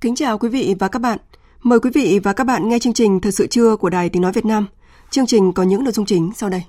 Kính 0.00 0.14
chào 0.14 0.38
quý 0.38 0.48
vị 0.48 0.74
và 0.78 0.88
các 0.88 0.98
bạn. 0.98 1.18
Mời 1.62 1.80
quý 1.80 1.90
vị 1.94 2.20
và 2.22 2.32
các 2.32 2.44
bạn 2.44 2.68
nghe 2.68 2.78
chương 2.78 2.92
trình 2.92 3.20
Thật 3.20 3.30
sự 3.30 3.46
trưa 3.46 3.76
của 3.76 3.90
Đài 3.90 4.08
Tiếng 4.08 4.22
Nói 4.22 4.32
Việt 4.32 4.44
Nam. 4.44 4.66
Chương 5.10 5.26
trình 5.26 5.52
có 5.52 5.62
những 5.62 5.84
nội 5.84 5.92
dung 5.92 6.06
chính 6.06 6.30
sau 6.36 6.48
đây. 6.50 6.62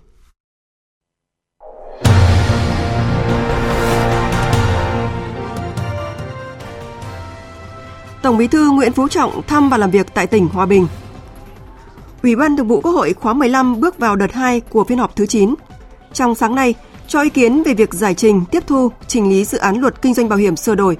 Tổng 8.21 8.37
Bí 8.37 8.47
thư 8.47 8.71
Nguyễn 8.71 8.91
Phú 8.91 9.07
Trọng 9.07 9.41
thăm 9.47 9.69
và 9.69 9.77
làm 9.77 9.91
việc 9.91 10.07
tại 10.13 10.27
tỉnh 10.27 10.47
Hòa 10.47 10.65
Bình. 10.65 10.87
Ủy 12.23 12.35
ban 12.35 12.57
Thường 12.57 12.67
vụ 12.67 12.81
Quốc 12.81 12.91
hội 12.91 13.13
khóa 13.13 13.33
15 13.33 13.79
bước 13.79 13.97
vào 13.97 14.15
đợt 14.15 14.31
2 14.33 14.59
của 14.59 14.83
phiên 14.83 14.97
họp 14.97 15.15
thứ 15.15 15.25
9. 15.25 15.55
Trong 16.13 16.35
sáng 16.35 16.55
nay, 16.55 16.73
cho 17.07 17.21
ý 17.21 17.29
kiến 17.29 17.63
về 17.63 17.73
việc 17.73 17.93
giải 17.93 18.13
trình, 18.13 18.43
tiếp 18.51 18.63
thu, 18.67 18.91
trình 19.07 19.29
lý 19.29 19.45
dự 19.45 19.57
án 19.57 19.77
luật 19.77 20.01
kinh 20.01 20.13
doanh 20.13 20.29
bảo 20.29 20.39
hiểm 20.39 20.55
sửa 20.55 20.75
đổi 20.75 20.97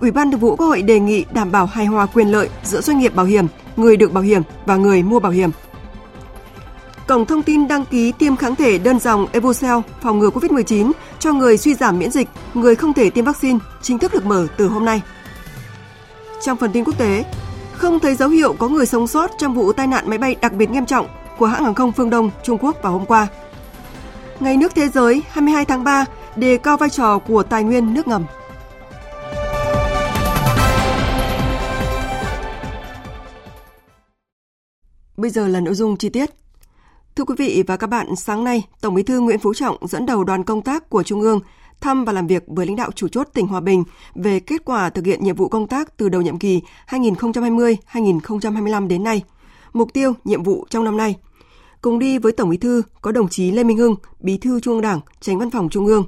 Ủy 0.00 0.10
ban 0.10 0.30
Thường 0.30 0.40
vụ 0.40 0.56
Quốc 0.56 0.66
hội 0.66 0.82
đề 0.82 1.00
nghị 1.00 1.24
đảm 1.32 1.52
bảo 1.52 1.66
hài 1.66 1.86
hòa 1.86 2.06
quyền 2.06 2.28
lợi 2.28 2.48
giữa 2.64 2.80
doanh 2.80 2.98
nghiệp 2.98 3.14
bảo 3.14 3.26
hiểm, 3.26 3.46
người 3.76 3.96
được 3.96 4.12
bảo 4.12 4.24
hiểm 4.24 4.42
và 4.66 4.76
người 4.76 5.02
mua 5.02 5.20
bảo 5.20 5.32
hiểm. 5.32 5.50
Cổng 7.06 7.26
thông 7.26 7.42
tin 7.42 7.68
đăng 7.68 7.84
ký 7.84 8.12
tiêm 8.12 8.36
kháng 8.36 8.56
thể 8.56 8.78
đơn 8.78 8.98
dòng 8.98 9.26
Evocell 9.32 9.78
phòng 10.02 10.18
ngừa 10.18 10.30
COVID-19 10.30 10.92
cho 11.18 11.32
người 11.32 11.58
suy 11.58 11.74
giảm 11.74 11.98
miễn 11.98 12.10
dịch, 12.10 12.28
người 12.54 12.74
không 12.74 12.92
thể 12.92 13.10
tiêm 13.10 13.24
vaccine 13.24 13.58
chính 13.82 13.98
thức 13.98 14.12
được 14.14 14.26
mở 14.26 14.46
từ 14.56 14.68
hôm 14.68 14.84
nay. 14.84 15.02
Trong 16.42 16.56
phần 16.56 16.72
tin 16.72 16.84
quốc 16.84 16.98
tế, 16.98 17.24
không 17.72 18.00
thấy 18.00 18.14
dấu 18.14 18.28
hiệu 18.28 18.52
có 18.58 18.68
người 18.68 18.86
sống 18.86 19.06
sót 19.06 19.30
trong 19.38 19.54
vụ 19.54 19.72
tai 19.72 19.86
nạn 19.86 20.04
máy 20.08 20.18
bay 20.18 20.36
đặc 20.40 20.52
biệt 20.52 20.70
nghiêm 20.70 20.86
trọng 20.86 21.06
của 21.38 21.46
hãng 21.46 21.64
hàng 21.64 21.74
không 21.74 21.92
Phương 21.92 22.10
Đông 22.10 22.30
Trung 22.42 22.58
Quốc 22.60 22.76
vào 22.82 22.92
hôm 22.92 23.06
qua. 23.06 23.26
Ngày 24.40 24.56
nước 24.56 24.74
thế 24.74 24.88
giới 24.88 25.22
22 25.30 25.64
tháng 25.64 25.84
3 25.84 26.04
đề 26.36 26.56
cao 26.56 26.76
vai 26.76 26.90
trò 26.90 27.18
của 27.18 27.42
tài 27.42 27.64
nguyên 27.64 27.94
nước 27.94 28.08
ngầm. 28.08 28.24
Bây 35.16 35.30
giờ 35.30 35.48
là 35.48 35.60
nội 35.60 35.74
dung 35.74 35.96
chi 35.96 36.08
tiết. 36.08 36.30
Thưa 37.16 37.24
quý 37.24 37.34
vị 37.38 37.64
và 37.66 37.76
các 37.76 37.86
bạn, 37.86 38.16
sáng 38.16 38.44
nay, 38.44 38.62
Tổng 38.80 38.94
Bí 38.94 39.02
thư 39.02 39.20
Nguyễn 39.20 39.38
Phú 39.38 39.54
Trọng 39.54 39.86
dẫn 39.86 40.06
đầu 40.06 40.24
đoàn 40.24 40.44
công 40.44 40.62
tác 40.62 40.90
của 40.90 41.02
Trung 41.02 41.20
ương 41.20 41.40
thăm 41.80 42.04
và 42.04 42.12
làm 42.12 42.26
việc 42.26 42.44
với 42.46 42.66
lãnh 42.66 42.76
đạo 42.76 42.90
chủ 42.94 43.08
chốt 43.08 43.28
tỉnh 43.34 43.46
Hòa 43.46 43.60
Bình 43.60 43.84
về 44.14 44.40
kết 44.40 44.64
quả 44.64 44.90
thực 44.90 45.06
hiện 45.06 45.24
nhiệm 45.24 45.36
vụ 45.36 45.48
công 45.48 45.66
tác 45.66 45.96
từ 45.96 46.08
đầu 46.08 46.22
nhiệm 46.22 46.38
kỳ 46.38 46.60
2020-2025 46.88 48.88
đến 48.88 49.04
nay, 49.04 49.22
mục 49.72 49.92
tiêu, 49.92 50.12
nhiệm 50.24 50.42
vụ 50.42 50.66
trong 50.70 50.84
năm 50.84 50.96
nay. 50.96 51.16
Cùng 51.80 51.98
đi 51.98 52.18
với 52.18 52.32
Tổng 52.32 52.50
Bí 52.50 52.56
thư 52.56 52.82
có 53.00 53.12
đồng 53.12 53.28
chí 53.28 53.50
Lê 53.50 53.64
Minh 53.64 53.78
Hưng, 53.78 53.96
Bí 54.20 54.38
thư 54.38 54.60
Trung 54.60 54.74
ương 54.74 54.82
Đảng, 54.82 55.00
Tránh 55.20 55.38
Văn 55.38 55.50
phòng 55.50 55.68
Trung 55.68 55.86
ương, 55.86 56.04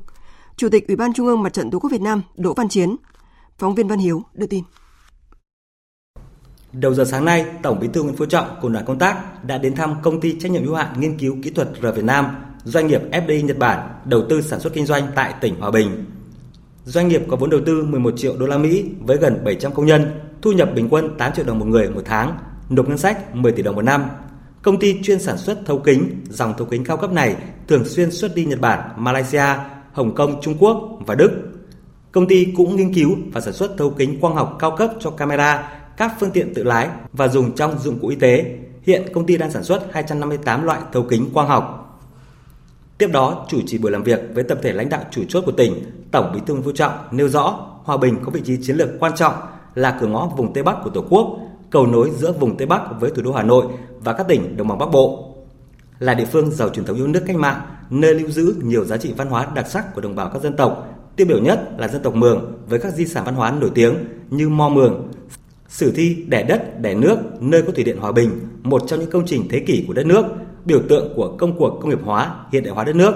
Chủ 0.56 0.68
tịch 0.68 0.88
Ủy 0.88 0.96
ban 0.96 1.12
Trung 1.12 1.26
ương 1.26 1.42
Mặt 1.42 1.52
trận 1.52 1.70
Tổ 1.70 1.78
quốc 1.78 1.92
Việt 1.92 2.00
Nam 2.00 2.22
Đỗ 2.36 2.54
Văn 2.54 2.68
Chiến. 2.68 2.96
Phóng 3.58 3.74
viên 3.74 3.88
Văn 3.88 3.98
Hiếu 3.98 4.22
đưa 4.34 4.46
tin. 4.46 4.64
Đầu 6.72 6.94
giờ 6.94 7.04
sáng 7.04 7.24
nay, 7.24 7.46
Tổng 7.62 7.80
Bí 7.80 7.88
thư 7.92 8.02
Nguyễn 8.02 8.16
Phú 8.16 8.26
Trọng 8.26 8.46
cùng 8.60 8.72
đoàn 8.72 8.84
công 8.84 8.98
tác 8.98 9.44
đã 9.44 9.58
đến 9.58 9.74
thăm 9.74 9.94
công 10.02 10.20
ty 10.20 10.38
trách 10.40 10.52
nhiệm 10.52 10.64
hữu 10.64 10.74
hạn 10.74 11.00
nghiên 11.00 11.18
cứu 11.18 11.36
kỹ 11.42 11.50
thuật 11.50 11.68
R 11.82 11.86
Việt 11.94 12.04
Nam, 12.04 12.26
doanh 12.64 12.86
nghiệp 12.86 13.02
FDI 13.12 13.44
Nhật 13.44 13.58
Bản 13.58 13.88
đầu 14.04 14.22
tư 14.28 14.42
sản 14.42 14.60
xuất 14.60 14.72
kinh 14.72 14.86
doanh 14.86 15.06
tại 15.14 15.34
tỉnh 15.40 15.60
Hòa 15.60 15.70
Bình. 15.70 16.04
Doanh 16.84 17.08
nghiệp 17.08 17.22
có 17.28 17.36
vốn 17.36 17.50
đầu 17.50 17.60
tư 17.66 17.84
11 17.84 18.14
triệu 18.16 18.36
đô 18.36 18.46
la 18.46 18.58
Mỹ 18.58 18.84
với 19.00 19.16
gần 19.16 19.44
700 19.44 19.74
công 19.74 19.86
nhân, 19.86 20.20
thu 20.42 20.52
nhập 20.52 20.70
bình 20.74 20.88
quân 20.90 21.14
8 21.18 21.32
triệu 21.32 21.44
đồng 21.44 21.58
một 21.58 21.66
người 21.66 21.90
một 21.90 22.02
tháng, 22.04 22.38
nộp 22.70 22.88
ngân 22.88 22.98
sách 22.98 23.34
10 23.34 23.52
tỷ 23.52 23.62
đồng 23.62 23.74
một 23.74 23.82
năm. 23.82 24.04
Công 24.62 24.78
ty 24.78 25.02
chuyên 25.02 25.20
sản 25.20 25.38
xuất 25.38 25.58
thấu 25.66 25.78
kính, 25.78 26.24
dòng 26.30 26.54
thấu 26.58 26.66
kính 26.66 26.84
cao 26.84 26.96
cấp 26.96 27.12
này 27.12 27.36
thường 27.68 27.84
xuyên 27.84 28.10
xuất 28.10 28.34
đi 28.34 28.44
Nhật 28.44 28.60
Bản, 28.60 28.88
Malaysia, 28.96 29.46
Hồng 29.92 30.14
Kông, 30.14 30.40
Trung 30.40 30.56
Quốc 30.58 30.98
và 31.06 31.14
Đức. 31.14 31.30
Công 32.12 32.28
ty 32.28 32.52
cũng 32.56 32.76
nghiên 32.76 32.94
cứu 32.94 33.16
và 33.32 33.40
sản 33.40 33.52
xuất 33.52 33.78
thấu 33.78 33.90
kính 33.90 34.20
quang 34.20 34.34
học 34.34 34.56
cao 34.58 34.76
cấp 34.76 34.90
cho 35.00 35.10
camera 35.10 35.77
các 35.98 36.12
phương 36.20 36.30
tiện 36.30 36.54
tự 36.54 36.62
lái 36.62 36.88
và 37.12 37.28
dùng 37.28 37.54
trong 37.54 37.78
dụng 37.78 37.98
cụ 37.98 38.08
y 38.08 38.16
tế. 38.16 38.58
Hiện 38.82 39.02
công 39.14 39.26
ty 39.26 39.38
đang 39.38 39.50
sản 39.50 39.64
xuất 39.64 39.92
258 39.92 40.62
loại 40.62 40.80
thấu 40.92 41.02
kính 41.02 41.30
quang 41.34 41.48
học. 41.48 41.84
Tiếp 42.98 43.10
đó, 43.12 43.46
chủ 43.48 43.60
trì 43.66 43.78
buổi 43.78 43.90
làm 43.90 44.02
việc 44.02 44.20
với 44.34 44.44
tập 44.44 44.58
thể 44.62 44.72
lãnh 44.72 44.88
đạo 44.88 45.04
chủ 45.10 45.22
chốt 45.28 45.42
của 45.46 45.52
tỉnh, 45.52 45.74
Tổng 46.10 46.30
Bí 46.34 46.40
thư 46.46 46.54
Nguyễn 46.54 46.64
Phú 46.64 46.72
Trọng 46.72 46.92
nêu 47.10 47.28
rõ 47.28 47.66
Hòa 47.84 47.96
Bình 47.96 48.16
có 48.24 48.30
vị 48.30 48.40
trí 48.44 48.56
chiến 48.62 48.76
lược 48.76 48.88
quan 49.00 49.12
trọng 49.16 49.34
là 49.74 49.98
cửa 50.00 50.06
ngõ 50.06 50.30
vùng 50.36 50.52
Tây 50.52 50.62
Bắc 50.62 50.76
của 50.84 50.90
Tổ 50.90 51.04
quốc, 51.10 51.38
cầu 51.70 51.86
nối 51.86 52.10
giữa 52.10 52.32
vùng 52.32 52.56
Tây 52.56 52.66
Bắc 52.66 52.82
với 53.00 53.10
thủ 53.10 53.22
đô 53.22 53.32
Hà 53.32 53.42
Nội 53.42 53.66
và 54.00 54.12
các 54.12 54.28
tỉnh 54.28 54.56
đồng 54.56 54.68
bằng 54.68 54.78
Bắc 54.78 54.90
Bộ. 54.90 55.34
Là 55.98 56.14
địa 56.14 56.24
phương 56.24 56.50
giàu 56.50 56.68
truyền 56.68 56.84
thống 56.86 56.96
yêu 56.96 57.06
nước 57.06 57.22
cách 57.26 57.36
mạng, 57.36 57.60
nơi 57.90 58.14
lưu 58.14 58.30
giữ 58.30 58.56
nhiều 58.62 58.84
giá 58.84 58.96
trị 58.96 59.12
văn 59.16 59.28
hóa 59.28 59.46
đặc 59.54 59.66
sắc 59.70 59.94
của 59.94 60.00
đồng 60.00 60.14
bào 60.14 60.30
các 60.30 60.42
dân 60.42 60.56
tộc, 60.56 60.88
tiêu 61.16 61.26
biểu 61.26 61.38
nhất 61.38 61.68
là 61.78 61.88
dân 61.88 62.02
tộc 62.02 62.14
Mường 62.14 62.58
với 62.68 62.78
các 62.78 62.94
di 62.94 63.06
sản 63.06 63.24
văn 63.24 63.34
hóa 63.34 63.50
nổi 63.50 63.70
tiếng 63.74 63.94
như 64.30 64.48
Mo 64.48 64.68
Mường, 64.68 65.08
Sử 65.68 65.92
thi 65.92 66.24
đẻ 66.28 66.42
đất, 66.42 66.80
đẻ 66.80 66.94
nước, 66.94 67.18
nơi 67.40 67.62
có 67.62 67.72
thủy 67.72 67.84
điện 67.84 67.98
Hòa 67.98 68.12
Bình, 68.12 68.30
một 68.62 68.82
trong 68.86 69.00
những 69.00 69.10
công 69.10 69.26
trình 69.26 69.48
thế 69.50 69.60
kỷ 69.60 69.84
của 69.86 69.92
đất 69.92 70.06
nước, 70.06 70.24
biểu 70.64 70.80
tượng 70.88 71.12
của 71.16 71.36
công 71.38 71.58
cuộc 71.58 71.78
công 71.80 71.90
nghiệp 71.90 71.98
hóa, 72.04 72.34
hiện 72.52 72.64
đại 72.64 72.74
hóa 72.74 72.84
đất 72.84 72.96
nước. 72.96 73.14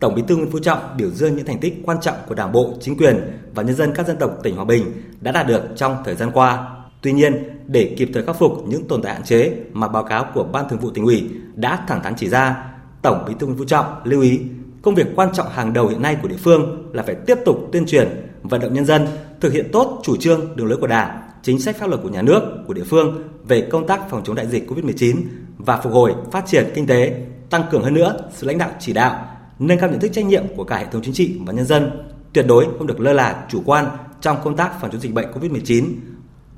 Tổng 0.00 0.14
Bí 0.14 0.22
thư 0.28 0.36
Nguyễn 0.36 0.50
Phú 0.50 0.58
Trọng 0.58 0.78
biểu 0.96 1.10
dương 1.10 1.36
những 1.36 1.46
thành 1.46 1.58
tích 1.58 1.82
quan 1.84 2.00
trọng 2.00 2.14
của 2.28 2.34
Đảng 2.34 2.52
bộ, 2.52 2.74
chính 2.80 2.96
quyền 2.96 3.20
và 3.54 3.62
nhân 3.62 3.76
dân 3.76 3.92
các 3.94 4.06
dân 4.06 4.16
tộc 4.16 4.30
tỉnh 4.42 4.56
Hòa 4.56 4.64
Bình 4.64 4.92
đã 5.20 5.32
đạt 5.32 5.46
được 5.46 5.62
trong 5.76 5.96
thời 6.04 6.14
gian 6.14 6.30
qua. 6.34 6.68
Tuy 7.02 7.12
nhiên, 7.12 7.60
để 7.66 7.94
kịp 7.98 8.10
thời 8.14 8.22
khắc 8.22 8.38
phục 8.38 8.52
những 8.68 8.88
tồn 8.88 9.02
tại 9.02 9.14
hạn 9.14 9.22
chế 9.22 9.52
mà 9.72 9.88
báo 9.88 10.04
cáo 10.04 10.26
của 10.34 10.44
Ban 10.44 10.68
Thường 10.68 10.78
vụ 10.78 10.90
tỉnh 10.90 11.04
ủy 11.04 11.30
đã 11.54 11.84
thẳng 11.88 12.02
thắn 12.02 12.14
chỉ 12.16 12.28
ra, 12.28 12.72
Tổng 13.02 13.24
Bí 13.28 13.34
thư 13.38 13.46
Nguyễn 13.46 13.58
Phú 13.58 13.64
Trọng 13.64 13.86
lưu 14.04 14.20
ý 14.20 14.40
công 14.82 14.94
việc 14.94 15.06
quan 15.16 15.28
trọng 15.32 15.48
hàng 15.50 15.72
đầu 15.72 15.88
hiện 15.88 16.02
nay 16.02 16.16
của 16.22 16.28
địa 16.28 16.36
phương 16.38 16.90
là 16.92 17.02
phải 17.02 17.14
tiếp 17.26 17.38
tục 17.44 17.68
tuyên 17.72 17.86
truyền, 17.86 18.08
vận 18.42 18.60
động 18.60 18.74
nhân 18.74 18.84
dân 18.84 19.06
thực 19.40 19.52
hiện 19.52 19.68
tốt 19.72 20.00
chủ 20.02 20.16
trương, 20.16 20.56
đường 20.56 20.66
lối 20.66 20.78
của 20.80 20.86
Đảng, 20.86 21.22
chính 21.46 21.60
sách 21.60 21.76
pháp 21.76 21.86
luật 21.86 22.00
của 22.02 22.08
nhà 22.08 22.22
nước, 22.22 22.42
của 22.66 22.74
địa 22.74 22.84
phương 22.84 23.22
về 23.48 23.68
công 23.70 23.86
tác 23.86 24.10
phòng 24.10 24.22
chống 24.24 24.36
đại 24.36 24.46
dịch 24.46 24.70
COVID-19 24.70 25.16
và 25.58 25.80
phục 25.80 25.92
hồi, 25.92 26.14
phát 26.32 26.46
triển 26.46 26.66
kinh 26.74 26.86
tế, 26.86 27.26
tăng 27.50 27.62
cường 27.70 27.82
hơn 27.82 27.94
nữa 27.94 28.16
sự 28.34 28.46
lãnh 28.46 28.58
đạo 28.58 28.70
chỉ 28.80 28.92
đạo, 28.92 29.26
nâng 29.58 29.78
cao 29.78 29.90
nhận 29.90 30.00
thức 30.00 30.10
trách 30.12 30.24
nhiệm 30.24 30.44
của 30.56 30.64
cả 30.64 30.76
hệ 30.76 30.86
thống 30.92 31.02
chính 31.04 31.14
trị 31.14 31.36
và 31.46 31.52
nhân 31.52 31.64
dân, 31.64 31.90
tuyệt 32.32 32.44
đối 32.48 32.66
không 32.78 32.86
được 32.86 33.00
lơ 33.00 33.12
là 33.12 33.46
chủ 33.50 33.62
quan 33.66 33.86
trong 34.20 34.36
công 34.44 34.56
tác 34.56 34.80
phòng 34.80 34.90
chống 34.90 35.00
dịch 35.00 35.14
bệnh 35.14 35.26
COVID-19, 35.32 35.84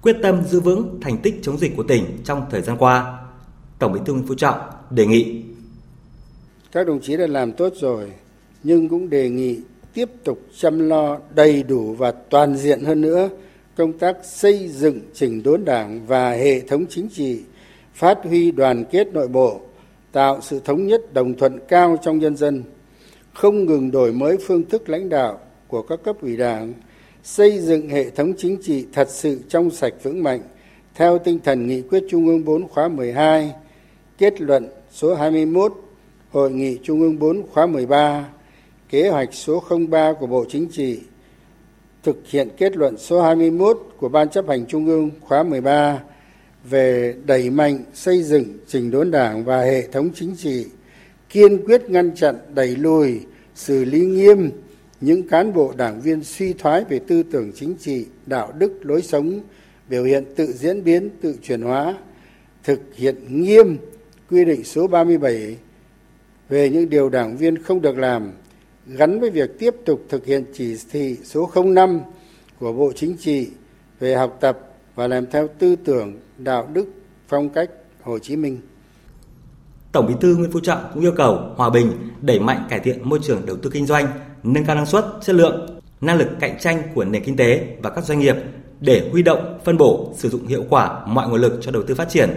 quyết 0.03 0.17
tâm 0.23 0.45
giữ 0.45 0.61
vững 0.61 0.99
thành 1.01 1.19
tích 1.19 1.35
chống 1.43 1.59
dịch 1.59 1.77
của 1.77 1.83
tỉnh 1.83 2.05
trong 2.25 2.43
thời 2.51 2.63
gian 2.63 2.77
qua. 2.79 3.19
Tổng 3.79 3.93
Bí 3.93 4.01
thư 4.07 4.13
Nguyễn 4.13 4.27
Phú 4.27 4.35
Trọng 4.35 4.59
đề 4.91 5.07
nghị 5.07 5.43
các 6.73 6.87
đồng 6.87 7.01
chí 7.01 7.17
đã 7.17 7.27
làm 7.27 7.53
tốt 7.53 7.73
rồi, 7.77 8.13
nhưng 8.63 8.89
cũng 8.89 9.11
đề 9.11 9.31
nghị 9.31 9.61
tiếp 9.95 10.09
tục 10.25 10.41
chăm 10.59 10.89
lo 10.89 11.19
đầy 11.35 11.63
đủ 11.63 11.95
và 11.95 12.13
toàn 12.31 12.57
diện 12.57 12.85
hơn 12.85 13.01
nữa 13.01 13.29
công 13.79 13.93
tác 13.93 14.17
xây 14.23 14.69
dựng 14.69 15.01
chỉnh 15.15 15.43
đốn 15.43 15.65
đảng 15.65 16.07
và 16.07 16.31
hệ 16.31 16.61
thống 16.61 16.87
chính 16.89 17.09
trị 17.09 17.41
phát 17.95 18.19
huy 18.25 18.51
đoàn 18.51 18.85
kết 18.91 19.07
nội 19.13 19.29
bộ 19.29 19.61
tạo 20.13 20.41
sự 20.43 20.61
thống 20.65 20.87
nhất 20.87 21.15
đồng 21.15 21.35
thuận 21.35 21.59
cao 21.69 21.97
trong 22.03 22.19
nhân 22.19 22.37
dân 22.37 22.63
không 23.35 23.65
ngừng 23.65 23.91
đổi 23.91 24.13
mới 24.13 24.37
phương 24.47 24.65
thức 24.65 24.89
lãnh 24.89 25.09
đạo 25.09 25.39
của 25.69 25.83
các 25.83 26.01
cấp 26.05 26.17
ủy 26.23 26.37
đảng 26.37 26.73
xây 27.23 27.59
dựng 27.59 27.89
hệ 27.89 28.11
thống 28.11 28.33
chính 28.39 28.57
trị 28.63 28.87
thật 28.93 29.09
sự 29.11 29.41
trong 29.49 29.71
sạch 29.71 29.95
vững 30.03 30.23
mạnh 30.23 30.41
theo 30.95 31.19
tinh 31.19 31.39
thần 31.45 31.67
nghị 31.67 31.83
quyết 31.83 32.05
Trung 32.11 32.27
ương 32.27 32.45
4 32.45 32.69
khóa 32.69 32.89
12, 32.89 33.53
kết 34.19 34.41
luận 34.41 34.69
số 34.93 35.15
21, 35.15 35.73
Hội 36.31 36.51
nghị 36.51 36.79
Trung 36.83 37.01
ương 37.01 37.19
4 37.19 37.43
khóa 37.53 37.67
13, 37.67 38.29
kế 38.89 39.09
hoạch 39.09 39.35
số 39.35 39.63
03 39.89 40.13
của 40.13 40.27
Bộ 40.27 40.45
Chính 40.49 40.69
trị 40.69 41.01
thực 42.09 42.29
hiện 42.31 42.49
kết 42.57 42.77
luận 42.77 42.99
số 42.99 43.23
21 43.23 43.79
của 43.97 44.09
Ban 44.09 44.29
chấp 44.29 44.49
hành 44.49 44.67
Trung 44.67 44.87
ương 44.87 45.11
khóa 45.21 45.43
13 45.43 45.99
về 46.65 47.15
đẩy 47.27 47.51
mạnh 47.51 47.85
xây 47.95 48.23
dựng 48.23 48.45
chỉnh 48.67 48.91
đốn 48.91 49.11
đảng 49.11 49.45
và 49.45 49.61
hệ 49.61 49.87
thống 49.87 50.11
chính 50.15 50.37
trị, 50.37 50.67
kiên 51.29 51.65
quyết 51.65 51.91
ngăn 51.91 52.15
chặn 52.15 52.37
đẩy 52.55 52.77
lùi, 52.77 53.21
xử 53.55 53.85
lý 53.85 54.01
nghiêm 54.01 54.51
những 55.01 55.29
cán 55.29 55.53
bộ 55.53 55.73
đảng 55.77 56.01
viên 56.01 56.25
suy 56.25 56.53
thoái 56.53 56.85
về 56.85 56.99
tư 56.99 57.23
tưởng 57.23 57.53
chính 57.55 57.75
trị 57.75 58.07
đạo 58.27 58.53
đức 58.59 58.73
lối 58.83 59.03
sống 59.03 59.41
biểu 59.89 60.05
hiện 60.05 60.25
tự 60.37 60.53
diễn 60.53 60.85
biến 60.85 61.11
tự 61.21 61.35
chuyển 61.43 61.63
hóa 61.63 61.95
thực 62.65 62.81
hiện 62.95 63.17
nghiêm 63.29 63.77
quy 64.31 64.45
định 64.45 64.65
số 64.65 64.87
37 64.87 65.57
về 66.49 66.71
những 66.71 66.91
điều 66.91 67.09
đảng 67.09 67.37
viên 67.37 67.63
không 67.63 67.83
được 67.83 67.99
làm 67.99 68.33
gắn 68.89 69.21
với 69.21 69.31
việc 69.31 69.59
tiếp 69.59 69.75
tục 69.87 70.05
thực 70.09 70.27
hiện 70.27 70.45
chỉ 70.55 70.77
thị 70.91 71.17
số 71.25 71.51
05 71.65 72.01
của 72.61 72.73
Bộ 72.73 72.93
Chính 72.97 73.17
trị 73.17 73.49
về 74.01 74.15
học 74.15 74.39
tập 74.41 74.59
và 74.95 75.09
làm 75.09 75.27
theo 75.27 75.49
tư 75.59 75.77
tưởng, 75.77 76.21
đạo 76.39 76.69
đức, 76.73 76.87
phong 77.29 77.49
cách 77.49 77.71
Hồ 78.03 78.19
Chí 78.19 78.37
Minh. 78.37 78.61
Tổng 79.93 80.07
Bí 80.07 80.15
thư 80.21 80.37
Nguyễn 80.37 80.53
Phú 80.53 80.61
Trọng 80.61 80.79
cũng 80.95 81.03
yêu 81.03 81.13
cầu 81.17 81.39
Hòa 81.57 81.71
Bình 81.71 81.93
đẩy 82.21 82.41
mạnh 82.41 82.67
cải 82.71 82.81
thiện 82.81 83.09
môi 83.09 83.19
trường 83.23 83.47
đầu 83.47 83.57
tư 83.57 83.71
kinh 83.73 83.87
doanh, 83.87 84.07
nâng 84.43 84.65
cao 84.65 84.77
năng 84.77 84.87
suất, 84.87 85.05
chất 85.23 85.37
lượng, 85.37 85.81
năng 86.01 86.19
lực 86.19 86.29
cạnh 86.41 86.59
tranh 86.61 86.83
của 86.95 87.05
nền 87.05 87.25
kinh 87.25 87.37
tế 87.37 87.77
và 87.83 87.91
các 87.91 88.05
doanh 88.05 88.19
nghiệp 88.19 88.37
để 88.81 89.09
huy 89.13 89.23
động, 89.23 89.59
phân 89.65 89.79
bổ, 89.79 90.13
sử 90.17 90.29
dụng 90.29 90.47
hiệu 90.47 90.65
quả 90.71 91.07
mọi 91.07 91.29
nguồn 91.29 91.41
lực 91.41 91.59
cho 91.63 91.71
đầu 91.71 91.83
tư 91.83 91.95
phát 91.95 92.09
triển. 92.09 92.31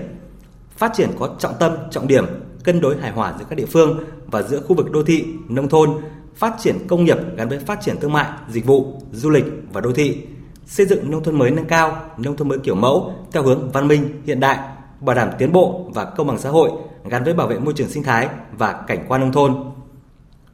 Phát 0.78 0.92
triển 0.96 1.10
có 1.20 1.36
trọng 1.40 1.54
tâm, 1.60 1.72
trọng 1.92 2.08
điểm, 2.08 2.26
cân 2.64 2.82
đối 2.82 2.98
hài 2.98 3.12
hòa 3.12 3.34
giữa 3.40 3.46
các 3.50 3.56
địa 3.56 3.66
phương 3.66 4.00
và 4.26 4.42
giữa 4.42 4.62
khu 4.62 4.76
vực 4.76 4.92
đô 4.92 5.04
thị, 5.04 5.26
nông 5.50 5.70
thôn, 5.70 5.90
phát 6.36 6.54
triển 6.60 6.76
công 6.88 7.04
nghiệp 7.04 7.18
gắn 7.38 7.50
với 7.50 7.60
phát 7.60 7.82
triển 7.82 7.96
thương 8.02 8.14
mại, 8.14 8.30
dịch 8.50 8.66
vụ, 8.66 9.02
du 9.12 9.30
lịch 9.30 9.46
và 9.74 9.82
đô 9.82 9.92
thị, 9.94 10.18
xây 10.66 10.86
dựng 10.86 11.12
nông 11.12 11.24
thôn 11.24 11.38
mới 11.38 11.52
nâng 11.52 11.66
cao, 11.66 12.02
nông 12.18 12.38
thôn 12.38 12.48
mới 12.48 12.60
kiểu 12.60 12.76
mẫu 12.76 13.14
theo 13.32 13.44
hướng 13.44 13.72
văn 13.72 13.88
minh, 13.88 14.22
hiện 14.26 14.40
đại, 14.40 14.60
bảo 15.00 15.16
đảm 15.16 15.30
tiến 15.38 15.52
bộ 15.52 15.90
và 15.94 16.06
công 16.06 16.28
bằng 16.28 16.40
xã 16.40 16.50
hội 16.50 16.72
gắn 17.10 17.24
với 17.24 17.34
bảo 17.34 17.48
vệ 17.48 17.60
môi 17.60 17.74
trường 17.74 17.90
sinh 17.90 18.04
thái 18.04 18.30
và 18.58 18.84
cảnh 18.88 19.06
quan 19.08 19.22
nông 19.22 19.32
thôn. 19.32 19.56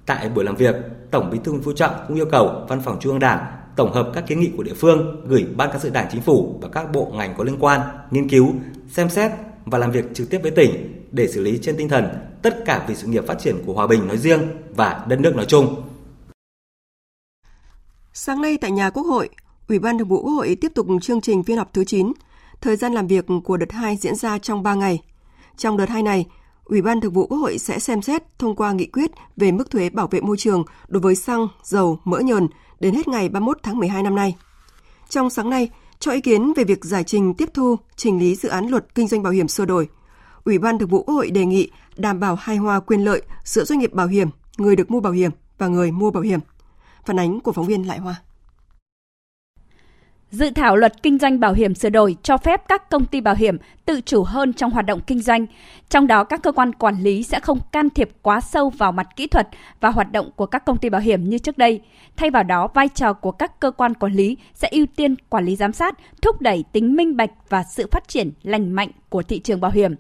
Tại 0.05 0.29
buổi 0.29 0.43
làm 0.43 0.55
việc, 0.55 0.75
Tổng 1.11 1.29
Bí 1.29 1.39
thư 1.43 1.51
Nguyễn 1.51 1.63
Phú 1.63 1.73
Trọng 1.73 1.91
cũng 2.07 2.17
yêu 2.17 2.25
cầu 2.31 2.65
Văn 2.67 2.81
phòng 2.81 2.97
Trung 2.99 3.11
ương 3.11 3.19
Đảng 3.19 3.45
tổng 3.77 3.93
hợp 3.93 4.09
các 4.13 4.27
kiến 4.27 4.39
nghị 4.39 4.51
của 4.57 4.63
địa 4.63 4.73
phương 4.73 5.21
gửi 5.27 5.45
Ban 5.55 5.69
cán 5.71 5.79
sự 5.79 5.89
Đảng 5.89 6.07
Chính 6.11 6.21
phủ 6.21 6.59
và 6.61 6.69
các 6.69 6.91
bộ 6.91 7.11
ngành 7.13 7.33
có 7.37 7.43
liên 7.43 7.57
quan 7.59 7.81
nghiên 8.11 8.29
cứu, 8.29 8.47
xem 8.89 9.09
xét 9.09 9.31
và 9.65 9.77
làm 9.77 9.91
việc 9.91 10.05
trực 10.13 10.29
tiếp 10.29 10.39
với 10.41 10.51
tỉnh 10.51 11.03
để 11.11 11.27
xử 11.27 11.41
lý 11.41 11.59
trên 11.61 11.77
tinh 11.77 11.89
thần 11.89 12.05
tất 12.49 12.63
cả 12.65 12.85
vì 12.87 12.95
sự 12.95 13.07
nghiệp 13.07 13.27
phát 13.27 13.39
triển 13.39 13.63
của 13.65 13.73
Hòa 13.73 13.87
Bình 13.87 14.07
nói 14.07 14.17
riêng 14.17 14.47
và 14.75 15.05
đất 15.07 15.19
nước 15.19 15.35
nói 15.35 15.45
chung. 15.45 15.83
Sáng 18.13 18.41
nay 18.41 18.57
tại 18.61 18.71
nhà 18.71 18.89
Quốc 18.89 19.03
hội, 19.03 19.29
Ủy 19.67 19.79
ban 19.79 19.97
Thường 19.97 20.07
vụ 20.07 20.21
Quốc 20.21 20.31
hội 20.31 20.57
tiếp 20.61 20.71
tục 20.75 20.87
chương 21.01 21.21
trình 21.21 21.43
phiên 21.43 21.57
họp 21.57 21.73
thứ 21.73 21.83
9. 21.83 22.13
Thời 22.61 22.75
gian 22.75 22.93
làm 22.93 23.07
việc 23.07 23.25
của 23.43 23.57
đợt 23.57 23.71
2 23.71 23.97
diễn 23.97 24.15
ra 24.15 24.37
trong 24.37 24.63
3 24.63 24.73
ngày. 24.73 24.99
Trong 25.57 25.77
đợt 25.77 25.89
2 25.89 26.03
này, 26.03 26.25
Ủy 26.63 26.81
ban 26.81 27.01
Thường 27.01 27.13
vụ 27.13 27.27
Quốc 27.27 27.37
hội 27.37 27.57
sẽ 27.57 27.79
xem 27.79 28.01
xét 28.01 28.23
thông 28.39 28.55
qua 28.55 28.71
nghị 28.71 28.85
quyết 28.85 29.11
về 29.37 29.51
mức 29.51 29.71
thuế 29.71 29.89
bảo 29.89 30.07
vệ 30.07 30.21
môi 30.21 30.37
trường 30.37 30.63
đối 30.87 31.01
với 31.01 31.15
xăng, 31.15 31.47
dầu, 31.63 31.99
mỡ 32.03 32.19
nhờn 32.19 32.47
đến 32.79 32.93
hết 32.93 33.07
ngày 33.07 33.29
31 33.29 33.57
tháng 33.63 33.77
12 33.77 34.03
năm 34.03 34.15
nay. 34.15 34.35
Trong 35.09 35.29
sáng 35.29 35.49
nay, 35.49 35.69
cho 35.99 36.11
ý 36.11 36.21
kiến 36.21 36.53
về 36.53 36.63
việc 36.63 36.85
giải 36.85 37.03
trình 37.03 37.33
tiếp 37.33 37.49
thu, 37.53 37.75
trình 37.95 38.19
lý 38.19 38.35
dự 38.35 38.49
án 38.49 38.67
luật 38.67 38.95
kinh 38.95 39.07
doanh 39.07 39.23
bảo 39.23 39.33
hiểm 39.33 39.47
sửa 39.47 39.65
đổi, 39.65 39.87
Ủy 40.43 40.57
ban 40.57 40.79
Thường 40.79 40.89
vụ 40.89 41.03
Quốc 41.03 41.15
hội 41.15 41.31
đề 41.31 41.45
nghị 41.45 41.69
đảm 41.97 42.19
bảo 42.19 42.35
hài 42.35 42.57
hòa 42.57 42.79
quyền 42.79 43.03
lợi 43.03 43.21
giữa 43.43 43.63
doanh 43.63 43.79
nghiệp 43.79 43.93
bảo 43.93 44.07
hiểm, 44.07 44.29
người 44.57 44.75
được 44.75 44.91
mua 44.91 44.99
bảo 44.99 45.13
hiểm 45.13 45.31
và 45.57 45.67
người 45.67 45.91
mua 45.91 46.11
bảo 46.11 46.23
hiểm. 46.23 46.39
Phản 47.05 47.19
ánh 47.19 47.39
của 47.39 47.51
phóng 47.51 47.65
viên 47.65 47.87
Lại 47.87 47.99
Hoa. 47.99 48.15
Dự 50.31 50.49
thảo 50.49 50.75
luật 50.75 51.03
kinh 51.03 51.17
doanh 51.17 51.39
bảo 51.39 51.53
hiểm 51.53 51.75
sửa 51.75 51.89
đổi 51.89 52.17
cho 52.23 52.37
phép 52.37 52.67
các 52.67 52.89
công 52.89 53.05
ty 53.05 53.21
bảo 53.21 53.35
hiểm 53.35 53.57
tự 53.85 54.01
chủ 54.01 54.23
hơn 54.23 54.53
trong 54.53 54.71
hoạt 54.71 54.85
động 54.85 54.99
kinh 55.07 55.21
doanh. 55.21 55.45
Trong 55.89 56.07
đó, 56.07 56.23
các 56.23 56.43
cơ 56.43 56.51
quan 56.51 56.73
quản 56.73 57.03
lý 57.03 57.23
sẽ 57.23 57.39
không 57.39 57.59
can 57.71 57.89
thiệp 57.89 58.09
quá 58.21 58.41
sâu 58.41 58.69
vào 58.69 58.91
mặt 58.91 59.07
kỹ 59.15 59.27
thuật 59.27 59.47
và 59.79 59.89
hoạt 59.89 60.11
động 60.11 60.31
của 60.35 60.45
các 60.45 60.65
công 60.65 60.77
ty 60.77 60.89
bảo 60.89 61.01
hiểm 61.01 61.29
như 61.29 61.37
trước 61.37 61.57
đây. 61.57 61.81
Thay 62.15 62.31
vào 62.31 62.43
đó, 62.43 62.67
vai 62.73 62.89
trò 62.89 63.13
của 63.13 63.31
các 63.31 63.59
cơ 63.59 63.71
quan 63.71 63.93
quản 63.93 64.13
lý 64.13 64.37
sẽ 64.53 64.67
ưu 64.71 64.85
tiên 64.95 65.15
quản 65.29 65.45
lý 65.45 65.55
giám 65.55 65.73
sát, 65.73 65.97
thúc 66.21 66.41
đẩy 66.41 66.63
tính 66.71 66.95
minh 66.95 67.17
bạch 67.17 67.31
và 67.49 67.63
sự 67.63 67.87
phát 67.91 68.07
triển 68.07 68.31
lành 68.43 68.71
mạnh 68.71 68.89
của 69.09 69.23
thị 69.23 69.39
trường 69.39 69.61
bảo 69.61 69.71
hiểm. 69.71 69.95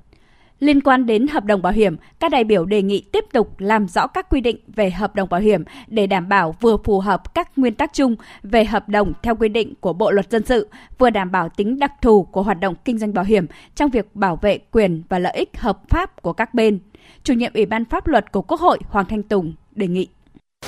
Liên 0.59 0.81
quan 0.81 1.05
đến 1.05 1.27
hợp 1.27 1.45
đồng 1.45 1.61
bảo 1.61 1.73
hiểm, 1.73 1.97
các 2.19 2.31
đại 2.31 2.43
biểu 2.43 2.65
đề 2.65 2.81
nghị 2.81 3.01
tiếp 3.11 3.25
tục 3.33 3.59
làm 3.59 3.87
rõ 3.87 4.07
các 4.07 4.29
quy 4.29 4.41
định 4.41 4.57
về 4.67 4.91
hợp 4.91 5.15
đồng 5.15 5.29
bảo 5.29 5.41
hiểm 5.41 5.63
để 5.87 6.07
đảm 6.07 6.29
bảo 6.29 6.55
vừa 6.61 6.77
phù 6.77 6.99
hợp 6.99 7.33
các 7.33 7.57
nguyên 7.57 7.73
tắc 7.73 7.93
chung 7.93 8.15
về 8.43 8.65
hợp 8.65 8.89
đồng 8.89 9.13
theo 9.23 9.35
quy 9.35 9.49
định 9.49 9.73
của 9.79 9.93
Bộ 9.93 10.11
luật 10.11 10.31
dân 10.31 10.45
sự, 10.45 10.69
vừa 10.97 11.09
đảm 11.09 11.31
bảo 11.31 11.49
tính 11.49 11.79
đặc 11.79 11.91
thù 12.01 12.23
của 12.23 12.43
hoạt 12.43 12.59
động 12.59 12.75
kinh 12.85 12.97
doanh 12.97 13.13
bảo 13.13 13.25
hiểm 13.25 13.45
trong 13.75 13.89
việc 13.89 14.15
bảo 14.15 14.35
vệ 14.35 14.57
quyền 14.71 15.03
và 15.09 15.19
lợi 15.19 15.33
ích 15.33 15.57
hợp 15.57 15.89
pháp 15.89 16.21
của 16.21 16.33
các 16.33 16.53
bên. 16.53 16.79
Chủ 17.23 17.33
nhiệm 17.33 17.53
Ủy 17.53 17.65
ban 17.65 17.85
pháp 17.85 18.07
luật 18.07 18.31
của 18.31 18.41
Quốc 18.41 18.59
hội 18.59 18.79
Hoàng 18.89 19.05
Thanh 19.05 19.23
Tùng 19.23 19.53
đề 19.71 19.87
nghị 19.87 20.07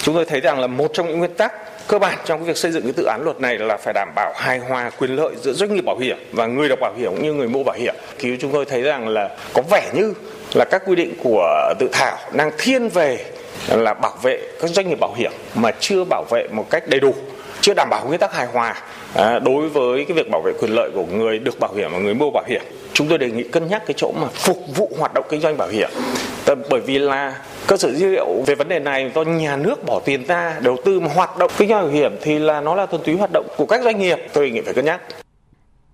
Chúng 0.02 0.16
tôi 0.16 0.26
thấy 0.26 0.42
rằng 0.42 0.60
là 0.60 0.68
một 0.68 0.88
trong 0.94 1.08
những 1.08 1.20
nguyên 1.20 1.34
tắc 1.34 1.54
cơ 1.88 2.00
bản 2.00 2.18
trong 2.26 2.40
cái 2.40 2.48
việc 2.48 2.58
xây 2.58 2.72
dựng 2.72 2.84
cái 2.84 2.94
dự 2.98 3.04
án 3.04 3.22
luật 3.24 3.42
này 3.42 3.58
là 3.58 3.78
phải 3.78 3.94
đảm 3.94 4.10
bảo 4.16 4.34
hài 4.36 4.60
hòa 4.60 4.90
quyền 4.90 5.16
lợi 5.16 5.36
giữa 5.42 5.54
doanh 5.54 5.76
nghiệp 5.76 5.86
bảo 5.86 5.98
hiểm 5.98 6.18
và 6.32 6.46
người 6.46 6.70
đọc 6.70 6.80
bảo 6.82 6.94
hiểm 6.98 7.12
cũng 7.12 7.24
như 7.24 7.34
người 7.34 7.48
mua 7.48 7.64
bảo 7.64 7.76
hiểm. 7.80 7.96
Thì 8.20 8.38
chúng 8.42 8.52
tôi 8.52 8.66
thấy 8.66 8.82
rằng 8.82 9.08
là 9.08 9.30
có 9.54 9.62
vẻ 9.72 9.92
như 9.94 10.14
là 10.54 10.66
các 10.72 10.82
quy 10.86 10.96
định 10.96 11.14
của 11.24 11.74
dự 11.80 11.88
thảo 11.92 12.18
đang 12.34 12.52
thiên 12.58 12.90
về 12.90 13.26
là 13.68 13.94
bảo 13.94 14.18
vệ 14.24 14.40
các 14.62 14.70
doanh 14.70 14.90
nghiệp 14.90 15.00
bảo 15.00 15.14
hiểm 15.14 15.32
mà 15.56 15.72
chưa 15.80 16.04
bảo 16.04 16.24
vệ 16.30 16.48
một 16.52 16.70
cách 16.70 16.88
đầy 16.88 17.00
đủ, 17.00 17.14
chưa 17.62 17.74
đảm 17.74 17.88
bảo 17.90 18.06
nguyên 18.06 18.20
tắc 18.20 18.34
hài 18.34 18.46
hòa 18.46 18.76
à, 19.14 19.40
đối 19.40 19.70
với 19.70 20.06
cái 20.06 20.18
việc 20.18 20.30
bảo 20.30 20.42
vệ 20.42 20.54
quyền 20.60 20.72
lợi 20.72 20.92
của 20.94 21.06
người 21.06 21.40
được 21.40 21.60
bảo 21.60 21.74
hiểm 21.74 21.90
và 21.94 22.00
người 22.00 22.14
mua 22.14 22.32
bảo 22.32 22.44
hiểm. 22.48 22.62
Chúng 22.94 23.08
tôi 23.08 23.18
đề 23.18 23.32
nghị 23.32 23.44
cân 23.44 23.68
nhắc 23.68 23.84
cái 23.86 23.94
chỗ 23.98 24.12
mà 24.22 24.28
phục 24.28 24.58
vụ 24.76 24.92
hoạt 24.98 25.14
động 25.14 25.26
kinh 25.30 25.42
doanh 25.42 25.58
bảo 25.58 25.68
hiểm. 25.68 25.90
Ờ, 26.46 26.56
bởi 26.70 26.82
vì 26.82 27.00
là 27.00 27.36
cơ 27.68 27.78
sở 27.78 27.94
dữ 27.94 28.10
liệu 28.10 28.44
về 28.46 28.56
vấn 28.56 28.68
đề 28.68 28.80
này 28.80 29.12
do 29.16 29.24
nhà 29.24 29.56
nước 29.56 29.86
bỏ 29.86 30.02
tiền 30.06 30.24
ra 30.28 30.56
đầu 30.62 30.78
tư 30.86 31.00
mà 31.00 31.10
hoạt 31.16 31.38
động 31.38 31.52
kinh 31.58 31.70
doanh 31.70 31.82
bảo 31.82 31.92
hiểm 31.92 32.16
thì 32.22 32.40
là 32.40 32.62
nó 32.62 32.76
là 32.76 32.86
thuần 32.86 33.04
túy 33.04 33.16
hoạt 33.16 33.30
động 33.34 33.48
của 33.58 33.66
các 33.66 33.84
doanh 33.84 34.00
nghiệp 34.00 34.18
tôi 34.34 34.46
đề 34.46 34.52
nghị 34.52 34.62
phải 34.62 34.74
cân 34.74 34.86
nhắc 34.86 35.02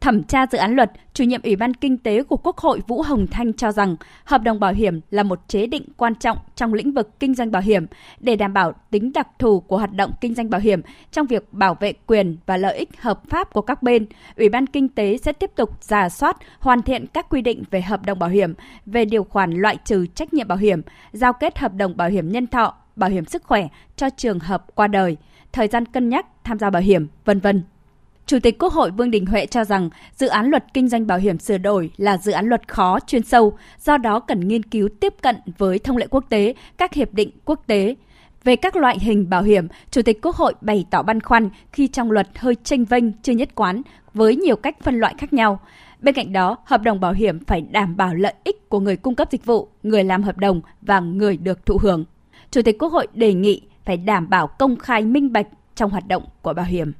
Thẩm 0.06 0.24
tra 0.24 0.48
dự 0.52 0.57
án 0.57 0.75
luật, 0.75 0.92
chủ 1.13 1.24
nhiệm 1.24 1.42
Ủy 1.44 1.56
ban 1.56 1.74
Kinh 1.74 1.98
tế 1.98 2.24
của 2.24 2.38
Quốc 2.38 2.57
hội 2.57 2.81
Vũ 2.88 3.02
Hồng 3.02 3.28
Thanh 3.28 3.54
cho 3.54 3.72
rằng 3.72 3.96
hợp 4.25 4.42
đồng 4.42 4.60
bảo 4.60 4.74
hiểm 4.74 5.02
là 5.10 5.24
một 5.24 5.40
chế 5.48 5.68
định 5.68 5.86
quan 5.98 6.16
trọng 6.16 6.38
trong 6.56 6.74
lĩnh 6.74 6.92
vực 6.92 7.19
kinh 7.19 7.36
doanh 7.36 7.52
bảo 7.52 7.62
hiểm 7.62 7.86
để 8.19 8.36
đảm 8.36 8.54
bảo 8.54 8.74
tính 8.92 9.12
đặc 9.13 9.28
thù 9.40 9.60
của 9.60 9.78
hoạt 9.78 9.94
động 9.94 10.12
kinh 10.22 10.36
doanh 10.36 10.50
bảo 10.50 10.62
hiểm 10.62 10.81
trong 11.12 11.25
việc 11.28 11.54
bảo 11.54 11.75
vệ 11.80 11.94
quyền 12.07 12.38
và 12.46 12.57
lợi 12.57 12.78
ích 12.78 13.02
hợp 13.02 13.22
pháp 13.30 13.54
của 13.54 13.62
các 13.62 13.84
bên. 13.84 14.06
Ủy 14.36 14.50
ban 14.50 14.68
Kinh 14.68 14.90
tế 14.90 15.18
sẽ 15.18 15.31
tiếp 15.31 15.52
tục 15.56 15.84
giả 15.84 16.10
soát, 16.10 16.38
hoàn 16.60 16.81
thiện 16.81 17.08
các 17.08 17.30
quy 17.30 17.42
định 17.42 17.63
về 17.72 17.81
hợp 17.81 18.06
đồng 18.06 18.19
bảo 18.19 18.30
hiểm, 18.30 18.54
về 18.86 19.06
điều 19.06 19.24
khoản 19.24 19.51
loại 19.51 19.78
trừ 19.86 20.06
trách 20.16 20.34
nhiệm 20.34 20.48
bảo 20.48 20.58
hiểm, 20.58 20.81
giao 21.12 21.34
kết 21.34 21.58
hợp 21.58 21.74
đồng 21.74 21.98
bảo 21.98 22.10
hiểm 22.10 22.31
nhân 22.31 22.48
thọ, 22.48 22.75
bảo 22.96 23.10
hiểm 23.10 23.25
sức 23.25 23.44
khỏe 23.44 23.68
cho 23.96 24.10
trường 24.10 24.40
hợp 24.40 24.66
qua 24.75 24.88
đời, 24.88 25.18
thời 25.51 25.68
gian 25.68 25.86
cân 25.86 26.10
nhắc 26.10 26.25
tham 26.44 26.60
gia 26.60 26.69
bảo 26.69 26.81
hiểm, 26.81 27.08
vân 27.25 27.40
vân. 27.40 27.63
Chủ 28.25 28.39
tịch 28.39 28.60
Quốc 28.60 28.74
hội 28.74 28.91
Vương 28.91 29.12
Đình 29.12 29.25
Huệ 29.25 29.46
cho 29.46 29.63
rằng 29.63 29.89
dự 30.15 30.27
án 30.27 30.50
luật 30.50 30.63
kinh 30.74 30.88
doanh 30.88 31.08
bảo 31.08 31.17
hiểm 31.17 31.39
sửa 31.39 31.58
đổi 31.58 31.91
là 31.98 32.17
dự 32.17 32.32
án 32.32 32.46
luật 32.46 32.67
khó, 32.67 33.00
chuyên 33.08 33.24
sâu, 33.24 33.58
do 33.79 33.98
đó 33.98 34.20
cần 34.20 34.48
nghiên 34.48 34.63
cứu 34.63 34.89
tiếp 35.00 35.13
cận 35.22 35.36
với 35.58 35.79
thông 35.79 35.98
lệ 35.98 36.08
quốc 36.10 36.25
tế, 36.29 36.53
các 36.77 36.94
hiệp 36.94 37.13
định 37.13 37.32
quốc 37.46 37.63
tế. 37.67 37.96
Về 38.44 38.55
các 38.55 38.75
loại 38.75 39.00
hình 39.00 39.29
bảo 39.29 39.44
hiểm, 39.44 39.67
Chủ 39.91 40.01
tịch 40.01 40.22
Quốc 40.22 40.36
hội 40.36 40.53
bày 40.62 40.86
tỏ 40.91 41.01
băn 41.01 41.22
khoăn 41.22 41.50
khi 41.72 41.88
trong 41.88 42.12
luật 42.12 42.27
hơi 42.36 42.55
tranh 42.63 42.86
vênh 42.86 43.12
chưa 43.12 43.34
nhất 43.34 43.50
quán 43.55 43.82
với 44.13 44.36
nhiều 44.36 44.55
cách 44.55 44.75
phân 44.82 45.00
loại 45.00 45.15
khác 45.17 45.34
nhau. 45.34 45.60
Bên 46.01 46.15
cạnh 46.15 46.34
đó, 46.34 46.58
hợp 46.65 46.82
đồng 46.82 47.00
bảo 47.00 47.13
hiểm 47.13 47.46
phải 47.46 47.62
đảm 47.62 47.98
bảo 47.98 48.15
lợi 48.15 48.34
ích 48.44 48.70
của 48.70 48.79
người 48.79 48.96
cung 48.96 49.15
cấp 49.15 49.27
dịch 49.32 49.46
vụ, 49.46 49.67
người 49.84 50.03
làm 50.03 50.24
hợp 50.24 50.38
đồng 50.38 50.62
và 50.82 51.00
người 51.00 51.38
được 51.38 51.65
thụ 51.65 51.77
hưởng. 51.82 52.05
Chủ 52.51 52.62
tịch 52.62 52.79
Quốc 52.79 52.91
hội 52.91 53.08
đề 53.13 53.34
nghị 53.34 53.62
phải 53.86 53.98
đảm 53.98 54.29
bảo 54.29 54.48
công 54.48 54.75
khai 54.75 55.01
minh 55.01 55.34
bạch 55.34 55.48
trong 55.75 55.91
hoạt 55.91 56.08
động 56.08 56.24
của 56.41 56.53
bảo 56.53 56.65
hiểm. 56.65 56.94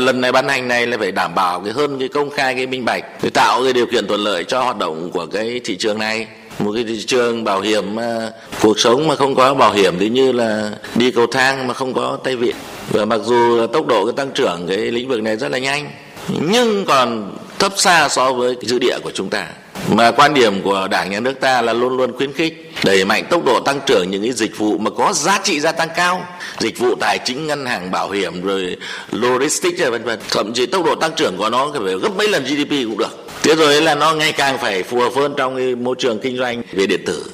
Lần 0.00 0.20
này 0.20 0.32
ban 0.32 0.48
hành 0.48 0.68
này 0.68 0.86
là 0.86 0.96
phải 0.98 1.12
đảm 1.12 1.34
bảo 1.34 1.60
cái 1.60 1.72
hơn 1.72 1.98
cái 1.98 2.08
công 2.08 2.30
khai, 2.30 2.54
cái 2.54 2.66
minh 2.66 2.84
bạch 2.84 3.04
để 3.22 3.30
tạo 3.30 3.62
cái 3.64 3.72
điều 3.72 3.86
kiện 3.86 4.06
thuận 4.06 4.20
lợi 4.20 4.44
cho 4.44 4.62
hoạt 4.62 4.78
động 4.78 5.10
của 5.10 5.26
cái 5.26 5.60
thị 5.64 5.76
trường 5.76 5.98
này. 5.98 6.26
Một 6.58 6.72
cái 6.74 6.84
thị 6.84 7.04
trường 7.06 7.44
bảo 7.44 7.60
hiểm 7.60 7.94
mà 7.94 8.30
cuộc 8.62 8.78
sống 8.78 9.08
mà 9.08 9.16
không 9.16 9.34
có 9.34 9.54
bảo 9.54 9.72
hiểm 9.72 9.94
thì 9.98 10.08
như 10.08 10.32
là 10.32 10.70
đi 10.94 11.10
cầu 11.10 11.26
thang 11.26 11.66
mà 11.66 11.74
không 11.74 11.94
có 11.94 12.18
tay 12.24 12.36
vịn 12.36 12.56
và 12.90 13.04
mặc 13.04 13.20
dù 13.24 13.66
tốc 13.66 13.86
độ 13.86 14.06
cái 14.06 14.12
tăng 14.16 14.30
trưởng 14.34 14.66
cái 14.68 14.78
lĩnh 14.78 15.08
vực 15.08 15.22
này 15.22 15.36
rất 15.36 15.52
là 15.52 15.58
nhanh, 15.58 15.90
nhưng 16.28 16.84
còn 16.84 17.36
thấp 17.58 17.72
xa 17.76 18.08
so 18.08 18.32
với 18.32 18.56
dư 18.62 18.78
địa 18.78 18.98
của 19.02 19.10
chúng 19.14 19.30
ta 19.30 19.46
mà 19.92 20.10
quan 20.10 20.34
điểm 20.34 20.62
của 20.62 20.88
đảng 20.90 21.10
nhà 21.10 21.20
nước 21.20 21.40
ta 21.40 21.62
là 21.62 21.72
luôn 21.72 21.96
luôn 21.96 22.16
khuyến 22.16 22.32
khích 22.32 22.70
đẩy 22.84 23.04
mạnh 23.04 23.24
tốc 23.30 23.44
độ 23.44 23.60
tăng 23.60 23.80
trưởng 23.86 24.10
những 24.10 24.22
cái 24.22 24.32
dịch 24.32 24.58
vụ 24.58 24.78
mà 24.78 24.90
có 24.90 25.12
giá 25.12 25.40
trị 25.42 25.60
gia 25.60 25.72
tăng 25.72 25.88
cao 25.96 26.26
dịch 26.58 26.78
vụ 26.78 26.94
tài 27.00 27.18
chính 27.24 27.46
ngân 27.46 27.66
hàng 27.66 27.90
bảo 27.90 28.10
hiểm 28.10 28.42
rồi 28.42 28.76
logistics 29.10 29.80
rồi 29.80 29.90
vân 29.90 30.04
vân. 30.04 30.18
Thậm 30.30 30.52
chí 30.52 30.66
tốc 30.66 30.84
độ 30.84 30.94
tăng 30.94 31.12
trưởng 31.16 31.36
của 31.36 31.50
nó 31.50 31.72
phải 31.84 31.94
gấp 31.94 32.16
mấy 32.16 32.28
lần 32.28 32.44
GDP 32.44 32.70
cũng 32.70 32.98
được. 32.98 33.26
Thế 33.42 33.54
rồi 33.54 33.82
là 33.82 33.94
nó 33.94 34.14
ngày 34.14 34.32
càng 34.32 34.58
phải 34.58 34.82
phù 34.82 34.98
hợp 34.98 35.12
hơn 35.16 35.34
trong 35.36 35.56
cái 35.56 35.74
môi 35.74 35.94
trường 35.98 36.18
kinh 36.18 36.36
doanh 36.36 36.62
về 36.72 36.86
điện 36.86 37.00
tử. 37.06 37.24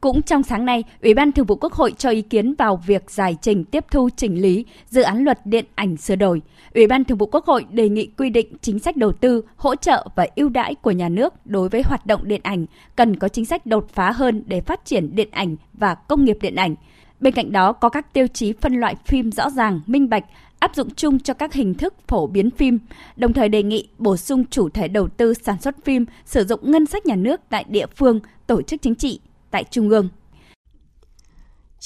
Cũng 0.00 0.22
trong 0.22 0.42
sáng 0.42 0.64
nay, 0.64 0.84
Ủy 1.02 1.14
ban 1.14 1.32
Thường 1.32 1.46
vụ 1.46 1.56
Quốc 1.56 1.72
hội 1.72 1.94
cho 1.98 2.10
ý 2.10 2.22
kiến 2.22 2.54
vào 2.58 2.82
việc 2.86 3.10
giải 3.10 3.36
trình 3.42 3.64
tiếp 3.64 3.84
thu 3.90 4.08
chỉnh 4.16 4.42
lý 4.42 4.64
dự 4.88 5.02
án 5.02 5.24
luật 5.24 5.46
điện 5.46 5.64
ảnh 5.74 5.96
sửa 5.96 6.16
đổi. 6.16 6.40
Ủy 6.76 6.86
ban 6.86 7.04
Thường 7.04 7.18
vụ 7.18 7.26
Quốc 7.26 7.44
hội 7.46 7.66
đề 7.70 7.88
nghị 7.88 8.06
quy 8.06 8.30
định 8.30 8.56
chính 8.60 8.78
sách 8.78 8.96
đầu 8.96 9.12
tư, 9.12 9.44
hỗ 9.56 9.76
trợ 9.76 10.08
và 10.14 10.26
ưu 10.36 10.48
đãi 10.48 10.74
của 10.74 10.90
nhà 10.90 11.08
nước 11.08 11.34
đối 11.44 11.68
với 11.68 11.82
hoạt 11.84 12.06
động 12.06 12.28
điện 12.28 12.40
ảnh 12.44 12.66
cần 12.96 13.16
có 13.16 13.28
chính 13.28 13.44
sách 13.44 13.66
đột 13.66 13.88
phá 13.92 14.10
hơn 14.10 14.42
để 14.46 14.60
phát 14.60 14.84
triển 14.84 15.16
điện 15.16 15.28
ảnh 15.30 15.56
và 15.72 15.94
công 15.94 16.24
nghiệp 16.24 16.38
điện 16.40 16.54
ảnh. 16.54 16.74
Bên 17.20 17.34
cạnh 17.34 17.52
đó 17.52 17.72
có 17.72 17.88
các 17.88 18.12
tiêu 18.12 18.26
chí 18.26 18.52
phân 18.52 18.74
loại 18.74 18.94
phim 19.06 19.32
rõ 19.32 19.50
ràng, 19.50 19.80
minh 19.86 20.08
bạch, 20.08 20.24
áp 20.58 20.74
dụng 20.74 20.94
chung 20.94 21.18
cho 21.18 21.34
các 21.34 21.52
hình 21.52 21.74
thức 21.74 21.94
phổ 22.08 22.26
biến 22.26 22.50
phim, 22.50 22.78
đồng 23.16 23.32
thời 23.32 23.48
đề 23.48 23.62
nghị 23.62 23.88
bổ 23.98 24.16
sung 24.16 24.44
chủ 24.50 24.68
thể 24.68 24.88
đầu 24.88 25.08
tư 25.08 25.34
sản 25.34 25.60
xuất 25.60 25.84
phim 25.84 26.04
sử 26.24 26.44
dụng 26.44 26.60
ngân 26.70 26.86
sách 26.86 27.06
nhà 27.06 27.16
nước 27.16 27.40
tại 27.48 27.64
địa 27.68 27.86
phương, 27.96 28.20
tổ 28.46 28.62
chức 28.62 28.82
chính 28.82 28.94
trị 28.94 29.20
tại 29.50 29.64
trung 29.70 29.88
ương. 29.88 30.08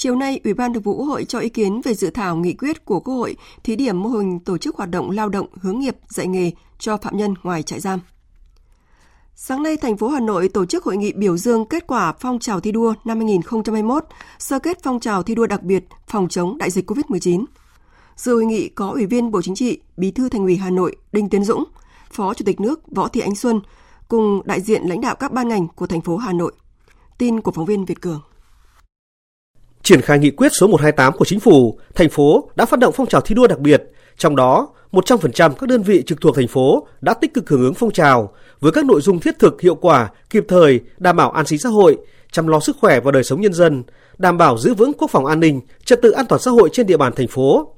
Chiều 0.03 0.17
nay, 0.17 0.41
Ủy 0.45 0.55
ban 0.55 0.75
Thường 0.75 0.83
vụ 0.83 0.97
Quốc 0.97 1.07
hội 1.07 1.25
cho 1.25 1.39
ý 1.39 1.49
kiến 1.49 1.81
về 1.85 1.95
dự 1.95 2.11
thảo 2.11 2.37
nghị 2.37 2.53
quyết 2.53 2.85
của 2.85 3.01
Quốc 3.01 3.15
hội 3.15 3.37
thí 3.65 3.77
điểm 3.77 4.03
mô 4.03 4.09
hình 4.09 4.41
tổ 4.41 4.59
chức 4.59 4.77
hoạt 4.77 4.91
động 4.91 5.11
lao 5.11 5.29
động 5.29 5.47
hướng 5.61 5.79
nghiệp 5.79 5.97
dạy 6.09 6.27
nghề 6.27 6.51
cho 6.79 6.97
phạm 6.97 7.17
nhân 7.17 7.35
ngoài 7.43 7.63
trại 7.63 7.81
giam. 7.81 8.01
Sáng 9.35 9.63
nay, 9.63 9.77
thành 9.77 9.97
phố 9.97 10.09
Hà 10.09 10.21
Nội 10.21 10.49
tổ 10.49 10.67
chức 10.67 10.85
hội 10.85 10.97
nghị 10.97 11.13
biểu 11.13 11.37
dương 11.37 11.65
kết 11.65 11.87
quả 11.87 12.13
phong 12.21 12.39
trào 12.39 12.61
thi 12.61 12.73
đua 12.73 12.95
năm 13.05 13.19
2021, 13.19 14.05
sơ 14.39 14.59
kết 14.59 14.79
phong 14.83 15.01
trào 15.01 15.23
thi 15.23 15.35
đua 15.35 15.47
đặc 15.47 15.63
biệt 15.63 15.85
phòng 16.07 16.29
chống 16.29 16.59
đại 16.59 16.71
dịch 16.71 16.91
COVID-19. 16.91 17.45
Dự 18.17 18.35
hội 18.35 18.45
nghị 18.45 18.69
có 18.69 18.91
Ủy 18.91 19.07
viên 19.07 19.31
Bộ 19.31 19.43
Chính 19.43 19.55
trị, 19.55 19.81
Bí 19.97 20.11
thư 20.11 20.29
Thành 20.29 20.43
ủy 20.43 20.57
Hà 20.57 20.71
Nội 20.71 20.97
Đinh 21.13 21.29
Tiến 21.29 21.45
Dũng, 21.45 21.65
Phó 22.11 22.35
Chủ 22.35 22.45
tịch 22.45 22.61
nước 22.61 22.81
Võ 22.91 23.09
Thị 23.09 23.21
Ánh 23.21 23.35
Xuân 23.35 23.61
cùng 24.09 24.43
đại 24.45 24.61
diện 24.61 24.83
lãnh 24.83 25.01
đạo 25.01 25.15
các 25.15 25.33
ban 25.33 25.49
ngành 25.49 25.69
của 25.69 25.87
thành 25.87 26.01
phố 26.01 26.17
Hà 26.17 26.33
Nội. 26.33 26.53
Tin 27.19 27.41
của 27.41 27.53
phóng 27.53 27.67
viên 27.67 27.85
Việt 27.85 28.01
Cường. 28.01 28.21
Triển 29.91 30.01
khai 30.01 30.19
nghị 30.19 30.31
quyết 30.31 30.53
số 30.53 30.67
128 30.67 31.13
của 31.13 31.25
Chính 31.25 31.41
phủ, 31.41 31.79
thành 31.95 32.09
phố 32.09 32.51
đã 32.55 32.67
phát 32.67 32.79
động 32.79 32.95
phong 32.97 33.07
trào 33.07 33.21
thi 33.21 33.35
đua 33.35 33.47
đặc 33.47 33.59
biệt, 33.59 33.83
trong 34.19 34.37
đó 34.37 34.69
100% 34.93 35.53
các 35.53 35.69
đơn 35.69 35.83
vị 35.83 36.03
trực 36.07 36.21
thuộc 36.21 36.37
thành 36.37 36.49
phố 36.49 36.87
đã 37.01 37.15
tích 37.15 37.35
cực 37.35 37.49
hưởng 37.49 37.61
ứng 37.61 37.75
phong 37.75 37.91
trào 37.91 38.33
với 38.61 38.73
các 38.73 38.85
nội 38.85 39.01
dung 39.01 39.21
thiết 39.21 39.39
thực, 39.39 39.61
hiệu 39.61 39.75
quả, 39.75 40.11
kịp 40.31 40.45
thời, 40.49 40.81
đảm 40.99 41.17
bảo 41.17 41.31
an 41.31 41.47
sinh 41.47 41.59
xã 41.59 41.69
hội, 41.69 41.97
chăm 42.33 42.47
lo 42.47 42.61
sức 42.61 42.77
khỏe 42.81 43.01
và 43.01 43.11
đời 43.11 43.25
sống 43.25 43.41
nhân 43.41 43.53
dân, 43.53 43.83
đảm 44.19 44.39
bảo 44.39 44.59
giữ 44.59 44.75
vững 44.75 44.93
quốc 44.93 45.11
phòng 45.11 45.27
an 45.27 45.41
ninh, 45.41 45.61
trật 45.85 46.03
tự 46.03 46.11
an 46.11 46.27
toàn 46.27 46.41
xã 46.41 46.51
hội 46.51 46.69
trên 46.73 46.87
địa 46.87 46.97
bàn 46.97 47.13
thành 47.17 47.29
phố. 47.29 47.75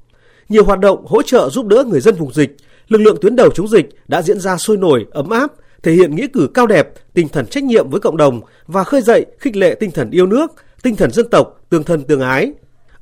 Nhiều 0.48 0.64
hoạt 0.64 0.78
động 0.78 1.06
hỗ 1.06 1.22
trợ 1.22 1.48
giúp 1.50 1.66
đỡ 1.66 1.84
người 1.86 2.00
dân 2.00 2.14
vùng 2.14 2.32
dịch, 2.32 2.56
lực 2.88 2.98
lượng 2.98 3.16
tuyến 3.20 3.36
đầu 3.36 3.50
chống 3.50 3.68
dịch 3.68 3.88
đã 4.08 4.22
diễn 4.22 4.40
ra 4.40 4.56
sôi 4.56 4.76
nổi, 4.76 5.06
ấm 5.10 5.30
áp, 5.30 5.52
thể 5.82 5.92
hiện 5.92 6.14
nghĩa 6.14 6.26
cử 6.26 6.48
cao 6.54 6.66
đẹp, 6.66 6.92
tinh 7.14 7.28
thần 7.28 7.46
trách 7.46 7.64
nhiệm 7.64 7.90
với 7.90 8.00
cộng 8.00 8.16
đồng 8.16 8.40
và 8.66 8.84
khơi 8.84 9.02
dậy 9.02 9.26
khích 9.38 9.56
lệ 9.56 9.76
tinh 9.80 9.90
thần 9.90 10.10
yêu 10.10 10.26
nước, 10.26 10.52
tinh 10.82 10.96
thần 10.96 11.10
dân 11.10 11.26
tộc, 11.30 11.60
tương 11.70 11.84
thân 11.84 12.02
tương 12.02 12.20
ái. 12.20 12.52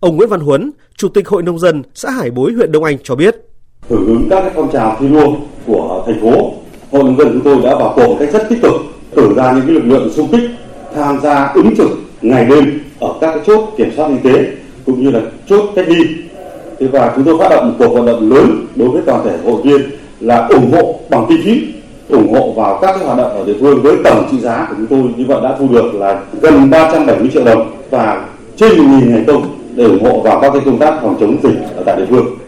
Ông 0.01 0.17
Nguyễn 0.17 0.29
Văn 0.29 0.41
Huấn, 0.41 0.71
Chủ 0.97 1.09
tịch 1.09 1.29
Hội 1.29 1.43
nông 1.43 1.59
dân 1.59 1.83
xã 1.95 2.11
Hải 2.11 2.31
Bối, 2.31 2.53
huyện 2.53 2.73
Đông 2.73 2.85
Anh 2.85 2.97
cho 3.03 3.15
biết: 3.15 3.37
hưởng 3.89 4.07
ứng 4.07 4.27
các 4.31 4.53
phong 4.55 4.73
trào 4.73 4.97
thi 5.01 5.09
đua 5.09 5.27
của 5.67 6.03
thành 6.07 6.21
phố, 6.21 6.53
Hội 6.91 7.05
nông 7.05 7.19
dân 7.19 7.29
chúng 7.33 7.41
tôi 7.45 7.57
đã 7.63 7.77
vào 7.79 7.93
cuộc 7.97 8.07
một 8.09 8.17
cách 8.19 8.33
rất 8.33 8.47
tích 8.49 8.59
cực, 8.63 8.73
cử 9.17 9.35
ra 9.37 9.53
những 9.53 9.75
lực 9.75 9.85
lượng 9.85 10.13
xung 10.13 10.29
kích 10.33 10.51
tham 10.95 11.21
gia 11.23 11.53
ứng 11.55 11.77
trực 11.77 11.89
ngày 12.23 12.45
đêm 12.45 12.81
ở 13.01 13.15
các 13.21 13.35
cái 13.35 13.45
chốt 13.47 13.69
kiểm 13.77 13.91
soát 13.97 14.09
y 14.09 14.31
tế 14.31 14.47
cũng 14.87 15.05
như 15.05 15.11
là 15.11 15.21
chốt 15.47 15.73
cách 15.77 15.89
ly. 15.89 16.07
Thế 16.79 16.87
và 16.87 17.13
chúng 17.17 17.25
tôi 17.25 17.39
phát 17.39 17.49
động 17.51 17.69
một 17.69 17.75
cuộc 17.79 17.95
vận 17.95 18.07
động 18.07 18.31
lớn 18.31 18.67
đối 18.77 18.89
với 18.89 19.03
toàn 19.07 19.25
thể 19.25 19.39
hội 19.45 19.63
viên 19.63 19.81
là 20.21 20.47
ủng 20.47 20.73
hộ 20.73 21.01
bằng 21.11 21.27
kinh 21.29 21.43
phí 21.45 21.73
ủng 22.11 22.33
hộ 22.33 22.53
vào 22.53 22.79
các 22.83 22.93
cái 22.97 23.05
hoạt 23.05 23.19
động 23.19 23.31
ở 23.31 23.45
địa 23.45 23.57
phương 23.61 23.83
với 23.83 23.97
tổng 24.05 24.29
trị 24.31 24.41
giá 24.41 24.67
của 24.69 24.75
chúng 24.77 24.87
tôi 24.87 25.15
như 25.17 25.25
vậy 25.29 25.41
đã 25.43 25.57
thu 25.59 25.69
được 25.69 25.95
là 25.95 26.23
gần 26.43 26.71
370 26.71 27.31
triệu 27.33 27.45
đồng 27.45 27.83
và 27.91 28.29
trên 28.57 28.73
1.000 28.73 29.11
ngày 29.11 29.25
công 29.27 29.59
để 29.75 29.85
ủng 29.85 30.05
hộ 30.05 30.21
vào 30.21 30.41
các 30.41 30.51
cái 30.53 30.63
công 30.65 30.79
tác 30.79 30.99
phòng 31.03 31.17
chống 31.21 31.39
dịch 31.43 31.59
ở 31.77 31.83
tại 31.87 31.97
địa 31.97 32.07
phương. 32.09 32.39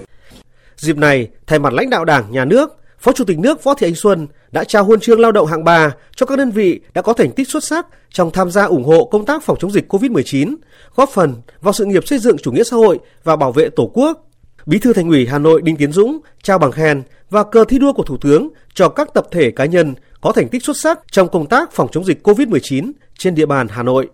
Dịp 0.76 0.96
này, 0.96 1.28
thay 1.46 1.58
mặt 1.58 1.72
lãnh 1.72 1.90
đạo 1.90 2.04
Đảng, 2.04 2.24
Nhà 2.30 2.44
nước, 2.44 2.76
Phó 2.98 3.12
Chủ 3.12 3.24
tịch 3.24 3.38
nước 3.38 3.64
Võ 3.64 3.74
Thị 3.74 3.86
Ánh 3.86 3.94
Xuân 3.94 4.26
đã 4.52 4.64
trao 4.64 4.84
huân 4.84 5.00
chương 5.00 5.20
lao 5.20 5.32
động 5.32 5.46
hạng 5.46 5.64
3 5.64 5.92
cho 6.16 6.26
các 6.26 6.38
đơn 6.38 6.50
vị 6.50 6.80
đã 6.94 7.02
có 7.02 7.12
thành 7.12 7.30
tích 7.32 7.48
xuất 7.48 7.64
sắc 7.64 7.86
trong 8.10 8.30
tham 8.30 8.50
gia 8.50 8.64
ủng 8.64 8.84
hộ 8.84 9.04
công 9.04 9.24
tác 9.24 9.42
phòng 9.42 9.56
chống 9.60 9.70
dịch 9.70 9.92
COVID-19, 9.92 10.56
góp 10.94 11.10
phần 11.10 11.34
vào 11.60 11.72
sự 11.72 11.84
nghiệp 11.84 12.06
xây 12.06 12.18
dựng 12.18 12.38
chủ 12.38 12.52
nghĩa 12.52 12.64
xã 12.64 12.76
hội 12.76 12.98
và 13.24 13.36
bảo 13.36 13.52
vệ 13.52 13.68
Tổ 13.76 13.90
quốc. 13.94 14.26
Bí 14.66 14.78
thư 14.78 14.92
Thành 14.92 15.08
ủy 15.08 15.26
Hà 15.26 15.38
Nội 15.38 15.62
Đinh 15.62 15.76
Tiến 15.76 15.92
Dũng 15.92 16.18
trao 16.42 16.58
bằng 16.58 16.72
khen 16.72 17.02
và 17.32 17.44
cờ 17.44 17.64
thi 17.64 17.78
đua 17.78 17.92
của 17.92 18.02
Thủ 18.02 18.16
tướng 18.16 18.48
cho 18.74 18.88
các 18.88 19.14
tập 19.14 19.26
thể 19.30 19.50
cá 19.50 19.64
nhân 19.64 19.94
có 20.20 20.32
thành 20.32 20.48
tích 20.48 20.64
xuất 20.64 20.76
sắc 20.76 21.00
trong 21.10 21.28
công 21.28 21.46
tác 21.46 21.72
phòng 21.72 21.88
chống 21.92 22.04
dịch 22.04 22.26
COVID-19 22.28 22.92
trên 23.18 23.34
địa 23.34 23.46
bàn 23.46 23.68
Hà 23.70 23.82
Nội. 23.82 24.08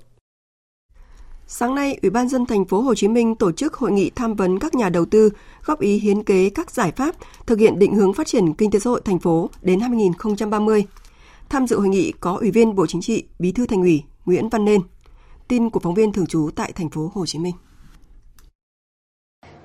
Sáng 1.47 1.75
nay, 1.75 1.99
Ủy 2.03 2.11
ban 2.11 2.29
dân 2.29 2.47
thành 2.47 2.65
phố 2.65 2.81
Hồ 2.81 2.95
Chí 2.95 3.09
Minh 3.09 3.35
tổ 3.35 3.53
chức 3.53 3.75
hội 3.75 3.93
nghị 3.93 4.11
tham 4.11 4.35
vấn 4.35 4.59
các 4.59 4.75
nhà 4.75 4.89
đầu 4.89 5.05
tư 5.05 5.31
góp 5.65 5.81
ý 5.81 5.99
hiến 5.99 6.23
kế 6.23 6.51
các 6.51 6.71
giải 6.71 6.93
pháp 6.97 7.15
thực 7.47 7.59
hiện 7.59 7.79
định 7.79 7.95
hướng 7.95 8.15
phát 8.15 8.27
triển 8.27 8.55
kinh 8.55 8.71
tế 8.71 8.79
xã 8.79 8.91
hội 8.91 9.01
thành 9.05 9.19
phố 9.19 9.51
đến 9.63 9.81
năm 9.81 9.91
2030. 9.91 10.85
Tham 11.49 11.67
dự 11.67 11.79
hội 11.79 11.89
nghị 11.89 12.13
có 12.21 12.37
Ủy 12.41 12.51
viên 12.51 12.75
Bộ 12.75 12.87
Chính 12.87 13.01
trị, 13.01 13.25
Bí 13.39 13.53
thư 13.53 13.67
Thành 13.67 13.81
ủy 13.81 14.03
Nguyễn 14.27 14.49
Văn 14.49 14.65
Nên. 14.65 14.81
Tin 15.49 15.71
của 15.71 15.81
phóng 15.81 15.95
viên 15.95 16.13
thường 16.13 16.27
trú 16.27 16.51
tại 16.57 16.73
thành 16.73 16.91
phố 16.91 17.11
Hồ 17.15 17.27
Chí 17.27 17.39
Minh. 17.39 17.55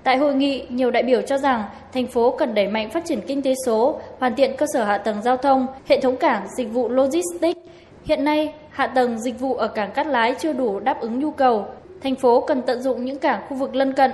Tại 0.04 0.18
hội 0.18 0.36
nghị, 0.36 0.66
nhiều 0.70 0.92
đại 0.92 1.04
biểu 1.04 1.22
cho 1.22 1.38
rằng 1.38 1.64
thành 1.94 2.08
phố 2.08 2.36
cần 2.38 2.54
đẩy 2.54 2.68
mạnh 2.68 2.90
phát 2.90 3.06
triển 3.06 3.22
kinh 3.28 3.42
tế 3.42 3.54
số, 3.66 4.00
hoàn 4.20 4.36
thiện 4.36 4.58
cơ 4.58 4.66
sở 4.74 4.84
hạ 4.84 4.98
tầng 4.98 5.22
giao 5.22 5.38
thông, 5.38 5.68
hệ 5.90 6.02
thống 6.02 6.18
cảng, 6.18 6.48
dịch 6.58 6.72
vụ 6.72 6.90
logistics. 6.90 7.60
Hiện 8.04 8.24
nay, 8.24 8.54
hạ 8.70 8.88
tầng 8.88 9.20
dịch 9.20 9.40
vụ 9.40 9.54
ở 9.56 9.68
cảng 9.68 9.92
Cát 9.92 10.08
Lái 10.08 10.36
chưa 10.40 10.54
đủ 10.54 10.80
đáp 10.80 11.02
ứng 11.02 11.20
nhu 11.20 11.32
cầu. 11.32 11.66
Thành 12.02 12.16
phố 12.16 12.42
cần 12.42 12.62
tận 12.62 12.82
dụng 12.82 13.06
những 13.06 13.20
cảng 13.20 13.42
khu 13.50 13.58
vực 13.58 13.76
lân 13.76 13.94
cận. 13.94 14.12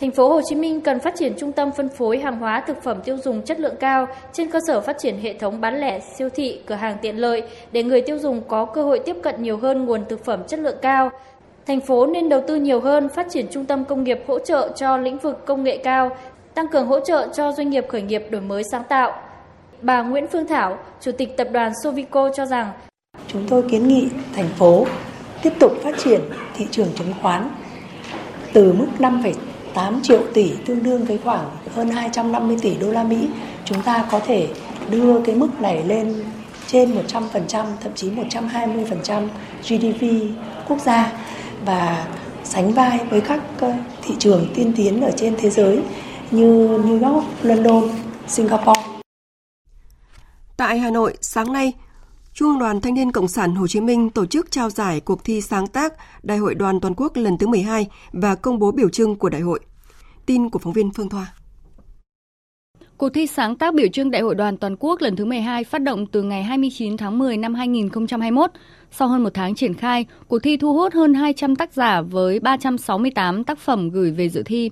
Thành 0.00 0.10
phố 0.10 0.28
Hồ 0.28 0.40
Chí 0.48 0.56
Minh 0.56 0.80
cần 0.80 1.00
phát 1.00 1.14
triển 1.16 1.32
trung 1.38 1.52
tâm 1.52 1.70
phân 1.76 1.88
phối 1.88 2.18
hàng 2.18 2.38
hóa 2.38 2.62
thực 2.66 2.82
phẩm 2.82 3.00
tiêu 3.04 3.16
dùng 3.16 3.42
chất 3.42 3.60
lượng 3.60 3.76
cao 3.80 4.06
trên 4.32 4.50
cơ 4.50 4.58
sở 4.66 4.80
phát 4.80 4.98
triển 4.98 5.18
hệ 5.22 5.32
thống 5.32 5.60
bán 5.60 5.80
lẻ, 5.80 5.98
siêu 5.98 6.28
thị, 6.34 6.60
cửa 6.66 6.74
hàng 6.74 6.96
tiện 7.02 7.16
lợi 7.16 7.42
để 7.72 7.82
người 7.82 8.00
tiêu 8.00 8.18
dùng 8.18 8.42
có 8.48 8.64
cơ 8.64 8.82
hội 8.82 8.98
tiếp 8.98 9.16
cận 9.22 9.42
nhiều 9.42 9.56
hơn 9.56 9.84
nguồn 9.84 10.04
thực 10.08 10.24
phẩm 10.24 10.44
chất 10.46 10.60
lượng 10.60 10.76
cao, 10.82 11.10
Thành 11.68 11.80
phố 11.80 12.06
nên 12.06 12.28
đầu 12.28 12.42
tư 12.48 12.56
nhiều 12.56 12.80
hơn 12.80 13.08
phát 13.08 13.26
triển 13.30 13.46
trung 13.50 13.64
tâm 13.64 13.84
công 13.84 14.04
nghiệp 14.04 14.18
hỗ 14.26 14.38
trợ 14.38 14.72
cho 14.76 14.96
lĩnh 14.96 15.18
vực 15.18 15.46
công 15.46 15.64
nghệ 15.64 15.76
cao, 15.84 16.16
tăng 16.54 16.68
cường 16.68 16.86
hỗ 16.86 17.00
trợ 17.00 17.28
cho 17.34 17.52
doanh 17.52 17.70
nghiệp 17.70 17.84
khởi 17.88 18.02
nghiệp 18.02 18.22
đổi 18.30 18.40
mới 18.40 18.62
sáng 18.70 18.82
tạo. 18.88 19.12
Bà 19.82 20.02
Nguyễn 20.02 20.26
Phương 20.32 20.46
Thảo, 20.46 20.78
Chủ 21.00 21.12
tịch 21.12 21.36
Tập 21.36 21.48
đoàn 21.52 21.72
Sovico 21.84 22.30
cho 22.36 22.46
rằng 22.46 22.72
Chúng 23.26 23.48
tôi 23.48 23.62
kiến 23.70 23.88
nghị 23.88 24.08
thành 24.36 24.48
phố 24.48 24.86
tiếp 25.42 25.52
tục 25.60 25.72
phát 25.82 25.98
triển 25.98 26.20
thị 26.56 26.66
trường 26.70 26.88
chứng 26.98 27.14
khoán 27.22 27.50
từ 28.52 28.72
mức 28.72 28.86
5,8 28.98 30.02
triệu 30.02 30.22
tỷ 30.34 30.52
tương 30.66 30.82
đương 30.82 31.04
với 31.04 31.18
khoảng 31.24 31.50
hơn 31.74 31.88
250 31.88 32.56
tỷ 32.62 32.76
đô 32.76 32.90
la 32.90 33.04
Mỹ. 33.04 33.28
Chúng 33.64 33.82
ta 33.82 34.08
có 34.10 34.20
thể 34.20 34.48
đưa 34.90 35.20
cái 35.20 35.34
mức 35.34 35.60
này 35.60 35.84
lên 35.84 36.14
trên 36.66 36.94
100%, 36.94 37.66
thậm 37.80 37.92
chí 37.94 38.10
120% 38.10 39.28
GDP 39.62 40.02
quốc 40.68 40.78
gia 40.80 41.12
và 41.68 42.08
sánh 42.44 42.72
vai 42.72 43.06
với 43.10 43.20
các 43.20 43.42
ờ, 43.60 43.72
thị 44.02 44.14
trường 44.18 44.46
tiên 44.54 44.72
tiến 44.76 45.00
ở 45.00 45.10
trên 45.16 45.34
thế 45.38 45.50
giới 45.50 45.82
như 46.30 46.68
New 46.68 47.12
York, 47.12 47.26
London, 47.42 47.84
Singapore. 48.26 48.80
Tại 50.56 50.78
Hà 50.78 50.90
Nội, 50.90 51.14
sáng 51.20 51.52
nay, 51.52 51.72
Trung 52.34 52.58
Đoàn 52.58 52.80
Thanh 52.80 52.94
niên 52.94 53.12
Cộng 53.12 53.28
sản 53.28 53.54
Hồ 53.54 53.66
Chí 53.66 53.80
Minh 53.80 54.10
tổ 54.10 54.26
chức 54.26 54.50
trao 54.50 54.70
giải 54.70 55.00
cuộc 55.00 55.24
thi 55.24 55.40
sáng 55.40 55.66
tác 55.66 55.92
Đại 56.22 56.38
hội 56.38 56.54
đoàn 56.54 56.80
toàn 56.80 56.94
quốc 56.96 57.16
lần 57.16 57.38
thứ 57.38 57.46
12 57.46 57.86
và 58.12 58.34
công 58.34 58.58
bố 58.58 58.72
biểu 58.72 58.88
trưng 58.88 59.16
của 59.16 59.28
đại 59.28 59.40
hội. 59.40 59.60
Tin 60.26 60.50
của 60.50 60.58
phóng 60.58 60.72
viên 60.72 60.90
Phương 60.90 61.08
Thoa. 61.08 61.32
Cuộc 62.96 63.08
thi 63.08 63.26
sáng 63.26 63.56
tác 63.56 63.74
biểu 63.74 63.86
trưng 63.92 64.10
Đại 64.10 64.22
hội 64.22 64.34
đoàn 64.34 64.56
toàn 64.56 64.76
quốc 64.80 65.00
lần 65.00 65.16
thứ 65.16 65.24
12 65.24 65.64
phát 65.64 65.82
động 65.82 66.06
từ 66.06 66.22
ngày 66.22 66.42
29 66.42 66.96
tháng 66.96 67.18
10 67.18 67.36
năm 67.36 67.54
2021. 67.54 68.50
Sau 68.90 69.08
hơn 69.08 69.22
một 69.22 69.34
tháng 69.34 69.54
triển 69.54 69.74
khai, 69.74 70.06
cuộc 70.28 70.38
thi 70.38 70.56
thu 70.56 70.72
hút 70.72 70.94
hơn 70.94 71.14
200 71.14 71.56
tác 71.56 71.72
giả 71.72 72.00
với 72.00 72.40
368 72.40 73.44
tác 73.44 73.58
phẩm 73.58 73.90
gửi 73.90 74.10
về 74.10 74.28
dự 74.28 74.42
thi. 74.42 74.70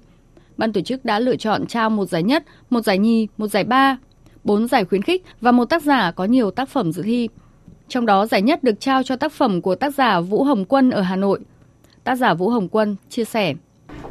Ban 0.57 0.73
tổ 0.73 0.81
chức 0.81 1.05
đã 1.05 1.19
lựa 1.19 1.37
chọn 1.37 1.67
trao 1.67 1.91
một 1.91 2.07
giải 2.07 2.23
nhất, 2.23 2.45
một 2.71 2.81
giải 2.81 2.99
nhì, 2.99 3.29
một 3.37 3.47
giải 3.47 3.65
ba, 3.65 3.97
bốn 4.45 4.69
giải 4.69 4.85
khuyến 4.85 5.03
khích 5.03 5.25
và 5.41 5.53
một 5.53 5.65
tác 5.65 5.83
giả 5.83 6.11
có 6.11 6.25
nhiều 6.25 6.51
tác 6.51 6.69
phẩm 6.69 6.93
dự 6.93 7.03
thi. 7.03 7.29
Trong 7.89 8.07
đó 8.07 8.27
giải 8.27 8.43
nhất 8.43 8.65
được 8.65 8.81
trao 8.81 9.03
cho 9.03 9.17
tác 9.17 9.33
phẩm 9.33 9.63
của 9.63 9.75
tác 9.75 9.95
giả 9.95 10.21
Vũ 10.21 10.45
Hồng 10.45 10.65
Quân 10.65 10.91
ở 10.91 11.01
Hà 11.01 11.17
Nội. 11.17 11.41
Tác 12.05 12.15
giả 12.15 12.35
Vũ 12.35 12.49
Hồng 12.49 12.69
Quân 12.69 12.97
chia 13.09 13.25
sẻ. 13.25 13.55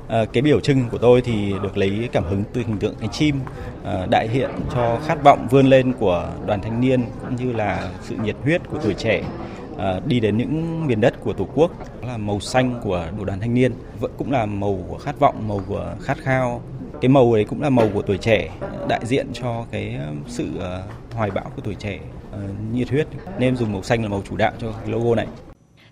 À, 0.08 0.26
cái 0.34 0.42
biểu 0.42 0.60
trưng 0.60 0.90
của 0.92 0.98
tôi 0.98 1.22
thì 1.22 1.54
được 1.64 1.78
lấy 1.78 2.10
cảm 2.12 2.24
hứng 2.24 2.44
từ 2.54 2.62
hình 2.62 2.78
tượng 2.78 2.96
cánh 3.00 3.10
chim 3.10 3.36
à, 3.84 4.06
đại 4.10 4.28
hiện 4.28 4.50
cho 4.74 5.00
khát 5.06 5.24
vọng 5.24 5.48
vươn 5.52 5.66
lên 5.66 5.94
của 5.94 6.30
đoàn 6.48 6.62
thanh 6.62 6.82
niên 6.82 7.02
cũng 7.22 7.36
như 7.36 7.54
là 7.54 7.92
sự 8.02 8.16
nhiệt 8.24 8.36
huyết 8.44 8.62
của 8.70 8.78
tuổi 8.84 8.94
trẻ 8.94 9.24
À, 9.78 10.00
đi 10.06 10.20
đến 10.20 10.38
những 10.38 10.88
miền 10.88 11.02
đất 11.02 11.22
của 11.24 11.34
tổ 11.34 11.48
quốc. 11.56 11.72
Là 12.08 12.18
màu 12.18 12.40
xanh 12.40 12.80
của 12.84 13.06
đội 13.18 13.26
đoàn 13.26 13.40
thanh 13.40 13.54
niên 13.54 13.72
vẫn 14.00 14.12
cũng 14.18 14.32
là 14.32 14.46
màu 14.46 14.80
của 14.90 14.98
khát 14.98 15.20
vọng 15.20 15.48
màu 15.48 15.62
của 15.68 15.96
khát 16.02 16.18
khao. 16.18 16.62
Cái 17.02 17.10
màu 17.10 17.34
ấy 17.34 17.44
cũng 17.44 17.62
là 17.62 17.70
màu 17.70 17.90
của 17.94 18.02
tuổi 18.02 18.18
trẻ 18.18 18.50
đại 18.90 19.00
diện 19.04 19.28
cho 19.34 19.66
cái 19.72 19.90
à, 19.90 20.12
sự 20.28 20.48
à, 20.60 20.84
hoài 21.16 21.32
bão 21.32 21.52
của 21.56 21.62
tuổi 21.62 21.76
trẻ 21.76 22.00
nhiệt 22.74 22.90
huyết. 22.90 23.08
Nên 23.40 23.56
dùng 23.56 23.74
màu 23.74 23.84
xanh 23.84 24.04
là 24.04 24.10
màu 24.10 24.24
chủ 24.30 24.38
đạo 24.38 24.52
cho 24.62 24.72
cái 24.72 24.92
logo 24.92 25.16
này. 25.16 25.28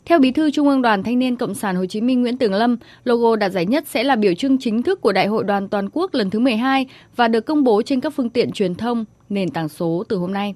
Theo 0.05 0.19
Bí 0.19 0.31
thư 0.31 0.51
Trung 0.51 0.67
ương 0.67 0.81
Đoàn 0.81 1.03
Thanh 1.03 1.19
niên 1.19 1.35
Cộng 1.35 1.55
sản 1.55 1.75
Hồ 1.75 1.85
Chí 1.85 2.01
Minh 2.01 2.21
Nguyễn 2.21 2.37
Tường 2.37 2.53
Lâm, 2.53 2.77
logo 3.03 3.35
đạt 3.35 3.51
giải 3.51 3.65
nhất 3.65 3.83
sẽ 3.87 4.03
là 4.03 4.15
biểu 4.15 4.33
trưng 4.33 4.57
chính 4.59 4.83
thức 4.83 5.01
của 5.01 5.11
Đại 5.11 5.27
hội 5.27 5.43
đoàn 5.43 5.69
toàn 5.69 5.89
quốc 5.93 6.13
lần 6.13 6.29
thứ 6.29 6.39
12 6.39 6.87
và 7.15 7.27
được 7.27 7.45
công 7.45 7.63
bố 7.63 7.81
trên 7.81 8.01
các 8.01 8.13
phương 8.15 8.29
tiện 8.29 8.51
truyền 8.51 8.75
thông, 8.75 9.05
nền 9.29 9.49
tảng 9.49 9.69
số 9.69 10.03
từ 10.09 10.17
hôm 10.17 10.33
nay. 10.33 10.55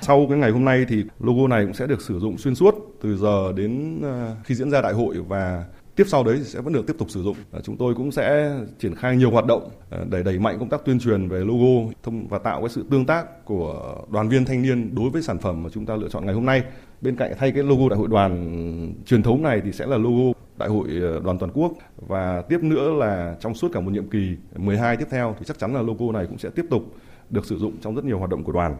Sau 0.00 0.26
cái 0.28 0.38
ngày 0.38 0.50
hôm 0.50 0.64
nay 0.64 0.84
thì 0.88 1.04
logo 1.20 1.48
này 1.48 1.64
cũng 1.64 1.74
sẽ 1.74 1.86
được 1.86 2.02
sử 2.02 2.18
dụng 2.18 2.38
xuyên 2.38 2.54
suốt 2.54 2.74
từ 3.00 3.16
giờ 3.16 3.52
đến 3.56 4.00
ờ, 4.02 4.36
khi 4.44 4.54
diễn 4.54 4.70
ra 4.70 4.80
đại 4.80 4.92
hội 4.92 5.16
và 5.28 5.64
tiếp 5.96 6.04
sau 6.06 6.24
đấy 6.24 6.40
sẽ 6.44 6.60
vẫn 6.60 6.72
được 6.72 6.86
tiếp 6.86 6.94
tục 6.98 7.10
sử 7.10 7.22
dụng. 7.22 7.36
Chúng 7.62 7.76
tôi 7.76 7.94
cũng 7.94 8.12
sẽ 8.12 8.56
triển 8.78 8.94
khai 8.94 9.16
nhiều 9.16 9.30
hoạt 9.30 9.46
động 9.46 9.68
ờ, 9.90 10.04
để 10.10 10.22
đẩy 10.22 10.38
mạnh 10.38 10.56
công 10.58 10.68
tác 10.68 10.84
tuyên 10.84 10.98
truyền 10.98 11.28
về 11.28 11.38
logo 11.38 11.92
và 12.28 12.38
tạo 12.38 12.60
cái 12.60 12.68
sự 12.68 12.84
tương 12.90 13.06
tác 13.06 13.44
của 13.44 13.96
đoàn 14.08 14.28
viên 14.28 14.44
thanh 14.44 14.62
niên 14.62 14.94
đối 14.94 15.10
với 15.10 15.22
sản 15.22 15.38
phẩm 15.38 15.62
mà 15.62 15.70
chúng 15.72 15.86
ta 15.86 15.96
lựa 15.96 16.08
chọn 16.08 16.26
ngày 16.26 16.34
hôm 16.34 16.46
nay. 16.46 16.62
Bên 17.00 17.16
cạnh 17.16 17.32
thay 17.38 17.52
cái 17.52 17.62
logo 17.62 17.88
đại 17.88 17.98
hội 17.98 18.08
đoàn 18.08 18.94
truyền 19.06 19.22
thống 19.22 19.42
này 19.42 19.60
thì 19.64 19.72
sẽ 19.72 19.86
là 19.86 19.96
logo 19.96 20.32
đại 20.58 20.68
hội 20.68 20.88
ờ, 21.02 21.20
đoàn 21.20 21.38
toàn 21.38 21.52
quốc 21.54 21.72
và 21.96 22.42
tiếp 22.48 22.62
nữa 22.62 22.90
là 22.90 23.36
trong 23.40 23.54
suốt 23.54 23.68
cả 23.72 23.80
một 23.80 23.90
nhiệm 23.90 24.10
kỳ 24.10 24.36
12 24.56 24.96
tiếp 24.96 25.06
theo 25.10 25.34
thì 25.38 25.44
chắc 25.46 25.58
chắn 25.58 25.74
là 25.74 25.82
logo 25.82 26.12
này 26.12 26.26
cũng 26.26 26.38
sẽ 26.38 26.48
tiếp 26.50 26.64
tục 26.70 26.82
được 27.30 27.46
sử 27.46 27.58
dụng 27.58 27.72
trong 27.80 27.94
rất 27.94 28.04
nhiều 28.04 28.18
hoạt 28.18 28.30
động 28.30 28.44
của 28.44 28.52
đoàn. 28.52 28.76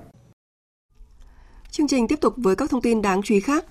Chương 1.70 1.88
trình 1.88 2.08
tiếp 2.08 2.20
tục 2.20 2.34
với 2.36 2.56
các 2.56 2.70
thông 2.70 2.80
tin 2.80 3.02
đáng 3.02 3.22
chú 3.22 3.34
ý 3.34 3.40
khác. 3.40 3.64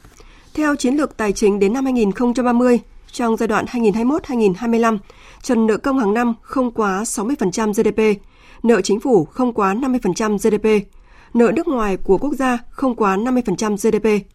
Theo 0.53 0.75
chiến 0.75 0.95
lược 0.95 1.17
tài 1.17 1.31
chính 1.33 1.59
đến 1.59 1.73
năm 1.73 1.85
2030, 1.85 2.79
trong 3.11 3.37
giai 3.37 3.47
đoạn 3.47 3.65
2021-2025, 3.65 4.97
trần 5.41 5.67
nợ 5.67 5.77
công 5.77 5.99
hàng 5.99 6.13
năm 6.13 6.33
không 6.41 6.71
quá 6.71 7.03
60% 7.03 7.73
GDP, 7.73 8.21
nợ 8.63 8.81
chính 8.81 8.99
phủ 8.99 9.25
không 9.25 9.53
quá 9.53 9.73
50% 9.73 10.37
GDP, 10.37 10.87
nợ 11.33 11.51
nước 11.55 11.67
ngoài 11.67 11.97
của 11.97 12.17
quốc 12.17 12.33
gia 12.33 12.57
không 12.69 12.95
quá 12.95 13.17
50% 13.17 13.75
GDP. 13.75 14.27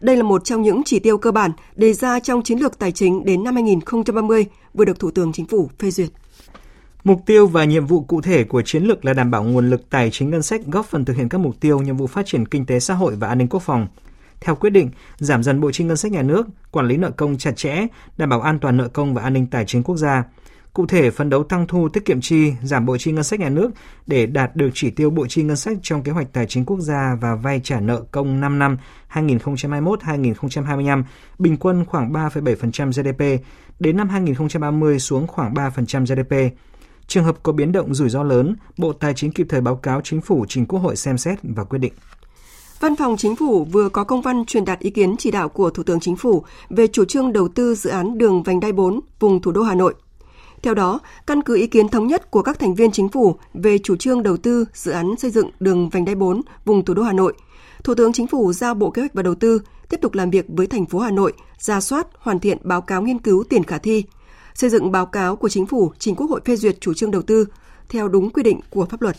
Đây 0.00 0.16
là 0.16 0.22
một 0.22 0.44
trong 0.44 0.62
những 0.62 0.82
chỉ 0.84 0.98
tiêu 0.98 1.18
cơ 1.18 1.32
bản 1.32 1.50
đề 1.76 1.92
ra 1.92 2.20
trong 2.20 2.42
chiến 2.42 2.58
lược 2.58 2.78
tài 2.78 2.92
chính 2.92 3.24
đến 3.24 3.44
năm 3.44 3.54
2030 3.54 4.46
vừa 4.74 4.84
được 4.84 4.98
Thủ 4.98 5.10
tướng 5.10 5.32
Chính 5.32 5.46
phủ 5.46 5.70
phê 5.78 5.90
duyệt. 5.90 6.08
Mục 7.06 7.22
tiêu 7.26 7.46
và 7.46 7.64
nhiệm 7.64 7.86
vụ 7.86 8.00
cụ 8.00 8.20
thể 8.20 8.44
của 8.44 8.62
chiến 8.62 8.82
lược 8.82 9.04
là 9.04 9.12
đảm 9.12 9.30
bảo 9.30 9.44
nguồn 9.44 9.70
lực 9.70 9.90
tài 9.90 10.10
chính 10.10 10.30
ngân 10.30 10.42
sách 10.42 10.60
góp 10.66 10.86
phần 10.86 11.04
thực 11.04 11.16
hiện 11.16 11.28
các 11.28 11.38
mục 11.38 11.60
tiêu, 11.60 11.80
nhiệm 11.80 11.96
vụ 11.96 12.06
phát 12.06 12.26
triển 12.26 12.46
kinh 12.46 12.66
tế 12.66 12.80
xã 12.80 12.94
hội 12.94 13.16
và 13.16 13.28
an 13.28 13.38
ninh 13.38 13.48
quốc 13.48 13.62
phòng. 13.62 13.88
Theo 14.40 14.54
quyết 14.54 14.70
định, 14.70 14.90
giảm 15.18 15.42
dần 15.42 15.60
bộ 15.60 15.70
chi 15.70 15.84
ngân 15.84 15.96
sách 15.96 16.12
nhà 16.12 16.22
nước, 16.22 16.46
quản 16.70 16.86
lý 16.86 16.96
nợ 16.96 17.10
công 17.10 17.38
chặt 17.38 17.56
chẽ, 17.56 17.86
đảm 18.16 18.28
bảo 18.28 18.40
an 18.40 18.58
toàn 18.58 18.76
nợ 18.76 18.88
công 18.88 19.14
và 19.14 19.22
an 19.22 19.32
ninh 19.32 19.46
tài 19.46 19.64
chính 19.64 19.82
quốc 19.82 19.96
gia. 19.96 20.24
Cụ 20.72 20.86
thể, 20.86 21.10
phấn 21.10 21.30
đấu 21.30 21.44
tăng 21.44 21.66
thu 21.66 21.88
tiết 21.88 22.04
kiệm 22.04 22.20
chi, 22.20 22.52
giảm 22.62 22.86
bộ 22.86 22.96
chi 22.98 23.12
ngân 23.12 23.24
sách 23.24 23.40
nhà 23.40 23.48
nước 23.48 23.70
để 24.06 24.26
đạt 24.26 24.56
được 24.56 24.70
chỉ 24.74 24.90
tiêu 24.90 25.10
bộ 25.10 25.26
chi 25.26 25.42
ngân 25.42 25.56
sách 25.56 25.78
trong 25.82 26.02
kế 26.02 26.12
hoạch 26.12 26.32
tài 26.32 26.46
chính 26.46 26.64
quốc 26.64 26.80
gia 26.80 27.16
và 27.20 27.34
vay 27.34 27.60
trả 27.64 27.80
nợ 27.80 28.02
công 28.10 28.40
5 28.40 28.58
năm 28.58 28.76
2021-2025, 29.12 31.02
bình 31.38 31.56
quân 31.56 31.84
khoảng 31.84 32.12
3,7% 32.12 32.90
GDP, 32.92 33.44
đến 33.80 33.96
năm 33.96 34.08
2030 34.08 34.98
xuống 34.98 35.26
khoảng 35.26 35.54
3% 35.54 36.04
GDP. 36.04 36.56
Trường 37.06 37.24
hợp 37.24 37.42
có 37.42 37.52
biến 37.52 37.72
động 37.72 37.94
rủi 37.94 38.08
ro 38.08 38.22
lớn, 38.22 38.56
Bộ 38.78 38.92
Tài 38.92 39.14
chính 39.14 39.32
kịp 39.32 39.46
thời 39.48 39.60
báo 39.60 39.76
cáo 39.76 40.00
Chính 40.04 40.20
phủ 40.20 40.44
trình 40.48 40.66
Quốc 40.66 40.80
hội 40.80 40.96
xem 40.96 41.18
xét 41.18 41.38
và 41.42 41.64
quyết 41.64 41.78
định. 41.78 41.92
Văn 42.80 42.96
phòng 42.96 43.16
Chính 43.16 43.36
phủ 43.36 43.64
vừa 43.64 43.88
có 43.88 44.04
công 44.04 44.22
văn 44.22 44.44
truyền 44.46 44.64
đạt 44.64 44.78
ý 44.78 44.90
kiến 44.90 45.16
chỉ 45.18 45.30
đạo 45.30 45.48
của 45.48 45.70
Thủ 45.70 45.82
tướng 45.82 46.00
Chính 46.00 46.16
phủ 46.16 46.44
về 46.70 46.86
chủ 46.86 47.04
trương 47.04 47.32
đầu 47.32 47.48
tư 47.48 47.74
dự 47.74 47.90
án 47.90 48.18
đường 48.18 48.42
vành 48.42 48.60
đai 48.60 48.72
4 48.72 49.00
vùng 49.20 49.42
thủ 49.42 49.52
đô 49.52 49.62
Hà 49.62 49.74
Nội. 49.74 49.94
Theo 50.62 50.74
đó, 50.74 51.00
căn 51.26 51.42
cứ 51.42 51.56
ý 51.56 51.66
kiến 51.66 51.88
thống 51.88 52.06
nhất 52.06 52.30
của 52.30 52.42
các 52.42 52.58
thành 52.58 52.74
viên 52.74 52.90
chính 52.90 53.08
phủ 53.08 53.36
về 53.54 53.78
chủ 53.78 53.96
trương 53.96 54.22
đầu 54.22 54.36
tư 54.36 54.64
dự 54.74 54.92
án 54.92 55.14
xây 55.18 55.30
dựng 55.30 55.50
đường 55.60 55.88
vành 55.88 56.04
đai 56.04 56.14
4 56.14 56.42
vùng 56.64 56.84
thủ 56.84 56.94
đô 56.94 57.02
Hà 57.02 57.12
Nội, 57.12 57.32
Thủ 57.84 57.94
tướng 57.94 58.12
Chính 58.12 58.26
phủ 58.26 58.52
giao 58.52 58.74
Bộ 58.74 58.90
Kế 58.90 59.02
hoạch 59.02 59.14
và 59.14 59.22
Đầu 59.22 59.34
tư 59.34 59.62
tiếp 59.88 60.00
tục 60.02 60.14
làm 60.14 60.30
việc 60.30 60.46
với 60.48 60.66
thành 60.66 60.86
phố 60.86 60.98
Hà 60.98 61.10
Nội, 61.10 61.32
ra 61.58 61.80
soát, 61.80 62.06
hoàn 62.18 62.40
thiện 62.40 62.58
báo 62.62 62.80
cáo 62.80 63.02
nghiên 63.02 63.18
cứu 63.18 63.44
tiền 63.48 63.64
khả 63.64 63.78
thi, 63.78 64.04
xây 64.56 64.70
dựng 64.70 64.92
báo 64.92 65.06
cáo 65.06 65.36
của 65.36 65.48
Chính 65.48 65.66
phủ 65.66 65.92
trình 65.98 66.14
Quốc 66.14 66.30
hội 66.30 66.40
phê 66.44 66.56
duyệt 66.56 66.80
chủ 66.80 66.94
trương 66.94 67.10
đầu 67.10 67.22
tư 67.22 67.46
theo 67.88 68.08
đúng 68.08 68.30
quy 68.30 68.42
định 68.42 68.60
của 68.70 68.86
pháp 68.86 69.02
luật. 69.02 69.16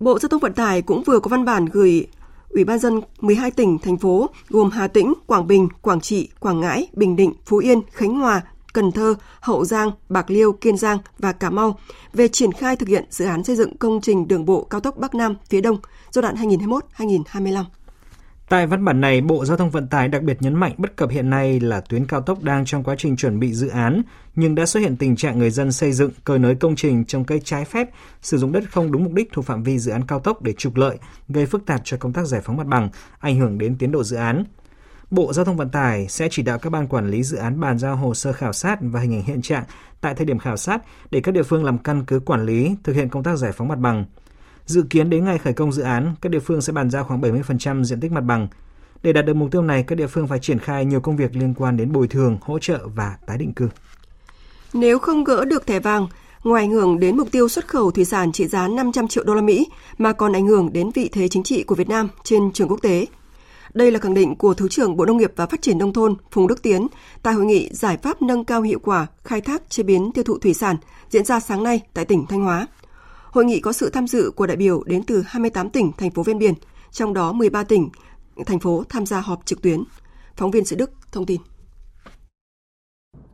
Bộ 0.00 0.18
Giao 0.18 0.28
thông 0.28 0.40
Vận 0.40 0.52
tải 0.52 0.82
cũng 0.82 1.02
vừa 1.02 1.20
có 1.20 1.28
văn 1.28 1.44
bản 1.44 1.66
gửi 1.66 2.06
Ủy 2.48 2.64
ban 2.64 2.78
dân 2.78 3.00
12 3.20 3.50
tỉnh, 3.50 3.78
thành 3.78 3.98
phố 3.98 4.30
gồm 4.48 4.70
Hà 4.70 4.88
Tĩnh, 4.88 5.14
Quảng 5.26 5.46
Bình, 5.46 5.68
Quảng 5.82 6.00
Trị, 6.00 6.28
Quảng 6.40 6.60
Ngãi, 6.60 6.88
Bình 6.92 7.16
Định, 7.16 7.32
Phú 7.46 7.56
Yên, 7.58 7.80
Khánh 7.92 8.14
Hòa, 8.14 8.42
Cần 8.72 8.92
Thơ, 8.92 9.14
Hậu 9.40 9.64
Giang, 9.64 9.90
Bạc 10.08 10.30
Liêu, 10.30 10.52
Kiên 10.52 10.76
Giang 10.76 10.98
và 11.18 11.32
Cà 11.32 11.50
Mau 11.50 11.78
về 12.12 12.28
triển 12.28 12.52
khai 12.52 12.76
thực 12.76 12.88
hiện 12.88 13.04
dự 13.10 13.24
án 13.24 13.44
xây 13.44 13.56
dựng 13.56 13.76
công 13.76 14.00
trình 14.00 14.28
đường 14.28 14.44
bộ 14.44 14.64
cao 14.64 14.80
tốc 14.80 14.96
Bắc 14.96 15.14
Nam 15.14 15.34
phía 15.48 15.60
Đông 15.60 15.78
giai 16.10 16.22
đoạn 16.22 16.34
2021-2025. 16.34 17.64
Tại 18.52 18.66
văn 18.66 18.84
bản 18.84 19.00
này, 19.00 19.20
Bộ 19.20 19.44
Giao 19.44 19.56
thông 19.56 19.70
Vận 19.70 19.88
tải 19.88 20.08
đặc 20.08 20.22
biệt 20.22 20.42
nhấn 20.42 20.54
mạnh 20.54 20.72
bất 20.76 20.96
cập 20.96 21.10
hiện 21.10 21.30
nay 21.30 21.60
là 21.60 21.80
tuyến 21.80 22.06
cao 22.06 22.20
tốc 22.20 22.42
đang 22.42 22.64
trong 22.64 22.84
quá 22.84 22.94
trình 22.98 23.16
chuẩn 23.16 23.40
bị 23.40 23.52
dự 23.52 23.68
án, 23.68 24.02
nhưng 24.34 24.54
đã 24.54 24.66
xuất 24.66 24.80
hiện 24.80 24.96
tình 24.96 25.16
trạng 25.16 25.38
người 25.38 25.50
dân 25.50 25.72
xây 25.72 25.92
dựng 25.92 26.10
cơi 26.24 26.38
nới 26.38 26.54
công 26.54 26.76
trình 26.76 27.04
trồng 27.04 27.24
cây 27.24 27.40
trái 27.44 27.64
phép, 27.64 27.90
sử 28.22 28.38
dụng 28.38 28.52
đất 28.52 28.64
không 28.70 28.92
đúng 28.92 29.04
mục 29.04 29.12
đích 29.12 29.28
thuộc 29.32 29.44
phạm 29.44 29.62
vi 29.62 29.78
dự 29.78 29.92
án 29.92 30.06
cao 30.06 30.20
tốc 30.20 30.42
để 30.42 30.52
trục 30.52 30.76
lợi, 30.76 30.98
gây 31.28 31.46
phức 31.46 31.66
tạp 31.66 31.80
cho 31.84 31.96
công 31.96 32.12
tác 32.12 32.26
giải 32.26 32.40
phóng 32.44 32.56
mặt 32.56 32.66
bằng, 32.66 32.88
ảnh 33.18 33.38
hưởng 33.38 33.58
đến 33.58 33.76
tiến 33.78 33.92
độ 33.92 34.04
dự 34.04 34.16
án. 34.16 34.44
Bộ 35.10 35.32
Giao 35.32 35.44
thông 35.44 35.56
Vận 35.56 35.68
tải 35.68 36.08
sẽ 36.08 36.28
chỉ 36.30 36.42
đạo 36.42 36.58
các 36.58 36.70
ban 36.70 36.86
quản 36.86 37.10
lý 37.10 37.22
dự 37.22 37.36
án 37.36 37.60
bàn 37.60 37.78
giao 37.78 37.96
hồ 37.96 38.14
sơ 38.14 38.32
khảo 38.32 38.52
sát 38.52 38.78
và 38.80 39.00
hình 39.00 39.14
ảnh 39.14 39.22
hiện 39.22 39.42
trạng 39.42 39.64
tại 40.00 40.14
thời 40.14 40.26
điểm 40.26 40.38
khảo 40.38 40.56
sát 40.56 40.82
để 41.10 41.20
các 41.20 41.32
địa 41.34 41.42
phương 41.42 41.64
làm 41.64 41.78
căn 41.78 42.04
cứ 42.04 42.20
quản 42.20 42.46
lý, 42.46 42.76
thực 42.84 42.96
hiện 42.96 43.08
công 43.08 43.22
tác 43.22 43.36
giải 43.36 43.52
phóng 43.52 43.68
mặt 43.68 43.78
bằng. 43.78 44.04
Dự 44.66 44.82
kiến 44.90 45.10
đến 45.10 45.24
ngày 45.24 45.38
khởi 45.38 45.52
công 45.52 45.72
dự 45.72 45.82
án, 45.82 46.14
các 46.20 46.28
địa 46.28 46.38
phương 46.38 46.60
sẽ 46.60 46.72
bàn 46.72 46.90
giao 46.90 47.04
khoảng 47.04 47.20
70% 47.20 47.84
diện 47.84 48.00
tích 48.00 48.12
mặt 48.12 48.20
bằng. 48.20 48.48
Để 49.02 49.12
đạt 49.12 49.26
được 49.26 49.34
mục 49.36 49.50
tiêu 49.52 49.62
này, 49.62 49.82
các 49.82 49.94
địa 49.94 50.06
phương 50.06 50.28
phải 50.28 50.38
triển 50.38 50.58
khai 50.58 50.84
nhiều 50.84 51.00
công 51.00 51.16
việc 51.16 51.36
liên 51.36 51.54
quan 51.54 51.76
đến 51.76 51.92
bồi 51.92 52.08
thường, 52.08 52.38
hỗ 52.40 52.58
trợ 52.58 52.88
và 52.94 53.16
tái 53.26 53.38
định 53.38 53.52
cư. 53.52 53.68
Nếu 54.72 54.98
không 54.98 55.24
gỡ 55.24 55.44
được 55.44 55.66
thẻ 55.66 55.80
vàng, 55.80 56.06
ngoài 56.44 56.62
ảnh 56.62 56.70
hưởng 56.70 57.00
đến 57.00 57.16
mục 57.16 57.28
tiêu 57.32 57.48
xuất 57.48 57.68
khẩu 57.68 57.90
thủy 57.90 58.04
sản 58.04 58.32
trị 58.32 58.46
giá 58.46 58.68
500 58.68 59.08
triệu 59.08 59.24
đô 59.24 59.34
la 59.34 59.42
Mỹ 59.42 59.66
mà 59.98 60.12
còn 60.12 60.32
ảnh 60.32 60.46
hưởng 60.46 60.72
đến 60.72 60.90
vị 60.94 61.08
thế 61.12 61.28
chính 61.28 61.42
trị 61.42 61.62
của 61.62 61.74
Việt 61.74 61.88
Nam 61.88 62.08
trên 62.24 62.52
trường 62.52 62.68
quốc 62.68 62.82
tế. 62.82 63.06
Đây 63.74 63.90
là 63.90 63.98
khẳng 63.98 64.14
định 64.14 64.36
của 64.36 64.54
Thứ 64.54 64.68
trưởng 64.68 64.96
Bộ 64.96 65.04
Nông 65.04 65.16
nghiệp 65.16 65.32
và 65.36 65.46
Phát 65.46 65.62
triển 65.62 65.78
Nông 65.78 65.92
thôn 65.92 66.14
Phùng 66.30 66.46
Đức 66.46 66.62
Tiến 66.62 66.86
tại 67.22 67.34
hội 67.34 67.44
nghị 67.44 67.68
giải 67.72 67.96
pháp 67.96 68.22
nâng 68.22 68.44
cao 68.44 68.62
hiệu 68.62 68.78
quả 68.82 69.06
khai 69.24 69.40
thác 69.40 69.70
chế 69.70 69.82
biến 69.82 70.12
tiêu 70.14 70.24
thụ 70.24 70.38
thủy 70.38 70.54
sản 70.54 70.76
diễn 71.10 71.24
ra 71.24 71.40
sáng 71.40 71.62
nay 71.62 71.80
tại 71.94 72.04
tỉnh 72.04 72.26
Thanh 72.28 72.42
Hóa. 72.42 72.66
Hội 73.32 73.44
nghị 73.44 73.60
có 73.60 73.72
sự 73.72 73.90
tham 73.90 74.06
dự 74.06 74.30
của 74.36 74.46
đại 74.46 74.56
biểu 74.56 74.82
đến 74.86 75.02
từ 75.06 75.22
28 75.26 75.70
tỉnh, 75.70 75.92
thành 75.98 76.10
phố 76.10 76.22
ven 76.22 76.38
biển, 76.38 76.54
trong 76.90 77.14
đó 77.14 77.32
13 77.32 77.64
tỉnh, 77.64 77.88
thành 78.46 78.58
phố 78.58 78.84
tham 78.88 79.06
gia 79.06 79.20
họp 79.20 79.46
trực 79.46 79.62
tuyến. 79.62 79.82
Phóng 80.36 80.50
viên 80.50 80.64
Sự 80.64 80.76
Đức 80.76 80.90
thông 81.12 81.26
tin. 81.26 81.40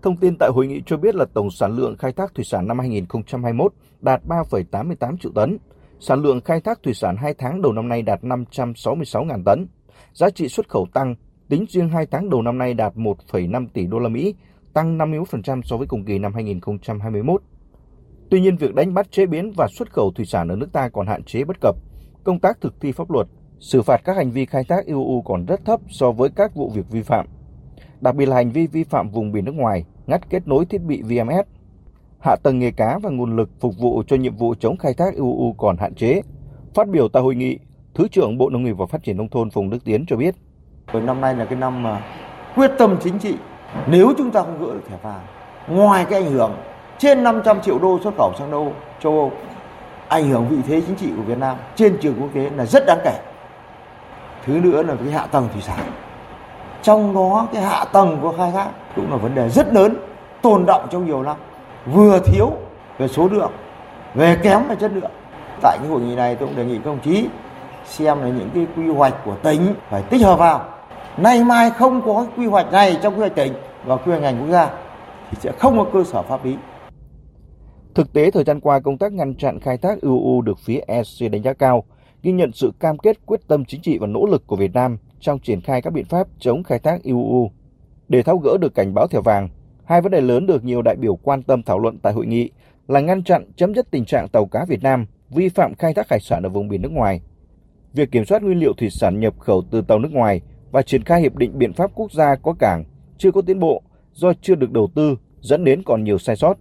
Thông 0.02 0.16
tin 0.16 0.36
tại 0.38 0.50
hội 0.54 0.66
nghị 0.66 0.82
cho 0.86 0.96
biết 0.96 1.14
là 1.14 1.24
tổng 1.34 1.50
sản 1.50 1.76
lượng 1.76 1.96
khai 1.98 2.12
thác 2.12 2.34
thủy 2.34 2.44
sản 2.44 2.66
năm 2.66 2.78
2021 2.78 3.72
đạt 4.00 4.20
3,88 4.26 5.16
triệu 5.16 5.32
tấn. 5.34 5.58
Sản 6.00 6.22
lượng 6.22 6.40
khai 6.40 6.60
thác 6.60 6.82
thủy 6.82 6.94
sản 6.94 7.16
2 7.16 7.34
tháng 7.38 7.62
đầu 7.62 7.72
năm 7.72 7.88
nay 7.88 8.02
đạt 8.02 8.22
566.000 8.22 9.42
tấn. 9.44 9.66
Giá 10.12 10.30
trị 10.30 10.48
xuất 10.48 10.68
khẩu 10.68 10.86
tăng, 10.92 11.14
tính 11.48 11.64
riêng 11.68 11.88
2 11.88 12.06
tháng 12.06 12.30
đầu 12.30 12.42
năm 12.42 12.58
nay 12.58 12.74
đạt 12.74 12.94
1,5 12.96 13.66
tỷ 13.72 13.86
đô 13.86 13.98
la 13.98 14.08
Mỹ, 14.08 14.34
tăng 14.72 14.98
51% 14.98 15.62
so 15.64 15.76
với 15.76 15.86
cùng 15.86 16.04
kỳ 16.04 16.18
năm 16.18 16.34
2021. 16.34 17.42
Tuy 18.30 18.40
nhiên, 18.40 18.56
việc 18.56 18.74
đánh 18.74 18.94
bắt 18.94 19.10
chế 19.10 19.26
biến 19.26 19.52
và 19.56 19.68
xuất 19.68 19.92
khẩu 19.92 20.10
thủy 20.10 20.26
sản 20.26 20.48
ở 20.48 20.56
nước 20.56 20.68
ta 20.72 20.88
còn 20.88 21.06
hạn 21.06 21.22
chế 21.22 21.44
bất 21.44 21.56
cập. 21.60 21.76
Công 22.24 22.38
tác 22.38 22.60
thực 22.60 22.80
thi 22.80 22.92
pháp 22.92 23.10
luật, 23.10 23.26
xử 23.60 23.82
phạt 23.82 24.00
các 24.04 24.16
hành 24.16 24.30
vi 24.30 24.46
khai 24.46 24.64
thác 24.68 24.86
IUU 24.86 25.22
còn 25.22 25.46
rất 25.46 25.60
thấp 25.64 25.80
so 25.88 26.12
với 26.12 26.28
các 26.36 26.54
vụ 26.54 26.70
việc 26.74 26.90
vi 26.90 27.02
phạm. 27.02 27.26
Đặc 28.00 28.14
biệt 28.14 28.26
là 28.26 28.36
hành 28.36 28.50
vi 28.50 28.66
vi 28.66 28.84
phạm 28.84 29.10
vùng 29.10 29.32
biển 29.32 29.44
nước 29.44 29.54
ngoài, 29.54 29.84
ngắt 30.06 30.30
kết 30.30 30.48
nối 30.48 30.64
thiết 30.64 30.82
bị 30.82 31.02
VMS, 31.02 31.46
hạ 32.20 32.36
tầng 32.42 32.58
nghề 32.58 32.70
cá 32.70 32.98
và 33.02 33.10
nguồn 33.10 33.36
lực 33.36 33.50
phục 33.60 33.74
vụ 33.78 34.02
cho 34.06 34.16
nhiệm 34.16 34.36
vụ 34.36 34.54
chống 34.60 34.76
khai 34.76 34.94
thác 34.94 35.14
IUU 35.14 35.54
còn 35.58 35.76
hạn 35.76 35.94
chế. 35.94 36.22
Phát 36.74 36.88
biểu 36.88 37.08
tại 37.08 37.22
hội 37.22 37.34
nghị, 37.34 37.58
Thứ 37.94 38.08
trưởng 38.08 38.38
Bộ 38.38 38.50
Nông 38.50 38.64
nghiệp 38.64 38.72
và 38.72 38.86
Phát 38.86 39.02
triển 39.02 39.16
Nông 39.16 39.28
thôn 39.28 39.50
Phùng 39.50 39.70
Đức 39.70 39.84
Tiến 39.84 40.04
cho 40.08 40.16
biết. 40.16 40.34
Năm 40.92 41.20
nay 41.20 41.36
là 41.36 41.44
cái 41.44 41.58
năm 41.58 41.82
mà 41.82 42.02
quyết 42.54 42.70
tâm 42.78 42.96
chính 43.02 43.18
trị. 43.18 43.34
Nếu 43.88 44.12
chúng 44.18 44.30
ta 44.30 44.42
không 44.42 44.60
gỡ 44.60 44.74
được 44.74 44.82
thẻ 44.88 44.96
vàng, 45.02 45.26
ngoài 45.68 46.06
cái 46.10 46.22
ảnh 46.22 46.32
hưởng 46.32 46.52
trên 46.98 47.24
500 47.24 47.60
triệu 47.60 47.78
đô 47.78 47.98
xuất 48.04 48.14
khẩu 48.18 48.32
sang 48.38 48.50
đâu 48.50 48.72
châu 49.00 49.12
Âu, 49.12 49.32
ảnh 50.08 50.28
hưởng 50.28 50.48
vị 50.48 50.56
thế 50.68 50.82
chính 50.86 50.96
trị 50.96 51.10
của 51.16 51.22
Việt 51.22 51.38
Nam 51.38 51.56
trên 51.76 51.98
trường 52.00 52.14
quốc 52.20 52.28
tế 52.34 52.50
là 52.56 52.66
rất 52.66 52.86
đáng 52.86 52.98
kể. 53.04 53.18
Thứ 54.46 54.52
nữa 54.52 54.82
là 54.82 54.94
cái 55.04 55.12
hạ 55.12 55.26
tầng 55.26 55.48
thủy 55.52 55.62
sản. 55.62 55.78
Trong 56.82 57.14
đó 57.14 57.46
cái 57.52 57.62
hạ 57.62 57.84
tầng 57.92 58.18
của 58.22 58.34
khai 58.38 58.52
thác 58.52 58.68
cũng 58.96 59.10
là 59.10 59.16
vấn 59.16 59.34
đề 59.34 59.48
rất 59.48 59.74
lớn, 59.74 59.94
tồn 60.42 60.66
động 60.66 60.86
trong 60.90 61.06
nhiều 61.06 61.22
năm. 61.22 61.36
Vừa 61.86 62.18
thiếu 62.18 62.52
về 62.98 63.08
số 63.08 63.28
lượng, 63.28 63.52
về 64.14 64.36
kém 64.42 64.68
về 64.68 64.76
chất 64.76 64.92
lượng. 64.94 65.10
Tại 65.62 65.78
cái 65.80 65.88
hội 65.88 66.00
nghị 66.00 66.16
này 66.16 66.34
tôi 66.34 66.48
cũng 66.48 66.56
đề 66.56 66.64
nghị 66.64 66.76
các 66.76 66.86
đồng 66.86 66.98
chí 66.98 67.28
xem 67.84 68.20
là 68.20 68.28
những 68.28 68.50
cái 68.54 68.66
quy 68.76 68.88
hoạch 68.92 69.14
của 69.24 69.34
tỉnh 69.42 69.74
phải 69.90 70.02
tích 70.02 70.22
hợp 70.22 70.38
vào. 70.38 70.64
Nay 71.16 71.44
mai 71.44 71.70
không 71.70 72.02
có 72.02 72.26
quy 72.36 72.46
hoạch 72.46 72.72
này 72.72 72.98
trong 73.02 73.14
quy 73.14 73.20
hoạch 73.20 73.34
tỉnh 73.34 73.52
và 73.84 73.96
quy 73.96 74.10
hoạch 74.10 74.22
ngành 74.22 74.38
quốc 74.40 74.48
gia 74.50 74.68
thì 75.30 75.38
sẽ 75.40 75.52
không 75.58 75.78
có 75.78 75.84
cơ 75.92 76.04
sở 76.04 76.22
pháp 76.22 76.44
lý. 76.44 76.56
Thực 77.98 78.12
tế 78.12 78.30
thời 78.30 78.44
gian 78.44 78.60
qua 78.60 78.80
công 78.80 78.98
tác 78.98 79.12
ngăn 79.12 79.34
chặn 79.34 79.60
khai 79.60 79.78
thác 79.78 80.00
UU 80.00 80.42
được 80.42 80.58
phía 80.58 80.80
EC 80.86 81.32
đánh 81.32 81.42
giá 81.42 81.52
cao, 81.52 81.84
ghi 82.22 82.32
nhận 82.32 82.52
sự 82.52 82.72
cam 82.80 82.98
kết 82.98 83.26
quyết 83.26 83.40
tâm 83.48 83.64
chính 83.64 83.80
trị 83.80 83.98
và 83.98 84.06
nỗ 84.06 84.26
lực 84.26 84.46
của 84.46 84.56
Việt 84.56 84.74
Nam 84.74 84.98
trong 85.20 85.38
triển 85.38 85.60
khai 85.60 85.82
các 85.82 85.92
biện 85.92 86.04
pháp 86.04 86.26
chống 86.38 86.62
khai 86.62 86.78
thác 86.78 87.04
UU. 87.04 87.50
Để 88.08 88.22
tháo 88.22 88.38
gỡ 88.38 88.56
được 88.60 88.74
cảnh 88.74 88.94
báo 88.94 89.06
thẻ 89.06 89.20
vàng, 89.24 89.48
hai 89.84 90.00
vấn 90.00 90.12
đề 90.12 90.20
lớn 90.20 90.46
được 90.46 90.64
nhiều 90.64 90.82
đại 90.82 90.96
biểu 90.96 91.16
quan 91.16 91.42
tâm 91.42 91.62
thảo 91.62 91.78
luận 91.78 91.98
tại 92.02 92.12
hội 92.12 92.26
nghị 92.26 92.50
là 92.88 93.00
ngăn 93.00 93.24
chặn 93.24 93.44
chấm 93.56 93.74
dứt 93.74 93.90
tình 93.90 94.04
trạng 94.04 94.28
tàu 94.28 94.46
cá 94.46 94.64
Việt 94.64 94.82
Nam 94.82 95.06
vi 95.30 95.48
phạm 95.48 95.74
khai 95.74 95.94
thác 95.94 96.10
hải 96.10 96.20
sản 96.20 96.42
ở 96.42 96.48
vùng 96.48 96.68
biển 96.68 96.82
nước 96.82 96.92
ngoài. 96.92 97.20
Việc 97.94 98.10
kiểm 98.10 98.24
soát 98.24 98.42
nguyên 98.42 98.58
liệu 98.58 98.72
thủy 98.72 98.88
sản 98.90 99.20
nhập 99.20 99.38
khẩu 99.38 99.62
từ 99.70 99.80
tàu 99.80 99.98
nước 99.98 100.12
ngoài 100.12 100.40
và 100.70 100.82
triển 100.82 101.04
khai 101.04 101.20
hiệp 101.20 101.36
định 101.36 101.58
biện 101.58 101.72
pháp 101.72 101.90
quốc 101.94 102.12
gia 102.12 102.36
có 102.36 102.52
cảng 102.58 102.84
chưa 103.18 103.30
có 103.30 103.42
tiến 103.42 103.60
bộ 103.60 103.82
do 104.12 104.32
chưa 104.42 104.54
được 104.54 104.70
đầu 104.70 104.88
tư 104.94 105.16
dẫn 105.40 105.64
đến 105.64 105.82
còn 105.82 106.04
nhiều 106.04 106.18
sai 106.18 106.36
sót. 106.36 106.58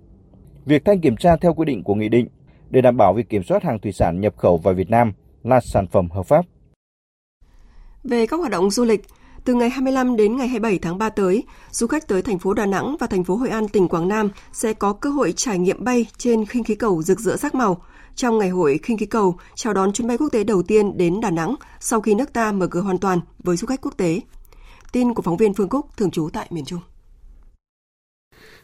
Việc 0.67 0.85
thanh 0.85 1.01
kiểm 1.01 1.17
tra 1.17 1.35
theo 1.41 1.53
quy 1.53 1.65
định 1.65 1.83
của 1.83 1.95
nghị 1.95 2.09
định 2.09 2.27
để 2.69 2.81
đảm 2.81 2.97
bảo 2.97 3.13
việc 3.13 3.29
kiểm 3.29 3.43
soát 3.43 3.63
hàng 3.63 3.79
thủy 3.79 3.91
sản 3.91 4.21
nhập 4.21 4.37
khẩu 4.37 4.57
vào 4.57 4.73
Việt 4.73 4.89
Nam 4.89 5.13
là 5.43 5.59
sản 5.59 5.87
phẩm 5.87 6.09
hợp 6.09 6.23
pháp. 6.23 6.45
Về 8.03 8.25
các 8.27 8.37
hoạt 8.37 8.51
động 8.51 8.71
du 8.71 8.85
lịch, 8.85 9.05
từ 9.45 9.53
ngày 9.53 9.69
25 9.69 10.15
đến 10.15 10.37
ngày 10.37 10.47
27 10.47 10.79
tháng 10.79 10.97
3 10.97 11.09
tới, 11.09 11.43
du 11.71 11.87
khách 11.87 12.07
tới 12.07 12.21
thành 12.21 12.39
phố 12.39 12.53
Đà 12.53 12.65
Nẵng 12.65 12.95
và 12.99 13.07
thành 13.07 13.23
phố 13.23 13.35
Hội 13.35 13.49
An 13.49 13.67
tỉnh 13.67 13.87
Quảng 13.87 14.07
Nam 14.07 14.29
sẽ 14.53 14.73
có 14.73 14.93
cơ 14.93 15.09
hội 15.09 15.33
trải 15.35 15.59
nghiệm 15.59 15.83
bay 15.83 16.05
trên 16.17 16.45
khinh 16.45 16.63
khí 16.63 16.75
cầu 16.75 17.01
rực 17.01 17.19
rỡ 17.19 17.35
sắc 17.37 17.55
màu. 17.55 17.81
Trong 18.15 18.37
ngày 18.37 18.49
hội 18.49 18.79
khinh 18.83 18.97
khí 18.97 19.05
cầu 19.05 19.35
chào 19.55 19.73
đón 19.73 19.93
chuyến 19.93 20.07
bay 20.07 20.17
quốc 20.17 20.29
tế 20.31 20.43
đầu 20.43 20.63
tiên 20.63 20.97
đến 20.97 21.21
Đà 21.21 21.29
Nẵng 21.29 21.55
sau 21.79 22.01
khi 22.01 22.15
nước 22.15 22.33
ta 22.33 22.51
mở 22.51 22.67
cửa 22.67 22.81
hoàn 22.81 22.97
toàn 22.97 23.19
với 23.39 23.57
du 23.57 23.67
khách 23.67 23.81
quốc 23.81 23.97
tế. 23.97 24.21
Tin 24.91 25.13
của 25.13 25.21
phóng 25.21 25.37
viên 25.37 25.53
Phương 25.53 25.69
Cúc 25.69 25.97
thường 25.97 26.11
trú 26.11 26.29
tại 26.33 26.47
miền 26.49 26.65
Trung. 26.65 26.81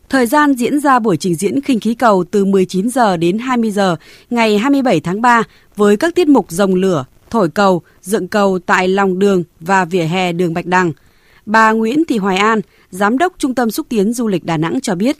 Thời 0.09 0.25
gian 0.25 0.53
diễn 0.53 0.79
ra 0.79 0.99
buổi 0.99 1.17
trình 1.17 1.35
diễn 1.35 1.61
khinh 1.61 1.79
khí 1.79 1.95
cầu 1.95 2.23
từ 2.31 2.45
19 2.45 2.89
giờ 2.89 3.17
đến 3.17 3.37
20 3.37 3.71
giờ 3.71 3.95
ngày 4.29 4.57
27 4.57 4.99
tháng 4.99 5.21
3 5.21 5.43
với 5.75 5.97
các 5.97 6.15
tiết 6.15 6.27
mục 6.27 6.45
rồng 6.49 6.75
lửa, 6.75 7.05
thổi 7.29 7.49
cầu, 7.49 7.81
dựng 8.01 8.27
cầu 8.27 8.59
tại 8.65 8.87
lòng 8.87 9.19
đường 9.19 9.43
và 9.59 9.85
vỉa 9.85 10.03
hè 10.03 10.33
đường 10.33 10.53
Bạch 10.53 10.65
Đằng. 10.65 10.91
Bà 11.45 11.71
Nguyễn 11.71 12.03
Thị 12.05 12.17
Hoài 12.17 12.37
An, 12.37 12.61
Giám 12.89 13.17
đốc 13.17 13.33
Trung 13.37 13.55
tâm 13.55 13.71
Xúc 13.71 13.85
tiến 13.89 14.13
Du 14.13 14.27
lịch 14.27 14.43
Đà 14.43 14.57
Nẵng 14.57 14.81
cho 14.81 14.95
biết. 14.95 15.17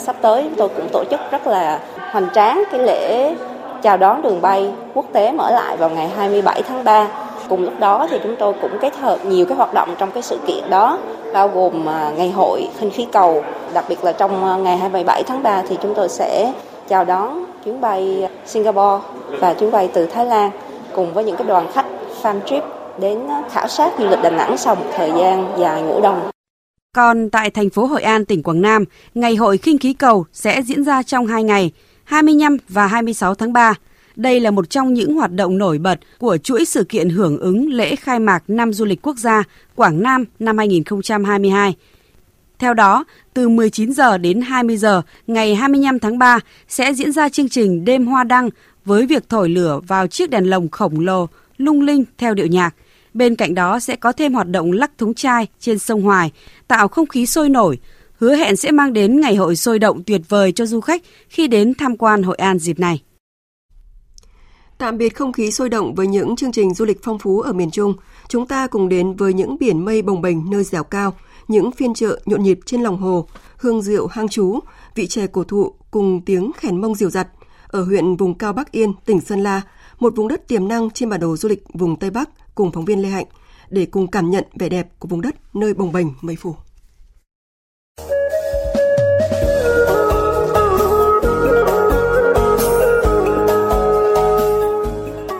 Sắp 0.00 0.16
tới 0.22 0.42
chúng 0.42 0.54
tôi 0.56 0.68
cũng 0.76 0.88
tổ 0.92 1.04
chức 1.10 1.20
rất 1.32 1.46
là 1.46 1.80
hoành 2.12 2.28
tráng 2.34 2.62
cái 2.70 2.80
lễ 2.80 3.34
chào 3.82 3.96
đón 3.96 4.22
đường 4.22 4.40
bay 4.40 4.72
quốc 4.94 5.06
tế 5.12 5.32
mở 5.32 5.50
lại 5.50 5.76
vào 5.76 5.90
ngày 5.90 6.08
27 6.08 6.62
tháng 6.68 6.84
3. 6.84 7.29
Cùng 7.50 7.64
lúc 7.64 7.80
đó 7.80 8.06
thì 8.10 8.18
chúng 8.22 8.36
tôi 8.38 8.54
cũng 8.62 8.78
kết 8.80 8.96
hợp 8.96 9.18
nhiều 9.26 9.46
cái 9.46 9.56
hoạt 9.56 9.74
động 9.74 9.94
trong 9.98 10.10
cái 10.10 10.22
sự 10.22 10.38
kiện 10.46 10.70
đó, 10.70 10.98
bao 11.32 11.48
gồm 11.48 11.88
à, 11.88 12.12
ngày 12.16 12.30
hội 12.30 12.68
khinh 12.78 12.90
khí 12.90 13.06
cầu, 13.12 13.44
đặc 13.74 13.84
biệt 13.88 14.04
là 14.04 14.12
trong 14.12 14.44
à, 14.44 14.56
ngày 14.56 14.76
27 14.76 15.22
tháng 15.22 15.42
3 15.42 15.62
thì 15.68 15.76
chúng 15.82 15.94
tôi 15.94 16.08
sẽ 16.08 16.52
chào 16.88 17.04
đón 17.04 17.44
chuyến 17.64 17.80
bay 17.80 18.28
Singapore 18.46 19.06
và 19.40 19.54
chuyến 19.54 19.70
bay 19.70 19.90
từ 19.92 20.06
Thái 20.06 20.26
Lan 20.26 20.50
cùng 20.94 21.14
với 21.14 21.24
những 21.24 21.36
cái 21.36 21.46
đoàn 21.46 21.66
khách 21.72 21.86
farm 22.22 22.40
trip 22.46 22.62
đến 22.98 23.20
khảo 23.50 23.68
sát 23.68 23.92
du 23.98 24.06
lịch 24.06 24.22
Đà 24.22 24.30
Nẵng 24.30 24.56
sau 24.56 24.74
một 24.74 24.86
thời 24.96 25.12
gian 25.18 25.54
dài 25.58 25.82
ngủ 25.82 26.00
đông. 26.00 26.20
Còn 26.94 27.30
tại 27.30 27.50
thành 27.50 27.70
phố 27.70 27.84
Hội 27.84 28.02
An, 28.02 28.24
tỉnh 28.24 28.42
Quảng 28.42 28.62
Nam, 28.62 28.84
ngày 29.14 29.34
hội 29.34 29.58
khinh 29.58 29.78
khí 29.78 29.92
cầu 29.92 30.24
sẽ 30.32 30.62
diễn 30.62 30.84
ra 30.84 31.02
trong 31.02 31.26
2 31.26 31.44
ngày, 31.44 31.72
25 32.04 32.56
và 32.68 32.86
26 32.86 33.34
tháng 33.34 33.52
3. 33.52 33.74
Đây 34.16 34.40
là 34.40 34.50
một 34.50 34.70
trong 34.70 34.94
những 34.94 35.14
hoạt 35.14 35.32
động 35.32 35.58
nổi 35.58 35.78
bật 35.78 36.00
của 36.18 36.36
chuỗi 36.36 36.64
sự 36.64 36.84
kiện 36.84 37.10
hưởng 37.10 37.38
ứng 37.38 37.68
lễ 37.68 37.96
khai 37.96 38.18
mạc 38.18 38.42
năm 38.48 38.72
du 38.72 38.84
lịch 38.84 39.02
quốc 39.02 39.16
gia 39.18 39.44
Quảng 39.74 40.02
Nam 40.02 40.24
năm 40.38 40.58
2022. 40.58 41.74
Theo 42.58 42.74
đó, 42.74 43.04
từ 43.34 43.48
19 43.48 43.92
giờ 43.92 44.18
đến 44.18 44.40
20 44.40 44.76
giờ 44.76 45.02
ngày 45.26 45.54
25 45.54 45.98
tháng 45.98 46.18
3 46.18 46.38
sẽ 46.68 46.92
diễn 46.92 47.12
ra 47.12 47.28
chương 47.28 47.48
trình 47.48 47.84
Đêm 47.84 48.06
Hoa 48.06 48.24
Đăng 48.24 48.50
với 48.84 49.06
việc 49.06 49.28
thổi 49.28 49.48
lửa 49.48 49.80
vào 49.86 50.06
chiếc 50.06 50.30
đèn 50.30 50.50
lồng 50.50 50.68
khổng 50.68 51.00
lồ 51.00 51.26
lung 51.58 51.80
linh 51.80 52.04
theo 52.18 52.34
điệu 52.34 52.46
nhạc. 52.46 52.74
Bên 53.14 53.36
cạnh 53.36 53.54
đó 53.54 53.80
sẽ 53.80 53.96
có 53.96 54.12
thêm 54.12 54.34
hoạt 54.34 54.48
động 54.48 54.72
lắc 54.72 54.90
thúng 54.98 55.14
chai 55.14 55.46
trên 55.60 55.78
sông 55.78 56.02
Hoài, 56.02 56.32
tạo 56.68 56.88
không 56.88 57.06
khí 57.06 57.26
sôi 57.26 57.48
nổi, 57.48 57.78
hứa 58.18 58.34
hẹn 58.34 58.56
sẽ 58.56 58.70
mang 58.70 58.92
đến 58.92 59.20
ngày 59.20 59.36
hội 59.36 59.56
sôi 59.56 59.78
động 59.78 60.02
tuyệt 60.02 60.20
vời 60.28 60.52
cho 60.52 60.66
du 60.66 60.80
khách 60.80 61.02
khi 61.28 61.48
đến 61.48 61.74
tham 61.74 61.96
quan 61.96 62.22
Hội 62.22 62.36
An 62.36 62.58
dịp 62.58 62.78
này. 62.78 63.02
Tạm 64.80 64.98
biệt 64.98 65.16
không 65.16 65.32
khí 65.32 65.50
sôi 65.50 65.68
động 65.68 65.94
với 65.94 66.06
những 66.06 66.36
chương 66.36 66.52
trình 66.52 66.74
du 66.74 66.84
lịch 66.84 67.02
phong 67.02 67.18
phú 67.18 67.40
ở 67.40 67.52
miền 67.52 67.70
Trung, 67.70 67.94
chúng 68.28 68.46
ta 68.46 68.66
cùng 68.66 68.88
đến 68.88 69.16
với 69.16 69.32
những 69.32 69.56
biển 69.60 69.84
mây 69.84 70.02
bồng 70.02 70.22
bềnh 70.22 70.50
nơi 70.50 70.64
dẻo 70.64 70.84
cao, 70.84 71.14
những 71.48 71.72
phiên 71.72 71.94
chợ 71.94 72.20
nhộn 72.26 72.42
nhịp 72.42 72.58
trên 72.66 72.82
lòng 72.82 72.96
hồ, 72.96 73.26
hương 73.56 73.82
rượu 73.82 74.06
hang 74.06 74.28
chú, 74.28 74.60
vị 74.94 75.06
chè 75.06 75.26
cổ 75.26 75.44
thụ 75.44 75.74
cùng 75.90 76.20
tiếng 76.26 76.52
khèn 76.56 76.80
mông 76.80 76.94
diều 76.94 77.10
giặt 77.10 77.28
ở 77.66 77.82
huyện 77.82 78.16
vùng 78.16 78.34
cao 78.34 78.52
Bắc 78.52 78.72
Yên, 78.72 78.92
tỉnh 79.04 79.20
Sơn 79.20 79.40
La, 79.42 79.62
một 79.98 80.16
vùng 80.16 80.28
đất 80.28 80.48
tiềm 80.48 80.68
năng 80.68 80.90
trên 80.90 81.08
bản 81.08 81.20
đồ 81.20 81.36
du 81.36 81.48
lịch 81.48 81.64
vùng 81.74 81.98
Tây 81.98 82.10
Bắc 82.10 82.30
cùng 82.54 82.72
phóng 82.72 82.84
viên 82.84 83.02
Lê 83.02 83.08
Hạnh 83.08 83.26
để 83.70 83.86
cùng 83.86 84.06
cảm 84.06 84.30
nhận 84.30 84.44
vẻ 84.58 84.68
đẹp 84.68 84.88
của 84.98 85.08
vùng 85.08 85.20
đất 85.20 85.34
nơi 85.54 85.74
bồng 85.74 85.92
bềnh 85.92 86.06
mây 86.20 86.36
phủ. 86.36 86.54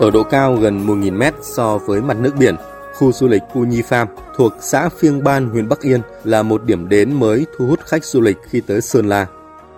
Ở 0.00 0.10
độ 0.10 0.22
cao 0.22 0.56
gần 0.56 0.86
1.000 0.86 1.16
mét 1.16 1.34
so 1.42 1.78
với 1.78 2.02
mặt 2.02 2.16
nước 2.20 2.36
biển, 2.38 2.54
khu 2.94 3.12
du 3.12 3.28
lịch 3.28 3.42
Pu 3.54 3.64
Nhi 3.64 3.82
Farm 3.82 4.06
thuộc 4.36 4.52
xã 4.60 4.88
Phiêng 4.88 5.24
Ban, 5.24 5.48
huyện 5.48 5.68
Bắc 5.68 5.80
Yên 5.80 6.00
là 6.24 6.42
một 6.42 6.64
điểm 6.64 6.88
đến 6.88 7.20
mới 7.20 7.46
thu 7.56 7.66
hút 7.66 7.80
khách 7.80 8.04
du 8.04 8.20
lịch 8.20 8.36
khi 8.48 8.60
tới 8.60 8.80
Sơn 8.80 9.08
La. 9.08 9.26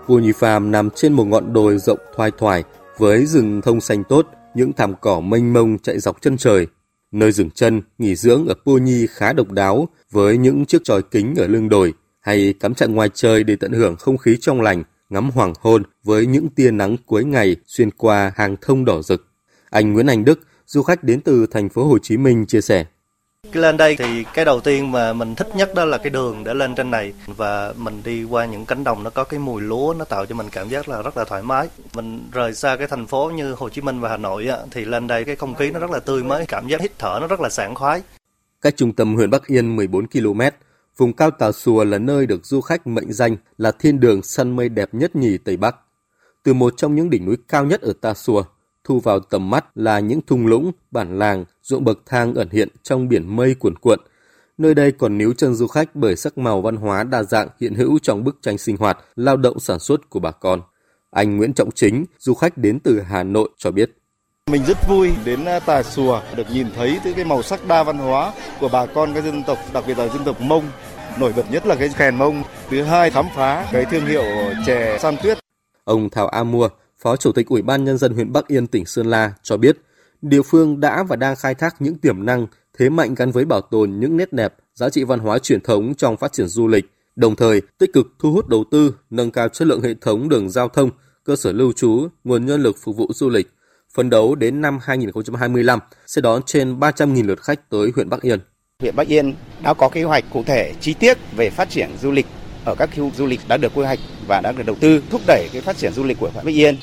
Pu 0.06 0.18
Nhi 0.18 0.30
Farm 0.30 0.70
nằm 0.70 0.90
trên 0.90 1.12
một 1.12 1.24
ngọn 1.24 1.52
đồi 1.52 1.78
rộng 1.78 1.98
thoai 2.16 2.30
thoải 2.38 2.64
với 2.98 3.26
rừng 3.26 3.60
thông 3.60 3.80
xanh 3.80 4.04
tốt, 4.04 4.26
những 4.54 4.72
thảm 4.72 4.94
cỏ 5.00 5.20
mênh 5.20 5.52
mông 5.52 5.78
chạy 5.78 5.98
dọc 5.98 6.22
chân 6.22 6.36
trời. 6.36 6.66
Nơi 7.12 7.32
dừng 7.32 7.50
chân, 7.50 7.82
nghỉ 7.98 8.14
dưỡng 8.14 8.46
ở 8.48 8.54
Pu 8.66 8.78
Nhi 8.78 9.06
khá 9.10 9.32
độc 9.32 9.50
đáo 9.50 9.88
với 10.10 10.38
những 10.38 10.66
chiếc 10.66 10.84
tròi 10.84 11.02
kính 11.02 11.34
ở 11.38 11.46
lưng 11.46 11.68
đồi 11.68 11.94
hay 12.20 12.54
cắm 12.60 12.74
trại 12.74 12.88
ngoài 12.88 13.08
trời 13.14 13.44
để 13.44 13.56
tận 13.56 13.72
hưởng 13.72 13.96
không 13.96 14.18
khí 14.18 14.36
trong 14.40 14.60
lành, 14.60 14.82
ngắm 15.10 15.30
hoàng 15.30 15.52
hôn 15.60 15.82
với 16.04 16.26
những 16.26 16.48
tia 16.48 16.70
nắng 16.70 16.96
cuối 17.06 17.24
ngày 17.24 17.56
xuyên 17.66 17.90
qua 17.90 18.32
hàng 18.36 18.56
thông 18.60 18.84
đỏ 18.84 19.02
rực. 19.02 19.31
Anh 19.72 19.92
Nguyễn 19.92 20.06
Anh 20.06 20.24
Đức, 20.24 20.40
du 20.66 20.82
khách 20.82 21.04
đến 21.04 21.20
từ 21.20 21.46
thành 21.46 21.68
phố 21.68 21.84
Hồ 21.84 21.98
Chí 21.98 22.16
Minh 22.16 22.46
chia 22.46 22.60
sẻ. 22.60 22.84
Lên 23.52 23.76
đây 23.76 23.96
thì 23.96 24.24
cái 24.34 24.44
đầu 24.44 24.60
tiên 24.60 24.92
mà 24.92 25.12
mình 25.12 25.34
thích 25.34 25.48
nhất 25.56 25.74
đó 25.74 25.84
là 25.84 25.98
cái 25.98 26.10
đường 26.10 26.44
để 26.44 26.54
lên 26.54 26.74
trên 26.74 26.90
này 26.90 27.12
và 27.26 27.72
mình 27.76 28.02
đi 28.04 28.24
qua 28.24 28.46
những 28.46 28.66
cánh 28.66 28.84
đồng 28.84 29.02
nó 29.02 29.10
có 29.10 29.24
cái 29.24 29.40
mùi 29.40 29.62
lúa 29.62 29.94
nó 29.98 30.04
tạo 30.04 30.26
cho 30.26 30.34
mình 30.34 30.46
cảm 30.52 30.68
giác 30.68 30.88
là 30.88 31.02
rất 31.02 31.16
là 31.16 31.24
thoải 31.24 31.42
mái. 31.42 31.68
Mình 31.94 32.28
rời 32.32 32.54
xa 32.54 32.76
cái 32.76 32.86
thành 32.86 33.06
phố 33.06 33.30
như 33.34 33.52
Hồ 33.52 33.68
Chí 33.68 33.80
Minh 33.80 34.00
và 34.00 34.08
Hà 34.08 34.16
Nội 34.16 34.46
á, 34.46 34.58
thì 34.70 34.84
lên 34.84 35.06
đây 35.06 35.24
cái 35.24 35.36
không 35.36 35.54
khí 35.54 35.70
nó 35.70 35.78
rất 35.78 35.90
là 35.90 35.98
tươi 35.98 36.22
mới, 36.22 36.46
cảm 36.46 36.68
giác 36.68 36.80
hít 36.80 36.98
thở 36.98 37.18
nó 37.20 37.26
rất 37.26 37.40
là 37.40 37.48
sảng 37.48 37.74
khoái. 37.74 38.02
Cách 38.60 38.76
trung 38.76 38.92
tâm 38.92 39.14
huyện 39.14 39.30
Bắc 39.30 39.46
Yên 39.46 39.76
14 39.76 40.06
km, 40.06 40.40
vùng 40.96 41.12
cao 41.12 41.30
Tà 41.30 41.52
Xùa 41.52 41.84
là 41.84 41.98
nơi 41.98 42.26
được 42.26 42.46
du 42.46 42.60
khách 42.60 42.86
mệnh 42.86 43.12
danh 43.12 43.36
là 43.58 43.70
thiên 43.70 44.00
đường 44.00 44.22
săn 44.22 44.56
mây 44.56 44.68
đẹp 44.68 44.94
nhất 44.94 45.16
nhì 45.16 45.38
Tây 45.38 45.56
Bắc. 45.56 45.76
Từ 46.42 46.54
một 46.54 46.74
trong 46.76 46.94
những 46.94 47.10
đỉnh 47.10 47.26
núi 47.26 47.36
cao 47.48 47.64
nhất 47.64 47.80
ở 47.80 47.92
Tà 48.00 48.14
Xùa, 48.14 48.44
thu 48.84 49.00
vào 49.00 49.20
tầm 49.20 49.50
mắt 49.50 49.64
là 49.74 50.00
những 50.00 50.20
thung 50.26 50.46
lũng, 50.46 50.72
bản 50.90 51.18
làng, 51.18 51.44
ruộng 51.62 51.84
bậc 51.84 51.98
thang 52.06 52.34
ẩn 52.34 52.48
hiện 52.50 52.68
trong 52.82 53.08
biển 53.08 53.36
mây 53.36 53.54
cuồn 53.54 53.78
cuộn. 53.78 53.98
Nơi 54.58 54.74
đây 54.74 54.92
còn 54.92 55.18
níu 55.18 55.32
chân 55.32 55.54
du 55.54 55.66
khách 55.66 55.96
bởi 55.96 56.16
sắc 56.16 56.38
màu 56.38 56.60
văn 56.60 56.76
hóa 56.76 57.04
đa 57.04 57.22
dạng 57.22 57.48
hiện 57.60 57.74
hữu 57.74 57.98
trong 58.02 58.24
bức 58.24 58.38
tranh 58.42 58.58
sinh 58.58 58.76
hoạt, 58.76 58.98
lao 59.16 59.36
động 59.36 59.60
sản 59.60 59.78
xuất 59.78 60.10
của 60.10 60.20
bà 60.20 60.30
con. 60.30 60.60
Anh 61.10 61.36
Nguyễn 61.36 61.52
Trọng 61.52 61.70
Chính, 61.70 62.04
du 62.18 62.34
khách 62.34 62.58
đến 62.58 62.80
từ 62.80 63.00
Hà 63.00 63.22
Nội 63.22 63.48
cho 63.58 63.70
biết. 63.70 63.90
Mình 64.50 64.64
rất 64.64 64.88
vui 64.88 65.10
đến 65.24 65.44
à, 65.44 65.60
Tà 65.60 65.82
Xùa 65.82 66.22
được 66.36 66.46
nhìn 66.52 66.66
thấy 66.76 67.00
cái 67.16 67.24
màu 67.24 67.42
sắc 67.42 67.66
đa 67.68 67.82
văn 67.82 67.98
hóa 67.98 68.32
của 68.60 68.68
bà 68.72 68.86
con 68.86 69.14
các 69.14 69.24
dân 69.24 69.42
tộc, 69.46 69.58
đặc 69.72 69.84
biệt 69.86 69.98
là 69.98 70.08
dân 70.08 70.24
tộc 70.24 70.40
Mông. 70.40 70.64
Nổi 71.18 71.32
bật 71.36 71.50
nhất 71.50 71.66
là 71.66 71.74
cái 71.74 71.90
kèn 71.98 72.16
Mông. 72.16 72.42
Thứ 72.70 72.82
hai 72.82 73.10
khám 73.10 73.26
phá 73.36 73.68
cái 73.72 73.84
thương 73.84 74.06
hiệu 74.06 74.22
chè 74.66 74.98
san 74.98 75.16
tuyết. 75.22 75.38
Ông 75.84 76.10
Thảo 76.10 76.28
A 76.28 76.44
Mua, 76.44 76.68
Phó 77.02 77.16
Chủ 77.16 77.32
tịch 77.32 77.48
Ủy 77.48 77.62
ban 77.62 77.84
Nhân 77.84 77.98
dân 77.98 78.14
huyện 78.14 78.32
Bắc 78.32 78.48
Yên, 78.48 78.66
tỉnh 78.66 78.86
Sơn 78.86 79.06
La 79.06 79.32
cho 79.42 79.56
biết, 79.56 79.78
địa 80.22 80.42
phương 80.42 80.80
đã 80.80 81.02
và 81.02 81.16
đang 81.16 81.36
khai 81.36 81.54
thác 81.54 81.82
những 81.82 81.98
tiềm 81.98 82.26
năng, 82.26 82.46
thế 82.78 82.88
mạnh 82.88 83.14
gắn 83.14 83.30
với 83.30 83.44
bảo 83.44 83.60
tồn 83.60 84.00
những 84.00 84.16
nét 84.16 84.32
đẹp, 84.32 84.54
giá 84.74 84.88
trị 84.88 85.04
văn 85.04 85.18
hóa 85.18 85.38
truyền 85.38 85.60
thống 85.60 85.94
trong 85.94 86.16
phát 86.16 86.32
triển 86.32 86.46
du 86.46 86.68
lịch, 86.68 86.84
đồng 87.16 87.36
thời 87.36 87.62
tích 87.78 87.92
cực 87.92 88.06
thu 88.18 88.32
hút 88.32 88.48
đầu 88.48 88.64
tư, 88.70 88.94
nâng 89.10 89.30
cao 89.30 89.48
chất 89.48 89.68
lượng 89.68 89.82
hệ 89.82 89.94
thống 90.00 90.28
đường 90.28 90.50
giao 90.50 90.68
thông, 90.68 90.90
cơ 91.24 91.36
sở 91.36 91.52
lưu 91.52 91.72
trú, 91.72 92.08
nguồn 92.24 92.46
nhân 92.46 92.62
lực 92.62 92.76
phục 92.82 92.96
vụ 92.96 93.06
du 93.14 93.28
lịch. 93.28 93.50
Phấn 93.94 94.10
đấu 94.10 94.34
đến 94.34 94.60
năm 94.60 94.78
2025 94.82 95.78
sẽ 96.06 96.20
đón 96.20 96.42
trên 96.42 96.80
300.000 96.80 97.26
lượt 97.26 97.42
khách 97.42 97.70
tới 97.70 97.92
huyện 97.94 98.08
Bắc 98.08 98.20
Yên. 98.20 98.38
Huyện 98.80 98.96
Bắc 98.96 99.08
Yên 99.08 99.34
đã 99.62 99.74
có 99.74 99.88
kế 99.88 100.02
hoạch 100.02 100.24
cụ 100.32 100.42
thể 100.46 100.74
chi 100.80 100.94
tiết 100.94 101.18
về 101.36 101.50
phát 101.50 101.70
triển 101.70 101.90
du 102.02 102.10
lịch 102.10 102.26
ở 102.64 102.74
các 102.74 102.90
khu 102.96 103.10
du 103.16 103.26
lịch 103.26 103.40
đã 103.48 103.56
được 103.56 103.72
quy 103.74 103.84
hoạch 103.84 103.98
và 104.26 104.40
đã 104.40 104.52
được 104.52 104.66
đầu 104.66 104.76
tư 104.80 105.02
thúc 105.10 105.20
đẩy 105.26 105.48
cái 105.52 105.62
phát 105.62 105.76
triển 105.76 105.92
du 105.92 106.04
lịch 106.04 106.18
của 106.20 106.30
huyện 106.32 106.44
Bắc 106.44 106.54
Yên 106.54 106.76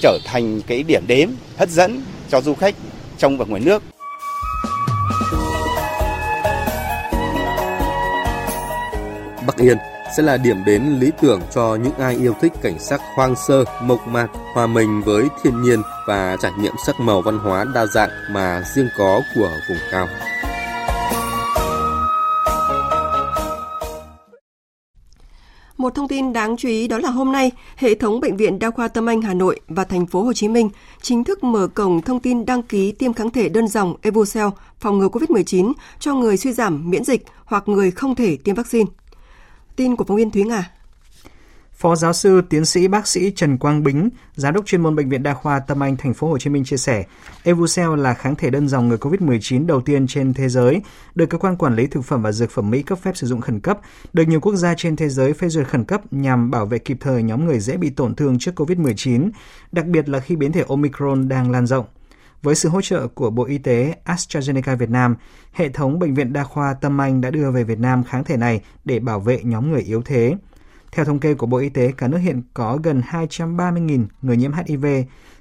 trở 0.00 0.18
thành 0.24 0.60
cái 0.66 0.82
điểm 0.82 1.06
đến 1.06 1.30
hấp 1.56 1.68
dẫn 1.68 2.02
cho 2.28 2.40
du 2.40 2.54
khách 2.54 2.74
trong 3.18 3.38
và 3.38 3.44
ngoài 3.44 3.62
nước. 3.64 3.82
Bắc 9.46 9.56
Yên 9.56 9.78
sẽ 10.16 10.22
là 10.22 10.36
điểm 10.36 10.64
đến 10.64 10.98
lý 11.00 11.10
tưởng 11.20 11.40
cho 11.54 11.78
những 11.82 11.94
ai 11.98 12.16
yêu 12.16 12.34
thích 12.40 12.52
cảnh 12.62 12.78
sắc 12.78 13.00
hoang 13.14 13.34
sơ, 13.48 13.64
mộc 13.82 14.06
mạc, 14.06 14.26
hòa 14.54 14.66
mình 14.66 15.02
với 15.02 15.24
thiên 15.42 15.62
nhiên 15.62 15.82
và 16.06 16.36
trải 16.42 16.52
nghiệm 16.58 16.72
sắc 16.86 17.00
màu 17.00 17.22
văn 17.22 17.38
hóa 17.38 17.64
đa 17.74 17.86
dạng 17.86 18.10
mà 18.30 18.62
riêng 18.74 18.88
có 18.98 19.20
của 19.34 19.50
vùng 19.68 19.78
cao. 19.92 20.08
Một 25.82 25.94
thông 25.94 26.08
tin 26.08 26.32
đáng 26.32 26.56
chú 26.56 26.68
ý 26.68 26.88
đó 26.88 26.98
là 26.98 27.10
hôm 27.10 27.32
nay, 27.32 27.50
hệ 27.76 27.94
thống 27.94 28.20
bệnh 28.20 28.36
viện 28.36 28.58
Đa 28.58 28.70
khoa 28.70 28.88
Tâm 28.88 29.06
Anh 29.06 29.22
Hà 29.22 29.34
Nội 29.34 29.60
và 29.68 29.84
thành 29.84 30.06
phố 30.06 30.22
Hồ 30.22 30.32
Chí 30.32 30.48
Minh 30.48 30.70
chính 31.00 31.24
thức 31.24 31.44
mở 31.44 31.66
cổng 31.66 32.02
thông 32.02 32.20
tin 32.20 32.46
đăng 32.46 32.62
ký 32.62 32.92
tiêm 32.92 33.12
kháng 33.12 33.30
thể 33.30 33.48
đơn 33.48 33.68
dòng 33.68 33.94
Evucel 34.02 34.46
phòng 34.80 34.98
ngừa 34.98 35.08
COVID-19 35.08 35.72
cho 35.98 36.14
người 36.14 36.36
suy 36.36 36.52
giảm 36.52 36.90
miễn 36.90 37.04
dịch 37.04 37.24
hoặc 37.44 37.68
người 37.68 37.90
không 37.90 38.14
thể 38.14 38.36
tiêm 38.36 38.54
vaccine. 38.54 38.90
Tin 39.76 39.96
của 39.96 40.04
phóng 40.04 40.16
viên 40.16 40.30
Thúy 40.30 40.44
Nga. 40.44 40.70
Phó 41.82 41.96
giáo 41.96 42.12
sư 42.12 42.42
tiến 42.48 42.64
sĩ 42.64 42.88
bác 42.88 43.06
sĩ 43.06 43.30
Trần 43.30 43.58
Quang 43.58 43.82
Bính, 43.82 44.10
giám 44.34 44.54
đốc 44.54 44.66
chuyên 44.66 44.80
môn 44.80 44.96
bệnh 44.96 45.08
viện 45.08 45.22
đa 45.22 45.34
khoa 45.34 45.58
Tâm 45.58 45.82
Anh 45.82 45.96
thành 45.96 46.14
phố 46.14 46.28
Hồ 46.28 46.38
Chí 46.38 46.50
Minh 46.50 46.64
chia 46.64 46.76
sẻ, 46.76 47.04
Evucel 47.42 47.96
là 47.96 48.14
kháng 48.14 48.36
thể 48.36 48.50
đơn 48.50 48.68
dòng 48.68 48.88
người 48.88 48.98
COVID-19 48.98 49.66
đầu 49.66 49.80
tiên 49.80 50.06
trên 50.06 50.34
thế 50.34 50.48
giới, 50.48 50.82
được 51.14 51.26
cơ 51.26 51.38
quan 51.38 51.56
quản 51.56 51.76
lý 51.76 51.86
thực 51.86 52.04
phẩm 52.04 52.22
và 52.22 52.32
dược 52.32 52.50
phẩm 52.50 52.70
Mỹ 52.70 52.82
cấp 52.82 52.98
phép 53.02 53.16
sử 53.16 53.26
dụng 53.26 53.40
khẩn 53.40 53.60
cấp, 53.60 53.78
được 54.12 54.28
nhiều 54.28 54.40
quốc 54.40 54.54
gia 54.54 54.74
trên 54.74 54.96
thế 54.96 55.08
giới 55.08 55.32
phê 55.32 55.48
duyệt 55.48 55.68
khẩn 55.68 55.84
cấp 55.84 56.12
nhằm 56.12 56.50
bảo 56.50 56.66
vệ 56.66 56.78
kịp 56.78 56.96
thời 57.00 57.22
nhóm 57.22 57.46
người 57.46 57.60
dễ 57.60 57.76
bị 57.76 57.90
tổn 57.90 58.14
thương 58.14 58.38
trước 58.38 58.60
COVID-19, 58.60 59.30
đặc 59.72 59.86
biệt 59.86 60.08
là 60.08 60.20
khi 60.20 60.36
biến 60.36 60.52
thể 60.52 60.64
Omicron 60.68 61.28
đang 61.28 61.50
lan 61.50 61.66
rộng. 61.66 61.86
Với 62.42 62.54
sự 62.54 62.68
hỗ 62.68 62.80
trợ 62.80 63.08
của 63.08 63.30
Bộ 63.30 63.44
Y 63.44 63.58
tế 63.58 63.94
AstraZeneca 64.04 64.76
Việt 64.76 64.90
Nam, 64.90 65.16
hệ 65.52 65.68
thống 65.68 65.98
bệnh 65.98 66.14
viện 66.14 66.32
đa 66.32 66.44
khoa 66.44 66.74
Tâm 66.74 67.00
Anh 67.00 67.20
đã 67.20 67.30
đưa 67.30 67.50
về 67.50 67.64
Việt 67.64 67.78
Nam 67.78 68.04
kháng 68.04 68.24
thể 68.24 68.36
này 68.36 68.60
để 68.84 68.98
bảo 68.98 69.20
vệ 69.20 69.40
nhóm 69.42 69.72
người 69.72 69.82
yếu 69.82 70.02
thế. 70.02 70.34
Theo 70.92 71.04
thống 71.04 71.18
kê 71.18 71.34
của 71.34 71.46
Bộ 71.46 71.58
Y 71.58 71.68
tế, 71.68 71.92
cả 71.96 72.08
nước 72.08 72.18
hiện 72.18 72.42
có 72.54 72.78
gần 72.82 73.02
230.000 73.10 74.06
người 74.22 74.36
nhiễm 74.36 74.52
HIV, 74.52 74.84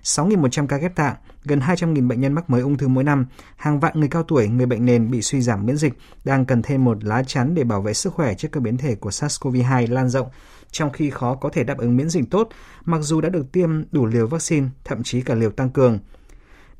6.100 0.03 0.67
ca 0.67 0.77
ghép 0.77 0.95
tạng, 0.95 1.15
gần 1.45 1.59
200.000 1.59 2.07
bệnh 2.07 2.21
nhân 2.21 2.33
mắc 2.33 2.49
mới 2.49 2.61
ung 2.61 2.77
thư 2.77 2.87
mỗi 2.87 3.03
năm, 3.03 3.25
hàng 3.55 3.79
vạn 3.79 3.99
người 3.99 4.09
cao 4.09 4.23
tuổi, 4.23 4.47
người 4.47 4.65
bệnh 4.65 4.85
nền 4.85 5.11
bị 5.11 5.21
suy 5.21 5.41
giảm 5.41 5.65
miễn 5.65 5.77
dịch 5.77 5.93
đang 6.23 6.45
cần 6.45 6.61
thêm 6.61 6.85
một 6.85 7.03
lá 7.03 7.23
chắn 7.23 7.55
để 7.55 7.63
bảo 7.63 7.81
vệ 7.81 7.93
sức 7.93 8.13
khỏe 8.13 8.33
trước 8.33 8.47
các 8.51 8.63
biến 8.63 8.77
thể 8.77 8.95
của 8.95 9.09
SARS-CoV-2 9.09 9.91
lan 9.91 10.09
rộng, 10.09 10.27
trong 10.71 10.91
khi 10.91 11.09
khó 11.09 11.35
có 11.35 11.49
thể 11.49 11.63
đáp 11.63 11.77
ứng 11.77 11.97
miễn 11.97 12.09
dịch 12.09 12.23
tốt 12.31 12.49
mặc 12.85 12.99
dù 13.01 13.21
đã 13.21 13.29
được 13.29 13.51
tiêm 13.51 13.69
đủ 13.91 14.05
liều 14.05 14.27
vaccine, 14.27 14.67
thậm 14.83 15.03
chí 15.03 15.21
cả 15.21 15.35
liều 15.35 15.51
tăng 15.51 15.69
cường. 15.69 15.99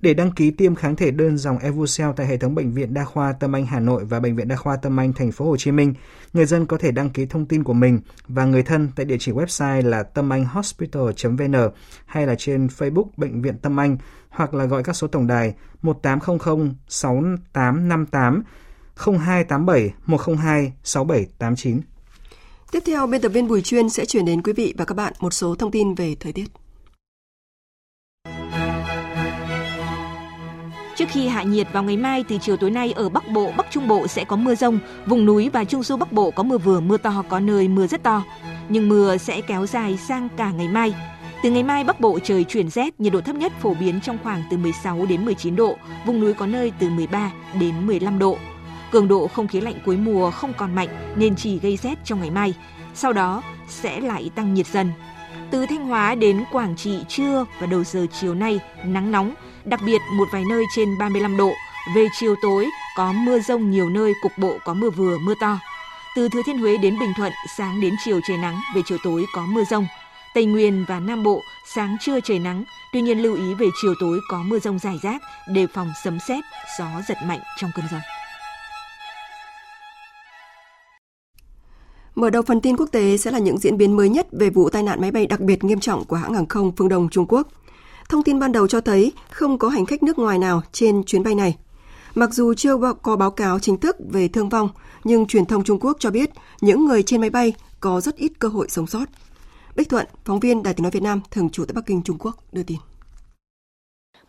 Để 0.02 0.14
đăng 0.14 0.32
ký 0.32 0.52
tiêm 0.52 0.76
kháng 0.76 0.96
thể 0.96 1.12
đơn 1.12 1.38
dòng 1.38 1.58
Evucel 1.58 2.10
tại 2.16 2.28
hệ 2.28 2.38
thống 2.38 2.56
bệnh 2.56 2.72
viện 2.72 2.94
đa 2.94 3.04
khoa 3.04 3.34
Tâm 3.34 3.56
Anh 3.56 3.66
Hà 3.66 3.80
Nội 3.80 4.06
và 4.06 4.20
bệnh 4.20 4.36
viện 4.36 4.48
đa 4.48 4.56
khoa 4.56 4.76
Tâm 4.76 5.00
Anh 5.00 5.14
thành 5.14 5.32
phố 5.32 5.46
Hồ 5.46 5.58
Chí 5.58 5.72
Minh, 5.72 5.94
người 6.34 6.46
dân 6.46 6.66
có 6.66 6.78
thể 6.78 6.92
đăng 6.92 7.10
ký 7.10 7.26
thông 7.26 7.46
tin 7.46 7.64
của 7.64 7.74
mình 7.74 8.00
và 8.28 8.46
người 8.46 8.64
thân 8.64 8.90
tại 8.96 9.06
địa 9.06 9.18
chỉ 9.20 9.32
website 9.32 9.90
là 9.90 10.04
tamanhhospital.vn 10.04 11.56
hay 12.06 12.28
là 12.28 12.36
trên 12.38 12.68
Facebook 12.68 13.06
bệnh 13.18 13.42
viện 13.42 13.58
Tâm 13.58 13.80
Anh 13.80 13.98
hoặc 14.30 14.54
là 14.54 14.66
gọi 14.66 14.84
các 14.84 14.94
số 14.94 15.08
tổng 15.08 15.28
đài 15.28 15.54
1800 15.82 16.76
6858 16.88 18.44
0287 18.96 19.94
102 20.06 20.74
6789. 20.84 21.82
Tiếp 22.72 22.84
theo, 22.86 23.08
biên 23.08 23.22
tập 23.22 23.30
viên 23.30 23.48
Bùi 23.48 23.62
Chuyên 23.62 23.90
sẽ 23.90 24.06
chuyển 24.06 24.26
đến 24.26 24.42
quý 24.42 24.54
vị 24.54 24.74
và 24.78 24.86
các 24.86 24.96
bạn 24.96 25.14
một 25.20 25.34
số 25.34 25.56
thông 25.56 25.72
tin 25.72 25.96
về 25.96 26.16
thời 26.20 26.34
tiết. 26.34 26.46
Trước 30.96 31.06
khi 31.10 31.28
hạ 31.28 31.44
nhiệt 31.44 31.68
vào 31.74 31.84
ngày 31.84 31.98
mai 31.98 32.24
từ 32.28 32.38
chiều 32.42 32.58
tối 32.58 32.72
nay 32.72 32.94
ở 32.96 33.10
Bắc 33.10 33.28
Bộ, 33.28 33.52
Bắc 33.58 33.66
Trung 33.72 33.88
Bộ 33.88 34.08
sẽ 34.08 34.26
có 34.26 34.36
mưa 34.36 34.56
rông, 34.56 34.80
vùng 35.06 35.26
núi 35.26 35.50
và 35.50 35.64
trung 35.64 35.84
du 35.84 35.98
Bắc 35.98 36.12
Bộ 36.12 36.32
có 36.32 36.44
mưa 36.44 36.58
vừa 36.58 36.80
mưa 36.80 36.98
to, 36.98 37.24
có 37.30 37.40
nơi 37.40 37.68
mưa 37.68 37.88
rất 37.88 38.04
to. 38.04 38.24
Nhưng 38.70 38.90
mưa 38.90 39.18
sẽ 39.18 39.42
kéo 39.42 39.66
dài 39.66 39.98
sang 39.98 40.30
cả 40.38 40.52
ngày 40.52 40.68
mai. 40.68 40.94
Từ 41.44 41.52
ngày 41.52 41.64
mai 41.64 41.84
Bắc 41.84 42.00
Bộ 42.00 42.20
trời 42.24 42.44
chuyển 42.44 42.70
rét, 42.70 43.00
nhiệt 43.00 43.14
độ 43.14 43.22
thấp 43.22 43.36
nhất 43.36 43.52
phổ 43.62 43.74
biến 43.74 44.02
trong 44.02 44.18
khoảng 44.24 44.44
từ 44.52 44.58
16 44.58 45.06
đến 45.06 45.26
19 45.26 45.56
độ, 45.56 45.78
vùng 46.06 46.20
núi 46.20 46.34
có 46.34 46.48
nơi 46.48 46.72
từ 46.80 46.90
13 46.90 47.32
đến 47.60 47.88
15 47.88 48.20
độ. 48.20 48.38
Cường 48.92 49.08
độ 49.08 49.28
không 49.28 49.48
khí 49.48 49.62
lạnh 49.62 49.76
cuối 49.86 49.98
mùa 49.98 50.32
không 50.32 50.54
còn 50.58 50.76
mạnh 50.76 51.16
nên 51.16 51.36
chỉ 51.36 51.60
gây 51.60 51.78
rét 51.78 51.96
trong 52.04 52.20
ngày 52.20 52.32
mai. 52.32 52.54
Sau 52.94 53.14
đó 53.14 53.44
sẽ 53.68 54.00
lại 54.00 54.32
tăng 54.36 54.54
nhiệt 54.54 54.68
dần. 54.68 54.92
Từ 55.52 55.66
Thanh 55.66 55.88
Hóa 55.88 56.16
đến 56.16 56.44
Quảng 56.52 56.76
Trị 56.76 57.00
trưa 57.10 57.46
và 57.60 57.68
đầu 57.68 57.84
giờ 57.84 58.06
chiều 58.22 58.34
nay 58.34 58.60
nắng 58.86 59.12
nóng, 59.12 59.34
đặc 59.66 59.80
biệt 59.86 60.02
một 60.14 60.28
vài 60.32 60.44
nơi 60.50 60.64
trên 60.76 60.98
35 60.98 61.38
độ. 61.38 61.52
Về 61.96 62.08
chiều 62.20 62.36
tối 62.42 62.68
có 62.98 63.12
mưa 63.12 63.40
rông 63.40 63.72
nhiều 63.72 63.90
nơi, 63.90 64.14
cục 64.22 64.32
bộ 64.38 64.58
có 64.66 64.74
mưa 64.74 64.90
vừa, 64.90 65.18
mưa 65.18 65.34
to. 65.42 65.60
Từ 66.16 66.30
Thừa 66.30 66.42
Thiên 66.46 66.58
Huế 66.58 66.78
đến 66.78 67.00
Bình 67.00 67.14
Thuận, 67.18 67.32
sáng 67.58 67.82
đến 67.82 67.96
chiều 68.06 68.20
trời 68.28 68.38
nắng, 68.38 68.60
về 68.76 68.82
chiều 68.86 68.98
tối 69.04 69.26
có 69.36 69.46
mưa 69.46 69.64
rông. 69.64 69.88
Tây 70.34 70.46
Nguyên 70.46 70.86
và 70.88 71.00
Nam 71.00 71.24
Bộ, 71.24 71.42
sáng 71.76 71.98
trưa 72.02 72.20
trời 72.20 72.40
nắng, 72.40 72.64
tuy 72.94 73.02
nhiên 73.02 73.22
lưu 73.22 73.36
ý 73.36 73.54
về 73.54 73.68
chiều 73.82 73.94
tối 74.00 74.20
có 74.30 74.44
mưa 74.44 74.60
rông 74.60 74.80
rải 74.80 75.00
rác, 75.04 75.22
đề 75.48 75.68
phòng 75.68 75.92
sấm 76.04 76.20
sét, 76.28 76.44
gió 76.80 76.88
giật 77.08 77.18
mạnh 77.26 77.40
trong 77.58 77.72
cơn 77.76 77.86
rông. 77.92 78.21
Mở 82.16 82.30
đầu 82.30 82.42
phần 82.42 82.62
tin 82.62 82.78
quốc 82.78 82.90
tế 82.92 83.18
sẽ 83.18 83.32
là 83.32 83.40
những 83.40 83.58
diễn 83.58 83.78
biến 83.78 83.96
mới 83.96 84.10
nhất 84.10 84.28
về 84.32 84.50
vụ 84.50 84.70
tai 84.70 84.84
nạn 84.84 85.02
máy 85.02 85.12
bay 85.12 85.26
đặc 85.26 85.40
biệt 85.40 85.64
nghiêm 85.64 85.80
trọng 85.80 86.06
của 86.06 86.16
hãng 86.16 86.34
hàng 86.34 86.46
không 86.46 86.72
Phương 86.78 86.90
Đông 86.90 87.10
Trung 87.10 87.26
Quốc. 87.30 87.48
Thông 88.10 88.24
tin 88.24 88.40
ban 88.40 88.52
đầu 88.52 88.68
cho 88.68 88.82
thấy 88.82 89.12
không 89.30 89.58
có 89.58 89.70
hành 89.70 89.86
khách 89.86 90.04
nước 90.04 90.20
ngoài 90.20 90.38
nào 90.38 90.62
trên 90.72 91.04
chuyến 91.04 91.24
bay 91.24 91.36
này. 91.36 91.58
Mặc 92.16 92.34
dù 92.34 92.54
chưa 92.54 92.78
có 93.02 93.16
báo 93.16 93.32
cáo 93.32 93.60
chính 93.60 93.78
thức 93.78 93.96
về 94.12 94.28
thương 94.28 94.50
vong, 94.50 94.70
nhưng 95.04 95.26
truyền 95.26 95.46
thông 95.46 95.64
Trung 95.64 95.80
Quốc 95.80 95.98
cho 96.00 96.12
biết 96.12 96.30
những 96.62 96.86
người 96.86 97.04
trên 97.04 97.22
máy 97.22 97.30
bay 97.30 97.54
có 97.80 98.02
rất 98.02 98.16
ít 98.16 98.32
cơ 98.40 98.48
hội 98.48 98.68
sống 98.70 98.88
sót. 98.88 99.06
Bích 99.76 99.90
Thuận, 99.90 100.08
phóng 100.26 100.40
viên 100.40 100.64
Đài 100.64 100.74
tiếng 100.74 100.84
nói 100.84 100.92
Việt 100.92 101.04
Nam, 101.04 101.22
thường 101.32 101.50
trú 101.50 101.66
tại 101.66 101.74
Bắc 101.74 101.86
Kinh, 101.86 102.02
Trung 102.04 102.18
Quốc, 102.20 102.38
đưa 102.52 102.64
tin. 102.64 102.78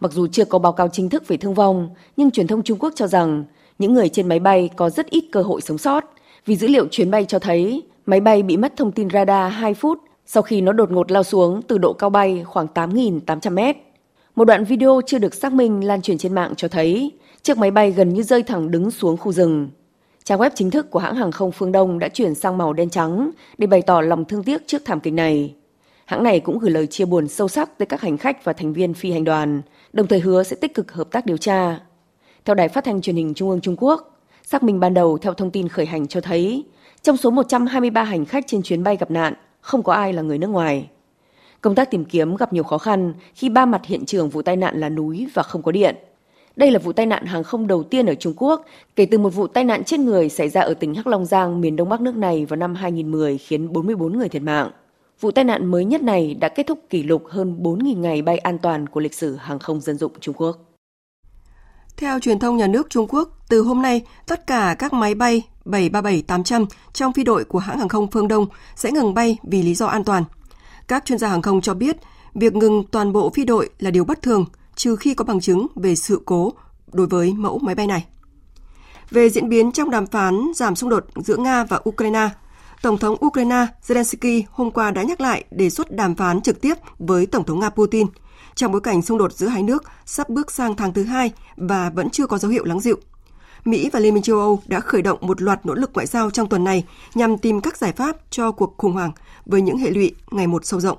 Mặc 0.00 0.12
dù 0.12 0.26
chưa 0.26 0.44
có 0.44 0.58
báo 0.58 0.72
cáo 0.72 0.88
chính 0.88 1.10
thức 1.10 1.28
về 1.28 1.36
thương 1.36 1.54
vong, 1.54 1.90
nhưng 2.16 2.30
truyền 2.30 2.46
thông 2.46 2.62
Trung 2.62 2.78
Quốc 2.78 2.92
cho 2.96 3.06
rằng 3.06 3.44
những 3.78 3.94
người 3.94 4.08
trên 4.08 4.28
máy 4.28 4.38
bay 4.38 4.70
có 4.76 4.90
rất 4.90 5.10
ít 5.10 5.24
cơ 5.32 5.42
hội 5.42 5.60
sống 5.60 5.78
sót 5.78 6.04
vì 6.46 6.56
dữ 6.56 6.68
liệu 6.68 6.86
chuyến 6.90 7.10
bay 7.10 7.24
cho 7.24 7.38
thấy 7.38 7.82
máy 8.06 8.20
bay 8.20 8.42
bị 8.42 8.56
mất 8.56 8.76
thông 8.76 8.92
tin 8.92 9.10
radar 9.10 9.52
2 9.52 9.74
phút 9.74 9.98
sau 10.26 10.42
khi 10.42 10.60
nó 10.60 10.72
đột 10.72 10.90
ngột 10.90 11.10
lao 11.10 11.22
xuống 11.22 11.62
từ 11.62 11.78
độ 11.78 11.92
cao 11.92 12.10
bay 12.10 12.42
khoảng 12.44 12.66
8.800 12.74 13.52
mét. 13.52 13.76
Một 14.34 14.44
đoạn 14.44 14.64
video 14.64 15.00
chưa 15.06 15.18
được 15.18 15.34
xác 15.34 15.52
minh 15.52 15.84
lan 15.84 16.02
truyền 16.02 16.18
trên 16.18 16.34
mạng 16.34 16.54
cho 16.56 16.68
thấy 16.68 17.12
chiếc 17.42 17.58
máy 17.58 17.70
bay 17.70 17.90
gần 17.90 18.08
như 18.08 18.22
rơi 18.22 18.42
thẳng 18.42 18.70
đứng 18.70 18.90
xuống 18.90 19.16
khu 19.16 19.32
rừng. 19.32 19.68
Trang 20.24 20.38
web 20.38 20.50
chính 20.54 20.70
thức 20.70 20.90
của 20.90 20.98
hãng 20.98 21.14
hàng 21.14 21.32
không 21.32 21.52
Phương 21.52 21.72
Đông 21.72 21.98
đã 21.98 22.08
chuyển 22.08 22.34
sang 22.34 22.58
màu 22.58 22.72
đen 22.72 22.90
trắng 22.90 23.30
để 23.58 23.66
bày 23.66 23.82
tỏ 23.82 24.00
lòng 24.00 24.24
thương 24.24 24.44
tiếc 24.44 24.66
trước 24.66 24.82
thảm 24.84 25.00
kịch 25.00 25.12
này. 25.12 25.54
Hãng 26.04 26.22
này 26.22 26.40
cũng 26.40 26.58
gửi 26.58 26.70
lời 26.70 26.86
chia 26.86 27.04
buồn 27.04 27.28
sâu 27.28 27.48
sắc 27.48 27.78
tới 27.78 27.86
các 27.86 28.00
hành 28.00 28.18
khách 28.18 28.44
và 28.44 28.52
thành 28.52 28.72
viên 28.72 28.94
phi 28.94 29.12
hành 29.12 29.24
đoàn, 29.24 29.62
đồng 29.92 30.06
thời 30.06 30.20
hứa 30.20 30.42
sẽ 30.42 30.56
tích 30.56 30.74
cực 30.74 30.92
hợp 30.92 31.08
tác 31.10 31.26
điều 31.26 31.36
tra. 31.36 31.80
Theo 32.44 32.54
đài 32.54 32.68
phát 32.68 32.84
thanh 32.84 33.00
truyền 33.00 33.16
hình 33.16 33.34
Trung 33.34 33.50
ương 33.50 33.60
Trung 33.60 33.76
Quốc, 33.78 34.11
xác 34.52 34.62
minh 34.62 34.80
ban 34.80 34.94
đầu 34.94 35.18
theo 35.18 35.34
thông 35.34 35.50
tin 35.50 35.68
khởi 35.68 35.86
hành 35.86 36.06
cho 36.06 36.20
thấy, 36.20 36.64
trong 37.02 37.16
số 37.16 37.30
123 37.30 38.04
hành 38.04 38.24
khách 38.24 38.44
trên 38.46 38.62
chuyến 38.62 38.82
bay 38.82 38.96
gặp 38.96 39.10
nạn, 39.10 39.34
không 39.60 39.82
có 39.82 39.92
ai 39.92 40.12
là 40.12 40.22
người 40.22 40.38
nước 40.38 40.46
ngoài. 40.46 40.88
Công 41.60 41.74
tác 41.74 41.90
tìm 41.90 42.04
kiếm 42.04 42.36
gặp 42.36 42.52
nhiều 42.52 42.62
khó 42.62 42.78
khăn 42.78 43.14
khi 43.34 43.48
ba 43.48 43.66
mặt 43.66 43.84
hiện 43.84 44.04
trường 44.06 44.28
vụ 44.28 44.42
tai 44.42 44.56
nạn 44.56 44.80
là 44.80 44.88
núi 44.88 45.26
và 45.34 45.42
không 45.42 45.62
có 45.62 45.72
điện. 45.72 45.96
Đây 46.56 46.70
là 46.70 46.78
vụ 46.78 46.92
tai 46.92 47.06
nạn 47.06 47.26
hàng 47.26 47.42
không 47.42 47.66
đầu 47.66 47.82
tiên 47.82 48.06
ở 48.06 48.14
Trung 48.14 48.34
Quốc 48.36 48.66
kể 48.96 49.06
từ 49.06 49.18
một 49.18 49.30
vụ 49.30 49.46
tai 49.46 49.64
nạn 49.64 49.84
chết 49.84 50.00
người 50.00 50.28
xảy 50.28 50.48
ra 50.48 50.60
ở 50.60 50.74
tỉnh 50.74 50.94
Hắc 50.94 51.06
Long 51.06 51.26
Giang, 51.26 51.60
miền 51.60 51.76
đông 51.76 51.88
bắc 51.88 52.00
nước 52.00 52.16
này 52.16 52.46
vào 52.46 52.56
năm 52.56 52.74
2010 52.74 53.38
khiến 53.38 53.72
44 53.72 54.18
người 54.18 54.28
thiệt 54.28 54.42
mạng. 54.42 54.70
Vụ 55.20 55.30
tai 55.30 55.44
nạn 55.44 55.66
mới 55.66 55.84
nhất 55.84 56.02
này 56.02 56.34
đã 56.34 56.48
kết 56.48 56.66
thúc 56.66 56.78
kỷ 56.90 57.02
lục 57.02 57.26
hơn 57.28 57.56
4.000 57.62 58.00
ngày 58.00 58.22
bay 58.22 58.38
an 58.38 58.58
toàn 58.58 58.86
của 58.86 59.00
lịch 59.00 59.14
sử 59.14 59.36
hàng 59.36 59.58
không 59.58 59.80
dân 59.80 59.96
dụng 59.96 60.12
Trung 60.20 60.34
Quốc. 60.38 60.71
Theo 61.96 62.18
truyền 62.18 62.38
thông 62.38 62.56
nhà 62.56 62.66
nước 62.66 62.90
Trung 62.90 63.06
Quốc, 63.08 63.28
từ 63.48 63.62
hôm 63.62 63.82
nay, 63.82 64.02
tất 64.26 64.46
cả 64.46 64.76
các 64.78 64.92
máy 64.92 65.14
bay 65.14 65.42
737-800 65.64 66.66
trong 66.92 67.12
phi 67.12 67.24
đội 67.24 67.44
của 67.44 67.58
hãng 67.58 67.78
hàng 67.78 67.88
không 67.88 68.10
Phương 68.10 68.28
Đông 68.28 68.46
sẽ 68.76 68.90
ngừng 68.90 69.14
bay 69.14 69.38
vì 69.42 69.62
lý 69.62 69.74
do 69.74 69.86
an 69.86 70.04
toàn. 70.04 70.24
Các 70.88 71.04
chuyên 71.04 71.18
gia 71.18 71.28
hàng 71.28 71.42
không 71.42 71.60
cho 71.60 71.74
biết, 71.74 71.96
việc 72.34 72.54
ngừng 72.54 72.84
toàn 72.90 73.12
bộ 73.12 73.30
phi 73.30 73.44
đội 73.44 73.70
là 73.78 73.90
điều 73.90 74.04
bất 74.04 74.22
thường, 74.22 74.44
trừ 74.76 74.96
khi 74.96 75.14
có 75.14 75.24
bằng 75.24 75.40
chứng 75.40 75.66
về 75.74 75.94
sự 75.94 76.22
cố 76.24 76.52
đối 76.92 77.06
với 77.06 77.32
mẫu 77.32 77.58
máy 77.58 77.74
bay 77.74 77.86
này. 77.86 78.06
Về 79.10 79.30
diễn 79.30 79.48
biến 79.48 79.72
trong 79.72 79.90
đàm 79.90 80.06
phán 80.06 80.52
giảm 80.54 80.76
xung 80.76 80.90
đột 80.90 81.06
giữa 81.16 81.36
Nga 81.36 81.64
và 81.64 81.80
Ukraine, 81.88 82.28
Tổng 82.82 82.98
thống 82.98 83.16
Ukraine 83.26 83.66
Zelensky 83.86 84.42
hôm 84.50 84.70
qua 84.70 84.90
đã 84.90 85.02
nhắc 85.02 85.20
lại 85.20 85.44
đề 85.50 85.70
xuất 85.70 85.90
đàm 85.90 86.14
phán 86.14 86.40
trực 86.40 86.60
tiếp 86.60 86.74
với 86.98 87.26
Tổng 87.26 87.44
thống 87.44 87.60
Nga 87.60 87.68
Putin– 87.68 88.06
trong 88.54 88.72
bối 88.72 88.80
cảnh 88.80 89.02
xung 89.02 89.18
đột 89.18 89.32
giữa 89.32 89.46
hai 89.46 89.62
nước 89.62 89.84
sắp 90.06 90.28
bước 90.28 90.50
sang 90.50 90.76
tháng 90.76 90.92
thứ 90.92 91.04
hai 91.04 91.32
và 91.56 91.90
vẫn 91.90 92.10
chưa 92.10 92.26
có 92.26 92.38
dấu 92.38 92.50
hiệu 92.50 92.64
lắng 92.64 92.80
dịu. 92.80 92.98
Mỹ 93.64 93.90
và 93.92 94.00
Liên 94.00 94.14
minh 94.14 94.22
châu 94.22 94.38
Âu 94.38 94.62
đã 94.66 94.80
khởi 94.80 95.02
động 95.02 95.18
một 95.20 95.42
loạt 95.42 95.66
nỗ 95.66 95.74
lực 95.74 95.90
ngoại 95.94 96.06
giao 96.06 96.30
trong 96.30 96.48
tuần 96.48 96.64
này 96.64 96.84
nhằm 97.14 97.38
tìm 97.38 97.60
các 97.60 97.76
giải 97.76 97.92
pháp 97.92 98.16
cho 98.30 98.52
cuộc 98.52 98.74
khủng 98.78 98.92
hoảng 98.92 99.12
với 99.46 99.62
những 99.62 99.78
hệ 99.78 99.90
lụy 99.90 100.14
ngày 100.30 100.46
một 100.46 100.64
sâu 100.64 100.80
rộng. 100.80 100.98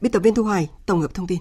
Biên 0.00 0.12
tập 0.12 0.22
viên 0.22 0.34
Thu 0.34 0.42
Hoài, 0.42 0.68
tổng 0.86 1.00
hợp 1.00 1.14
thông 1.14 1.26
tin. 1.26 1.38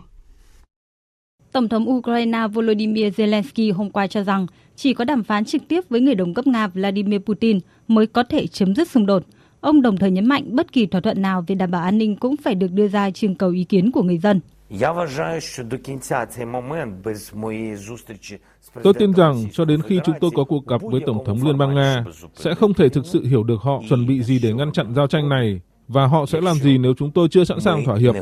Tổng 1.51 1.69
thống 1.69 1.89
Ukraine 1.89 2.47
Volodymyr 2.53 3.21
Zelensky 3.21 3.73
hôm 3.73 3.89
qua 3.89 4.07
cho 4.07 4.23
rằng 4.23 4.47
chỉ 4.75 4.93
có 4.93 5.05
đàm 5.05 5.23
phán 5.23 5.45
trực 5.45 5.61
tiếp 5.67 5.89
với 5.89 6.01
người 6.01 6.15
đồng 6.15 6.33
cấp 6.33 6.47
Nga 6.47 6.67
Vladimir 6.67 7.21
Putin 7.21 7.59
mới 7.87 8.07
có 8.07 8.23
thể 8.23 8.47
chấm 8.47 8.75
dứt 8.75 8.89
xung 8.89 9.05
đột. 9.05 9.23
Ông 9.61 9.81
đồng 9.81 9.97
thời 9.97 10.11
nhấn 10.11 10.25
mạnh 10.25 10.55
bất 10.55 10.71
kỳ 10.71 10.85
thỏa 10.85 11.01
thuận 11.01 11.21
nào 11.21 11.43
về 11.47 11.55
đảm 11.55 11.71
bảo 11.71 11.83
an 11.83 11.97
ninh 11.97 12.15
cũng 12.15 12.37
phải 12.37 12.55
được 12.55 12.71
đưa 12.71 12.87
ra 12.87 13.11
trưng 13.11 13.35
cầu 13.35 13.49
ý 13.49 13.63
kiến 13.63 13.91
của 13.91 14.03
người 14.03 14.17
dân. 14.17 14.39
Tôi 18.83 18.93
tin 18.99 19.13
rằng 19.13 19.45
cho 19.51 19.65
đến 19.65 19.81
khi 19.81 19.99
chúng 20.05 20.15
tôi 20.21 20.31
có 20.35 20.43
cuộc 20.43 20.67
gặp 20.67 20.81
với 20.91 21.01
Tổng 21.05 21.25
thống 21.25 21.39
Liên 21.45 21.57
bang 21.57 21.75
Nga, 21.75 22.03
sẽ 22.35 22.55
không 22.55 22.73
thể 22.73 22.89
thực 22.89 23.05
sự 23.05 23.25
hiểu 23.25 23.43
được 23.43 23.61
họ 23.61 23.81
chuẩn 23.89 24.07
bị 24.07 24.23
gì 24.23 24.39
để 24.43 24.53
ngăn 24.53 24.71
chặn 24.71 24.93
giao 24.95 25.07
tranh 25.07 25.29
này 25.29 25.61
và 25.87 26.07
họ 26.07 26.25
sẽ 26.25 26.41
làm 26.41 26.55
gì 26.55 26.77
nếu 26.77 26.93
chúng 26.97 27.11
tôi 27.11 27.27
chưa 27.31 27.43
sẵn 27.43 27.59
sàng 27.59 27.85
thỏa 27.85 27.97
hiệp. 27.97 28.15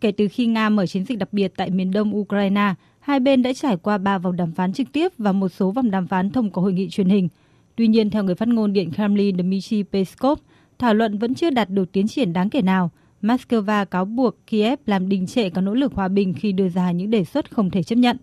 Kể 0.00 0.12
từ 0.12 0.28
khi 0.28 0.46
Nga 0.46 0.68
mở 0.68 0.86
chiến 0.86 1.04
dịch 1.04 1.18
đặc 1.18 1.32
biệt 1.32 1.52
tại 1.56 1.70
miền 1.70 1.90
đông 1.90 2.16
Ukraine, 2.16 2.74
hai 3.00 3.20
bên 3.20 3.42
đã 3.42 3.52
trải 3.52 3.76
qua 3.76 3.98
ba 3.98 4.18
vòng 4.18 4.36
đàm 4.36 4.52
phán 4.52 4.72
trực 4.72 4.92
tiếp 4.92 5.12
và 5.18 5.32
một 5.32 5.48
số 5.48 5.70
vòng 5.70 5.90
đàm 5.90 6.06
phán 6.06 6.30
thông 6.30 6.50
qua 6.50 6.62
hội 6.62 6.72
nghị 6.72 6.88
truyền 6.88 7.08
hình. 7.08 7.28
Tuy 7.76 7.86
nhiên, 7.86 8.10
theo 8.10 8.24
người 8.24 8.34
phát 8.34 8.48
ngôn 8.48 8.72
Điện 8.72 8.92
Kremlin 8.92 9.36
Dmitry 9.38 9.82
Peskov, 9.82 10.38
thảo 10.78 10.94
luận 10.94 11.18
vẫn 11.18 11.34
chưa 11.34 11.50
đạt 11.50 11.70
được 11.70 11.92
tiến 11.92 12.08
triển 12.08 12.32
đáng 12.32 12.50
kể 12.50 12.62
nào. 12.62 12.90
Moscow 13.22 13.84
cáo 13.90 14.04
buộc 14.04 14.34
Kiev 14.46 14.78
làm 14.86 15.08
đình 15.08 15.26
trệ 15.26 15.50
các 15.50 15.60
nỗ 15.60 15.74
lực 15.74 15.92
hòa 15.94 16.08
bình 16.08 16.34
khi 16.34 16.52
đưa 16.52 16.68
ra 16.68 16.90
những 16.90 17.10
đề 17.10 17.24
xuất 17.24 17.50
không 17.50 17.70
thể 17.70 17.82
chấp 17.82 17.96
nhận. 17.96 18.16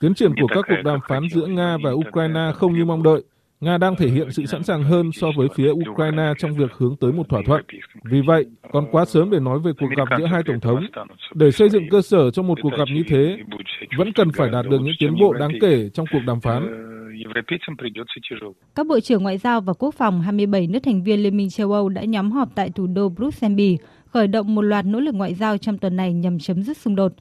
Tiến 0.00 0.14
triển 0.14 0.32
của 0.40 0.46
các 0.46 0.64
cuộc 0.68 0.82
đàm 0.84 0.98
phán 1.08 1.22
giữa 1.34 1.46
Nga 1.46 1.76
và 1.84 1.90
Ukraine 1.90 2.50
không 2.54 2.74
như 2.74 2.84
mong 2.84 3.02
đợi. 3.02 3.22
Nga 3.60 3.78
đang 3.78 3.96
thể 3.96 4.08
hiện 4.08 4.30
sự 4.30 4.46
sẵn 4.46 4.62
sàng 4.62 4.82
hơn 4.82 5.12
so 5.12 5.26
với 5.36 5.48
phía 5.54 5.70
Ukraine 5.70 6.32
trong 6.38 6.54
việc 6.54 6.72
hướng 6.72 6.96
tới 6.96 7.12
một 7.12 7.28
thỏa 7.28 7.42
thuận. 7.46 7.64
Vì 8.04 8.20
vậy, 8.26 8.46
còn 8.72 8.84
quá 8.90 9.04
sớm 9.04 9.30
để 9.30 9.40
nói 9.40 9.58
về 9.64 9.72
cuộc 9.80 9.88
gặp 9.96 10.08
giữa 10.18 10.26
hai 10.26 10.42
tổng 10.46 10.60
thống. 10.60 10.86
Để 11.34 11.50
xây 11.50 11.68
dựng 11.68 11.88
cơ 11.90 12.02
sở 12.02 12.30
cho 12.30 12.42
một 12.42 12.58
cuộc 12.62 12.72
gặp 12.78 12.88
như 12.94 13.02
thế, 13.08 13.38
vẫn 13.98 14.12
cần 14.12 14.28
phải 14.32 14.50
đạt 14.50 14.66
được 14.70 14.78
những 14.82 14.94
tiến 14.98 15.14
bộ 15.20 15.32
đáng 15.32 15.52
kể 15.60 15.88
trong 15.94 16.06
cuộc 16.12 16.20
đàm 16.26 16.40
phán. 16.40 16.62
Các 18.74 18.86
bộ 18.86 19.00
trưởng 19.00 19.22
ngoại 19.22 19.38
giao 19.38 19.60
và 19.60 19.72
quốc 19.72 19.94
phòng 19.94 20.20
27 20.20 20.66
nước 20.66 20.78
thành 20.82 21.02
viên 21.02 21.22
Liên 21.22 21.36
minh 21.36 21.50
châu 21.50 21.72
Âu 21.72 21.88
đã 21.88 22.04
nhóm 22.04 22.30
họp 22.30 22.54
tại 22.54 22.70
thủ 22.70 22.86
đô 22.86 23.08
Bruxelles, 23.08 23.80
khởi 24.06 24.26
động 24.26 24.54
một 24.54 24.62
loạt 24.62 24.86
nỗ 24.86 25.00
lực 25.00 25.14
ngoại 25.14 25.34
giao 25.34 25.58
trong 25.58 25.78
tuần 25.78 25.96
này 25.96 26.12
nhằm 26.12 26.38
chấm 26.38 26.62
dứt 26.62 26.76
xung 26.76 26.96
đột. 26.96 27.12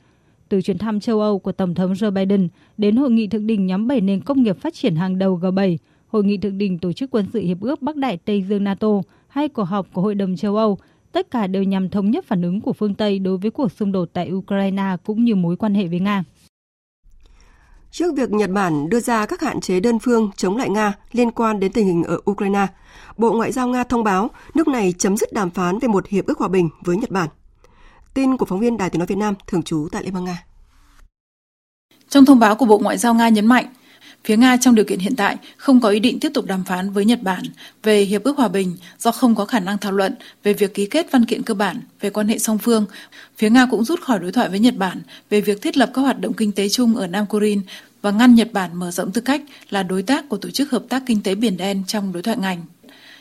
Từ 0.49 0.61
chuyến 0.61 0.77
thăm 0.77 0.99
châu 0.99 1.21
Âu 1.21 1.39
của 1.39 1.51
Tổng 1.51 1.75
thống 1.75 1.93
Joe 1.93 2.11
Biden 2.11 2.47
đến 2.77 2.95
hội 2.95 3.11
nghị 3.11 3.27
thượng 3.27 3.47
đỉnh 3.47 3.65
nhóm 3.65 3.87
7 3.87 4.01
nền 4.01 4.21
công 4.21 4.43
nghiệp 4.43 4.57
phát 4.57 4.73
triển 4.73 4.95
hàng 4.95 5.19
đầu 5.19 5.39
G7, 5.39 5.77
hội 6.07 6.23
nghị 6.23 6.37
thượng 6.37 6.57
đỉnh 6.57 6.79
tổ 6.79 6.93
chức 6.93 7.11
quân 7.11 7.25
sự 7.33 7.39
hiệp 7.39 7.61
ước 7.61 7.81
Bắc 7.81 7.95
Đại 7.95 8.17
Tây 8.17 8.41
Dương 8.41 8.63
NATO 8.63 8.87
hay 9.27 9.49
cuộc 9.49 9.63
họp 9.63 9.93
của 9.93 10.01
Hội 10.01 10.15
đồng 10.15 10.35
châu 10.35 10.55
Âu, 10.55 10.77
tất 11.11 11.31
cả 11.31 11.47
đều 11.47 11.63
nhằm 11.63 11.89
thống 11.89 12.11
nhất 12.11 12.25
phản 12.25 12.41
ứng 12.41 12.61
của 12.61 12.73
phương 12.73 12.95
Tây 12.95 13.19
đối 13.19 13.37
với 13.37 13.51
cuộc 13.51 13.71
xung 13.71 13.91
đột 13.91 14.09
tại 14.13 14.31
Ukraine 14.31 14.95
cũng 15.03 15.23
như 15.23 15.35
mối 15.35 15.57
quan 15.57 15.73
hệ 15.73 15.87
với 15.87 15.99
Nga. 15.99 16.23
Trước 17.97 18.15
việc 18.15 18.31
Nhật 18.31 18.49
Bản 18.49 18.89
đưa 18.89 18.99
ra 18.99 19.25
các 19.25 19.41
hạn 19.41 19.61
chế 19.61 19.79
đơn 19.79 19.99
phương 19.99 20.31
chống 20.35 20.57
lại 20.57 20.69
Nga 20.69 20.93
liên 21.11 21.31
quan 21.31 21.59
đến 21.59 21.71
tình 21.71 21.85
hình 21.87 22.03
ở 22.03 22.19
Ukraine, 22.31 22.67
Bộ 23.17 23.31
Ngoại 23.31 23.51
giao 23.51 23.67
Nga 23.67 23.83
thông 23.83 24.03
báo 24.03 24.29
nước 24.53 24.67
này 24.67 24.93
chấm 24.97 25.17
dứt 25.17 25.33
đàm 25.33 25.49
phán 25.49 25.79
về 25.79 25.87
một 25.87 26.07
hiệp 26.07 26.25
ước 26.25 26.39
hòa 26.39 26.47
bình 26.47 26.69
với 26.81 26.97
Nhật 26.97 27.11
Bản. 27.11 27.29
Tin 28.13 28.37
của 28.37 28.45
phóng 28.45 28.59
viên 28.59 28.77
Đài 28.77 28.89
Tiếng 28.89 28.99
Nói 28.99 29.07
Việt 29.07 29.17
Nam 29.17 29.33
thường 29.47 29.63
trú 29.63 29.87
tại 29.91 30.03
Liên 30.03 30.13
bang 30.13 30.23
Nga. 30.23 30.43
Trong 32.09 32.25
thông 32.25 32.39
báo 32.39 32.55
của 32.55 32.65
Bộ 32.65 32.77
Ngoại 32.77 32.97
giao 32.97 33.13
Nga 33.13 33.29
nhấn 33.29 33.45
mạnh, 33.45 33.65
Phía 34.25 34.37
Nga 34.37 34.57
trong 34.57 34.75
điều 34.75 34.85
kiện 34.85 34.99
hiện 34.99 35.15
tại 35.15 35.37
không 35.57 35.81
có 35.81 35.89
ý 35.89 35.99
định 35.99 36.19
tiếp 36.19 36.31
tục 36.33 36.45
đàm 36.45 36.63
phán 36.63 36.89
với 36.89 37.05
Nhật 37.05 37.21
Bản 37.21 37.43
về 37.83 38.01
hiệp 38.01 38.23
ước 38.23 38.37
hòa 38.37 38.47
bình 38.47 38.77
do 38.99 39.11
không 39.11 39.35
có 39.35 39.45
khả 39.45 39.59
năng 39.59 39.77
thảo 39.77 39.91
luận 39.91 40.15
về 40.43 40.53
việc 40.53 40.73
ký 40.73 40.85
kết 40.85 41.07
văn 41.11 41.25
kiện 41.25 41.43
cơ 41.43 41.53
bản 41.53 41.81
về 42.01 42.09
quan 42.09 42.27
hệ 42.27 42.37
song 42.37 42.57
phương. 42.57 42.85
Phía 43.37 43.49
Nga 43.49 43.67
cũng 43.71 43.83
rút 43.83 44.01
khỏi 44.01 44.19
đối 44.19 44.31
thoại 44.31 44.49
với 44.49 44.59
Nhật 44.59 44.75
Bản 44.77 45.01
về 45.29 45.41
việc 45.41 45.61
thiết 45.61 45.77
lập 45.77 45.91
các 45.93 46.01
hoạt 46.01 46.19
động 46.19 46.33
kinh 46.33 46.51
tế 46.51 46.69
chung 46.69 46.95
ở 46.95 47.07
Nam 47.07 47.25
Kurin 47.25 47.61
và 48.01 48.11
ngăn 48.11 48.35
Nhật 48.35 48.53
Bản 48.53 48.79
mở 48.79 48.91
rộng 48.91 49.11
tư 49.11 49.21
cách 49.21 49.41
là 49.69 49.83
đối 49.83 50.03
tác 50.03 50.29
của 50.29 50.37
Tổ 50.37 50.49
chức 50.49 50.71
Hợp 50.71 50.83
tác 50.89 51.03
Kinh 51.05 51.23
tế 51.23 51.35
Biển 51.35 51.57
Đen 51.57 51.83
trong 51.87 52.13
đối 52.13 52.23
thoại 52.23 52.37
ngành. 52.37 52.61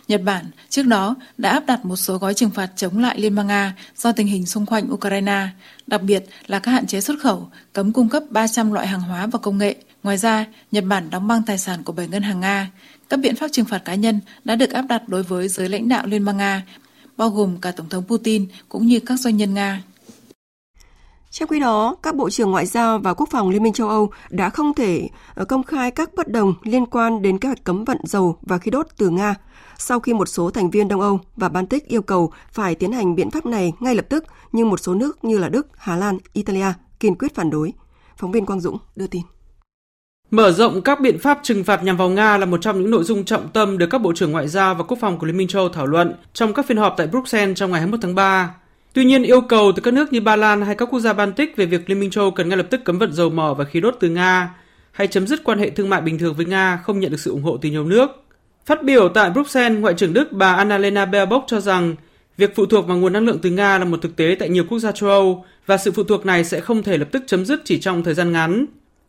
Nhật 0.08 0.22
Bản 0.22 0.44
trước 0.68 0.86
đó 0.86 1.14
đã 1.38 1.50
áp 1.50 1.66
đặt 1.66 1.84
một 1.84 1.96
số 1.96 2.18
gói 2.18 2.34
trừng 2.34 2.50
phạt 2.50 2.70
chống 2.76 2.98
lại 2.98 3.20
Liên 3.20 3.34
bang 3.34 3.46
Nga 3.46 3.74
do 3.96 4.12
tình 4.12 4.26
hình 4.26 4.46
xung 4.46 4.66
quanh 4.66 4.92
Ukraine, 4.92 5.48
đặc 5.86 6.02
biệt 6.02 6.24
là 6.46 6.58
các 6.58 6.70
hạn 6.70 6.86
chế 6.86 7.00
xuất 7.00 7.20
khẩu, 7.20 7.48
cấm 7.72 7.92
cung 7.92 8.08
cấp 8.08 8.22
300 8.30 8.72
loại 8.72 8.86
hàng 8.86 9.00
hóa 9.00 9.26
và 9.26 9.38
công 9.38 9.58
nghệ. 9.58 9.76
Ngoài 10.04 10.16
ra, 10.16 10.46
Nhật 10.72 10.84
Bản 10.84 11.10
đóng 11.10 11.28
băng 11.28 11.42
tài 11.42 11.58
sản 11.58 11.82
của 11.84 11.92
7 11.92 12.08
ngân 12.08 12.22
hàng 12.22 12.40
Nga. 12.40 12.70
Các 13.08 13.16
biện 13.16 13.36
pháp 13.36 13.48
trừng 13.52 13.66
phạt 13.66 13.78
cá 13.78 13.94
nhân 13.94 14.20
đã 14.44 14.56
được 14.56 14.70
áp 14.70 14.82
đặt 14.82 15.08
đối 15.08 15.22
với 15.22 15.48
giới 15.48 15.68
lãnh 15.68 15.88
đạo 15.88 16.06
Liên 16.06 16.24
bang 16.24 16.36
Nga, 16.36 16.66
bao 17.16 17.30
gồm 17.30 17.56
cả 17.60 17.70
Tổng 17.70 17.88
thống 17.88 18.04
Putin 18.08 18.46
cũng 18.68 18.86
như 18.86 19.00
các 19.00 19.20
doanh 19.20 19.36
nhân 19.36 19.54
Nga. 19.54 19.82
Trong 21.30 21.48
khi 21.48 21.60
đó, 21.60 21.96
các 22.02 22.14
bộ 22.14 22.30
trưởng 22.30 22.50
ngoại 22.50 22.66
giao 22.66 22.98
và 22.98 23.14
quốc 23.14 23.28
phòng 23.30 23.50
Liên 23.50 23.62
minh 23.62 23.72
châu 23.72 23.88
Âu 23.88 24.10
đã 24.30 24.50
không 24.50 24.74
thể 24.74 25.08
ờ, 25.34 25.44
công 25.44 25.62
khai 25.62 25.90
các 25.90 26.14
bất 26.14 26.28
đồng 26.28 26.54
liên 26.62 26.86
quan 26.86 27.22
đến 27.22 27.38
kế 27.38 27.48
hoạch 27.48 27.64
cấm 27.64 27.84
vận 27.84 27.98
dầu 28.04 28.38
và 28.42 28.58
khí 28.58 28.70
đốt 28.70 28.86
từ 28.96 29.10
Nga 29.10 29.34
sau 29.78 30.00
khi 30.00 30.14
một 30.14 30.28
số 30.28 30.50
thành 30.50 30.70
viên 30.70 30.88
Đông 30.88 31.00
Âu 31.00 31.20
và 31.36 31.48
Baltic 31.48 31.88
yêu 31.88 32.02
cầu 32.02 32.32
phải 32.52 32.74
tiến 32.74 32.92
hành 32.92 33.14
biện 33.14 33.30
pháp 33.30 33.46
này 33.46 33.72
ngay 33.80 33.94
lập 33.94 34.06
tức, 34.08 34.24
nhưng 34.52 34.70
một 34.70 34.80
số 34.80 34.94
nước 34.94 35.24
như 35.24 35.38
là 35.38 35.48
Đức, 35.48 35.66
Hà 35.76 35.96
Lan, 35.96 36.18
Italia 36.32 36.72
kiên 37.00 37.14
quyết 37.14 37.34
phản 37.34 37.50
đối. 37.50 37.72
Phóng 38.16 38.32
viên 38.32 38.46
Quang 38.46 38.60
Dũng 38.60 38.78
đưa 38.96 39.06
tin. 39.06 39.22
Mở 40.34 40.52
rộng 40.52 40.82
các 40.82 41.00
biện 41.00 41.18
pháp 41.18 41.40
trừng 41.42 41.64
phạt 41.64 41.82
nhằm 41.82 41.96
vào 41.96 42.08
Nga 42.08 42.38
là 42.38 42.46
một 42.46 42.58
trong 42.60 42.80
những 42.80 42.90
nội 42.90 43.04
dung 43.04 43.24
trọng 43.24 43.48
tâm 43.48 43.78
được 43.78 43.86
các 43.90 43.98
bộ 43.98 44.12
trưởng 44.12 44.32
ngoại 44.32 44.48
giao 44.48 44.74
và 44.74 44.84
quốc 44.84 44.98
phòng 45.00 45.18
của 45.18 45.26
Liên 45.26 45.36
minh 45.36 45.48
châu 45.48 45.62
Âu 45.62 45.68
thảo 45.68 45.86
luận 45.86 46.14
trong 46.32 46.54
các 46.54 46.66
phiên 46.66 46.76
họp 46.76 46.94
tại 46.96 47.06
Bruxelles 47.06 47.58
trong 47.58 47.70
ngày 47.70 47.80
21 47.80 48.00
tháng 48.02 48.14
3. 48.14 48.54
Tuy 48.92 49.04
nhiên, 49.04 49.22
yêu 49.22 49.40
cầu 49.40 49.72
từ 49.76 49.82
các 49.82 49.94
nước 49.94 50.12
như 50.12 50.20
Ba 50.20 50.36
Lan 50.36 50.62
hay 50.62 50.74
các 50.74 50.88
quốc 50.90 51.00
gia 51.00 51.12
Baltic 51.12 51.56
về 51.56 51.66
việc 51.66 51.90
Liên 51.90 52.00
minh 52.00 52.10
châu 52.10 52.30
cần 52.30 52.48
ngay 52.48 52.58
lập 52.58 52.66
tức 52.70 52.80
cấm 52.84 52.98
vận 52.98 53.12
dầu 53.12 53.30
mỏ 53.30 53.54
và 53.54 53.64
khí 53.64 53.80
đốt 53.80 53.96
từ 54.00 54.08
Nga 54.08 54.54
hay 54.92 55.06
chấm 55.06 55.26
dứt 55.26 55.44
quan 55.44 55.58
hệ 55.58 55.70
thương 55.70 55.90
mại 55.90 56.00
bình 56.00 56.18
thường 56.18 56.34
với 56.34 56.46
Nga 56.46 56.76
không 56.84 57.00
nhận 57.00 57.10
được 57.10 57.20
sự 57.20 57.30
ủng 57.30 57.42
hộ 57.42 57.56
từ 57.56 57.68
nhiều 57.68 57.84
nước. 57.84 58.10
Phát 58.66 58.84
biểu 58.84 59.08
tại 59.08 59.30
Bruxelles, 59.30 59.78
Ngoại 59.78 59.94
trưởng 59.94 60.12
Đức 60.12 60.32
bà 60.32 60.52
Annalena 60.52 61.04
Baerbock 61.04 61.44
cho 61.46 61.60
rằng 61.60 61.94
việc 62.36 62.56
phụ 62.56 62.66
thuộc 62.66 62.86
vào 62.86 62.96
nguồn 62.96 63.12
năng 63.12 63.26
lượng 63.26 63.38
từ 63.42 63.50
Nga 63.50 63.78
là 63.78 63.84
một 63.84 64.02
thực 64.02 64.16
tế 64.16 64.36
tại 64.38 64.48
nhiều 64.48 64.64
quốc 64.68 64.78
gia 64.78 64.92
châu 64.92 65.10
Âu 65.10 65.44
và 65.66 65.76
sự 65.76 65.92
phụ 65.92 66.04
thuộc 66.04 66.26
này 66.26 66.44
sẽ 66.44 66.60
không 66.60 66.82
thể 66.82 66.98
lập 66.98 67.08
tức 67.12 67.22
chấm 67.26 67.44
dứt 67.44 67.60
chỉ 67.64 67.80
trong 67.80 68.04
thời 68.04 68.14
gian 68.14 68.32
ngắn. 68.32 68.66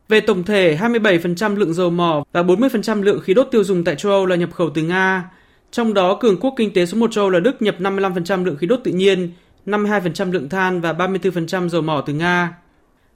Về 0.10 0.20
tổng 0.20 0.44
thể, 0.44 0.78
27% 0.82 1.56
lượng 1.56 1.74
dầu 1.74 1.90
mỏ 1.90 2.24
và 2.34 2.44
40% 2.44 3.02
lượng 3.02 3.22
khí 3.22 3.34
đốt 3.34 3.48
tiêu 3.52 3.64
dùng 3.64 3.84
tại 3.84 3.96
châu 3.96 4.12
Âu 4.12 4.26
là 4.26 4.36
nhập 4.36 4.50
khẩu 4.54 4.70
từ 4.70 4.82
Nga. 4.82 5.30
Trong 5.72 5.94
đó, 5.94 6.18
cường 6.22 6.40
quốc 6.40 6.54
kinh 6.58 6.74
tế 6.74 6.86
số 6.86 6.98
1 6.98 7.12
châu 7.12 7.24
Âu 7.24 7.30
là 7.30 7.40
Đức 7.40 7.62
nhập 7.62 7.76
55% 7.80 8.46
lượng 8.46 8.58
khí 8.58 8.68
đốt 8.68 8.80
tự 8.84 8.92
nhiên, 8.92 9.32
52% 9.66 10.32
lượng 10.32 10.50
than 10.50 10.82
và 10.82 10.94
34% 10.94 11.70
dầu 11.70 11.82
mỏ 11.82 12.04
từ 12.06 12.14
Nga. 12.14 12.54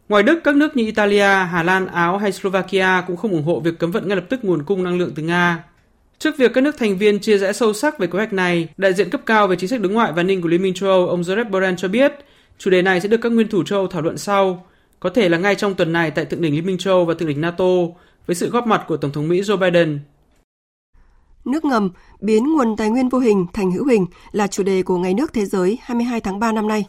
Ngoài 0.09 0.23
Đức, 0.23 0.39
các 0.43 0.55
nước 0.55 0.77
như 0.77 0.85
Italia, 0.85 1.45
Hà 1.51 1.63
Lan, 1.63 1.87
Áo 1.87 2.17
hay 2.17 2.31
Slovakia 2.31 3.03
cũng 3.07 3.17
không 3.17 3.31
ủng 3.31 3.43
hộ 3.43 3.59
việc 3.59 3.79
cấm 3.79 3.91
vận 3.91 4.07
ngay 4.07 4.15
lập 4.15 4.25
tức 4.29 4.45
nguồn 4.45 4.63
cung 4.63 4.83
năng 4.83 4.97
lượng 4.97 5.11
từ 5.15 5.23
Nga. 5.23 5.63
Trước 6.19 6.37
việc 6.37 6.53
các 6.53 6.61
nước 6.61 6.77
thành 6.77 6.97
viên 6.97 7.19
chia 7.19 7.37
rẽ 7.37 7.53
sâu 7.53 7.73
sắc 7.73 7.99
về 7.99 8.07
kế 8.07 8.17
hoạch 8.17 8.33
này, 8.33 8.67
đại 8.77 8.93
diện 8.93 9.09
cấp 9.09 9.21
cao 9.25 9.47
về 9.47 9.55
chính 9.55 9.69
sách 9.69 9.81
đối 9.81 9.91
ngoại 9.91 10.11
và 10.11 10.21
an 10.21 10.27
ninh 10.27 10.41
của 10.41 10.47
Liên 10.47 10.61
minh 10.61 10.73
châu 10.73 10.89
Âu 10.89 11.07
ông 11.07 11.21
Joseph 11.21 11.49
Borrell 11.49 11.75
cho 11.77 11.87
biết, 11.87 12.11
chủ 12.57 12.71
đề 12.71 12.81
này 12.81 13.01
sẽ 13.01 13.07
được 13.07 13.17
các 13.21 13.31
nguyên 13.31 13.47
thủ 13.47 13.63
châu 13.63 13.79
Âu 13.79 13.87
thảo 13.87 14.01
luận 14.01 14.17
sau, 14.17 14.65
có 14.99 15.09
thể 15.09 15.29
là 15.29 15.37
ngay 15.37 15.55
trong 15.55 15.75
tuần 15.75 15.93
này 15.93 16.11
tại 16.11 16.25
thượng 16.25 16.41
đỉnh 16.41 16.55
Liên 16.55 16.65
minh 16.65 16.77
châu 16.77 17.05
và 17.05 17.13
thượng 17.13 17.27
đỉnh 17.27 17.41
NATO 17.41 17.65
với 18.27 18.35
sự 18.35 18.49
góp 18.49 18.67
mặt 18.67 18.85
của 18.87 18.97
Tổng 18.97 19.11
thống 19.11 19.27
Mỹ 19.27 19.41
Joe 19.41 19.57
Biden. 19.57 19.99
Nước 21.45 21.65
ngầm 21.65 21.89
biến 22.21 22.53
nguồn 22.53 22.75
tài 22.77 22.89
nguyên 22.89 23.09
vô 23.09 23.19
hình 23.19 23.45
thành 23.53 23.71
hữu 23.71 23.87
hình 23.87 24.05
là 24.31 24.47
chủ 24.47 24.63
đề 24.63 24.83
của 24.83 24.97
Ngày 24.97 25.13
nước 25.13 25.33
Thế 25.33 25.45
giới 25.45 25.79
22 25.81 26.21
tháng 26.21 26.39
3 26.39 26.51
năm 26.51 26.67
nay. 26.67 26.85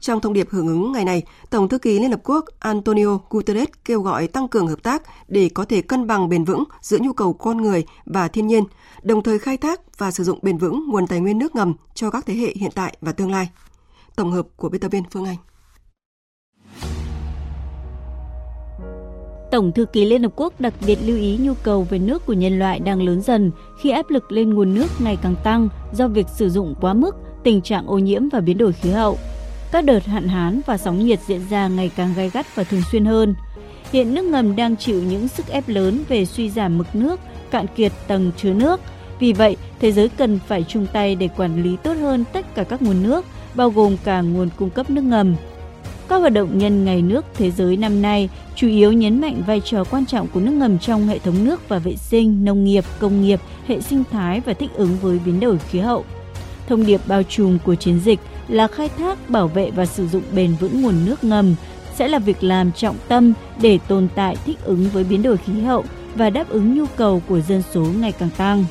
Trong 0.00 0.20
thông 0.20 0.32
điệp 0.32 0.50
hưởng 0.50 0.68
ứng 0.68 0.92
ngày 0.92 1.04
này, 1.04 1.22
Tổng 1.50 1.68
thư 1.68 1.78
ký 1.78 1.98
Liên 1.98 2.10
Hợp 2.10 2.20
Quốc 2.24 2.44
Antonio 2.58 3.18
Guterres 3.30 3.68
kêu 3.84 4.00
gọi 4.00 4.28
tăng 4.28 4.48
cường 4.48 4.66
hợp 4.66 4.82
tác 4.82 5.02
để 5.28 5.50
có 5.54 5.64
thể 5.64 5.82
cân 5.82 6.06
bằng 6.06 6.28
bền 6.28 6.44
vững 6.44 6.64
giữa 6.80 6.98
nhu 7.00 7.12
cầu 7.12 7.32
con 7.32 7.56
người 7.56 7.84
và 8.04 8.28
thiên 8.28 8.46
nhiên, 8.46 8.64
đồng 9.02 9.22
thời 9.22 9.38
khai 9.38 9.56
thác 9.56 9.98
và 9.98 10.10
sử 10.10 10.24
dụng 10.24 10.38
bền 10.42 10.58
vững 10.58 10.84
nguồn 10.88 11.06
tài 11.06 11.20
nguyên 11.20 11.38
nước 11.38 11.54
ngầm 11.54 11.74
cho 11.94 12.10
các 12.10 12.26
thế 12.26 12.34
hệ 12.34 12.52
hiện 12.56 12.70
tại 12.74 12.96
và 13.00 13.12
tương 13.12 13.30
lai. 13.30 13.50
Tổng 14.16 14.32
hợp 14.32 14.46
của 14.56 14.68
biên 14.68 14.80
tập 14.80 14.88
viên 14.88 15.02
Phương 15.10 15.24
Anh. 15.24 15.36
Tổng 19.50 19.72
thư 19.72 19.84
ký 19.84 20.04
Liên 20.04 20.22
Hợp 20.22 20.32
Quốc 20.36 20.60
đặc 20.60 20.74
biệt 20.86 20.98
lưu 21.06 21.16
ý 21.16 21.38
nhu 21.40 21.54
cầu 21.62 21.82
về 21.90 21.98
nước 21.98 22.26
của 22.26 22.32
nhân 22.32 22.58
loại 22.58 22.80
đang 22.80 23.02
lớn 23.02 23.20
dần 23.20 23.50
khi 23.80 23.90
áp 23.90 24.10
lực 24.10 24.32
lên 24.32 24.54
nguồn 24.54 24.74
nước 24.74 24.86
ngày 24.98 25.16
càng 25.22 25.34
tăng 25.44 25.68
do 25.92 26.08
việc 26.08 26.26
sử 26.28 26.50
dụng 26.50 26.74
quá 26.80 26.94
mức, 26.94 27.16
tình 27.42 27.62
trạng 27.62 27.86
ô 27.86 27.98
nhiễm 27.98 28.28
và 28.28 28.40
biến 28.40 28.58
đổi 28.58 28.72
khí 28.72 28.90
hậu. 28.90 29.18
Các 29.72 29.84
đợt 29.84 30.06
hạn 30.06 30.28
hán 30.28 30.60
và 30.66 30.78
sóng 30.78 31.06
nhiệt 31.06 31.18
diễn 31.26 31.40
ra 31.50 31.68
ngày 31.68 31.90
càng 31.96 32.14
gai 32.16 32.30
gắt 32.30 32.56
và 32.56 32.64
thường 32.64 32.82
xuyên 32.92 33.04
hơn. 33.04 33.34
Hiện 33.92 34.14
nước 34.14 34.24
ngầm 34.24 34.56
đang 34.56 34.76
chịu 34.76 35.02
những 35.02 35.28
sức 35.28 35.48
ép 35.48 35.68
lớn 35.68 35.98
về 36.08 36.24
suy 36.24 36.50
giảm 36.50 36.78
mực 36.78 36.94
nước, 36.94 37.20
cạn 37.50 37.66
kiệt 37.76 37.92
tầng 38.06 38.30
chứa 38.36 38.52
nước. 38.52 38.80
Vì 39.18 39.32
vậy, 39.32 39.56
thế 39.80 39.92
giới 39.92 40.08
cần 40.08 40.38
phải 40.46 40.64
chung 40.68 40.86
tay 40.92 41.14
để 41.14 41.28
quản 41.36 41.62
lý 41.62 41.76
tốt 41.82 41.94
hơn 42.00 42.24
tất 42.32 42.54
cả 42.54 42.64
các 42.64 42.82
nguồn 42.82 43.02
nước, 43.02 43.24
bao 43.54 43.70
gồm 43.70 43.96
cả 44.04 44.20
nguồn 44.20 44.48
cung 44.56 44.70
cấp 44.70 44.90
nước 44.90 45.04
ngầm. 45.04 45.34
Các 46.10 46.16
hoạt 46.16 46.32
động 46.32 46.58
nhân 46.58 46.84
Ngày 46.84 47.02
nước 47.02 47.24
Thế 47.34 47.50
giới 47.50 47.76
năm 47.76 48.02
nay 48.02 48.28
chủ 48.54 48.68
yếu 48.68 48.92
nhấn 48.92 49.20
mạnh 49.20 49.42
vai 49.46 49.60
trò 49.64 49.84
quan 49.84 50.06
trọng 50.06 50.28
của 50.28 50.40
nước 50.40 50.52
ngầm 50.52 50.78
trong 50.78 51.06
hệ 51.06 51.18
thống 51.18 51.44
nước 51.44 51.68
và 51.68 51.78
vệ 51.78 51.96
sinh, 51.96 52.44
nông 52.44 52.64
nghiệp, 52.64 52.84
công 52.98 53.22
nghiệp, 53.22 53.40
hệ 53.66 53.80
sinh 53.80 54.04
thái 54.10 54.40
và 54.40 54.52
thích 54.52 54.70
ứng 54.74 54.96
với 55.02 55.18
biến 55.24 55.40
đổi 55.40 55.58
khí 55.58 55.78
hậu. 55.78 56.04
Thông 56.68 56.86
điệp 56.86 57.00
bao 57.06 57.22
trùm 57.22 57.58
của 57.64 57.74
chiến 57.74 58.00
dịch 58.04 58.20
là 58.48 58.66
khai 58.66 58.88
thác, 58.88 59.30
bảo 59.30 59.48
vệ 59.48 59.70
và 59.70 59.86
sử 59.86 60.08
dụng 60.08 60.22
bền 60.34 60.54
vững 60.60 60.82
nguồn 60.82 60.94
nước 61.04 61.24
ngầm 61.24 61.54
sẽ 61.94 62.08
là 62.08 62.18
việc 62.18 62.42
làm 62.42 62.72
trọng 62.72 62.96
tâm 63.08 63.32
để 63.62 63.78
tồn 63.88 64.08
tại 64.14 64.36
thích 64.46 64.58
ứng 64.64 64.84
với 64.92 65.04
biến 65.04 65.22
đổi 65.22 65.36
khí 65.36 65.60
hậu 65.60 65.84
và 66.14 66.30
đáp 66.30 66.48
ứng 66.48 66.74
nhu 66.74 66.84
cầu 66.96 67.22
của 67.28 67.40
dân 67.40 67.62
số 67.74 67.86
ngày 68.00 68.12
càng 68.12 68.30
tăng. 68.36 68.64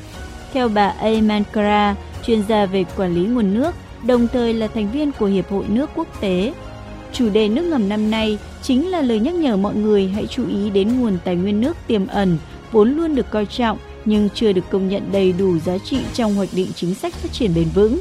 Theo 0.53 0.70
bà 0.70 0.88
Ayman 0.88 1.43
Kara, 1.53 1.95
chuyên 2.26 2.43
gia 2.47 2.66
về 2.66 2.86
quản 2.97 3.16
lý 3.16 3.22
nguồn 3.22 3.53
nước, 3.53 3.76
đồng 4.05 4.28
thời 4.28 4.53
là 4.53 4.68
thành 4.68 4.91
viên 4.91 5.11
của 5.11 5.26
Hiệp 5.26 5.51
hội 5.51 5.66
nước 5.68 5.89
quốc 5.95 6.07
tế, 6.22 6.53
Chủ 7.14 7.30
đề 7.30 7.47
nước 7.47 7.64
ngầm 7.64 7.89
năm 7.89 8.12
nay 8.12 8.38
chính 8.62 8.88
là 8.88 9.01
lời 9.01 9.20
nhắc 9.20 9.34
nhở 9.36 9.57
mọi 9.57 9.76
người 9.76 10.07
hãy 10.07 10.28
chú 10.28 10.47
ý 10.47 10.70
đến 10.70 10.99
nguồn 10.99 11.18
tài 11.24 11.36
nguyên 11.36 11.62
nước 11.62 11.78
tiềm 11.88 12.07
ẩn, 12.07 12.38
vốn 12.72 12.91
luôn 12.91 13.16
được 13.16 13.30
coi 13.30 13.45
trọng 13.45 13.78
nhưng 14.05 14.30
chưa 14.34 14.51
được 14.51 14.70
công 14.70 14.89
nhận 14.89 15.12
đầy 15.12 15.32
đủ 15.32 15.60
giá 15.60 15.78
trị 15.78 15.97
trong 16.14 16.36
hoạch 16.36 16.49
định 16.55 16.68
chính 16.76 16.95
sách 16.95 17.14
phát 17.14 17.32
triển 17.32 17.51
bền 17.55 17.68
vững. 17.76 17.99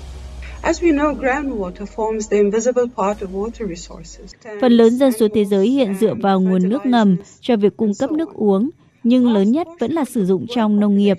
Phần 4.61 4.73
lớn 4.73 4.97
dân 4.99 5.13
số 5.13 5.29
thế 5.35 5.45
giới 5.45 5.69
hiện 5.69 5.95
dựa 6.01 6.15
vào 6.15 6.41
nguồn 6.41 6.69
nước 6.69 6.87
ngầm 6.87 7.17
cho 7.41 7.57
việc 7.57 7.77
cung 7.77 7.93
cấp 7.99 8.13
nước 8.13 8.35
uống, 8.35 8.71
nhưng 9.09 9.33
lớn 9.33 9.53
nhất 9.53 9.69
vẫn 9.79 9.93
là 9.93 10.05
sử 10.05 10.27
dụng 10.27 10.47
trong 10.49 10.81
nông 10.81 10.97
nghiệp. 10.97 11.17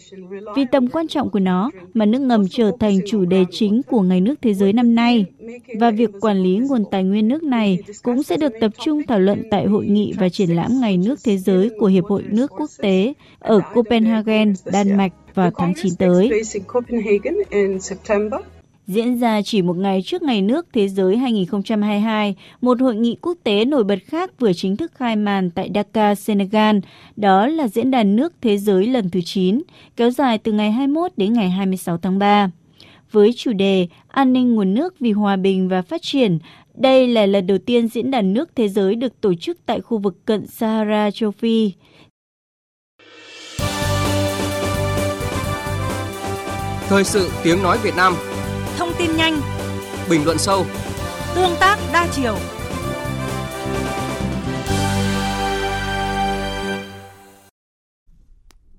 Vì 0.55 0.65
tầm 0.71 0.87
quan 0.87 1.07
trọng 1.07 1.29
của 1.29 1.39
nó 1.39 1.71
mà 1.93 2.05
nước 2.05 2.21
ngầm 2.21 2.47
trở 2.49 2.71
thành 2.79 2.99
chủ 3.07 3.25
đề 3.25 3.45
chính 3.51 3.81
của 3.87 4.01
Ngày 4.01 4.21
nước 4.21 4.35
Thế 4.41 4.53
giới 4.53 4.73
năm 4.73 4.95
nay. 4.95 5.25
Và 5.79 5.91
việc 5.91 6.09
quản 6.21 6.43
lý 6.43 6.57
nguồn 6.57 6.83
tài 6.91 7.03
nguyên 7.03 7.27
nước 7.27 7.43
này 7.43 7.77
cũng 8.03 8.23
sẽ 8.23 8.37
được 8.37 8.53
tập 8.61 8.71
trung 8.83 9.01
thảo 9.07 9.19
luận 9.19 9.43
tại 9.51 9.65
hội 9.65 9.85
nghị 9.85 10.13
và 10.19 10.29
triển 10.29 10.49
lãm 10.49 10.71
Ngày 10.81 10.97
nước 10.97 11.19
Thế 11.23 11.37
giới 11.37 11.69
của 11.79 11.87
Hiệp 11.87 12.05
hội 12.05 12.23
Nước 12.29 12.51
Quốc 12.57 12.69
tế 12.77 13.13
ở 13.39 13.59
Copenhagen, 13.73 14.53
Đan 14.65 14.97
Mạch 14.97 15.11
vào 15.35 15.51
tháng 15.57 15.73
9 15.83 15.95
tới 15.95 16.31
diễn 18.89 19.19
ra 19.19 19.41
chỉ 19.41 19.61
một 19.61 19.77
ngày 19.77 20.01
trước 20.05 20.21
Ngày 20.21 20.41
nước 20.41 20.67
Thế 20.73 20.87
giới 20.87 21.17
2022, 21.17 22.35
một 22.61 22.81
hội 22.81 22.95
nghị 22.95 23.17
quốc 23.21 23.37
tế 23.43 23.65
nổi 23.65 23.83
bật 23.83 23.99
khác 24.05 24.39
vừa 24.39 24.53
chính 24.53 24.77
thức 24.77 24.91
khai 24.95 25.15
màn 25.15 25.49
tại 25.49 25.69
Dakar, 25.75 26.19
Senegal. 26.19 26.77
Đó 27.15 27.47
là 27.47 27.67
Diễn 27.67 27.91
đàn 27.91 28.15
nước 28.15 28.33
Thế 28.41 28.57
giới 28.57 28.87
lần 28.87 29.09
thứ 29.09 29.21
9, 29.21 29.61
kéo 29.95 30.11
dài 30.11 30.37
từ 30.37 30.51
ngày 30.51 30.71
21 30.71 31.11
đến 31.17 31.33
ngày 31.33 31.49
26 31.49 31.97
tháng 31.97 32.19
3. 32.19 32.49
Với 33.11 33.33
chủ 33.33 33.53
đề 33.53 33.87
An 34.07 34.33
ninh 34.33 34.55
nguồn 34.55 34.73
nước 34.73 34.99
vì 34.99 35.11
hòa 35.11 35.35
bình 35.35 35.69
và 35.69 35.81
phát 35.81 36.01
triển, 36.01 36.39
đây 36.75 37.07
là 37.07 37.25
lần 37.25 37.47
đầu 37.47 37.57
tiên 37.57 37.87
Diễn 37.87 38.11
đàn 38.11 38.33
nước 38.33 38.49
Thế 38.55 38.69
giới 38.69 38.95
được 38.95 39.21
tổ 39.21 39.33
chức 39.33 39.57
tại 39.65 39.81
khu 39.81 39.97
vực 39.97 40.25
cận 40.25 40.47
Sahara 40.47 41.11
châu 41.11 41.31
Phi. 41.31 41.71
Thời 46.87 47.03
sự 47.03 47.29
tiếng 47.43 47.63
nói 47.63 47.77
Việt 47.83 47.95
Nam 47.95 48.13
tin 48.99 49.17
nhanh 49.17 49.41
Bình 50.09 50.25
luận 50.25 50.37
sâu 50.37 50.65
Tương 51.35 51.55
tác 51.59 51.79
đa 51.93 52.07
chiều 52.11 52.37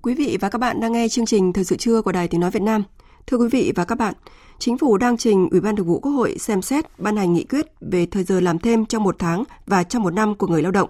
Quý 0.01 0.13
vị 0.13 0.37
và 0.41 0.49
các 0.49 0.59
bạn 0.59 0.79
đang 0.79 0.91
nghe 0.91 1.09
chương 1.09 1.25
trình 1.25 1.53
Thời 1.53 1.63
sự 1.63 1.77
trưa 1.77 2.01
của 2.01 2.11
Đài 2.11 2.27
Tiếng 2.27 2.41
Nói 2.41 2.51
Việt 2.51 2.61
Nam. 2.61 2.83
Thưa 3.27 3.37
quý 3.37 3.47
vị 3.51 3.73
và 3.75 3.85
các 3.85 3.97
bạn, 3.97 4.13
Chính 4.59 4.77
phủ 4.77 4.97
đang 4.97 5.17
trình 5.17 5.49
Ủy 5.51 5.61
ban 5.61 5.75
Thường 5.75 5.87
vụ 5.87 5.99
Quốc 5.99 6.11
hội 6.11 6.37
xem 6.39 6.61
xét 6.61 6.85
ban 6.97 7.17
hành 7.17 7.33
nghị 7.33 7.43
quyết 7.43 7.65
về 7.81 8.05
thời 8.05 8.23
giờ 8.23 8.39
làm 8.39 8.59
thêm 8.59 8.85
trong 8.85 9.03
một 9.03 9.15
tháng 9.19 9.43
và 9.65 9.83
trong 9.83 10.03
một 10.03 10.13
năm 10.13 10.35
của 10.35 10.47
người 10.47 10.61
lao 10.61 10.71
động. 10.71 10.89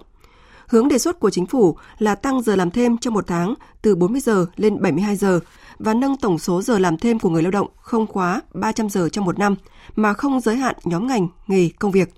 Hướng 0.72 0.88
đề 0.88 0.98
xuất 0.98 1.20
của 1.20 1.30
chính 1.30 1.46
phủ 1.46 1.76
là 1.98 2.14
tăng 2.14 2.42
giờ 2.42 2.56
làm 2.56 2.70
thêm 2.70 2.98
trong 2.98 3.14
một 3.14 3.26
tháng 3.26 3.54
từ 3.82 3.94
40 3.94 4.20
giờ 4.20 4.46
lên 4.56 4.82
72 4.82 5.16
giờ 5.16 5.40
và 5.78 5.94
nâng 5.94 6.16
tổng 6.16 6.38
số 6.38 6.62
giờ 6.62 6.78
làm 6.78 6.98
thêm 6.98 7.18
của 7.18 7.28
người 7.28 7.42
lao 7.42 7.50
động 7.50 7.68
không 7.80 8.06
quá 8.06 8.40
300 8.54 8.88
giờ 8.88 9.08
trong 9.08 9.24
một 9.24 9.38
năm 9.38 9.56
mà 9.96 10.12
không 10.12 10.40
giới 10.40 10.56
hạn 10.56 10.76
nhóm 10.84 11.06
ngành, 11.06 11.28
nghề, 11.46 11.68
công 11.78 11.90
việc. 11.90 12.08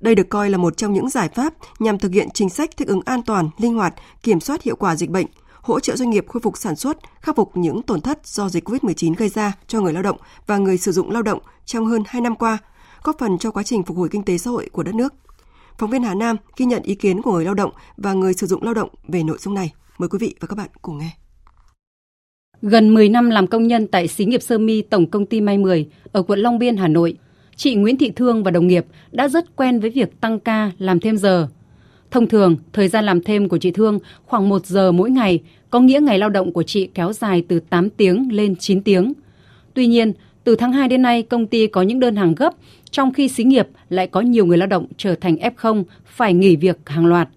Đây 0.00 0.14
được 0.14 0.28
coi 0.28 0.50
là 0.50 0.58
một 0.58 0.76
trong 0.76 0.92
những 0.92 1.08
giải 1.08 1.28
pháp 1.28 1.54
nhằm 1.78 1.98
thực 1.98 2.12
hiện 2.12 2.28
chính 2.34 2.50
sách 2.50 2.76
thích 2.76 2.88
ứng 2.88 3.00
an 3.04 3.22
toàn, 3.22 3.50
linh 3.58 3.74
hoạt, 3.74 3.94
kiểm 4.22 4.40
soát 4.40 4.62
hiệu 4.62 4.76
quả 4.76 4.96
dịch 4.96 5.10
bệnh, 5.10 5.26
hỗ 5.60 5.80
trợ 5.80 5.96
doanh 5.96 6.10
nghiệp 6.10 6.26
khôi 6.28 6.40
phục 6.40 6.58
sản 6.58 6.76
xuất, 6.76 6.98
khắc 7.20 7.36
phục 7.36 7.56
những 7.56 7.82
tổn 7.82 8.00
thất 8.00 8.26
do 8.26 8.48
dịch 8.48 8.68
COVID-19 8.68 9.14
gây 9.14 9.28
ra 9.28 9.52
cho 9.66 9.80
người 9.80 9.92
lao 9.92 10.02
động 10.02 10.16
và 10.46 10.56
người 10.56 10.78
sử 10.78 10.92
dụng 10.92 11.10
lao 11.10 11.22
động 11.22 11.38
trong 11.64 11.86
hơn 11.86 12.02
2 12.06 12.20
năm 12.20 12.36
qua, 12.36 12.58
góp 13.02 13.18
phần 13.18 13.38
cho 13.38 13.50
quá 13.50 13.62
trình 13.62 13.82
phục 13.82 13.96
hồi 13.96 14.08
kinh 14.08 14.22
tế 14.22 14.38
xã 14.38 14.50
hội 14.50 14.68
của 14.72 14.82
đất 14.82 14.94
nước. 14.94 15.14
Phóng 15.78 15.90
viên 15.90 16.02
Hà 16.02 16.14
Nam 16.14 16.36
ghi 16.56 16.66
nhận 16.66 16.82
ý 16.82 16.94
kiến 16.94 17.22
của 17.22 17.32
người 17.32 17.44
lao 17.44 17.54
động 17.54 17.70
và 17.96 18.12
người 18.12 18.34
sử 18.34 18.46
dụng 18.46 18.62
lao 18.62 18.74
động 18.74 18.88
về 19.08 19.22
nội 19.22 19.38
dung 19.40 19.54
này. 19.54 19.72
Mời 19.98 20.08
quý 20.08 20.18
vị 20.20 20.34
và 20.40 20.46
các 20.46 20.56
bạn 20.58 20.68
cùng 20.82 20.98
nghe. 20.98 21.10
Gần 22.62 22.94
10 22.94 23.08
năm 23.08 23.30
làm 23.30 23.46
công 23.46 23.66
nhân 23.66 23.86
tại 23.86 24.08
xí 24.08 24.24
nghiệp 24.24 24.42
Sơ 24.42 24.58
Mi 24.58 24.82
Tổng 24.82 25.06
công 25.06 25.26
ty 25.26 25.40
May 25.40 25.58
10 25.58 25.88
ở 26.12 26.22
quận 26.22 26.38
Long 26.38 26.58
Biên, 26.58 26.76
Hà 26.76 26.88
Nội, 26.88 27.16
chị 27.56 27.74
Nguyễn 27.74 27.96
Thị 27.96 28.12
Thương 28.16 28.42
và 28.42 28.50
đồng 28.50 28.66
nghiệp 28.66 28.86
đã 29.12 29.28
rất 29.28 29.56
quen 29.56 29.80
với 29.80 29.90
việc 29.90 30.20
tăng 30.20 30.40
ca 30.40 30.70
làm 30.78 31.00
thêm 31.00 31.16
giờ. 31.16 31.48
Thông 32.10 32.28
thường, 32.28 32.56
thời 32.72 32.88
gian 32.88 33.04
làm 33.04 33.22
thêm 33.22 33.48
của 33.48 33.58
chị 33.58 33.70
Thương 33.70 33.98
khoảng 34.24 34.48
1 34.48 34.66
giờ 34.66 34.92
mỗi 34.92 35.10
ngày, 35.10 35.42
có 35.70 35.80
nghĩa 35.80 36.00
ngày 36.00 36.18
lao 36.18 36.30
động 36.30 36.52
của 36.52 36.62
chị 36.62 36.90
kéo 36.94 37.12
dài 37.12 37.44
từ 37.48 37.60
8 37.60 37.90
tiếng 37.90 38.32
lên 38.32 38.56
9 38.56 38.82
tiếng. 38.82 39.12
Tuy 39.74 39.86
nhiên, 39.86 40.12
từ 40.44 40.56
tháng 40.56 40.72
2 40.72 40.88
đến 40.88 41.02
nay, 41.02 41.22
công 41.22 41.46
ty 41.46 41.66
có 41.66 41.82
những 41.82 42.00
đơn 42.00 42.16
hàng 42.16 42.34
gấp, 42.34 42.54
trong 42.92 43.12
khi 43.12 43.28
xí 43.28 43.44
nghiệp 43.44 43.68
lại 43.88 44.06
có 44.06 44.20
nhiều 44.20 44.46
người 44.46 44.58
lao 44.58 44.66
động 44.68 44.86
trở 44.96 45.14
thành 45.14 45.36
F0 45.36 45.84
phải 46.04 46.34
nghỉ 46.34 46.56
việc 46.56 46.78
hàng 46.86 47.06
loạt 47.06 47.28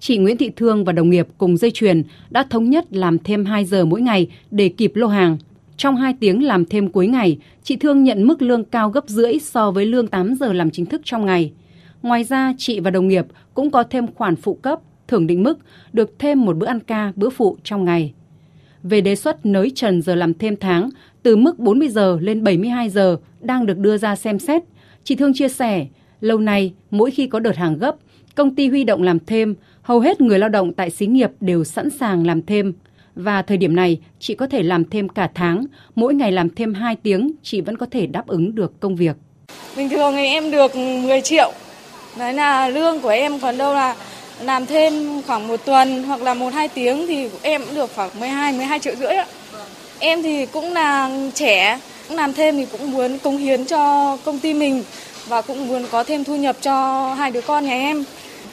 chị 0.00 0.18
Nguyễn 0.18 0.36
Thị 0.36 0.50
Thương 0.56 0.84
và 0.84 0.92
đồng 0.92 1.10
nghiệp 1.10 1.28
cùng 1.38 1.56
dây 1.56 1.70
chuyền 1.70 2.02
đã 2.30 2.46
thống 2.50 2.70
nhất 2.70 2.86
làm 2.90 3.18
thêm 3.18 3.44
2 3.44 3.64
giờ 3.64 3.84
mỗi 3.84 4.00
ngày 4.00 4.28
để 4.50 4.68
kịp 4.68 4.92
lô 4.94 5.06
hàng. 5.06 5.38
Trong 5.76 5.96
2 5.96 6.14
tiếng 6.20 6.42
làm 6.42 6.64
thêm 6.64 6.88
cuối 6.88 7.06
ngày, 7.06 7.38
chị 7.62 7.76
Thương 7.76 8.04
nhận 8.04 8.26
mức 8.26 8.42
lương 8.42 8.64
cao 8.64 8.90
gấp 8.90 9.04
rưỡi 9.08 9.38
so 9.38 9.70
với 9.70 9.86
lương 9.86 10.06
8 10.06 10.34
giờ 10.34 10.52
làm 10.52 10.70
chính 10.70 10.86
thức 10.86 11.00
trong 11.04 11.26
ngày. 11.26 11.52
Ngoài 12.02 12.24
ra, 12.24 12.52
chị 12.58 12.80
và 12.80 12.90
đồng 12.90 13.08
nghiệp 13.08 13.26
cũng 13.54 13.70
có 13.70 13.82
thêm 13.82 14.06
khoản 14.14 14.36
phụ 14.36 14.54
cấp, 14.54 14.80
thưởng 15.08 15.26
định 15.26 15.42
mức, 15.42 15.58
được 15.92 16.18
thêm 16.18 16.44
một 16.44 16.56
bữa 16.56 16.66
ăn 16.66 16.80
ca, 16.80 17.12
bữa 17.16 17.30
phụ 17.30 17.56
trong 17.64 17.84
ngày. 17.84 18.12
Về 18.82 19.00
đề 19.00 19.16
xuất 19.16 19.46
nới 19.46 19.72
trần 19.74 20.02
giờ 20.02 20.14
làm 20.14 20.34
thêm 20.34 20.56
tháng 20.56 20.90
từ 21.22 21.36
mức 21.36 21.58
40 21.58 21.88
giờ 21.88 22.18
lên 22.20 22.44
72 22.44 22.90
giờ 22.90 23.16
đang 23.40 23.66
được 23.66 23.78
đưa 23.78 23.96
ra 23.96 24.16
xem 24.16 24.38
xét, 24.38 24.62
chị 25.06 25.14
Thương 25.14 25.34
chia 25.34 25.48
sẻ, 25.48 25.86
lâu 26.20 26.38
nay 26.38 26.72
mỗi 26.90 27.10
khi 27.10 27.26
có 27.26 27.40
đợt 27.40 27.56
hàng 27.56 27.78
gấp, 27.78 27.96
công 28.34 28.54
ty 28.54 28.68
huy 28.68 28.84
động 28.84 29.02
làm 29.02 29.18
thêm, 29.26 29.54
hầu 29.82 30.00
hết 30.00 30.20
người 30.20 30.38
lao 30.38 30.48
động 30.48 30.72
tại 30.72 30.90
xí 30.90 31.06
nghiệp 31.06 31.30
đều 31.40 31.64
sẵn 31.64 31.90
sàng 31.90 32.26
làm 32.26 32.42
thêm. 32.42 32.72
Và 33.14 33.42
thời 33.42 33.56
điểm 33.56 33.76
này, 33.76 34.00
chị 34.18 34.34
có 34.34 34.46
thể 34.46 34.62
làm 34.62 34.84
thêm 34.90 35.08
cả 35.08 35.30
tháng, 35.34 35.64
mỗi 35.94 36.14
ngày 36.14 36.32
làm 36.32 36.50
thêm 36.50 36.74
2 36.74 36.96
tiếng, 36.96 37.32
chị 37.42 37.60
vẫn 37.60 37.76
có 37.76 37.86
thể 37.90 38.06
đáp 38.06 38.26
ứng 38.26 38.54
được 38.54 38.80
công 38.80 38.96
việc. 38.96 39.16
Bình 39.76 39.88
thường 39.88 40.12
thì 40.16 40.26
em 40.26 40.50
được 40.50 40.76
10 40.76 41.20
triệu, 41.20 41.52
đấy 42.18 42.34
là 42.34 42.68
lương 42.68 43.00
của 43.00 43.08
em 43.08 43.38
còn 43.40 43.58
đâu 43.58 43.74
là 43.74 43.96
làm 44.42 44.66
thêm 44.66 45.22
khoảng 45.26 45.48
một 45.48 45.60
tuần 45.64 46.02
hoặc 46.02 46.22
là 46.22 46.34
một 46.34 46.54
hai 46.54 46.68
tiếng 46.68 47.06
thì 47.06 47.28
em 47.42 47.62
cũng 47.66 47.74
được 47.74 47.90
khoảng 47.94 48.20
12 48.20 48.52
12 48.52 48.78
triệu 48.78 48.94
rưỡi 48.96 49.16
ạ. 49.16 49.26
Em 49.98 50.22
thì 50.22 50.46
cũng 50.46 50.72
là 50.72 51.10
trẻ, 51.34 51.78
cũng 52.08 52.16
làm 52.16 52.32
thêm 52.32 52.56
thì 52.56 52.66
cũng 52.72 52.92
muốn 52.92 53.18
cống 53.18 53.36
hiến 53.36 53.64
cho 53.64 54.16
công 54.24 54.38
ty 54.38 54.54
mình 54.54 54.84
và 55.28 55.42
cũng 55.42 55.68
muốn 55.68 55.84
có 55.90 56.04
thêm 56.04 56.24
thu 56.24 56.36
nhập 56.36 56.56
cho 56.60 57.14
hai 57.14 57.30
đứa 57.30 57.40
con 57.40 57.64
nhà 57.64 57.74
em. 57.74 58.04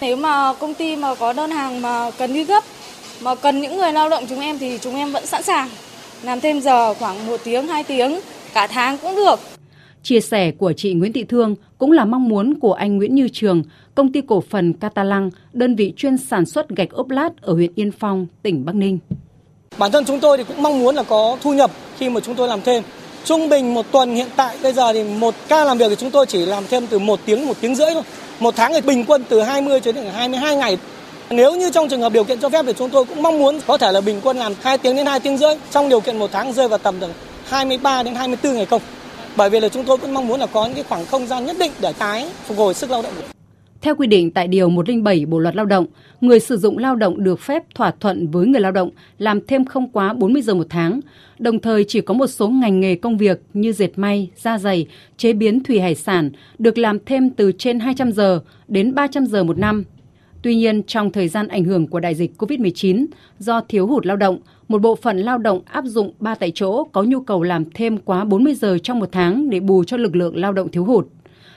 Nếu 0.01 0.15
mà 0.15 0.53
công 0.53 0.73
ty 0.73 0.95
mà 0.95 1.15
có 1.15 1.33
đơn 1.33 1.51
hàng 1.51 1.81
mà 1.81 2.11
cần 2.17 2.33
đi 2.33 2.43
gấp, 2.43 2.63
mà 3.21 3.35
cần 3.35 3.61
những 3.61 3.77
người 3.77 3.93
lao 3.93 4.09
động 4.09 4.23
chúng 4.29 4.39
em 4.39 4.57
thì 4.57 4.77
chúng 4.81 4.95
em 4.95 5.11
vẫn 5.11 5.25
sẵn 5.25 5.43
sàng 5.43 5.69
làm 6.23 6.39
thêm 6.39 6.61
giờ 6.61 6.93
khoảng 6.93 7.27
1 7.27 7.39
tiếng, 7.43 7.67
2 7.67 7.83
tiếng, 7.83 8.19
cả 8.53 8.67
tháng 8.67 8.97
cũng 8.97 9.15
được. 9.15 9.39
Chia 10.03 10.19
sẻ 10.19 10.51
của 10.51 10.73
chị 10.73 10.93
Nguyễn 10.93 11.13
Thị 11.13 11.23
Thương 11.23 11.55
cũng 11.77 11.91
là 11.91 12.05
mong 12.05 12.29
muốn 12.29 12.59
của 12.59 12.73
anh 12.73 12.97
Nguyễn 12.97 13.15
Như 13.15 13.27
Trường, 13.33 13.63
công 13.95 14.11
ty 14.11 14.21
cổ 14.27 14.43
phần 14.49 14.73
Catalang, 14.73 15.29
đơn 15.53 15.75
vị 15.75 15.93
chuyên 15.97 16.17
sản 16.17 16.45
xuất 16.45 16.69
gạch 16.69 16.89
ốp 16.89 17.09
lát 17.09 17.29
ở 17.41 17.53
huyện 17.53 17.71
Yên 17.75 17.91
Phong, 17.99 18.27
tỉnh 18.43 18.65
Bắc 18.65 18.75
Ninh. 18.75 18.99
Bản 19.77 19.91
thân 19.91 20.05
chúng 20.05 20.19
tôi 20.19 20.37
thì 20.37 20.43
cũng 20.43 20.63
mong 20.63 20.79
muốn 20.79 20.95
là 20.95 21.03
có 21.03 21.37
thu 21.41 21.53
nhập 21.53 21.71
khi 21.97 22.09
mà 22.09 22.19
chúng 22.19 22.35
tôi 22.35 22.47
làm 22.47 22.61
thêm. 22.61 22.83
Trung 23.25 23.49
bình 23.49 23.73
một 23.73 23.85
tuần 23.91 24.15
hiện 24.15 24.27
tại 24.35 24.55
bây 24.63 24.73
giờ 24.73 24.93
thì 24.93 25.03
một 25.03 25.35
ca 25.47 25.63
làm 25.63 25.77
việc 25.77 25.89
thì 25.89 25.95
chúng 25.95 26.11
tôi 26.11 26.25
chỉ 26.25 26.45
làm 26.45 26.63
thêm 26.67 26.87
từ 26.87 26.99
một 26.99 27.19
tiếng, 27.25 27.47
một 27.47 27.57
tiếng 27.61 27.75
rưỡi 27.75 27.89
thôi. 27.93 28.03
Một 28.39 28.55
tháng 28.55 28.73
thì 28.73 28.81
bình 28.81 29.05
quân 29.07 29.23
từ 29.29 29.41
20 29.41 29.79
cho 29.79 29.91
đến 29.91 30.05
22 30.13 30.55
ngày. 30.55 30.77
Nếu 31.29 31.55
như 31.55 31.69
trong 31.69 31.89
trường 31.89 32.01
hợp 32.01 32.13
điều 32.13 32.23
kiện 32.23 32.39
cho 32.39 32.49
phép 32.49 32.65
thì 32.67 32.73
chúng 32.77 32.89
tôi 32.89 33.05
cũng 33.05 33.21
mong 33.21 33.39
muốn 33.39 33.59
có 33.67 33.77
thể 33.77 33.91
là 33.91 34.01
bình 34.01 34.21
quân 34.23 34.37
làm 34.37 34.53
2 34.61 34.77
tiếng 34.77 34.95
đến 34.95 35.05
2 35.05 35.19
tiếng 35.19 35.37
rưỡi 35.37 35.55
trong 35.71 35.89
điều 35.89 35.99
kiện 35.99 36.19
một 36.19 36.29
tháng 36.31 36.53
rơi 36.53 36.67
vào 36.67 36.77
tầm 36.77 36.99
từ 36.99 37.07
23 37.49 38.03
đến 38.03 38.15
24 38.15 38.53
ngày 38.53 38.65
công. 38.65 38.81
Bởi 39.35 39.49
vì 39.49 39.59
là 39.59 39.69
chúng 39.69 39.85
tôi 39.85 39.97
cũng 39.97 40.13
mong 40.13 40.27
muốn 40.27 40.39
là 40.39 40.45
có 40.45 40.65
những 40.65 40.75
cái 40.75 40.83
khoảng 40.89 41.05
không 41.05 41.27
gian 41.27 41.45
nhất 41.45 41.55
định 41.59 41.71
để 41.79 41.93
tái 41.93 42.27
phục 42.47 42.57
hồi 42.57 42.73
sức 42.73 42.91
lao 42.91 43.01
động. 43.01 43.13
Theo 43.83 43.95
quy 43.95 44.07
định 44.07 44.31
tại 44.31 44.47
Điều 44.47 44.69
107 44.69 45.25
Bộ 45.25 45.39
Luật 45.39 45.55
Lao 45.55 45.65
động, 45.65 45.85
người 46.21 46.39
sử 46.39 46.57
dụng 46.57 46.77
lao 46.77 46.95
động 46.95 47.23
được 47.23 47.39
phép 47.39 47.63
thỏa 47.75 47.91
thuận 47.99 48.27
với 48.27 48.47
người 48.47 48.61
lao 48.61 48.71
động 48.71 48.89
làm 49.17 49.45
thêm 49.47 49.65
không 49.65 49.87
quá 49.91 50.13
40 50.13 50.41
giờ 50.41 50.53
một 50.53 50.67
tháng, 50.69 50.99
đồng 51.39 51.59
thời 51.59 51.83
chỉ 51.87 52.01
có 52.01 52.13
một 52.13 52.27
số 52.27 52.49
ngành 52.49 52.79
nghề 52.79 52.95
công 52.95 53.17
việc 53.17 53.41
như 53.53 53.71
dệt 53.71 53.89
may, 53.95 54.29
da 54.35 54.57
dày, 54.57 54.87
chế 55.17 55.33
biến 55.33 55.63
thủy 55.63 55.79
hải 55.79 55.95
sản 55.95 56.31
được 56.59 56.77
làm 56.77 56.97
thêm 57.05 57.29
từ 57.29 57.51
trên 57.51 57.79
200 57.79 58.11
giờ 58.11 58.39
đến 58.67 58.95
300 58.95 59.25
giờ 59.25 59.43
một 59.43 59.57
năm. 59.57 59.83
Tuy 60.41 60.55
nhiên, 60.55 60.83
trong 60.83 61.11
thời 61.11 61.27
gian 61.27 61.47
ảnh 61.47 61.63
hưởng 61.63 61.87
của 61.87 61.99
đại 61.99 62.15
dịch 62.15 62.31
COVID-19, 62.37 63.05
do 63.39 63.61
thiếu 63.61 63.87
hụt 63.87 64.05
lao 64.05 64.17
động, 64.17 64.39
một 64.67 64.81
bộ 64.81 64.95
phận 64.95 65.17
lao 65.17 65.37
động 65.37 65.61
áp 65.65 65.85
dụng 65.85 66.13
3 66.19 66.35
tại 66.35 66.51
chỗ 66.55 66.83
có 66.83 67.03
nhu 67.03 67.21
cầu 67.21 67.43
làm 67.43 67.63
thêm 67.73 67.97
quá 67.97 68.23
40 68.23 68.55
giờ 68.55 68.77
trong 68.77 68.99
một 68.99 69.09
tháng 69.11 69.49
để 69.49 69.59
bù 69.59 69.83
cho 69.83 69.97
lực 69.97 70.15
lượng 70.15 70.37
lao 70.37 70.53
động 70.53 70.71
thiếu 70.71 70.83
hụt. 70.83 71.07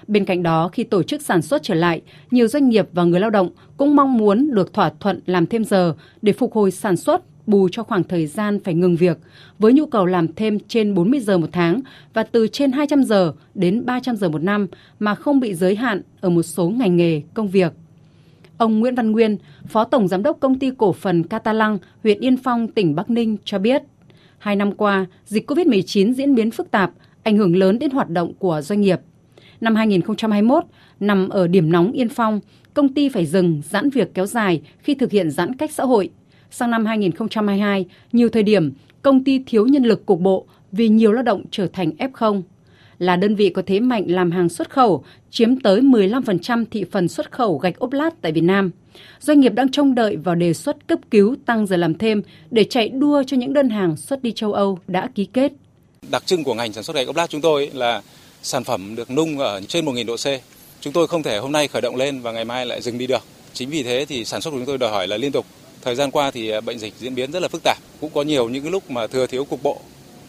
Bên 0.08 0.24
cạnh 0.24 0.42
đó, 0.42 0.68
khi 0.68 0.84
tổ 0.84 1.02
chức 1.02 1.22
sản 1.22 1.42
xuất 1.42 1.62
trở 1.62 1.74
lại, 1.74 2.02
nhiều 2.30 2.48
doanh 2.48 2.68
nghiệp 2.68 2.88
và 2.92 3.04
người 3.04 3.20
lao 3.20 3.30
động 3.30 3.50
cũng 3.76 3.96
mong 3.96 4.18
muốn 4.18 4.50
được 4.54 4.72
thỏa 4.72 4.90
thuận 5.00 5.20
làm 5.26 5.46
thêm 5.46 5.64
giờ 5.64 5.94
để 6.22 6.32
phục 6.32 6.52
hồi 6.52 6.70
sản 6.70 6.96
xuất, 6.96 7.22
bù 7.46 7.68
cho 7.72 7.82
khoảng 7.82 8.04
thời 8.04 8.26
gian 8.26 8.60
phải 8.64 8.74
ngừng 8.74 8.96
việc, 8.96 9.18
với 9.58 9.72
nhu 9.72 9.86
cầu 9.86 10.06
làm 10.06 10.34
thêm 10.34 10.58
trên 10.68 10.94
40 10.94 11.20
giờ 11.20 11.38
một 11.38 11.48
tháng 11.52 11.80
và 12.14 12.22
từ 12.22 12.48
trên 12.48 12.72
200 12.72 13.04
giờ 13.04 13.32
đến 13.54 13.86
300 13.86 14.16
giờ 14.16 14.28
một 14.28 14.42
năm 14.42 14.66
mà 14.98 15.14
không 15.14 15.40
bị 15.40 15.54
giới 15.54 15.74
hạn 15.76 16.02
ở 16.20 16.30
một 16.30 16.42
số 16.42 16.68
ngành 16.68 16.96
nghề, 16.96 17.22
công 17.34 17.48
việc. 17.48 17.72
Ông 18.58 18.80
Nguyễn 18.80 18.94
Văn 18.94 19.12
Nguyên, 19.12 19.36
Phó 19.68 19.84
Tổng 19.84 20.08
Giám 20.08 20.22
đốc 20.22 20.40
Công 20.40 20.58
ty 20.58 20.70
Cổ 20.78 20.92
phần 20.92 21.22
Catalang, 21.22 21.78
huyện 22.02 22.20
Yên 22.20 22.36
Phong, 22.36 22.68
tỉnh 22.68 22.94
Bắc 22.94 23.10
Ninh 23.10 23.36
cho 23.44 23.58
biết, 23.58 23.82
hai 24.38 24.56
năm 24.56 24.72
qua, 24.72 25.06
dịch 25.26 25.50
COVID-19 25.50 26.12
diễn 26.12 26.34
biến 26.34 26.50
phức 26.50 26.70
tạp, 26.70 26.90
ảnh 27.22 27.36
hưởng 27.36 27.56
lớn 27.56 27.78
đến 27.78 27.90
hoạt 27.90 28.10
động 28.10 28.32
của 28.38 28.60
doanh 28.60 28.80
nghiệp. 28.80 29.00
Năm 29.60 29.74
2021, 29.74 30.64
nằm 31.00 31.28
ở 31.28 31.46
điểm 31.46 31.72
nóng 31.72 31.92
Yên 31.92 32.08
Phong, 32.08 32.40
công 32.74 32.94
ty 32.94 33.08
phải 33.08 33.26
dừng 33.26 33.62
giãn 33.70 33.90
việc 33.90 34.14
kéo 34.14 34.26
dài 34.26 34.60
khi 34.78 34.94
thực 34.94 35.10
hiện 35.10 35.30
giãn 35.30 35.54
cách 35.54 35.70
xã 35.72 35.84
hội. 35.84 36.10
Sang 36.50 36.70
năm 36.70 36.86
2022, 36.86 37.86
nhiều 38.12 38.28
thời 38.28 38.42
điểm 38.42 38.72
công 39.02 39.24
ty 39.24 39.42
thiếu 39.46 39.66
nhân 39.66 39.84
lực 39.84 40.06
cục 40.06 40.20
bộ 40.20 40.46
vì 40.72 40.88
nhiều 40.88 41.12
lao 41.12 41.22
động 41.22 41.44
trở 41.50 41.66
thành 41.66 41.90
F0 41.98 42.42
là 42.98 43.16
đơn 43.16 43.34
vị 43.36 43.48
có 43.48 43.62
thế 43.66 43.80
mạnh 43.80 44.04
làm 44.06 44.30
hàng 44.30 44.48
xuất 44.48 44.70
khẩu, 44.70 45.04
chiếm 45.30 45.60
tới 45.60 45.80
15% 45.80 46.64
thị 46.70 46.84
phần 46.90 47.08
xuất 47.08 47.32
khẩu 47.32 47.58
gạch 47.58 47.78
ốp 47.78 47.92
lát 47.92 48.22
tại 48.22 48.32
Việt 48.32 48.40
Nam. 48.40 48.70
Doanh 49.20 49.40
nghiệp 49.40 49.52
đang 49.54 49.70
trông 49.70 49.94
đợi 49.94 50.16
vào 50.16 50.34
đề 50.34 50.52
xuất 50.52 50.86
cấp 50.86 50.98
cứu 51.10 51.36
tăng 51.46 51.66
giờ 51.66 51.76
làm 51.76 51.98
thêm 51.98 52.22
để 52.50 52.64
chạy 52.64 52.88
đua 52.88 53.22
cho 53.22 53.36
những 53.36 53.52
đơn 53.52 53.70
hàng 53.70 53.96
xuất 53.96 54.22
đi 54.22 54.32
châu 54.32 54.52
Âu 54.52 54.78
đã 54.86 55.08
ký 55.14 55.24
kết. 55.24 55.52
Đặc 56.10 56.26
trưng 56.26 56.44
của 56.44 56.54
ngành 56.54 56.72
sản 56.72 56.84
xuất 56.84 56.96
gạch 56.96 57.06
ốp 57.06 57.16
lát 57.16 57.30
chúng 57.30 57.40
tôi 57.40 57.70
là 57.74 58.02
sản 58.42 58.64
phẩm 58.64 58.96
được 58.96 59.10
nung 59.10 59.38
ở 59.38 59.60
trên 59.68 59.84
1.000 59.84 60.06
độ 60.06 60.16
C. 60.16 60.26
Chúng 60.80 60.92
tôi 60.92 61.06
không 61.06 61.22
thể 61.22 61.38
hôm 61.38 61.52
nay 61.52 61.68
khởi 61.68 61.82
động 61.82 61.96
lên 61.96 62.20
và 62.20 62.32
ngày 62.32 62.44
mai 62.44 62.66
lại 62.66 62.82
dừng 62.82 62.98
đi 62.98 63.06
được. 63.06 63.22
Chính 63.52 63.70
vì 63.70 63.82
thế 63.82 64.04
thì 64.08 64.24
sản 64.24 64.40
xuất 64.40 64.50
của 64.50 64.56
chúng 64.56 64.66
tôi 64.66 64.78
đòi 64.78 64.90
hỏi 64.90 65.08
là 65.08 65.16
liên 65.16 65.32
tục. 65.32 65.46
Thời 65.82 65.94
gian 65.94 66.10
qua 66.10 66.30
thì 66.30 66.50
à, 66.50 66.60
bệnh 66.60 66.78
dịch 66.78 66.94
diễn 66.98 67.14
biến 67.14 67.32
rất 67.32 67.42
là 67.42 67.48
phức 67.48 67.62
tạp, 67.64 67.78
cũng 68.00 68.10
có 68.14 68.22
nhiều 68.22 68.48
những 68.48 68.62
cái 68.62 68.72
lúc 68.72 68.90
mà 68.90 69.06
thừa 69.06 69.26
thiếu 69.26 69.44
cục 69.44 69.62
bộ 69.62 69.80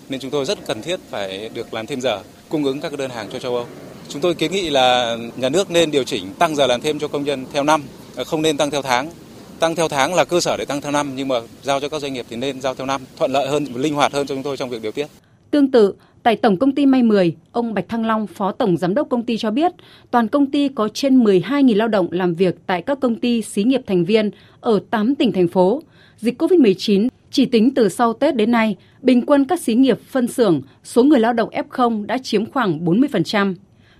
nên 0.10 0.20
chúng 0.20 0.32
tôi 0.32 0.46
rất 0.46 0.66
cần 0.68 0.82
thiết 0.82 1.00
phải 1.10 1.50
được 1.54 1.74
làm 1.74 1.86
thêm 1.86 2.02
giờ 2.02 2.20
cung 2.50 2.66
ứng 2.66 2.82
các 2.82 2.98
đơn 2.98 3.10
hàng 3.10 3.30
cho 3.34 3.40
châu 3.40 3.56
Âu. 3.56 3.66
Chúng 4.10 4.22
tôi 4.22 4.36
kiến 4.36 4.52
nghị 4.52 4.70
là 4.70 5.18
nhà 5.36 5.50
nước 5.50 5.72
nên 5.72 5.92
điều 5.92 6.04
chỉnh 6.04 6.34
tăng 6.40 6.56
giờ 6.56 6.68
làm 6.68 6.82
thêm 6.82 7.00
cho 7.00 7.08
công 7.08 7.24
nhân 7.24 7.46
theo 7.54 7.64
năm, 7.64 7.84
à, 8.16 8.24
không 8.24 8.42
nên 8.42 8.58
tăng 8.58 8.72
theo 8.72 8.82
tháng. 8.82 9.12
Tăng 9.60 9.76
theo 9.76 9.88
tháng 9.88 10.16
là 10.16 10.26
cơ 10.26 10.40
sở 10.40 10.58
để 10.58 10.66
tăng 10.66 10.82
theo 10.82 10.92
năm 10.92 11.12
nhưng 11.16 11.28
mà 11.28 11.36
giao 11.64 11.80
cho 11.80 11.90
các 11.90 12.02
doanh 12.02 12.14
nghiệp 12.14 12.26
thì 12.30 12.36
nên 12.36 12.62
giao 12.62 12.76
theo 12.76 12.86
năm, 12.86 13.02
thuận 13.18 13.32
lợi 13.32 13.48
hơn, 13.48 13.66
linh 13.76 13.94
hoạt 13.94 14.14
hơn 14.14 14.28
cho 14.28 14.36
chúng 14.36 14.44
tôi 14.44 14.58
trong 14.58 14.70
việc 14.70 14.82
điều 14.82 14.92
tiết. 14.92 15.08
Tương 15.52 15.72
tự, 15.72 15.94
tại 16.28 16.36
Tổng 16.36 16.58
công 16.58 16.72
ty 16.72 16.86
May 16.86 17.04
10, 17.04 17.36
ông 17.52 17.74
Bạch 17.74 17.90
Thăng 17.90 18.06
Long, 18.06 18.28
Phó 18.28 18.52
Tổng 18.52 18.78
Giám 18.78 18.94
đốc 18.94 19.10
công 19.10 19.24
ty 19.24 19.38
cho 19.38 19.52
biết, 19.52 19.72
toàn 20.12 20.28
công 20.28 20.52
ty 20.52 20.70
có 20.70 20.90
trên 20.94 21.24
12.000 21.24 21.76
lao 21.76 21.88
động 21.88 22.08
làm 22.12 22.34
việc 22.34 22.56
tại 22.66 22.82
các 22.82 23.00
công 23.00 23.16
ty 23.16 23.42
xí 23.42 23.64
nghiệp 23.64 23.82
thành 23.88 24.06
viên 24.06 24.32
ở 24.62 24.80
8 24.90 25.16
tỉnh 25.16 25.32
thành 25.32 25.48
phố. 25.48 25.82
Dịch 26.18 26.42
COVID-19 26.42 27.08
chỉ 27.32 27.46
tính 27.46 27.74
từ 27.74 27.90
sau 27.90 28.14
Tết 28.14 28.36
đến 28.36 28.52
nay, 28.52 28.76
bình 29.02 29.26
quân 29.26 29.46
các 29.46 29.60
xí 29.60 29.74
nghiệp 29.76 30.00
phân 30.08 30.28
xưởng, 30.28 30.62
số 30.84 31.04
người 31.04 31.20
lao 31.20 31.34
động 31.34 31.50
F0 31.50 32.06
đã 32.06 32.18
chiếm 32.18 32.46
khoảng 32.46 32.86
40%. 32.86 33.56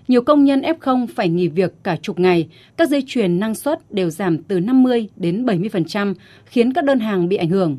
Nhiều 0.08 0.22
công 0.22 0.44
nhân 0.44 0.62
F0 0.62 1.08
phải 1.16 1.30
nghỉ 1.30 1.48
việc 1.48 1.74
cả 1.84 1.98
chục 2.02 2.20
ngày, 2.20 2.48
các 2.78 2.90
dây 2.90 3.04
chuyền 3.08 3.40
năng 3.40 3.56
suất 3.56 3.92
đều 3.92 4.10
giảm 4.10 4.44
từ 4.44 4.60
50 4.60 5.08
đến 5.16 5.46
70%, 5.46 6.14
khiến 6.46 6.74
các 6.74 6.84
đơn 6.84 7.00
hàng 7.00 7.30
bị 7.30 7.38
ảnh 7.38 7.50
hưởng. 7.50 7.78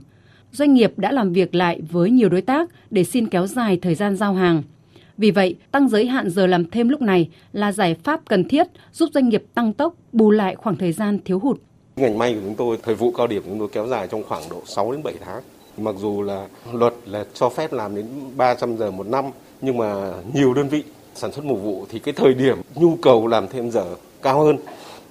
Doanh 0.52 0.74
nghiệp 0.74 0.92
đã 0.96 1.12
làm 1.12 1.32
việc 1.32 1.54
lại 1.54 1.80
với 1.90 2.10
nhiều 2.10 2.28
đối 2.28 2.40
tác 2.40 2.70
để 2.90 3.04
xin 3.04 3.28
kéo 3.28 3.46
dài 3.46 3.78
thời 3.82 3.94
gian 3.94 4.16
giao 4.16 4.34
hàng. 4.34 4.62
Vì 5.18 5.30
vậy, 5.30 5.56
tăng 5.70 5.88
giới 5.88 6.06
hạn 6.06 6.30
giờ 6.30 6.46
làm 6.46 6.70
thêm 6.70 6.88
lúc 6.88 7.02
này 7.02 7.28
là 7.52 7.72
giải 7.72 7.96
pháp 8.04 8.20
cần 8.28 8.48
thiết 8.48 8.66
giúp 8.92 9.10
doanh 9.14 9.28
nghiệp 9.28 9.44
tăng 9.54 9.72
tốc 9.72 9.94
bù 10.12 10.30
lại 10.30 10.54
khoảng 10.54 10.76
thời 10.76 10.92
gian 10.92 11.18
thiếu 11.24 11.38
hụt. 11.38 11.60
Ngành 11.96 12.18
may 12.18 12.34
của 12.34 12.40
chúng 12.44 12.54
tôi, 12.54 12.78
thời 12.82 12.94
vụ 12.94 13.10
cao 13.10 13.26
điểm 13.26 13.42
chúng 13.46 13.58
tôi 13.58 13.68
kéo 13.72 13.86
dài 13.86 14.08
trong 14.10 14.22
khoảng 14.28 14.42
độ 14.50 14.62
6 14.66 14.92
đến 14.92 15.02
7 15.02 15.14
tháng. 15.24 15.42
Mặc 15.78 15.94
dù 15.98 16.22
là 16.22 16.46
luật 16.72 16.94
là 17.06 17.24
cho 17.34 17.48
phép 17.48 17.72
làm 17.72 17.96
đến 17.96 18.06
300 18.36 18.76
giờ 18.76 18.90
một 18.90 19.06
năm, 19.06 19.24
nhưng 19.60 19.76
mà 19.76 20.12
nhiều 20.34 20.54
đơn 20.54 20.68
vị 20.68 20.82
sản 21.14 21.32
xuất 21.32 21.44
mùa 21.44 21.56
vụ 21.56 21.86
thì 21.88 21.98
cái 21.98 22.14
thời 22.16 22.34
điểm 22.34 22.58
nhu 22.74 22.96
cầu 22.96 23.26
làm 23.26 23.48
thêm 23.48 23.70
giờ 23.70 23.84
cao 24.22 24.44
hơn. 24.44 24.56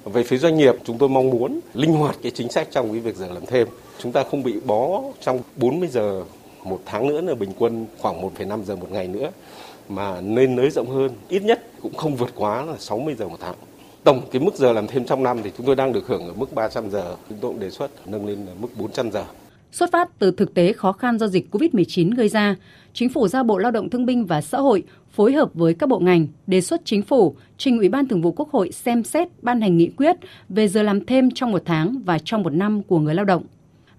Về 0.05 0.23
phía 0.23 0.37
doanh 0.37 0.57
nghiệp, 0.57 0.75
chúng 0.83 0.97
tôi 0.97 1.09
mong 1.09 1.29
muốn 1.29 1.59
linh 1.73 1.93
hoạt 1.93 2.17
cái 2.21 2.31
chính 2.35 2.51
sách 2.51 2.67
trong 2.71 2.91
cái 2.91 2.99
việc 2.99 3.15
giờ 3.15 3.27
làm 3.33 3.45
thêm. 3.45 3.67
Chúng 3.99 4.11
ta 4.11 4.23
không 4.23 4.43
bị 4.43 4.53
bó 4.65 5.01
trong 5.21 5.41
40 5.55 5.87
giờ 5.87 6.23
một 6.63 6.81
tháng 6.85 7.07
nữa 7.07 7.21
là 7.21 7.35
bình 7.35 7.49
quân 7.57 7.85
khoảng 7.97 8.21
1,5 8.21 8.63
giờ 8.63 8.75
một 8.75 8.91
ngày 8.91 9.07
nữa 9.07 9.31
mà 9.89 10.21
nên 10.21 10.55
nới 10.55 10.69
rộng 10.69 10.89
hơn, 10.89 11.11
ít 11.29 11.43
nhất 11.43 11.61
cũng 11.81 11.93
không 11.93 12.15
vượt 12.15 12.31
quá 12.35 12.65
là 12.65 12.75
60 12.79 13.15
giờ 13.19 13.27
một 13.27 13.37
tháng. 13.39 13.55
Tổng 14.03 14.21
cái 14.31 14.41
mức 14.41 14.55
giờ 14.55 14.73
làm 14.73 14.87
thêm 14.87 15.05
trong 15.05 15.23
năm 15.23 15.39
thì 15.43 15.51
chúng 15.57 15.65
tôi 15.65 15.75
đang 15.75 15.93
được 15.93 16.07
hưởng 16.07 16.27
ở 16.27 16.33
mức 16.33 16.53
300 16.55 16.89
giờ, 16.89 17.15
chúng 17.29 17.37
tôi 17.41 17.51
cũng 17.51 17.59
đề 17.59 17.69
xuất 17.69 17.91
nâng 18.07 18.27
lên 18.27 18.45
là 18.45 18.51
mức 18.61 18.67
400 18.77 19.11
giờ. 19.11 19.23
Xuất 19.71 19.91
phát 19.91 20.19
từ 20.19 20.31
thực 20.31 20.53
tế 20.53 20.73
khó 20.73 20.91
khăn 20.91 21.19
do 21.19 21.27
dịch 21.27 21.47
COVID-19 21.51 22.15
gây 22.15 22.29
ra, 22.29 22.55
Chính 22.93 23.09
phủ 23.09 23.27
giao 23.27 23.43
Bộ 23.43 23.57
Lao 23.57 23.71
động 23.71 23.89
Thương 23.89 24.05
binh 24.05 24.25
và 24.25 24.41
Xã 24.41 24.57
hội 24.57 24.83
phối 25.11 25.33
hợp 25.33 25.49
với 25.53 25.73
các 25.73 25.89
bộ 25.89 25.99
ngành 25.99 26.27
đề 26.47 26.61
xuất 26.61 26.81
Chính 26.85 27.01
phủ 27.01 27.35
trình 27.57 27.77
Ủy 27.77 27.89
ban 27.89 28.07
Thường 28.07 28.21
vụ 28.21 28.31
Quốc 28.31 28.49
hội 28.51 28.71
xem 28.71 29.03
xét 29.03 29.27
ban 29.41 29.61
hành 29.61 29.77
nghị 29.77 29.89
quyết 29.97 30.15
về 30.49 30.67
giờ 30.67 30.83
làm 30.83 31.05
thêm 31.05 31.29
trong 31.31 31.51
một 31.51 31.61
tháng 31.65 32.01
và 32.05 32.19
trong 32.19 32.43
một 32.43 32.53
năm 32.53 32.83
của 32.83 32.99
người 32.99 33.15
lao 33.15 33.25
động. 33.25 33.43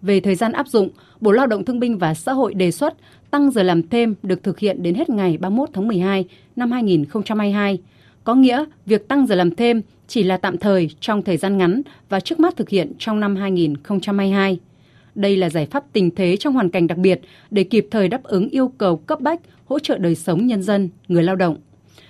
Về 0.02 0.20
thời 0.20 0.34
gian 0.34 0.52
áp 0.52 0.68
dụng, 0.68 0.88
Bộ 1.20 1.32
Lao 1.32 1.46
động 1.46 1.64
Thương 1.64 1.80
binh 1.80 1.98
và 1.98 2.14
Xã 2.14 2.32
hội 2.32 2.54
đề 2.54 2.70
xuất 2.70 2.94
tăng 3.30 3.50
giờ 3.50 3.62
làm 3.62 3.88
thêm 3.88 4.14
được 4.22 4.42
thực 4.42 4.58
hiện 4.58 4.82
đến 4.82 4.94
hết 4.94 5.10
ngày 5.10 5.38
31 5.38 5.68
tháng 5.72 5.88
12 5.88 6.24
năm 6.56 6.70
2022. 6.70 7.78
Có 8.24 8.34
nghĩa, 8.34 8.64
việc 8.86 9.08
tăng 9.08 9.26
giờ 9.26 9.34
làm 9.34 9.54
thêm 9.54 9.82
chỉ 10.08 10.22
là 10.22 10.36
tạm 10.36 10.58
thời 10.58 10.90
trong 11.00 11.22
thời 11.22 11.36
gian 11.36 11.58
ngắn 11.58 11.82
và 12.08 12.20
trước 12.20 12.40
mắt 12.40 12.56
thực 12.56 12.68
hiện 12.68 12.92
trong 12.98 13.20
năm 13.20 13.36
2022. 13.36 14.58
Đây 15.14 15.36
là 15.36 15.50
giải 15.50 15.66
pháp 15.66 15.84
tình 15.92 16.14
thế 16.14 16.36
trong 16.36 16.54
hoàn 16.54 16.70
cảnh 16.70 16.86
đặc 16.86 16.98
biệt 16.98 17.20
để 17.50 17.64
kịp 17.64 17.88
thời 17.90 18.08
đáp 18.08 18.22
ứng 18.22 18.48
yêu 18.48 18.72
cầu 18.78 18.96
cấp 18.96 19.20
bách, 19.20 19.40
hỗ 19.64 19.78
trợ 19.78 19.98
đời 19.98 20.14
sống 20.14 20.46
nhân 20.46 20.62
dân, 20.62 20.88
người 21.08 21.22
lao 21.22 21.36
động. 21.36 21.56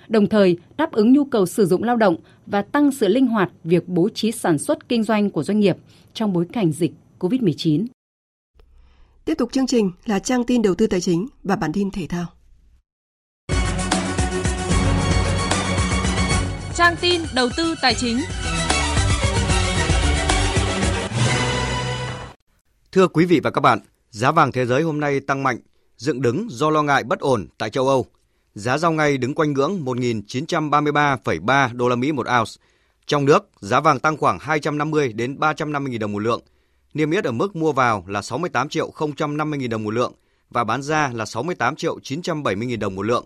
Đồng 0.07 0.27
thời, 0.27 0.57
đáp 0.77 0.91
ứng 0.91 1.13
nhu 1.13 1.25
cầu 1.25 1.45
sử 1.45 1.65
dụng 1.65 1.83
lao 1.83 1.95
động 1.95 2.15
và 2.45 2.61
tăng 2.61 2.91
sự 2.91 3.07
linh 3.07 3.27
hoạt 3.27 3.51
việc 3.63 3.87
bố 3.87 4.09
trí 4.09 4.31
sản 4.31 4.57
xuất 4.57 4.89
kinh 4.89 5.03
doanh 5.03 5.29
của 5.29 5.43
doanh 5.43 5.59
nghiệp 5.59 5.77
trong 6.13 6.33
bối 6.33 6.45
cảnh 6.53 6.71
dịch 6.71 6.91
COVID-19. 7.19 7.85
Tiếp 9.25 9.35
tục 9.37 9.51
chương 9.51 9.67
trình 9.67 9.91
là 10.05 10.19
trang 10.19 10.43
tin 10.43 10.61
đầu 10.61 10.75
tư 10.75 10.87
tài 10.87 11.01
chính 11.01 11.27
và 11.43 11.55
bản 11.55 11.73
tin 11.73 11.91
thể 11.91 12.07
thao. 12.07 12.25
Trang 16.75 16.95
tin 17.01 17.21
đầu 17.35 17.49
tư 17.57 17.75
tài 17.81 17.93
chính. 17.95 18.19
Thưa 22.91 23.07
quý 23.07 23.25
vị 23.25 23.39
và 23.43 23.51
các 23.51 23.61
bạn, 23.61 23.79
giá 24.09 24.31
vàng 24.31 24.51
thế 24.51 24.65
giới 24.65 24.81
hôm 24.81 24.99
nay 24.99 25.19
tăng 25.19 25.43
mạnh, 25.43 25.57
dựng 25.97 26.21
đứng 26.21 26.47
do 26.49 26.69
lo 26.69 26.81
ngại 26.83 27.03
bất 27.03 27.19
ổn 27.19 27.47
tại 27.57 27.69
châu 27.69 27.87
Âu. 27.87 28.05
Giá 28.53 28.77
giao 28.77 28.91
ngay 28.91 29.17
đứng 29.17 29.33
quanh 29.33 29.53
ngưỡng 29.53 29.85
1.933,3 29.85 31.77
đô 31.77 31.89
la 31.89 31.95
Mỹ 31.95 32.11
một 32.11 32.27
ounce. 32.39 32.51
Trong 33.05 33.25
nước, 33.25 33.49
giá 33.59 33.79
vàng 33.79 33.99
tăng 33.99 34.17
khoảng 34.17 34.39
250 34.41 35.13
đến 35.13 35.39
350 35.39 35.91
000 35.91 35.99
đồng 35.99 36.11
một 36.11 36.19
lượng. 36.19 36.41
Niêm 36.93 37.11
yết 37.11 37.23
ở 37.23 37.31
mức 37.31 37.55
mua 37.55 37.71
vào 37.71 38.03
là 38.07 38.21
68 38.21 38.69
triệu 38.69 38.91
050 39.19 39.59
000 39.59 39.69
đồng 39.69 39.83
một 39.83 39.91
lượng 39.91 40.13
và 40.49 40.63
bán 40.63 40.81
ra 40.81 41.11
là 41.13 41.25
68 41.25 41.75
triệu 41.75 41.99
970 41.99 42.67
000 42.67 42.79
đồng 42.79 42.95
một 42.95 43.03
lượng. 43.03 43.25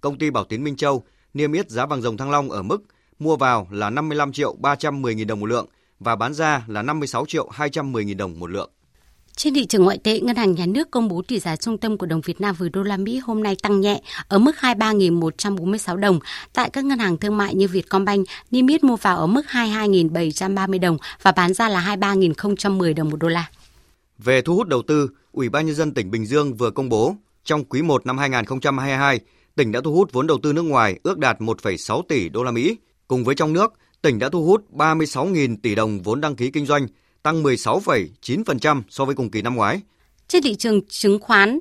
Công 0.00 0.18
ty 0.18 0.30
Bảo 0.30 0.44
Tín 0.44 0.64
Minh 0.64 0.76
Châu 0.76 1.04
niêm 1.34 1.52
yết 1.52 1.70
giá 1.70 1.86
vàng 1.86 2.02
dòng 2.02 2.16
Thăng 2.16 2.30
Long 2.30 2.50
ở 2.50 2.62
mức 2.62 2.78
mua 3.18 3.36
vào 3.36 3.68
là 3.70 3.90
55 3.90 4.32
triệu 4.32 4.54
310 4.58 5.14
000 5.14 5.26
đồng 5.26 5.40
một 5.40 5.46
lượng 5.46 5.66
và 6.00 6.16
bán 6.16 6.34
ra 6.34 6.64
là 6.66 6.82
56 6.82 7.26
triệu 7.26 7.48
210 7.48 8.04
000 8.04 8.16
đồng 8.16 8.38
một 8.38 8.50
lượng. 8.50 8.70
Trên 9.36 9.54
thị 9.54 9.66
trường 9.66 9.84
ngoại 9.84 9.98
tệ, 9.98 10.20
Ngân 10.20 10.36
hàng 10.36 10.54
Nhà 10.54 10.66
nước 10.66 10.90
công 10.90 11.08
bố 11.08 11.22
tỷ 11.22 11.38
giá 11.38 11.56
trung 11.56 11.78
tâm 11.78 11.98
của 11.98 12.06
đồng 12.06 12.20
Việt 12.20 12.40
Nam 12.40 12.54
với 12.58 12.68
đô 12.68 12.82
la 12.82 12.96
Mỹ 12.96 13.18
hôm 13.18 13.42
nay 13.42 13.56
tăng 13.62 13.80
nhẹ 13.80 14.00
ở 14.28 14.38
mức 14.38 14.52
23.146 14.60 15.96
đồng. 15.96 16.20
Tại 16.52 16.70
các 16.70 16.84
ngân 16.84 16.98
hàng 16.98 17.16
thương 17.16 17.36
mại 17.36 17.54
như 17.54 17.68
Vietcombank, 17.68 18.26
niêm 18.50 18.66
yết 18.66 18.84
mua 18.84 18.96
vào 18.96 19.18
ở 19.18 19.26
mức 19.26 19.42
22.730 19.48 20.80
đồng 20.80 20.98
và 21.22 21.32
bán 21.32 21.54
ra 21.54 21.68
là 21.68 21.96
23.010 21.96 22.94
đồng 22.94 23.10
một 23.10 23.16
đô 23.16 23.28
la. 23.28 23.50
Về 24.18 24.42
thu 24.42 24.54
hút 24.54 24.68
đầu 24.68 24.82
tư, 24.82 25.08
Ủy 25.32 25.48
ban 25.48 25.66
nhân 25.66 25.74
dân 25.74 25.94
tỉnh 25.94 26.10
Bình 26.10 26.26
Dương 26.26 26.54
vừa 26.54 26.70
công 26.70 26.88
bố 26.88 27.16
trong 27.44 27.64
quý 27.64 27.82
1 27.82 28.06
năm 28.06 28.18
2022, 28.18 29.20
tỉnh 29.56 29.72
đã 29.72 29.80
thu 29.84 29.92
hút 29.94 30.12
vốn 30.12 30.26
đầu 30.26 30.38
tư 30.42 30.52
nước 30.52 30.62
ngoài 30.62 30.98
ước 31.02 31.18
đạt 31.18 31.40
1,6 31.40 32.02
tỷ 32.08 32.28
đô 32.28 32.42
la 32.42 32.50
Mỹ. 32.50 32.76
Cùng 33.08 33.24
với 33.24 33.34
trong 33.34 33.52
nước, 33.52 33.72
tỉnh 34.02 34.18
đã 34.18 34.28
thu 34.28 34.44
hút 34.44 34.64
36.000 34.72 35.56
tỷ 35.62 35.74
đồng 35.74 36.02
vốn 36.02 36.20
đăng 36.20 36.36
ký 36.36 36.50
kinh 36.50 36.66
doanh, 36.66 36.86
tăng 37.22 37.42
16,9% 37.42 38.82
so 38.88 39.04
với 39.04 39.14
cùng 39.14 39.30
kỳ 39.30 39.42
năm 39.42 39.56
ngoái. 39.56 39.80
Trên 40.28 40.42
thị 40.42 40.54
trường 40.54 40.80
chứng 40.88 41.18
khoán, 41.18 41.58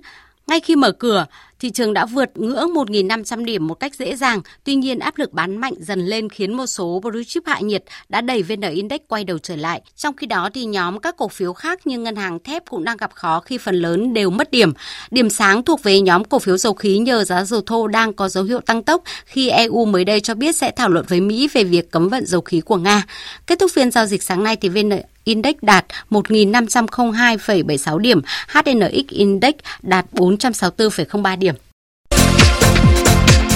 ngay 0.47 0.59
khi 0.59 0.76
mở 0.76 0.91
cửa, 0.91 1.26
thị 1.62 1.70
trường 1.70 1.93
đã 1.93 2.05
vượt 2.05 2.30
ngưỡng 2.36 2.74
1.500 2.74 3.45
điểm 3.45 3.68
một 3.68 3.74
cách 3.74 3.95
dễ 3.95 4.16
dàng. 4.16 4.41
Tuy 4.64 4.76
nhiên, 4.76 4.99
áp 4.99 5.18
lực 5.18 5.34
bán 5.34 5.57
mạnh 5.57 5.74
dần 5.80 6.05
lên 6.05 6.30
khiến 6.30 6.53
một 6.53 6.66
số 6.66 6.99
blue 7.03 7.24
chip 7.24 7.43
hạ 7.45 7.59
nhiệt 7.59 7.84
đã 8.09 8.22
đẩy 8.22 8.43
VN 8.43 8.62
Index 8.62 8.99
quay 9.07 9.24
đầu 9.24 9.38
trở 9.38 9.55
lại. 9.55 9.82
Trong 9.95 10.16
khi 10.16 10.28
đó, 10.28 10.49
thì 10.53 10.66
nhóm 10.66 10.99
các 10.99 11.18
cổ 11.18 11.28
phiếu 11.28 11.53
khác 11.53 11.88
như 11.88 11.99
ngân 11.99 12.16
hàng 12.16 12.39
thép 12.39 12.64
cũng 12.70 12.84
đang 12.84 12.97
gặp 12.97 13.12
khó 13.14 13.39
khi 13.39 13.57
phần 13.57 13.76
lớn 13.76 14.14
đều 14.14 14.30
mất 14.30 14.51
điểm. 14.51 14.74
Điểm 15.12 15.30
sáng 15.30 15.64
thuộc 15.64 15.84
về 15.84 16.01
nhóm 16.01 16.24
cổ 16.24 16.39
phiếu 16.39 16.57
dầu 16.57 16.74
khí 16.74 16.97
nhờ 16.97 17.24
giá 17.24 17.43
dầu 17.43 17.62
thô 17.66 17.88
đang 17.88 18.14
có 18.14 18.30
dấu 18.30 18.43
hiệu 18.43 18.59
tăng 18.62 18.84
tốc 18.84 19.03
khi 19.26 19.49
EU 19.49 19.86
mới 19.86 20.05
đây 20.05 20.20
cho 20.20 20.36
biết 20.36 20.55
sẽ 20.55 20.72
thảo 20.72 20.89
luận 20.89 21.05
với 21.07 21.22
Mỹ 21.22 21.49
về 21.53 21.64
việc 21.64 21.91
cấm 21.91 22.09
vận 22.09 22.26
dầu 22.26 22.41
khí 22.41 22.62
của 22.62 22.78
Nga. 22.78 23.03
Kết 23.47 23.59
thúc 23.59 23.72
phiên 23.74 23.91
giao 23.91 24.05
dịch 24.05 24.24
sáng 24.24 24.43
nay 24.43 24.55
thì 24.55 24.70
VN 24.70 24.89
Index 25.24 25.55
đạt 25.62 25.86
1.502,76 26.09 27.97
điểm, 27.97 28.22
HNX 28.47 29.07
Index 29.09 29.53
đạt 29.82 30.05
464,03 30.14 31.38
điểm. 31.38 31.50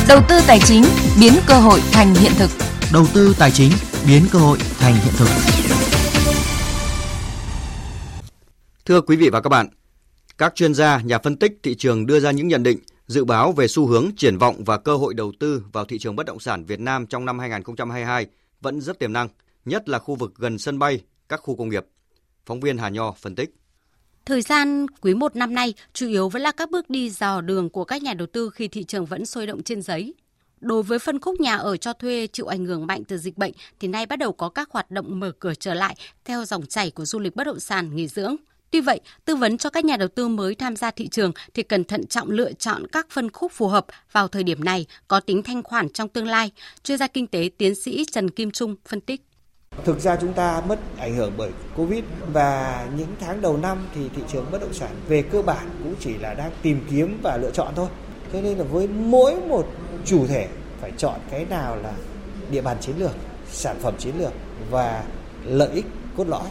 Đầu 0.08 0.22
tư 0.30 0.36
tài 0.48 0.60
chính 0.60 0.84
biến 1.20 1.34
cơ 1.48 1.60
hội 1.60 1.80
thành 1.92 2.14
hiện 2.14 2.32
thực. 2.38 2.50
Đầu 2.94 3.06
tư 3.14 3.36
tài 3.40 3.52
chính 3.52 3.72
biến 4.08 4.22
cơ 4.32 4.40
hội 4.40 4.58
thành 4.80 4.94
hiện 4.94 5.14
thực. 5.18 5.28
Thưa 8.86 9.02
quý 9.02 9.16
vị 9.16 9.30
và 9.30 9.42
các 9.42 9.50
bạn, 9.50 9.70
các 10.38 10.56
chuyên 10.56 10.74
gia, 10.74 11.02
nhà 11.02 11.20
phân 11.20 11.38
tích 11.38 11.60
thị 11.64 11.76
trường 11.76 12.06
đưa 12.06 12.20
ra 12.20 12.32
những 12.32 12.48
nhận 12.48 12.64
định 12.64 12.80
Dự 13.08 13.26
báo 13.26 13.52
về 13.52 13.68
xu 13.68 13.88
hướng 13.88 14.12
triển 14.18 14.38
vọng 14.38 14.64
và 14.64 14.78
cơ 14.78 14.96
hội 14.96 15.14
đầu 15.14 15.32
tư 15.40 15.64
vào 15.72 15.86
thị 15.86 16.00
trường 16.00 16.16
bất 16.16 16.26
động 16.26 16.40
sản 16.40 16.66
Việt 16.66 16.80
Nam 16.80 17.08
trong 17.08 17.26
năm 17.26 17.40
2022 17.40 18.28
vẫn 18.62 18.82
rất 18.82 19.00
tiềm 19.00 19.14
năng, 19.14 19.30
nhất 19.66 19.90
là 19.90 20.00
khu 20.00 20.16
vực 20.16 20.34
gần 20.38 20.58
sân 20.58 20.80
bay, 20.80 21.02
các 21.30 21.40
khu 21.44 21.56
công 21.56 21.70
nghiệp. 21.70 21.86
Phóng 22.46 22.60
viên 22.60 22.78
Hà 22.78 22.90
Nho 22.90 23.12
phân 23.12 23.36
tích. 23.36 23.56
Thời 24.26 24.42
gian 24.42 24.88
quý 25.02 25.14
1 25.14 25.36
năm 25.36 25.54
nay 25.54 25.74
chủ 25.94 26.08
yếu 26.08 26.30
vẫn 26.30 26.42
là 26.42 26.52
các 26.52 26.72
bước 26.72 26.90
đi 26.90 27.10
dò 27.10 27.42
đường 27.42 27.70
của 27.70 27.84
các 27.84 28.04
nhà 28.04 28.14
đầu 28.14 28.28
tư 28.28 28.50
khi 28.50 28.68
thị 28.68 28.84
trường 28.84 29.06
vẫn 29.06 29.26
sôi 29.26 29.48
động 29.48 29.64
trên 29.64 29.82
giấy. 29.82 30.14
Đối 30.62 30.84
với 30.84 31.00
phân 31.00 31.20
khúc 31.20 31.40
nhà 31.40 31.56
ở 31.56 31.78
cho 31.78 31.94
thuê 31.94 32.28
chịu 32.28 32.46
ảnh 32.46 32.66
hưởng 32.66 32.88
mạnh 32.88 33.04
từ 33.04 33.18
dịch 33.18 33.38
bệnh 33.38 33.52
thì 33.80 33.88
nay 33.88 34.06
bắt 34.06 34.20
đầu 34.20 34.34
có 34.34 34.50
các 34.50 34.70
hoạt 34.72 34.92
động 34.92 35.20
mở 35.20 35.32
cửa 35.40 35.54
trở 35.54 35.74
lại 35.74 35.96
theo 36.26 36.46
dòng 36.46 36.66
chảy 36.66 36.92
của 36.92 37.06
du 37.06 37.20
lịch 37.20 37.36
bất 37.36 37.44
động 37.44 37.60
sản 37.60 37.96
nghỉ 37.96 38.08
dưỡng. 38.08 38.36
Tuy 38.72 38.82
vậy, 38.82 39.00
tư 39.26 39.36
vấn 39.36 39.58
cho 39.58 39.70
các 39.70 39.86
nhà 39.86 39.98
đầu 39.98 40.08
tư 40.08 40.28
mới 40.28 40.56
tham 40.56 40.76
gia 40.76 40.92
thị 40.92 41.08
trường 41.08 41.32
thì 41.54 41.64
cần 41.64 41.84
thận 41.84 42.08
trọng 42.08 42.30
lựa 42.30 42.54
chọn 42.54 42.88
các 42.88 43.08
phân 43.10 43.32
khúc 43.32 43.52
phù 43.52 43.68
hợp 43.68 43.86
vào 44.12 44.28
thời 44.28 44.44
điểm 44.44 44.64
này 44.64 44.86
có 45.08 45.20
tính 45.20 45.44
thanh 45.44 45.64
khoản 45.64 45.90
trong 45.90 46.10
tương 46.10 46.28
lai. 46.28 46.52
Chuyên 46.84 46.98
gia 46.98 47.08
kinh 47.08 47.28
tế 47.28 47.50
tiến 47.58 47.76
sĩ 47.76 48.06
Trần 48.12 48.30
Kim 48.30 48.52
Trung 48.52 48.76
phân 48.86 49.02
tích. 49.02 49.22
Thực 49.84 50.00
ra 50.00 50.16
chúng 50.22 50.34
ta 50.34 50.62
mất 50.68 50.80
ảnh 50.98 51.16
hưởng 51.16 51.34
bởi 51.38 51.52
Covid 51.76 52.04
và 52.34 52.86
những 52.98 53.08
tháng 53.20 53.42
đầu 53.42 53.58
năm 53.58 53.78
thì 53.96 54.02
thị 54.16 54.22
trường 54.32 54.46
bất 54.52 54.62
động 54.62 54.74
sản 54.74 54.90
về 55.08 55.22
cơ 55.22 55.42
bản 55.42 55.70
cũng 55.84 55.96
chỉ 56.00 56.18
là 56.18 56.34
đang 56.34 56.52
tìm 56.62 56.82
kiếm 56.90 57.20
và 57.24 57.38
lựa 57.38 57.52
chọn 57.52 57.74
thôi. 57.76 57.88
Thế 58.32 58.42
nên 58.42 58.58
là 58.58 58.64
với 58.64 58.88
mỗi 58.88 59.36
một 59.36 59.68
chủ 60.06 60.28
thể 60.28 60.48
phải 60.82 60.92
chọn 60.98 61.20
cái 61.32 61.46
nào 61.46 61.76
là 61.76 61.94
địa 62.52 62.62
bàn 62.62 62.78
chiến 62.82 62.96
lược, 63.00 63.16
sản 63.52 63.78
phẩm 63.82 63.94
chiến 64.00 64.14
lược 64.20 64.32
và 64.70 65.04
lợi 65.46 65.70
ích 65.74 65.86
cốt 66.18 66.28
lõi. 66.28 66.48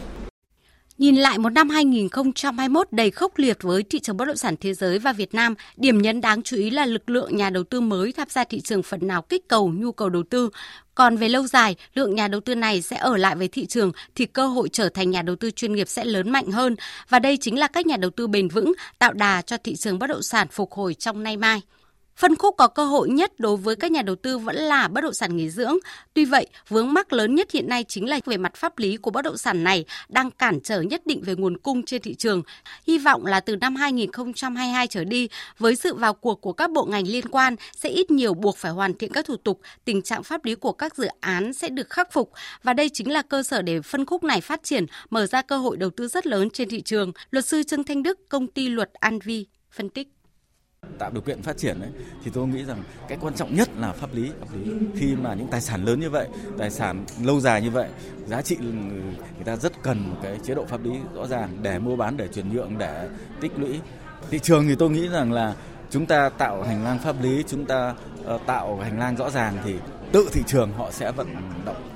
Nhìn 0.97 1.15
lại 1.15 1.37
một 1.37 1.49
năm 1.49 1.69
2021 1.69 2.87
đầy 2.91 3.11
khốc 3.11 3.37
liệt 3.37 3.63
với 3.63 3.83
thị 3.83 3.99
trường 3.99 4.17
bất 4.17 4.25
động 4.25 4.37
sản 4.37 4.55
thế 4.61 4.73
giới 4.73 4.99
và 4.99 5.13
Việt 5.13 5.33
Nam, 5.33 5.55
điểm 5.77 6.01
nhấn 6.01 6.21
đáng 6.21 6.43
chú 6.43 6.57
ý 6.57 6.69
là 6.69 6.85
lực 6.85 7.09
lượng 7.09 7.35
nhà 7.35 7.49
đầu 7.49 7.63
tư 7.63 7.81
mới 7.81 8.11
tham 8.11 8.27
gia 8.29 8.43
thị 8.43 8.61
trường 8.61 8.83
phần 8.83 9.07
nào 9.07 9.21
kích 9.21 9.47
cầu 9.47 9.73
nhu 9.75 9.91
cầu 9.91 10.09
đầu 10.09 10.23
tư. 10.29 10.49
Còn 10.95 11.17
về 11.17 11.29
lâu 11.29 11.47
dài, 11.47 11.75
lượng 11.93 12.15
nhà 12.15 12.27
đầu 12.27 12.41
tư 12.41 12.55
này 12.55 12.81
sẽ 12.81 12.97
ở 12.97 13.17
lại 13.17 13.35
với 13.35 13.47
thị 13.47 13.65
trường 13.65 13.91
thì 14.15 14.25
cơ 14.25 14.47
hội 14.47 14.69
trở 14.69 14.89
thành 14.89 15.11
nhà 15.11 15.21
đầu 15.21 15.35
tư 15.35 15.51
chuyên 15.51 15.73
nghiệp 15.73 15.87
sẽ 15.87 16.05
lớn 16.05 16.29
mạnh 16.29 16.51
hơn 16.51 16.75
và 17.09 17.19
đây 17.19 17.37
chính 17.37 17.59
là 17.59 17.67
cách 17.67 17.85
nhà 17.85 17.97
đầu 17.97 18.11
tư 18.11 18.27
bền 18.27 18.47
vững 18.47 18.73
tạo 18.99 19.13
đà 19.13 19.41
cho 19.41 19.57
thị 19.63 19.75
trường 19.75 19.99
bất 19.99 20.07
động 20.07 20.21
sản 20.21 20.47
phục 20.51 20.71
hồi 20.71 20.93
trong 20.93 21.23
nay 21.23 21.37
mai. 21.37 21.61
Phân 22.19 22.35
khúc 22.35 22.55
có 22.57 22.67
cơ 22.67 22.85
hội 22.85 23.09
nhất 23.09 23.39
đối 23.39 23.57
với 23.57 23.75
các 23.75 23.91
nhà 23.91 24.01
đầu 24.01 24.15
tư 24.15 24.37
vẫn 24.37 24.55
là 24.55 24.87
bất 24.87 25.01
động 25.01 25.13
sản 25.13 25.37
nghỉ 25.37 25.49
dưỡng. 25.49 25.75
Tuy 26.13 26.25
vậy, 26.25 26.47
vướng 26.69 26.93
mắc 26.93 27.13
lớn 27.13 27.35
nhất 27.35 27.51
hiện 27.51 27.69
nay 27.69 27.85
chính 27.87 28.09
là 28.09 28.19
về 28.25 28.37
mặt 28.37 28.55
pháp 28.55 28.79
lý 28.79 28.97
của 28.97 29.11
bất 29.11 29.21
động 29.21 29.37
sản 29.37 29.63
này 29.63 29.85
đang 30.09 30.31
cản 30.31 30.59
trở 30.63 30.81
nhất 30.81 31.01
định 31.05 31.21
về 31.21 31.35
nguồn 31.35 31.57
cung 31.57 31.83
trên 31.83 32.01
thị 32.01 32.15
trường. 32.15 32.43
Hy 32.87 32.97
vọng 32.97 33.25
là 33.25 33.39
từ 33.39 33.55
năm 33.55 33.75
2022 33.75 34.87
trở 34.87 35.03
đi, 35.03 35.29
với 35.57 35.75
sự 35.75 35.93
vào 35.93 36.13
cuộc 36.13 36.41
của 36.41 36.53
các 36.53 36.71
bộ 36.71 36.85
ngành 36.85 37.07
liên 37.07 37.27
quan 37.27 37.55
sẽ 37.75 37.89
ít 37.89 38.11
nhiều 38.11 38.33
buộc 38.33 38.57
phải 38.57 38.71
hoàn 38.71 38.93
thiện 38.93 39.11
các 39.11 39.25
thủ 39.25 39.35
tục, 39.37 39.61
tình 39.85 40.01
trạng 40.01 40.23
pháp 40.23 40.45
lý 40.45 40.55
của 40.55 40.71
các 40.71 40.95
dự 40.95 41.07
án 41.19 41.53
sẽ 41.53 41.69
được 41.69 41.89
khắc 41.89 42.13
phục 42.13 42.31
và 42.63 42.73
đây 42.73 42.89
chính 42.89 43.11
là 43.11 43.21
cơ 43.21 43.43
sở 43.43 43.61
để 43.61 43.81
phân 43.81 44.05
khúc 44.05 44.23
này 44.23 44.41
phát 44.41 44.63
triển, 44.63 44.85
mở 45.09 45.27
ra 45.27 45.41
cơ 45.41 45.57
hội 45.57 45.77
đầu 45.77 45.89
tư 45.89 46.07
rất 46.07 46.27
lớn 46.27 46.49
trên 46.49 46.69
thị 46.69 46.81
trường. 46.81 47.11
Luật 47.31 47.45
sư 47.45 47.63
Trương 47.63 47.83
Thanh 47.83 48.03
Đức, 48.03 48.29
công 48.29 48.47
ty 48.47 48.69
luật 48.69 48.93
An 48.93 49.19
Vi 49.19 49.45
phân 49.71 49.89
tích 49.89 50.14
tạo 50.99 51.11
điều 51.11 51.21
kiện 51.21 51.41
phát 51.41 51.57
triển 51.57 51.79
ấy, 51.81 51.89
thì 52.23 52.31
tôi 52.33 52.47
nghĩ 52.47 52.63
rằng 52.63 52.83
cái 53.07 53.17
quan 53.21 53.33
trọng 53.33 53.55
nhất 53.55 53.69
là 53.77 53.91
pháp 53.91 54.09
lý. 54.13 54.31
pháp 54.39 54.47
lý 54.55 54.71
khi 54.95 55.15
mà 55.15 55.33
những 55.33 55.47
tài 55.47 55.61
sản 55.61 55.85
lớn 55.85 55.99
như 55.99 56.09
vậy 56.09 56.27
tài 56.57 56.71
sản 56.71 57.05
lâu 57.23 57.39
dài 57.39 57.61
như 57.61 57.69
vậy 57.69 57.89
giá 58.27 58.41
trị 58.41 58.55
ừ, 58.59 58.65
người 59.35 59.45
ta 59.45 59.55
rất 59.55 59.83
cần 59.83 60.09
một 60.09 60.17
cái 60.23 60.39
chế 60.43 60.55
độ 60.55 60.65
pháp 60.65 60.83
lý 60.83 60.91
rõ 61.13 61.27
ràng 61.27 61.57
để 61.61 61.79
mua 61.79 61.95
bán 61.95 62.17
để 62.17 62.27
chuyển 62.27 62.53
nhượng 62.53 62.77
để 62.77 63.09
tích 63.41 63.51
lũy 63.57 63.79
thị 64.29 64.39
trường 64.39 64.67
thì 64.67 64.75
tôi 64.75 64.89
nghĩ 64.89 65.07
rằng 65.07 65.31
là 65.31 65.55
chúng 65.89 66.05
ta 66.05 66.29
tạo 66.29 66.63
hành 66.63 66.83
lang 66.83 66.99
pháp 66.99 67.15
lý 67.21 67.43
chúng 67.47 67.65
ta 67.65 67.93
uh, 68.35 68.41
tạo 68.45 68.79
hành 68.79 68.99
lang 68.99 69.15
rõ 69.15 69.29
ràng 69.29 69.57
thì 69.63 69.75
tự 70.11 70.29
thị 70.33 70.41
trường 70.47 70.73
họ 70.73 70.91
sẽ 70.91 71.11
vận 71.11 71.27
động 71.65 71.95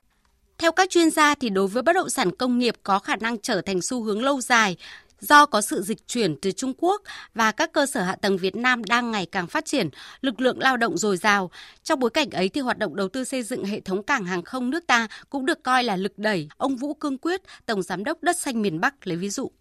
theo 0.58 0.72
các 0.72 0.90
chuyên 0.90 1.10
gia 1.10 1.36
thì 1.36 1.50
đối 1.50 1.68
với 1.68 1.84
bất 1.84 1.94
động 1.94 2.10
sản 2.10 2.32
công 2.32 2.58
nghiệp 2.58 2.76
có 2.84 3.00
khả 3.00 3.16
năng 3.16 3.38
trở 3.38 3.62
thành 3.62 3.82
xu 3.82 4.04
hướng 4.04 4.24
lâu 4.24 4.42
dài 4.42 4.78
Do 5.22 5.46
có 5.46 5.62
sự 5.62 5.82
dịch 5.82 6.08
chuyển 6.08 6.36
từ 6.42 6.52
Trung 6.52 6.74
Quốc 6.78 7.02
và 7.36 7.52
các 7.52 7.72
cơ 7.72 7.86
sở 7.86 8.02
hạ 8.02 8.16
tầng 8.16 8.38
Việt 8.38 8.56
Nam 8.56 8.84
đang 8.84 9.12
ngày 9.12 9.26
càng 9.26 9.48
phát 9.48 9.66
triển, 9.66 9.90
lực 10.22 10.42
lượng 10.42 10.60
lao 10.60 10.78
động 10.78 10.98
dồi 10.98 11.18
dào. 11.18 11.52
Trong 11.84 12.00
bối 12.00 12.10
cảnh 12.10 12.30
ấy 12.30 12.50
thì 12.50 12.62
hoạt 12.62 12.78
động 12.78 12.96
đầu 12.96 13.10
tư 13.10 13.24
xây 13.24 13.44
dựng 13.44 13.66
hệ 13.66 13.80
thống 13.80 14.04
cảng 14.04 14.26
hàng 14.26 14.42
không 14.42 14.70
nước 14.70 14.88
ta 14.88 15.08
cũng 15.30 15.46
được 15.46 15.64
coi 15.64 15.84
là 15.84 15.96
lực 15.96 16.18
đẩy. 16.18 16.50
Ông 16.58 16.76
Vũ 16.76 16.94
Cương 16.94 17.18
Quyết, 17.18 17.42
Tổng 17.66 17.82
Giám 17.82 18.04
đốc 18.04 18.24
Đất 18.24 18.38
Xanh 18.38 18.62
miền 18.62 18.80
Bắc 18.80 19.08
lấy 19.08 19.18
ví 19.18 19.30
dụ. 19.30 19.52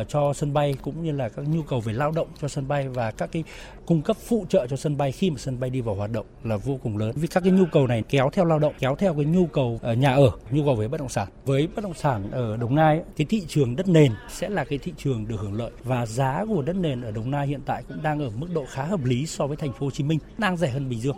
Uh, 0.00 0.08
cho 0.08 0.32
sân 0.32 0.52
bay 0.52 0.74
cũng 0.82 1.04
như 1.04 1.12
là 1.12 1.28
các 1.28 1.48
nhu 1.48 1.62
cầu 1.62 1.80
về 1.80 1.92
lao 1.92 2.10
động 2.10 2.28
cho 2.40 2.48
sân 2.48 2.68
bay 2.68 2.88
và 2.88 3.10
các 3.10 3.32
cái 3.32 3.44
cung 3.86 4.02
cấp 4.02 4.16
phụ 4.16 4.46
trợ 4.48 4.66
cho 4.66 4.76
sân 4.76 4.96
bay 4.96 5.12
khi 5.12 5.30
mà 5.30 5.38
sân 5.38 5.60
bay 5.60 5.70
đi 5.70 5.80
vào 5.80 5.94
hoạt 5.94 6.10
động 6.12 6.26
là 6.44 6.56
vô 6.56 6.78
cùng 6.82 6.96
lớn. 6.98 7.12
Vì 7.16 7.28
các 7.28 7.40
cái 7.40 7.52
nhu 7.52 7.64
cầu 7.72 7.86
này 7.86 8.02
kéo 8.08 8.30
theo 8.32 8.44
lao 8.44 8.58
động, 8.58 8.74
kéo 8.78 8.96
theo 8.96 9.14
cái 9.14 9.24
nhu 9.24 9.46
cầu 9.46 9.80
ờ, 9.82 9.92
nhà 9.94 10.14
ở, 10.14 10.30
nhu 10.50 10.64
cầu 10.64 10.74
về 10.74 10.88
bất 10.88 11.00
động 11.00 11.08
sản. 11.08 11.28
Với 11.44 11.68
bất 11.74 11.84
động 11.84 11.94
sản 11.94 12.30
ở 12.30 12.56
Đồng 12.56 12.74
Nai, 12.74 13.02
cái 13.16 13.26
thị 13.30 13.42
trường 13.48 13.76
đất 13.76 13.88
nền 13.88 14.12
sẽ 14.28 14.48
là 14.48 14.64
cái 14.64 14.78
thị 14.78 14.92
trường 14.96 15.28
được 15.28 15.36
hưởng 15.40 15.54
lợi 15.54 15.70
và 15.84 16.06
giá 16.06 16.44
của 16.48 16.62
đất 16.62 16.76
nền 16.76 17.02
ở 17.02 17.10
Đồng 17.10 17.30
Nai 17.30 17.46
hiện 17.46 17.60
tại 17.66 17.82
cũng 17.88 18.02
đang 18.02 18.20
ở 18.20 18.30
mức 18.30 18.48
độ 18.54 18.64
khá 18.68 18.84
hợp 18.84 19.04
lý 19.04 19.26
so 19.26 19.46
với 19.46 19.56
thành 19.56 19.72
phố 19.72 19.86
Hồ 19.86 19.90
Chí 19.90 20.04
Minh, 20.04 20.18
đang 20.38 20.56
rẻ 20.56 20.70
hơn 20.70 20.88
Bình 20.88 21.00
Dương. 21.00 21.16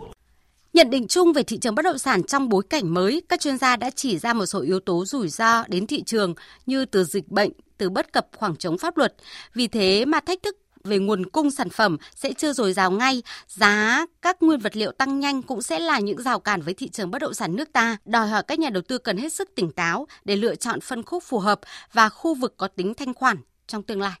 Nhận 0.73 0.89
định 0.89 1.07
chung 1.07 1.33
về 1.33 1.43
thị 1.43 1.57
trường 1.57 1.75
bất 1.75 1.81
động 1.81 1.97
sản 1.97 2.23
trong 2.23 2.49
bối 2.49 2.63
cảnh 2.69 2.93
mới, 2.93 3.21
các 3.29 3.39
chuyên 3.39 3.57
gia 3.57 3.75
đã 3.75 3.89
chỉ 3.89 4.17
ra 4.17 4.33
một 4.33 4.45
số 4.45 4.61
yếu 4.61 4.79
tố 4.79 5.05
rủi 5.05 5.29
ro 5.29 5.63
đến 5.67 5.87
thị 5.87 6.03
trường 6.03 6.33
như 6.65 6.85
từ 6.85 7.03
dịch 7.03 7.27
bệnh, 7.27 7.51
từ 7.77 7.89
bất 7.89 8.13
cập 8.13 8.27
khoảng 8.37 8.55
trống 8.55 8.77
pháp 8.77 8.97
luật. 8.97 9.15
Vì 9.53 9.67
thế 9.67 10.05
mà 10.05 10.19
thách 10.19 10.43
thức 10.43 10.57
về 10.83 10.99
nguồn 10.99 11.25
cung 11.29 11.51
sản 11.51 11.69
phẩm 11.69 11.97
sẽ 12.15 12.33
chưa 12.33 12.53
dồi 12.53 12.73
dào 12.73 12.91
ngay, 12.91 13.23
giá 13.47 14.05
các 14.21 14.43
nguyên 14.43 14.59
vật 14.59 14.75
liệu 14.75 14.91
tăng 14.91 15.19
nhanh 15.19 15.41
cũng 15.41 15.61
sẽ 15.61 15.79
là 15.79 15.99
những 15.99 16.21
rào 16.21 16.39
cản 16.39 16.61
với 16.61 16.73
thị 16.73 16.89
trường 16.89 17.11
bất 17.11 17.19
động 17.19 17.33
sản 17.33 17.55
nước 17.55 17.73
ta, 17.73 17.97
đòi 18.05 18.27
hỏi 18.27 18.43
các 18.47 18.59
nhà 18.59 18.69
đầu 18.69 18.83
tư 18.87 18.97
cần 18.97 19.17
hết 19.17 19.33
sức 19.33 19.49
tỉnh 19.55 19.71
táo 19.71 20.07
để 20.25 20.35
lựa 20.35 20.55
chọn 20.55 20.81
phân 20.81 21.03
khúc 21.03 21.23
phù 21.23 21.39
hợp 21.39 21.59
và 21.93 22.09
khu 22.09 22.35
vực 22.35 22.53
có 22.57 22.67
tính 22.67 22.93
thanh 22.93 23.13
khoản 23.13 23.37
trong 23.67 23.83
tương 23.83 24.01
lai. 24.01 24.19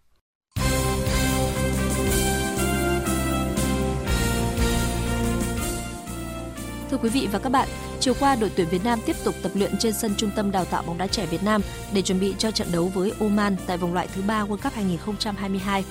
Thưa 6.91 6.97
quý 6.97 7.09
vị 7.09 7.27
và 7.31 7.39
các 7.39 7.49
bạn, 7.49 7.67
chiều 7.99 8.13
qua 8.19 8.35
đội 8.35 8.51
tuyển 8.55 8.67
Việt 8.69 8.83
Nam 8.83 8.99
tiếp 9.05 9.15
tục 9.23 9.35
tập 9.41 9.51
luyện 9.55 9.77
trên 9.79 9.93
sân 9.93 10.13
Trung 10.17 10.31
tâm 10.35 10.51
Đào 10.51 10.65
tạo 10.65 10.83
bóng 10.87 10.97
đá 10.97 11.07
trẻ 11.07 11.25
Việt 11.25 11.43
Nam 11.43 11.61
để 11.93 12.01
chuẩn 12.01 12.19
bị 12.19 12.35
cho 12.37 12.51
trận 12.51 12.67
đấu 12.71 12.91
với 12.93 13.11
Oman 13.19 13.55
tại 13.67 13.77
vòng 13.77 13.93
loại 13.93 14.07
thứ 14.15 14.21
ba 14.21 14.43
World 14.43 14.57
Cup 14.57 14.73
2022. 14.73 15.85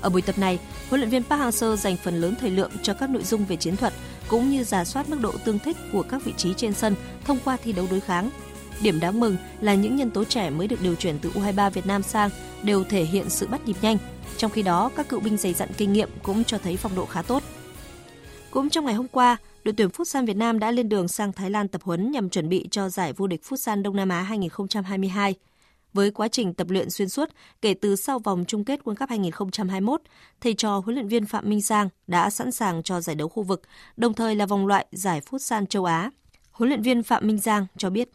Ở 0.00 0.10
buổi 0.10 0.22
tập 0.22 0.38
này, 0.38 0.58
huấn 0.88 1.00
luyện 1.00 1.10
viên 1.10 1.24
Park 1.24 1.40
Hang-seo 1.40 1.76
dành 1.76 1.96
phần 1.96 2.20
lớn 2.20 2.34
thời 2.40 2.50
lượng 2.50 2.70
cho 2.82 2.94
các 2.94 3.10
nội 3.10 3.22
dung 3.22 3.44
về 3.44 3.56
chiến 3.56 3.76
thuật 3.76 3.92
cũng 4.28 4.50
như 4.50 4.64
giả 4.64 4.84
soát 4.84 5.08
mức 5.08 5.20
độ 5.20 5.32
tương 5.44 5.58
thích 5.58 5.76
của 5.92 6.02
các 6.02 6.24
vị 6.24 6.32
trí 6.36 6.54
trên 6.54 6.72
sân 6.72 6.94
thông 7.24 7.38
qua 7.44 7.56
thi 7.64 7.72
đấu 7.72 7.86
đối 7.90 8.00
kháng. 8.00 8.30
Điểm 8.82 9.00
đáng 9.00 9.20
mừng 9.20 9.36
là 9.60 9.74
những 9.74 9.96
nhân 9.96 10.10
tố 10.10 10.24
trẻ 10.24 10.50
mới 10.50 10.68
được 10.68 10.82
điều 10.82 10.94
chuyển 10.94 11.18
từ 11.18 11.30
U23 11.30 11.70
Việt 11.70 11.86
Nam 11.86 12.02
sang 12.02 12.30
đều 12.62 12.84
thể 12.84 13.04
hiện 13.04 13.30
sự 13.30 13.46
bắt 13.46 13.66
nhịp 13.66 13.76
nhanh, 13.82 13.98
trong 14.36 14.50
khi 14.50 14.62
đó 14.62 14.90
các 14.96 15.08
cựu 15.08 15.20
binh 15.20 15.36
dày 15.36 15.52
dặn 15.52 15.68
kinh 15.76 15.92
nghiệm 15.92 16.08
cũng 16.22 16.44
cho 16.44 16.58
thấy 16.58 16.76
phong 16.76 16.94
độ 16.96 17.06
khá 17.06 17.22
tốt. 17.22 17.42
Cũng 18.50 18.70
trong 18.70 18.84
ngày 18.84 18.94
hôm 18.94 19.08
qua, 19.08 19.36
đội 19.64 19.74
tuyển 19.76 19.88
Futsal 19.88 20.26
Việt 20.26 20.36
Nam 20.36 20.58
đã 20.58 20.70
lên 20.70 20.88
đường 20.88 21.08
sang 21.08 21.32
Thái 21.32 21.50
Lan 21.50 21.68
tập 21.68 21.82
huấn 21.82 22.10
nhằm 22.10 22.28
chuẩn 22.28 22.48
bị 22.48 22.68
cho 22.70 22.88
giải 22.88 23.12
vô 23.12 23.26
địch 23.26 23.42
Futsal 23.48 23.82
Đông 23.82 23.96
Nam 23.96 24.08
Á 24.08 24.22
2022. 24.22 25.34
Với 25.92 26.10
quá 26.10 26.28
trình 26.28 26.54
tập 26.54 26.70
luyện 26.70 26.90
xuyên 26.90 27.08
suốt 27.08 27.28
kể 27.62 27.74
từ 27.74 27.96
sau 27.96 28.18
vòng 28.18 28.44
chung 28.48 28.64
kết 28.64 28.80
World 28.84 28.94
Cup 28.94 29.08
2021, 29.08 30.02
thầy 30.40 30.54
trò 30.54 30.78
huấn 30.84 30.94
luyện 30.94 31.08
viên 31.08 31.26
Phạm 31.26 31.48
Minh 31.48 31.60
Giang 31.60 31.88
đã 32.06 32.30
sẵn 32.30 32.52
sàng 32.52 32.82
cho 32.82 33.00
giải 33.00 33.16
đấu 33.16 33.28
khu 33.28 33.42
vực, 33.42 33.62
đồng 33.96 34.14
thời 34.14 34.34
là 34.34 34.46
vòng 34.46 34.66
loại 34.66 34.86
giải 34.92 35.20
Futsal 35.20 35.66
châu 35.66 35.84
Á. 35.84 36.10
Huấn 36.50 36.68
luyện 36.68 36.82
viên 36.82 37.02
Phạm 37.02 37.26
Minh 37.26 37.38
Giang 37.38 37.66
cho 37.76 37.90
biết. 37.90 38.08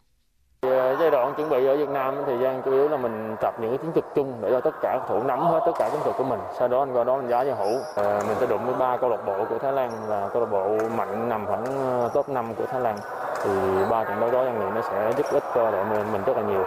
Ờ, 0.60 0.96
giai 1.00 1.10
đoạn 1.10 1.34
chuẩn 1.36 1.50
bị 1.50 1.66
ở 1.66 1.76
Việt 1.76 1.88
Nam 1.88 2.14
thì 2.26 2.32
gian 2.42 2.62
chủ 2.64 2.72
yếu 2.72 2.88
là 2.88 2.96
mình 2.96 3.36
tập 3.40 3.54
những 3.60 3.70
cái 3.70 3.78
chiến 3.78 3.92
thuật 3.92 4.04
chung 4.14 4.32
để 4.42 4.50
cho 4.50 4.60
tất 4.60 4.70
cả 4.82 5.06
thủ 5.08 5.22
nắm 5.22 5.40
hết 5.40 5.60
tất 5.66 5.72
cả 5.78 5.88
chiến 5.92 6.00
thuật 6.04 6.16
của 6.18 6.24
mình. 6.24 6.40
Sau 6.58 6.68
đó 6.68 6.82
anh 6.82 6.92
qua 6.92 7.04
đó 7.04 7.20
mình 7.20 7.30
giá 7.30 7.44
cho 7.44 7.54
hữu. 7.54 7.80
À, 7.96 8.22
mình 8.28 8.36
sẽ 8.40 8.46
đụng 8.46 8.66
với 8.66 8.74
ba 8.74 8.96
câu 8.96 9.10
lạc 9.10 9.22
bộ 9.26 9.44
của 9.48 9.58
Thái 9.58 9.72
Lan 9.72 9.90
là 10.08 10.30
câu 10.32 10.42
lạc 10.42 10.50
bộ 10.50 10.88
mạnh 10.96 11.28
nằm 11.28 11.46
khoảng 11.46 11.64
ờ, 11.64 12.10
top 12.14 12.28
5 12.28 12.54
của 12.54 12.66
Thái 12.66 12.80
Lan. 12.80 12.98
Thì 13.44 13.50
ba 13.90 14.04
trận 14.04 14.20
đấu 14.20 14.30
đó 14.30 14.44
anh 14.44 14.58
nghĩ 14.60 14.66
nó 14.74 14.82
sẽ 14.90 15.12
giúp 15.16 15.26
ích 15.32 15.42
cho 15.54 15.70
đội 15.70 15.84
mình, 15.84 16.12
mình 16.12 16.22
rất 16.26 16.36
là 16.36 16.42
nhiều. 16.42 16.64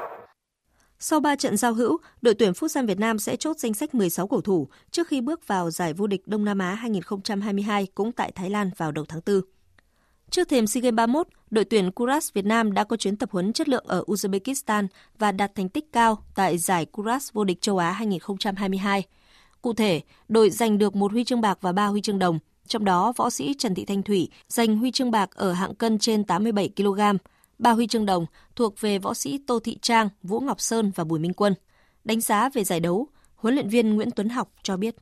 Sau 0.99 1.19
3 1.19 1.35
trận 1.35 1.57
giao 1.57 1.73
hữu, 1.73 1.97
đội 2.21 2.33
tuyển 2.33 2.51
Futsal 2.51 2.87
Việt 2.87 2.99
Nam 2.99 3.19
sẽ 3.19 3.35
chốt 3.35 3.57
danh 3.57 3.73
sách 3.73 3.95
16 3.95 4.27
cầu 4.27 4.41
thủ 4.41 4.67
trước 4.91 5.07
khi 5.07 5.21
bước 5.21 5.47
vào 5.47 5.71
giải 5.71 5.93
vô 5.93 6.07
địch 6.07 6.21
Đông 6.25 6.45
Nam 6.45 6.59
Á 6.59 6.73
2022 6.73 7.87
cũng 7.95 8.11
tại 8.11 8.31
Thái 8.31 8.49
Lan 8.49 8.71
vào 8.77 8.91
đầu 8.91 9.05
tháng 9.07 9.21
4. 9.25 9.41
Trước 10.29 10.49
thềm 10.49 10.67
SEA 10.67 10.81
Games 10.81 10.95
31, 10.95 11.27
đội 11.51 11.65
tuyển 11.65 11.91
Kuras 11.91 12.33
Việt 12.33 12.45
Nam 12.45 12.73
đã 12.73 12.83
có 12.83 12.97
chuyến 12.97 13.15
tập 13.15 13.29
huấn 13.31 13.53
chất 13.53 13.69
lượng 13.69 13.83
ở 13.87 14.03
Uzbekistan 14.07 14.87
và 15.19 15.31
đạt 15.31 15.55
thành 15.55 15.69
tích 15.69 15.93
cao 15.93 16.17
tại 16.35 16.57
giải 16.57 16.85
Kuras 16.85 17.33
vô 17.33 17.43
địch 17.43 17.61
châu 17.61 17.77
Á 17.77 17.91
2022. 17.91 19.03
Cụ 19.61 19.73
thể, 19.73 20.01
đội 20.27 20.49
giành 20.49 20.77
được 20.77 20.95
một 20.95 21.11
huy 21.11 21.23
chương 21.23 21.41
bạc 21.41 21.57
và 21.61 21.71
ba 21.71 21.85
huy 21.85 22.01
chương 22.01 22.19
đồng, 22.19 22.39
trong 22.67 22.85
đó 22.85 23.13
võ 23.15 23.29
sĩ 23.29 23.53
Trần 23.57 23.75
Thị 23.75 23.85
Thanh 23.85 24.03
Thủy 24.03 24.29
giành 24.47 24.77
huy 24.77 24.91
chương 24.91 25.11
bạc 25.11 25.29
ở 25.35 25.53
hạng 25.53 25.75
cân 25.75 25.99
trên 25.99 26.23
87 26.23 26.69
kg, 26.77 26.99
ba 27.59 27.71
huy 27.71 27.87
chương 27.87 28.05
đồng 28.05 28.25
thuộc 28.55 28.81
về 28.81 28.99
võ 28.99 29.13
sĩ 29.13 29.39
Tô 29.47 29.59
Thị 29.63 29.77
Trang, 29.81 30.09
Vũ 30.23 30.39
Ngọc 30.39 30.61
Sơn 30.61 30.91
và 30.95 31.03
Bùi 31.03 31.19
Minh 31.19 31.33
Quân. 31.33 31.53
Đánh 32.03 32.21
giá 32.21 32.49
về 32.49 32.63
giải 32.63 32.79
đấu, 32.79 33.07
huấn 33.35 33.53
luyện 33.53 33.69
viên 33.69 33.95
Nguyễn 33.95 34.11
Tuấn 34.11 34.29
Học 34.29 34.51
cho 34.63 34.77
biết. 34.77 34.95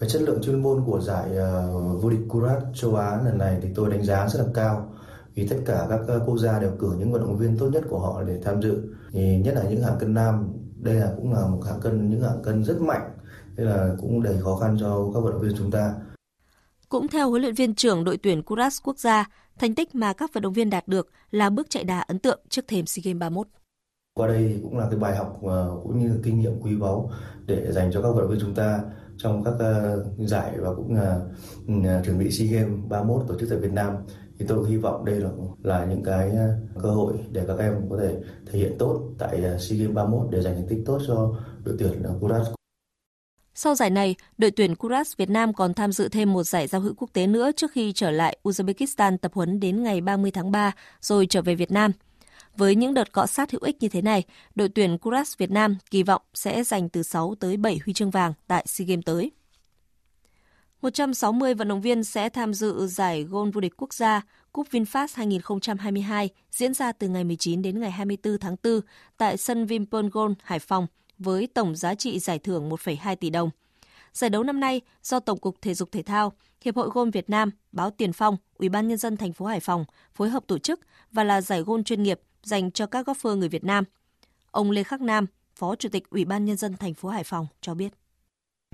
Về 0.00 0.08
chất 0.08 0.22
lượng 0.22 0.42
chuyên 0.42 0.62
môn 0.62 0.84
của 0.86 1.00
giải 1.00 1.30
uh, 1.30 2.02
vô 2.02 2.10
địch 2.10 2.20
Kurat 2.28 2.62
châu 2.74 2.94
Á 2.94 3.20
lần 3.24 3.38
này 3.38 3.58
thì 3.62 3.68
tôi 3.74 3.90
đánh 3.90 4.04
giá 4.04 4.28
rất 4.28 4.40
là 4.40 4.46
cao 4.54 4.95
vì 5.36 5.48
tất 5.48 5.56
cả 5.66 5.86
các 5.88 6.00
uh, 6.16 6.22
quốc 6.26 6.38
gia 6.38 6.58
đều 6.58 6.70
cử 6.78 6.94
những 6.98 7.12
vận 7.12 7.22
động 7.22 7.38
viên 7.38 7.58
tốt 7.58 7.68
nhất 7.72 7.84
của 7.88 7.98
họ 7.98 8.22
để 8.22 8.40
tham 8.44 8.62
dự. 8.62 8.82
Thì 9.12 9.38
nhất 9.38 9.54
là 9.54 9.62
những 9.62 9.82
hạng 9.82 9.98
cân 9.98 10.14
nam, 10.14 10.52
đây 10.76 10.94
là 10.94 11.12
cũng 11.16 11.32
là 11.32 11.46
một 11.46 11.60
hạng 11.66 11.80
cân 11.80 12.10
những 12.10 12.22
hạng 12.22 12.42
cân 12.42 12.64
rất 12.64 12.80
mạnh, 12.80 13.10
thế 13.56 13.64
là 13.64 13.94
cũng 14.00 14.22
đầy 14.22 14.36
khó 14.42 14.56
khăn 14.56 14.76
cho 14.80 15.10
các 15.14 15.20
vận 15.20 15.32
động 15.32 15.42
viên 15.42 15.54
chúng 15.58 15.70
ta. 15.70 15.94
Cũng 16.88 17.08
theo 17.08 17.30
huấn 17.30 17.42
luyện 17.42 17.54
viên 17.54 17.74
trưởng 17.74 18.04
đội 18.04 18.16
tuyển 18.16 18.42
Kuras 18.42 18.78
quốc 18.82 18.98
gia, 18.98 19.24
thành 19.58 19.74
tích 19.74 19.94
mà 19.94 20.12
các 20.12 20.32
vận 20.32 20.42
động 20.42 20.52
viên 20.52 20.70
đạt 20.70 20.88
được 20.88 21.08
là 21.30 21.50
bước 21.50 21.66
chạy 21.70 21.84
đà 21.84 22.00
ấn 22.00 22.18
tượng 22.18 22.40
trước 22.48 22.64
thềm 22.68 22.86
SEA 22.86 23.02
Games 23.04 23.20
31. 23.20 23.46
Qua 24.14 24.28
đây 24.28 24.60
cũng 24.62 24.78
là 24.78 24.86
cái 24.90 24.98
bài 24.98 25.16
học 25.16 25.40
uh, 25.44 25.82
cũng 25.82 25.98
như 25.98 26.20
kinh 26.22 26.40
nghiệm 26.40 26.60
quý 26.60 26.76
báu 26.76 27.10
để 27.46 27.72
dành 27.72 27.90
cho 27.92 28.02
các 28.02 28.08
vận 28.08 28.18
động 28.18 28.30
viên 28.30 28.40
chúng 28.40 28.54
ta 28.54 28.80
trong 29.18 29.44
các 29.44 29.54
uh, 29.54 30.28
giải 30.28 30.52
và 30.58 30.74
cũng 30.74 30.94
là 30.94 31.20
chuẩn 32.04 32.18
bị 32.18 32.30
SEA 32.30 32.48
Games 32.48 32.88
31 32.88 33.24
tổ 33.28 33.38
chức 33.40 33.48
tại 33.50 33.58
Việt 33.58 33.72
Nam 33.72 33.94
thì 34.38 34.46
tôi 34.48 34.70
hy 34.70 34.76
vọng 34.76 35.04
đây 35.04 35.20
là 35.20 35.30
là 35.62 35.84
những 35.84 36.02
cái 36.02 36.30
ờ, 36.30 36.58
cơ 36.82 36.90
hội 36.90 37.14
để 37.32 37.44
các 37.48 37.58
em 37.58 37.74
có 37.90 37.96
thể 38.00 38.16
thể 38.46 38.58
hiện 38.58 38.76
tốt 38.78 39.02
tại 39.18 39.42
ờ, 39.42 39.58
SEA 39.58 39.78
Games 39.78 39.94
31 39.94 40.26
để 40.30 40.42
giành 40.42 40.54
thành 40.54 40.66
tích 40.68 40.82
tốt 40.86 40.98
cho 41.06 41.34
đội 41.64 41.76
tuyển 41.78 42.02
ờ, 42.02 42.14
Kuras. 42.20 42.46
Sau 43.54 43.74
giải 43.74 43.90
này, 43.90 44.14
đội 44.38 44.50
tuyển 44.50 44.74
Kuras 44.74 45.16
Việt 45.16 45.30
Nam 45.30 45.52
còn 45.52 45.74
tham 45.74 45.92
dự 45.92 46.08
thêm 46.08 46.32
một 46.32 46.42
giải 46.42 46.66
giao 46.66 46.80
hữu 46.80 46.94
quốc 46.94 47.10
tế 47.12 47.26
nữa 47.26 47.50
trước 47.56 47.70
khi 47.72 47.92
trở 47.92 48.10
lại 48.10 48.38
Uzbekistan 48.42 49.16
tập 49.18 49.32
huấn 49.34 49.60
đến 49.60 49.82
ngày 49.82 50.00
30 50.00 50.30
tháng 50.30 50.50
3 50.50 50.72
rồi 51.00 51.26
trở 51.26 51.42
về 51.42 51.54
Việt 51.54 51.70
Nam. 51.70 51.92
Với 52.56 52.74
những 52.74 52.94
đợt 52.94 53.12
cọ 53.12 53.26
sát 53.26 53.50
hữu 53.50 53.60
ích 53.62 53.76
như 53.80 53.88
thế 53.88 54.02
này, 54.02 54.22
đội 54.54 54.68
tuyển 54.68 54.98
Kuras 54.98 55.36
Việt 55.38 55.50
Nam 55.50 55.76
kỳ 55.90 56.02
vọng 56.02 56.22
sẽ 56.34 56.64
giành 56.64 56.88
từ 56.88 57.02
6 57.02 57.34
tới 57.40 57.56
7 57.56 57.78
huy 57.84 57.92
chương 57.92 58.10
vàng 58.10 58.32
tại 58.46 58.64
SEA 58.68 58.86
Games 58.86 59.04
tới. 59.06 59.30
160 60.86 61.54
vận 61.54 61.68
động 61.68 61.80
viên 61.80 62.04
sẽ 62.04 62.28
tham 62.28 62.54
dự 62.54 62.86
giải 62.86 63.22
gôn 63.22 63.50
vô 63.50 63.60
địch 63.60 63.72
quốc 63.76 63.94
gia 63.94 64.20
Cúp 64.52 64.68
VinFast 64.70 65.08
2022 65.14 66.30
diễn 66.50 66.74
ra 66.74 66.92
từ 66.92 67.08
ngày 67.08 67.24
19 67.24 67.62
đến 67.62 67.80
ngày 67.80 67.90
24 67.90 68.38
tháng 68.38 68.56
4 68.64 68.80
tại 69.16 69.36
sân 69.36 69.66
Vinpearl 69.66 70.08
Gold 70.12 70.34
Hải 70.42 70.58
Phòng 70.58 70.86
với 71.18 71.46
tổng 71.46 71.76
giá 71.76 71.94
trị 71.94 72.18
giải 72.18 72.38
thưởng 72.38 72.70
1,2 72.70 73.16
tỷ 73.16 73.30
đồng. 73.30 73.50
Giải 74.12 74.30
đấu 74.30 74.42
năm 74.42 74.60
nay 74.60 74.80
do 75.02 75.20
Tổng 75.20 75.38
cục 75.38 75.62
Thể 75.62 75.74
dục 75.74 75.92
Thể 75.92 76.02
thao, 76.02 76.32
Hiệp 76.64 76.76
hội 76.76 76.88
Gôn 76.92 77.10
Việt 77.10 77.30
Nam, 77.30 77.50
Báo 77.72 77.90
Tiền 77.90 78.12
Phong, 78.12 78.36
Ủy 78.54 78.68
ban 78.68 78.88
nhân 78.88 78.98
dân 78.98 79.16
thành 79.16 79.32
phố 79.32 79.46
Hải 79.46 79.60
Phòng 79.60 79.84
phối 80.14 80.28
hợp 80.28 80.46
tổ 80.46 80.58
chức 80.58 80.80
và 81.12 81.24
là 81.24 81.40
giải 81.40 81.60
gôn 81.60 81.84
chuyên 81.84 82.02
nghiệp 82.02 82.20
dành 82.42 82.70
cho 82.70 82.86
các 82.86 83.08
golfer 83.08 83.36
người 83.36 83.48
Việt 83.48 83.64
Nam. 83.64 83.84
Ông 84.50 84.70
Lê 84.70 84.82
Khắc 84.82 85.00
Nam, 85.00 85.26
Phó 85.54 85.74
Chủ 85.74 85.88
tịch 85.88 86.10
Ủy 86.10 86.24
ban 86.24 86.44
nhân 86.44 86.56
dân 86.56 86.76
thành 86.76 86.94
phố 86.94 87.08
Hải 87.08 87.24
Phòng 87.24 87.46
cho 87.60 87.74
biết. 87.74 87.92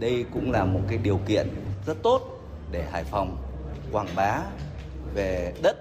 Đây 0.00 0.24
cũng 0.34 0.50
là 0.50 0.64
một 0.64 0.80
cái 0.88 0.98
điều 0.98 1.20
kiện 1.28 1.48
rất 1.86 2.02
tốt 2.02 2.20
để 2.70 2.88
Hải 2.90 3.04
Phòng 3.04 3.36
quảng 3.92 4.08
bá 4.16 4.42
về 5.14 5.54
đất, 5.62 5.76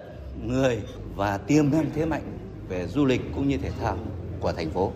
người 0.46 0.82
và 1.16 1.38
tiềm 1.38 1.72
năng 1.72 1.92
thế 1.96 2.06
mạnh 2.06 2.38
về 2.70 2.88
du 2.88 3.06
lịch 3.06 3.22
cũng 3.36 3.48
như 3.48 3.58
thể 3.58 3.72
thao 3.72 3.98
của 4.40 4.54
thành 4.54 4.70
phố. 4.70 4.92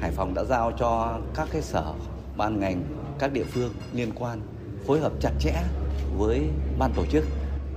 Hải 0.00 0.10
Phòng 0.10 0.34
đã 0.34 0.44
giao 0.44 0.72
cho 0.78 1.18
các 1.34 1.48
cái 1.52 1.62
sở, 1.62 1.94
ban 2.36 2.60
ngành, 2.60 2.82
các 3.18 3.32
địa 3.32 3.44
phương 3.44 3.72
liên 3.92 4.12
quan 4.14 4.40
phối 4.86 5.00
hợp 5.00 5.12
chặt 5.20 5.32
chẽ 5.40 5.62
với 6.16 6.40
ban 6.78 6.92
tổ 6.96 7.06
chức 7.06 7.24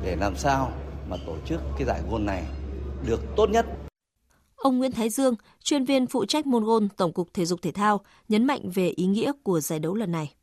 để 0.03 0.15
làm 0.15 0.35
sao 0.35 0.71
mà 1.09 1.17
tổ 1.25 1.35
chức 1.45 1.61
cái 1.77 1.87
giải 1.87 2.01
gôn 2.09 2.25
này 2.25 2.43
được 3.07 3.21
tốt 3.35 3.49
nhất 3.49 3.65
Ông 4.55 4.77
Nguyễn 4.77 4.91
Thái 4.91 5.09
Dương, 5.09 5.35
chuyên 5.63 5.85
viên 5.85 6.07
phụ 6.07 6.25
trách 6.25 6.45
môn 6.45 6.63
gôn 6.63 6.89
Tổng 6.97 7.13
cục 7.13 7.33
Thể 7.33 7.45
dục 7.45 7.61
Thể 7.61 7.71
thao, 7.71 8.01
nhấn 8.29 8.45
mạnh 8.45 8.69
về 8.73 8.87
ý 8.87 9.05
nghĩa 9.05 9.31
của 9.43 9.59
giải 9.59 9.79
đấu 9.79 9.95
lần 9.95 10.11
này. 10.11 10.33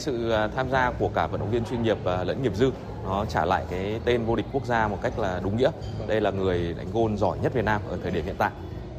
Sự 0.00 0.30
à, 0.30 0.48
tham 0.48 0.70
gia 0.70 0.90
của 0.90 1.08
cả 1.08 1.26
vận 1.26 1.40
động 1.40 1.50
viên 1.50 1.64
chuyên 1.64 1.82
nghiệp 1.82 1.98
và 2.04 2.24
lẫn 2.24 2.42
nghiệp 2.42 2.56
dư 2.56 2.70
nó 3.04 3.24
trả 3.24 3.44
lại 3.44 3.64
cái 3.70 4.00
tên 4.04 4.24
vô 4.24 4.36
địch 4.36 4.46
quốc 4.52 4.66
gia 4.66 4.88
một 4.88 4.98
cách 5.02 5.18
là 5.18 5.40
đúng 5.44 5.56
nghĩa. 5.56 5.70
Đây 6.06 6.20
là 6.20 6.30
người 6.30 6.74
đánh 6.74 6.86
gôn 6.92 7.16
giỏi 7.16 7.38
nhất 7.42 7.54
Việt 7.54 7.64
Nam 7.64 7.80
ở 7.88 7.98
thời 8.02 8.10
điểm 8.10 8.24
hiện 8.24 8.34
tại. 8.38 8.50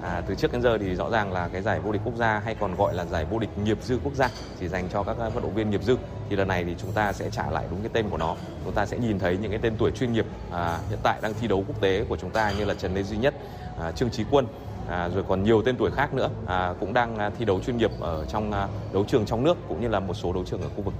À, 0.02 0.22
từ 0.28 0.36
trước 0.36 0.54
đến 0.54 0.62
giờ 0.62 0.78
thì 0.78 0.96
rõ 0.96 1.10
ràng 1.10 1.34
là 1.34 1.48
cái 1.48 1.62
giải 1.62 1.80
vô 1.80 1.92
địch 1.92 2.02
quốc 2.06 2.16
gia 2.16 2.40
hay 2.40 2.56
còn 2.56 2.76
gọi 2.76 2.94
là 2.94 3.06
giải 3.06 3.26
vô 3.26 3.40
địch 3.40 3.50
nghiệp 3.64 3.78
dư 3.82 4.00
quốc 4.04 4.16
gia 4.16 4.30
chỉ 4.60 4.68
dành 4.68 4.90
cho 4.90 5.04
các 5.04 5.18
à, 5.20 5.30
vận 5.30 5.44
động 5.44 5.54
viên 5.54 5.70
nghiệp 5.70 5.84
dư 5.84 5.98
thì 6.30 6.36
lần 6.36 6.48
này 6.48 6.64
thì 6.64 6.76
chúng 6.78 6.92
ta 6.92 7.14
sẽ 7.14 7.30
trả 7.30 7.50
lại 7.50 7.66
đúng 7.70 7.80
cái 7.82 7.90
tên 7.94 8.10
của 8.10 8.18
nó 8.18 8.36
chúng 8.64 8.74
ta 8.74 8.86
sẽ 8.86 8.98
nhìn 8.98 9.20
thấy 9.20 9.38
những 9.38 9.52
cái 9.52 9.60
tên 9.60 9.76
tuổi 9.78 9.92
chuyên 9.92 10.14
nghiệp 10.14 10.26
à, 10.52 10.80
hiện 10.90 11.00
tại 11.04 11.20
đang 11.22 11.34
thi 11.34 11.48
đấu 11.48 11.64
quốc 11.68 11.82
tế 11.82 12.06
của 12.10 12.18
chúng 12.18 12.30
ta 12.30 12.52
như 12.52 12.66
là 12.66 12.74
Trần 12.74 12.96
Lê 12.96 13.04
Duy 13.04 13.18
Nhất 13.18 13.34
à, 13.80 13.92
Trương 13.92 14.10
Chí 14.10 14.24
Quân 14.32 14.46
à, 14.92 15.10
rồi 15.10 15.24
còn 15.28 15.44
nhiều 15.44 15.62
tên 15.62 15.78
tuổi 15.78 15.92
khác 15.92 16.14
nữa 16.14 16.30
à, 16.48 16.76
cũng 16.80 16.94
đang 16.94 17.18
à, 17.18 17.30
thi 17.30 17.46
đấu 17.46 17.62
chuyên 17.62 17.78
nghiệp 17.78 17.92
ở 18.00 18.26
trong 18.26 18.52
à, 18.52 18.68
đấu 18.94 19.06
trường 19.08 19.26
trong 19.26 19.44
nước 19.44 19.58
cũng 19.68 19.82
như 19.82 19.88
là 19.88 20.00
một 20.00 20.14
số 20.14 20.34
đấu 20.34 20.46
trường 20.46 20.62
ở 20.62 20.70
khu 20.70 20.82
vực. 20.82 20.94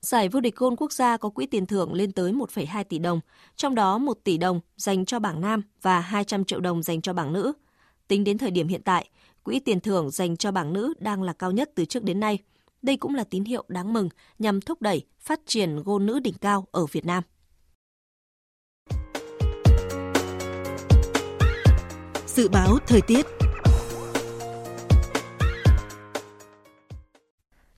Giải 0.00 0.28
vô 0.28 0.40
địch 0.40 0.56
gôn 0.56 0.76
quốc 0.76 0.92
gia 0.92 1.16
có 1.16 1.28
quỹ 1.28 1.46
tiền 1.46 1.66
thưởng 1.66 1.94
lên 1.94 2.12
tới 2.12 2.32
1,2 2.32 2.84
tỷ 2.84 2.98
đồng, 2.98 3.20
trong 3.56 3.74
đó 3.74 3.98
1 3.98 4.18
tỷ 4.24 4.38
đồng 4.38 4.60
dành 4.76 5.04
cho 5.04 5.18
bảng 5.18 5.40
nam 5.40 5.62
và 5.82 6.00
200 6.00 6.44
triệu 6.44 6.60
đồng 6.60 6.82
dành 6.82 7.00
cho 7.00 7.12
bảng 7.12 7.32
nữ. 7.32 7.52
Tính 8.08 8.24
đến 8.24 8.38
thời 8.38 8.50
điểm 8.50 8.68
hiện 8.68 8.82
tại, 8.82 9.08
quỹ 9.42 9.60
tiền 9.60 9.80
thưởng 9.80 10.10
dành 10.10 10.36
cho 10.36 10.52
bảng 10.52 10.72
nữ 10.72 10.94
đang 10.98 11.22
là 11.22 11.32
cao 11.32 11.50
nhất 11.50 11.70
từ 11.74 11.84
trước 11.84 12.04
đến 12.04 12.20
nay. 12.20 12.38
Đây 12.82 12.96
cũng 12.96 13.14
là 13.14 13.24
tín 13.24 13.44
hiệu 13.44 13.64
đáng 13.68 13.92
mừng 13.92 14.08
nhằm 14.38 14.60
thúc 14.60 14.82
đẩy 14.82 15.02
phát 15.18 15.40
triển 15.46 15.82
gôn 15.82 16.06
nữ 16.06 16.20
đỉnh 16.20 16.34
cao 16.34 16.66
ở 16.70 16.86
Việt 16.86 17.06
Nam. 17.06 17.22
Dự 22.40 22.48
báo 22.48 22.78
thời 22.86 23.00
tiết 23.00 23.26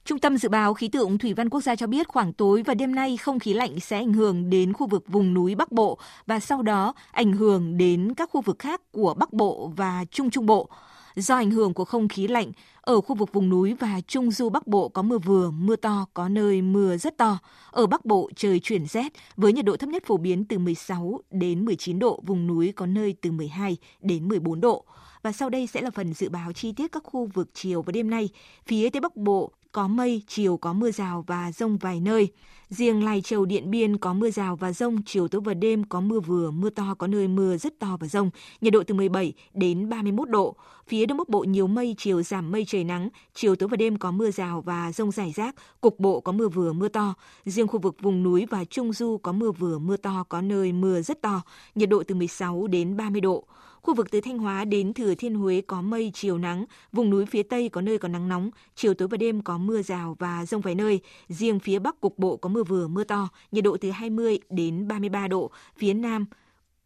Trung 0.04 0.18
tâm 0.18 0.36
Dự 0.36 0.48
báo 0.48 0.74
Khí 0.74 0.88
tượng 0.88 1.18
Thủy 1.18 1.34
văn 1.34 1.48
Quốc 1.48 1.60
gia 1.60 1.76
cho 1.76 1.86
biết 1.86 2.08
khoảng 2.08 2.32
tối 2.32 2.62
và 2.66 2.74
đêm 2.74 2.94
nay 2.94 3.16
không 3.16 3.38
khí 3.38 3.54
lạnh 3.54 3.80
sẽ 3.80 3.96
ảnh 3.96 4.12
hưởng 4.12 4.50
đến 4.50 4.72
khu 4.72 4.86
vực 4.86 5.04
vùng 5.08 5.34
núi 5.34 5.54
Bắc 5.54 5.72
Bộ 5.72 5.98
và 6.26 6.40
sau 6.40 6.62
đó 6.62 6.94
ảnh 7.12 7.32
hưởng 7.32 7.78
đến 7.78 8.14
các 8.16 8.30
khu 8.32 8.40
vực 8.40 8.58
khác 8.58 8.80
của 8.92 9.14
Bắc 9.14 9.32
Bộ 9.32 9.72
và 9.76 10.04
Trung 10.10 10.30
Trung 10.30 10.46
Bộ. 10.46 10.68
Do 11.16 11.34
ảnh 11.34 11.50
hưởng 11.50 11.74
của 11.74 11.84
không 11.84 12.08
khí 12.08 12.26
lạnh, 12.26 12.52
ở 12.80 13.00
khu 13.00 13.14
vực 13.14 13.32
vùng 13.32 13.48
núi 13.48 13.74
và 13.74 14.00
Trung 14.06 14.30
Du 14.30 14.48
Bắc 14.48 14.66
Bộ 14.66 14.88
có 14.88 15.02
mưa 15.02 15.18
vừa, 15.18 15.50
mưa 15.50 15.76
to, 15.76 16.06
có 16.14 16.28
nơi 16.28 16.62
mưa 16.62 16.96
rất 16.96 17.18
to. 17.18 17.38
Ở 17.70 17.86
Bắc 17.86 18.04
Bộ 18.04 18.30
trời 18.36 18.60
chuyển 18.60 18.86
rét 18.86 19.12
với 19.36 19.52
nhiệt 19.52 19.64
độ 19.64 19.76
thấp 19.76 19.88
nhất 19.88 20.02
phổ 20.06 20.16
biến 20.16 20.44
từ 20.44 20.58
16 20.58 21.20
đến 21.30 21.64
19 21.64 21.98
độ, 21.98 22.20
vùng 22.26 22.46
núi 22.46 22.72
có 22.76 22.86
nơi 22.86 23.14
từ 23.20 23.30
12 23.30 23.76
đến 24.00 24.28
14 24.28 24.60
độ. 24.60 24.84
Và 25.22 25.32
sau 25.32 25.50
đây 25.50 25.66
sẽ 25.66 25.80
là 25.80 25.90
phần 25.90 26.14
dự 26.14 26.28
báo 26.28 26.52
chi 26.52 26.72
tiết 26.72 26.92
các 26.92 27.02
khu 27.04 27.28
vực 27.34 27.48
chiều 27.54 27.82
và 27.82 27.92
đêm 27.92 28.10
nay. 28.10 28.28
Phía 28.66 28.90
Tây 28.90 29.00
Bắc 29.00 29.16
Bộ 29.16 29.52
có 29.72 29.88
mây, 29.88 30.22
chiều 30.26 30.56
có 30.56 30.72
mưa 30.72 30.90
rào 30.90 31.24
và 31.26 31.52
rông 31.52 31.76
vài 31.76 32.00
nơi. 32.00 32.28
Riêng 32.68 33.04
Lai 33.04 33.20
Châu 33.20 33.44
Điện 33.44 33.70
Biên 33.70 33.98
có 33.98 34.14
mưa 34.14 34.30
rào 34.30 34.56
và 34.56 34.72
rông, 34.72 35.02
chiều 35.06 35.28
tối 35.28 35.40
và 35.44 35.54
đêm 35.54 35.84
có 35.84 36.00
mưa 36.00 36.20
vừa, 36.20 36.50
mưa 36.50 36.70
to 36.70 36.94
có 36.98 37.06
nơi 37.06 37.28
mưa 37.28 37.56
rất 37.56 37.78
to 37.78 37.96
và 38.00 38.06
rông, 38.06 38.30
nhiệt 38.60 38.72
độ 38.72 38.82
từ 38.86 38.94
17 38.94 39.32
đến 39.54 39.88
31 39.88 40.28
độ. 40.28 40.56
Phía 40.88 41.06
Đông 41.06 41.18
Bắc 41.18 41.28
Bộ 41.28 41.40
nhiều 41.40 41.66
mây, 41.66 41.94
chiều 41.98 42.22
giảm 42.22 42.52
mây 42.52 42.64
trời 42.68 42.84
nắng, 42.84 43.08
chiều 43.34 43.56
tối 43.56 43.68
và 43.68 43.76
đêm 43.76 43.96
có 43.98 44.10
mưa 44.10 44.30
rào 44.30 44.60
và 44.60 44.92
rông 44.92 45.10
rải 45.10 45.32
rác, 45.32 45.54
cục 45.80 46.00
bộ 46.00 46.20
có 46.20 46.32
mưa 46.32 46.48
vừa 46.48 46.72
mưa 46.72 46.88
to. 46.88 47.14
Riêng 47.44 47.68
khu 47.68 47.78
vực 47.78 47.96
vùng 48.00 48.22
núi 48.22 48.46
và 48.50 48.64
Trung 48.64 48.92
Du 48.92 49.18
có 49.22 49.32
mưa 49.32 49.50
vừa 49.50 49.78
mưa 49.78 49.96
to, 49.96 50.24
có 50.28 50.40
nơi 50.40 50.72
mưa 50.72 51.02
rất 51.02 51.22
to, 51.22 51.42
nhiệt 51.74 51.88
độ 51.88 52.02
từ 52.08 52.14
16 52.14 52.66
đến 52.66 52.96
30 52.96 53.20
độ. 53.20 53.44
Khu 53.82 53.94
vực 53.94 54.10
từ 54.10 54.20
Thanh 54.20 54.38
Hóa 54.38 54.64
đến 54.64 54.92
Thừa 54.92 55.14
Thiên 55.14 55.34
Huế 55.34 55.60
có 55.66 55.82
mây, 55.82 56.10
chiều 56.14 56.38
nắng, 56.38 56.64
vùng 56.92 57.10
núi 57.10 57.26
phía 57.26 57.42
Tây 57.42 57.68
có 57.68 57.80
nơi 57.80 57.98
có 57.98 58.08
nắng 58.08 58.28
nóng, 58.28 58.50
chiều 58.74 58.94
tối 58.94 59.08
và 59.08 59.16
đêm 59.16 59.42
có 59.42 59.58
mưa 59.58 59.82
rào 59.82 60.16
và 60.18 60.46
rông 60.46 60.60
vài 60.60 60.74
nơi. 60.74 61.00
Riêng 61.28 61.58
phía 61.58 61.78
Bắc 61.78 62.00
cục 62.00 62.18
bộ 62.18 62.36
có 62.36 62.48
mưa 62.48 62.64
vừa, 62.64 62.88
mưa 62.88 63.04
to, 63.04 63.28
nhiệt 63.52 63.64
độ 63.64 63.76
từ 63.80 63.90
20 63.90 64.38
đến 64.50 64.88
33 64.88 65.28
độ, 65.28 65.50
phía 65.76 65.94
Nam 65.94 66.24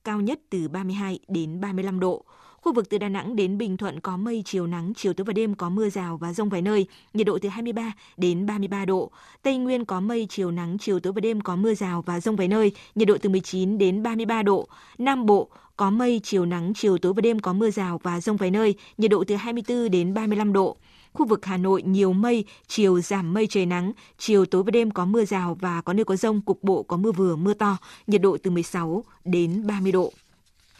cao 0.04 0.20
nhất 0.20 0.40
từ 0.50 0.68
32 0.68 1.18
đến 1.28 1.60
35 1.60 2.00
độ. 2.00 2.24
Khu 2.60 2.72
vực 2.72 2.90
từ 2.90 2.98
Đà 2.98 3.08
Nẵng 3.08 3.36
đến 3.36 3.58
Bình 3.58 3.76
Thuận 3.76 4.00
có 4.00 4.16
mây, 4.16 4.42
chiều 4.46 4.66
nắng, 4.66 4.92
chiều 4.96 5.12
tối 5.12 5.24
và 5.24 5.32
đêm 5.32 5.54
có 5.54 5.70
mưa 5.70 5.88
rào 5.88 6.16
và 6.16 6.32
rông 6.32 6.48
vài 6.48 6.62
nơi, 6.62 6.86
nhiệt 7.14 7.26
độ 7.26 7.38
từ 7.42 7.48
23 7.48 7.92
đến 8.16 8.46
33 8.46 8.84
độ. 8.84 9.10
Tây 9.42 9.56
Nguyên 9.56 9.84
có 9.84 10.00
mây, 10.00 10.26
chiều 10.30 10.50
nắng, 10.50 10.76
chiều 10.80 11.00
tối 11.00 11.12
và 11.12 11.20
đêm 11.20 11.40
có 11.40 11.56
mưa 11.56 11.74
rào 11.74 12.02
và 12.02 12.20
rông 12.20 12.36
vài 12.36 12.48
nơi, 12.48 12.72
nhiệt 12.94 13.08
độ 13.08 13.16
từ 13.22 13.30
19 13.30 13.78
đến 13.78 14.02
33 14.02 14.42
độ. 14.42 14.68
Nam 14.98 15.26
Bộ 15.26 15.50
có 15.76 15.90
mây, 15.90 16.20
chiều 16.24 16.46
nắng, 16.46 16.72
chiều 16.74 16.98
tối 16.98 17.12
và 17.12 17.20
đêm 17.20 17.38
có 17.38 17.52
mưa 17.52 17.70
rào 17.70 18.00
và 18.02 18.20
rông 18.20 18.36
vài 18.36 18.50
nơi, 18.50 18.74
nhiệt 18.98 19.10
độ 19.10 19.24
từ 19.26 19.34
24 19.34 19.90
đến 19.90 20.14
35 20.14 20.52
độ. 20.52 20.76
Khu 21.12 21.26
vực 21.26 21.44
Hà 21.44 21.56
Nội 21.56 21.82
nhiều 21.82 22.12
mây, 22.12 22.44
chiều 22.66 23.00
giảm 23.00 23.34
mây 23.34 23.46
trời 23.46 23.66
nắng, 23.66 23.92
chiều 24.18 24.46
tối 24.46 24.62
và 24.62 24.70
đêm 24.70 24.90
có 24.90 25.04
mưa 25.04 25.24
rào 25.24 25.56
và 25.60 25.80
có 25.80 25.92
nơi 25.92 26.04
có 26.04 26.16
rông, 26.16 26.40
cục 26.40 26.62
bộ 26.62 26.82
có 26.82 26.96
mưa 26.96 27.12
vừa 27.12 27.36
mưa 27.36 27.54
to, 27.54 27.76
nhiệt 28.06 28.22
độ 28.22 28.36
từ 28.42 28.50
16 28.50 29.04
đến 29.24 29.66
30 29.66 29.92
độ. 29.92 30.12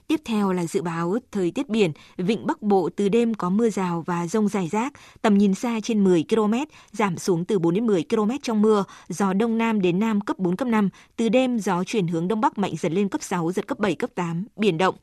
Tiếp 0.09 0.21
theo 0.25 0.53
là 0.53 0.65
dự 0.65 0.83
báo 0.83 1.17
thời 1.33 1.51
tiết 1.51 1.69
biển, 1.69 1.93
vịnh 2.17 2.47
Bắc 2.47 2.63
Bộ 2.63 2.89
từ 2.97 3.09
đêm 3.09 3.35
có 3.35 3.51
mưa 3.51 3.71
rào 3.71 4.03
và 4.07 4.27
rông 4.27 4.49
rải 4.49 4.69
rác, 4.69 4.93
tầm 5.23 5.39
nhìn 5.39 5.55
xa 5.55 5.81
trên 5.83 6.05
10 6.05 6.25
km, 6.29 6.55
giảm 6.93 7.19
xuống 7.19 7.45
từ 7.45 7.59
4 7.59 7.75
đến 7.75 7.87
10 7.87 8.05
km 8.11 8.31
trong 8.43 8.63
mưa, 8.63 8.85
gió 9.09 9.33
đông 9.33 9.59
nam 9.59 9.81
đến 9.81 9.99
nam 9.99 10.21
cấp 10.21 10.39
4 10.39 10.57
cấp 10.57 10.69
5, 10.69 10.89
từ 11.17 11.29
đêm 11.29 11.59
gió 11.59 11.85
chuyển 11.85 12.07
hướng 12.07 12.29
đông 12.29 12.41
bắc 12.41 12.59
mạnh 12.59 12.75
dần 12.79 12.93
lên 12.93 13.09
cấp 13.09 13.23
6 13.23 13.53
giật 13.53 13.67
cấp 13.67 13.79
7 13.79 13.95
cấp 13.95 14.11
8, 14.15 14.45
biển 14.57 14.79
động. 14.79 14.95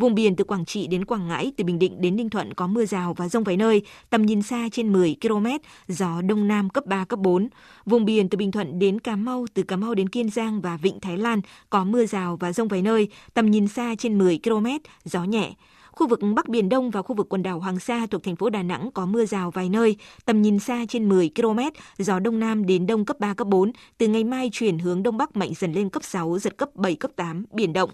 Vùng 0.00 0.14
biển 0.14 0.36
từ 0.36 0.44
Quảng 0.44 0.64
Trị 0.64 0.86
đến 0.86 1.04
Quảng 1.04 1.28
Ngãi, 1.28 1.52
từ 1.56 1.64
Bình 1.64 1.78
Định 1.78 2.00
đến 2.00 2.16
Ninh 2.16 2.30
Thuận 2.30 2.54
có 2.54 2.66
mưa 2.66 2.84
rào 2.84 3.14
và 3.14 3.28
rông 3.28 3.44
vài 3.44 3.56
nơi, 3.56 3.82
tầm 4.10 4.26
nhìn 4.26 4.42
xa 4.42 4.68
trên 4.72 4.92
10 4.92 5.16
km, 5.22 5.46
gió 5.88 6.22
đông 6.22 6.48
nam 6.48 6.70
cấp 6.70 6.86
3, 6.86 7.04
cấp 7.04 7.18
4. 7.18 7.48
Vùng 7.86 8.04
biển 8.04 8.28
từ 8.28 8.38
Bình 8.38 8.52
Thuận 8.52 8.78
đến 8.78 9.00
Cà 9.00 9.16
Mau, 9.16 9.46
từ 9.54 9.62
Cà 9.62 9.76
Mau 9.76 9.94
đến 9.94 10.08
Kiên 10.08 10.30
Giang 10.30 10.60
và 10.60 10.76
Vịnh 10.76 11.00
Thái 11.00 11.18
Lan 11.18 11.40
có 11.70 11.84
mưa 11.84 12.06
rào 12.06 12.36
và 12.40 12.52
rông 12.52 12.68
vài 12.68 12.82
nơi, 12.82 13.08
tầm 13.34 13.50
nhìn 13.50 13.68
xa 13.68 13.94
trên 13.98 14.18
10 14.18 14.40
km, 14.44 14.66
gió 15.04 15.24
nhẹ. 15.24 15.52
Khu 15.90 16.08
vực 16.08 16.20
Bắc 16.34 16.48
Biển 16.48 16.68
Đông 16.68 16.90
và 16.90 17.02
khu 17.02 17.16
vực 17.16 17.28
quần 17.28 17.42
đảo 17.42 17.60
Hoàng 17.60 17.78
Sa 17.78 18.06
thuộc 18.06 18.22
thành 18.22 18.36
phố 18.36 18.50
Đà 18.50 18.62
Nẵng 18.62 18.90
có 18.94 19.06
mưa 19.06 19.24
rào 19.24 19.50
vài 19.50 19.68
nơi, 19.68 19.96
tầm 20.24 20.42
nhìn 20.42 20.58
xa 20.58 20.84
trên 20.88 21.08
10 21.08 21.30
km, 21.36 21.58
gió 21.98 22.18
Đông 22.18 22.40
Nam 22.40 22.66
đến 22.66 22.86
Đông 22.86 23.04
cấp 23.04 23.20
3, 23.20 23.34
cấp 23.34 23.46
4. 23.46 23.72
Từ 23.98 24.08
ngày 24.08 24.24
mai 24.24 24.50
chuyển 24.52 24.78
hướng 24.78 25.02
Đông 25.02 25.16
Bắc 25.16 25.36
mạnh 25.36 25.52
dần 25.56 25.72
lên 25.72 25.88
cấp 25.88 26.04
6, 26.04 26.38
giật 26.38 26.56
cấp 26.56 26.68
7, 26.74 26.94
cấp 26.94 27.10
8, 27.16 27.44
biển 27.52 27.72
động. 27.72 27.90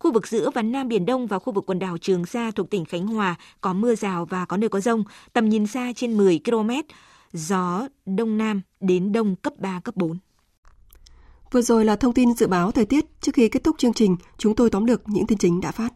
Khu 0.00 0.12
vực 0.12 0.26
giữa 0.26 0.50
và 0.54 0.62
Nam 0.62 0.88
Biển 0.88 1.06
Đông 1.06 1.26
và 1.26 1.38
khu 1.38 1.52
vực 1.52 1.64
quần 1.66 1.78
đảo 1.78 1.98
Trường 1.98 2.26
Sa 2.26 2.50
thuộc 2.50 2.70
tỉnh 2.70 2.84
Khánh 2.84 3.06
Hòa 3.06 3.34
có 3.60 3.72
mưa 3.72 3.94
rào 3.94 4.24
và 4.24 4.44
có 4.44 4.56
nơi 4.56 4.68
có 4.68 4.80
rông, 4.80 5.04
tầm 5.32 5.48
nhìn 5.48 5.66
xa 5.66 5.92
trên 5.96 6.16
10 6.16 6.40
km, 6.44 6.70
gió 7.32 7.88
Đông 8.06 8.38
Nam 8.38 8.60
đến 8.80 9.12
Đông 9.12 9.36
cấp 9.36 9.52
3, 9.58 9.80
cấp 9.84 9.96
4. 9.96 10.18
Vừa 11.52 11.62
rồi 11.62 11.84
là 11.84 11.96
thông 11.96 12.14
tin 12.14 12.34
dự 12.34 12.46
báo 12.46 12.70
thời 12.70 12.84
tiết. 12.86 13.04
Trước 13.20 13.32
khi 13.34 13.48
kết 13.48 13.64
thúc 13.64 13.78
chương 13.78 13.92
trình, 13.92 14.16
chúng 14.38 14.54
tôi 14.54 14.70
tóm 14.70 14.86
được 14.86 15.02
những 15.06 15.26
tin 15.26 15.38
chính 15.38 15.60
đã 15.60 15.70
phát. 15.70 15.92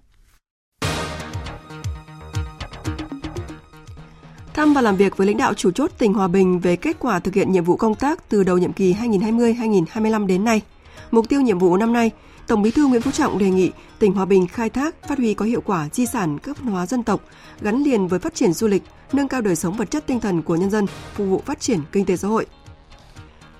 Thăm 4.54 4.74
và 4.74 4.80
làm 4.80 4.96
việc 4.96 5.16
với 5.16 5.26
lãnh 5.26 5.36
đạo 5.36 5.54
chủ 5.54 5.70
chốt 5.70 5.90
tỉnh 5.98 6.12
Hòa 6.14 6.28
Bình 6.28 6.60
về 6.60 6.76
kết 6.76 6.96
quả 6.98 7.18
thực 7.18 7.34
hiện 7.34 7.52
nhiệm 7.52 7.64
vụ 7.64 7.76
công 7.76 7.94
tác 7.94 8.28
từ 8.28 8.44
đầu 8.44 8.58
nhiệm 8.58 8.72
kỳ 8.72 8.94
2020-2025 8.94 10.26
đến 10.26 10.44
nay. 10.44 10.62
Mục 11.10 11.28
tiêu 11.28 11.40
nhiệm 11.40 11.58
vụ 11.58 11.76
năm 11.76 11.92
nay, 11.92 12.10
Tổng 12.46 12.62
Bí 12.62 12.70
thư 12.70 12.86
Nguyễn 12.86 13.02
Phú 13.02 13.10
Trọng 13.10 13.38
đề 13.38 13.50
nghị 13.50 13.70
tỉnh 13.98 14.12
Hòa 14.12 14.24
Bình 14.24 14.46
khai 14.46 14.70
thác, 14.70 15.08
phát 15.08 15.18
huy 15.18 15.34
có 15.34 15.44
hiệu 15.44 15.60
quả 15.60 15.88
di 15.92 16.06
sản 16.06 16.38
cấp 16.38 16.56
văn 16.60 16.72
hóa 16.72 16.86
dân 16.86 17.02
tộc 17.02 17.20
gắn 17.60 17.82
liền 17.82 18.08
với 18.08 18.18
phát 18.18 18.34
triển 18.34 18.52
du 18.52 18.66
lịch, 18.66 18.82
nâng 19.12 19.28
cao 19.28 19.40
đời 19.40 19.56
sống 19.56 19.76
vật 19.76 19.90
chất 19.90 20.06
tinh 20.06 20.20
thần 20.20 20.42
của 20.42 20.56
nhân 20.56 20.70
dân, 20.70 20.86
phục 21.14 21.28
vụ 21.28 21.42
phát 21.46 21.60
triển 21.60 21.80
kinh 21.92 22.04
tế 22.04 22.16
xã 22.16 22.28
hội. 22.28 22.46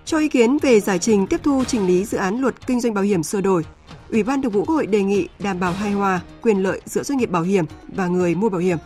Cho 0.05 0.18
ý 0.18 0.28
kiến 0.28 0.59
về 0.62 0.80
giải 0.80 0.99
trình 0.99 1.26
tiếp 1.26 1.41
thu 1.43 1.64
trình 1.66 1.87
lý 1.87 2.05
dự 2.05 2.18
án 2.18 2.41
luật 2.41 2.66
kinh 2.66 2.80
doanh 2.80 2.95
bảo 2.95 3.05
hiểm 3.05 3.22
sửa 3.22 3.41
đổi, 3.41 3.64
Ủy 4.11 4.22
ban 4.22 4.43
Thường 4.43 4.53
vụ 4.53 4.64
Quốc 4.64 4.74
hội 4.74 4.87
đề 4.87 5.03
nghị 5.03 5.28
đảm 5.39 5.61
bảo 5.61 5.72
hài 5.72 5.93
hòa 5.93 6.20
quyền 6.43 6.62
lợi 6.62 6.80
giữa 6.85 7.03
doanh 7.03 7.18
nghiệp 7.18 7.30
bảo 7.30 7.43
hiểm 7.43 7.64
và 7.89 8.07
người 8.07 8.35
mua 8.35 8.49
bảo 8.49 8.61
hiểm. 8.61 8.78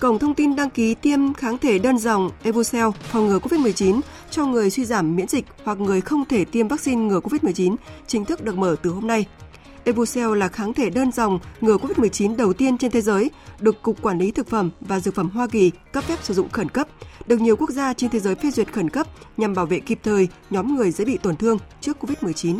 Cổng 0.00 0.18
thông 0.18 0.34
tin 0.34 0.56
đăng 0.56 0.70
ký 0.70 0.94
tiêm 0.94 1.34
kháng 1.34 1.58
thể 1.58 1.78
đơn 1.78 1.98
dòng 1.98 2.30
Evucel 2.42 2.86
phòng 3.12 3.26
ngừa 3.26 3.38
COVID-19 3.38 4.00
cho 4.30 4.46
người 4.46 4.70
suy 4.70 4.84
giảm 4.84 5.16
miễn 5.16 5.28
dịch 5.28 5.44
hoặc 5.64 5.80
người 5.80 6.00
không 6.00 6.24
thể 6.24 6.44
tiêm 6.44 6.68
vaccine 6.68 7.02
ngừa 7.02 7.20
COVID-19 7.20 7.76
chính 8.06 8.24
thức 8.24 8.44
được 8.44 8.58
mở 8.58 8.76
từ 8.82 8.90
hôm 8.90 9.06
nay. 9.06 9.26
Evucel 9.84 10.36
là 10.36 10.48
kháng 10.48 10.72
thể 10.72 10.90
đơn 10.90 11.12
dòng 11.12 11.38
ngừa 11.60 11.76
COVID-19 11.76 12.36
đầu 12.36 12.52
tiên 12.52 12.78
trên 12.78 12.90
thế 12.90 13.00
giới, 13.00 13.30
được 13.60 13.82
Cục 13.82 14.02
Quản 14.02 14.18
lý 14.18 14.30
Thực 14.30 14.48
phẩm 14.48 14.70
và 14.80 15.00
Dược 15.00 15.14
phẩm 15.14 15.30
Hoa 15.30 15.46
Kỳ 15.46 15.70
cấp 15.92 16.04
phép 16.04 16.18
sử 16.22 16.34
dụng 16.34 16.48
khẩn 16.48 16.68
cấp, 16.68 16.88
được 17.26 17.40
nhiều 17.40 17.56
quốc 17.56 17.70
gia 17.70 17.92
trên 17.92 18.10
thế 18.10 18.20
giới 18.20 18.34
phê 18.34 18.50
duyệt 18.50 18.72
khẩn 18.72 18.90
cấp 18.90 19.06
nhằm 19.36 19.54
bảo 19.54 19.66
vệ 19.66 19.78
kịp 19.78 19.98
thời 20.02 20.28
nhóm 20.50 20.76
người 20.76 20.90
dễ 20.90 21.04
bị 21.04 21.18
tổn 21.18 21.36
thương 21.36 21.58
trước 21.80 21.96
COVID-19. 22.00 22.58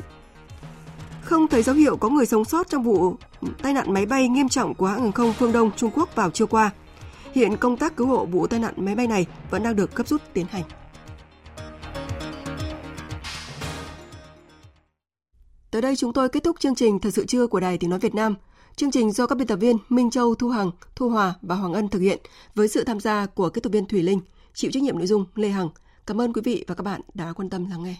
Không 1.22 1.48
thấy 1.48 1.62
dấu 1.62 1.74
hiệu 1.74 1.96
có 1.96 2.08
người 2.08 2.26
sống 2.26 2.44
sót 2.44 2.68
trong 2.68 2.82
vụ 2.82 3.16
tai 3.62 3.72
nạn 3.72 3.94
máy 3.94 4.06
bay 4.06 4.28
nghiêm 4.28 4.48
trọng 4.48 4.74
của 4.74 4.86
hãng 4.86 5.00
hàng 5.00 5.12
không 5.12 5.32
Phương 5.32 5.52
Đông 5.52 5.70
Trung 5.76 5.90
Quốc 5.94 6.14
vào 6.14 6.30
chiều 6.30 6.46
qua. 6.46 6.70
Hiện 7.34 7.56
công 7.56 7.76
tác 7.76 7.96
cứu 7.96 8.06
hộ 8.06 8.24
vụ 8.24 8.46
tai 8.46 8.60
nạn 8.60 8.74
máy 8.76 8.94
bay 8.94 9.06
này 9.06 9.26
vẫn 9.50 9.62
đang 9.62 9.76
được 9.76 9.94
cấp 9.94 10.08
rút 10.08 10.22
tiến 10.32 10.46
hành. 10.50 10.62
Tới 15.76 15.82
đây 15.82 15.96
chúng 15.96 16.12
tôi 16.12 16.28
kết 16.28 16.44
thúc 16.44 16.60
chương 16.60 16.74
trình 16.74 16.98
Thời 16.98 17.12
sự 17.12 17.26
trưa 17.26 17.46
của 17.46 17.60
Đài 17.60 17.78
Tiếng 17.78 17.90
Nói 17.90 17.98
Việt 17.98 18.14
Nam. 18.14 18.34
Chương 18.76 18.90
trình 18.90 19.12
do 19.12 19.26
các 19.26 19.38
biên 19.38 19.46
tập 19.46 19.56
viên 19.56 19.76
Minh 19.88 20.10
Châu, 20.10 20.34
Thu 20.34 20.48
Hằng, 20.48 20.70
Thu 20.94 21.08
Hòa 21.08 21.34
và 21.42 21.54
Hoàng 21.54 21.74
Ân 21.74 21.88
thực 21.88 21.98
hiện 21.98 22.18
với 22.54 22.68
sự 22.68 22.84
tham 22.84 23.00
gia 23.00 23.26
của 23.26 23.50
kết 23.50 23.60
tập 23.60 23.70
viên 23.70 23.86
Thủy 23.86 24.02
Linh, 24.02 24.20
chịu 24.54 24.70
trách 24.70 24.82
nhiệm 24.82 24.98
nội 24.98 25.06
dung 25.06 25.24
Lê 25.34 25.48
Hằng. 25.48 25.68
Cảm 26.06 26.20
ơn 26.20 26.32
quý 26.32 26.42
vị 26.44 26.64
và 26.66 26.74
các 26.74 26.82
bạn 26.82 27.00
đã 27.14 27.32
quan 27.32 27.50
tâm 27.50 27.70
lắng 27.70 27.82
nghe. 27.82 27.94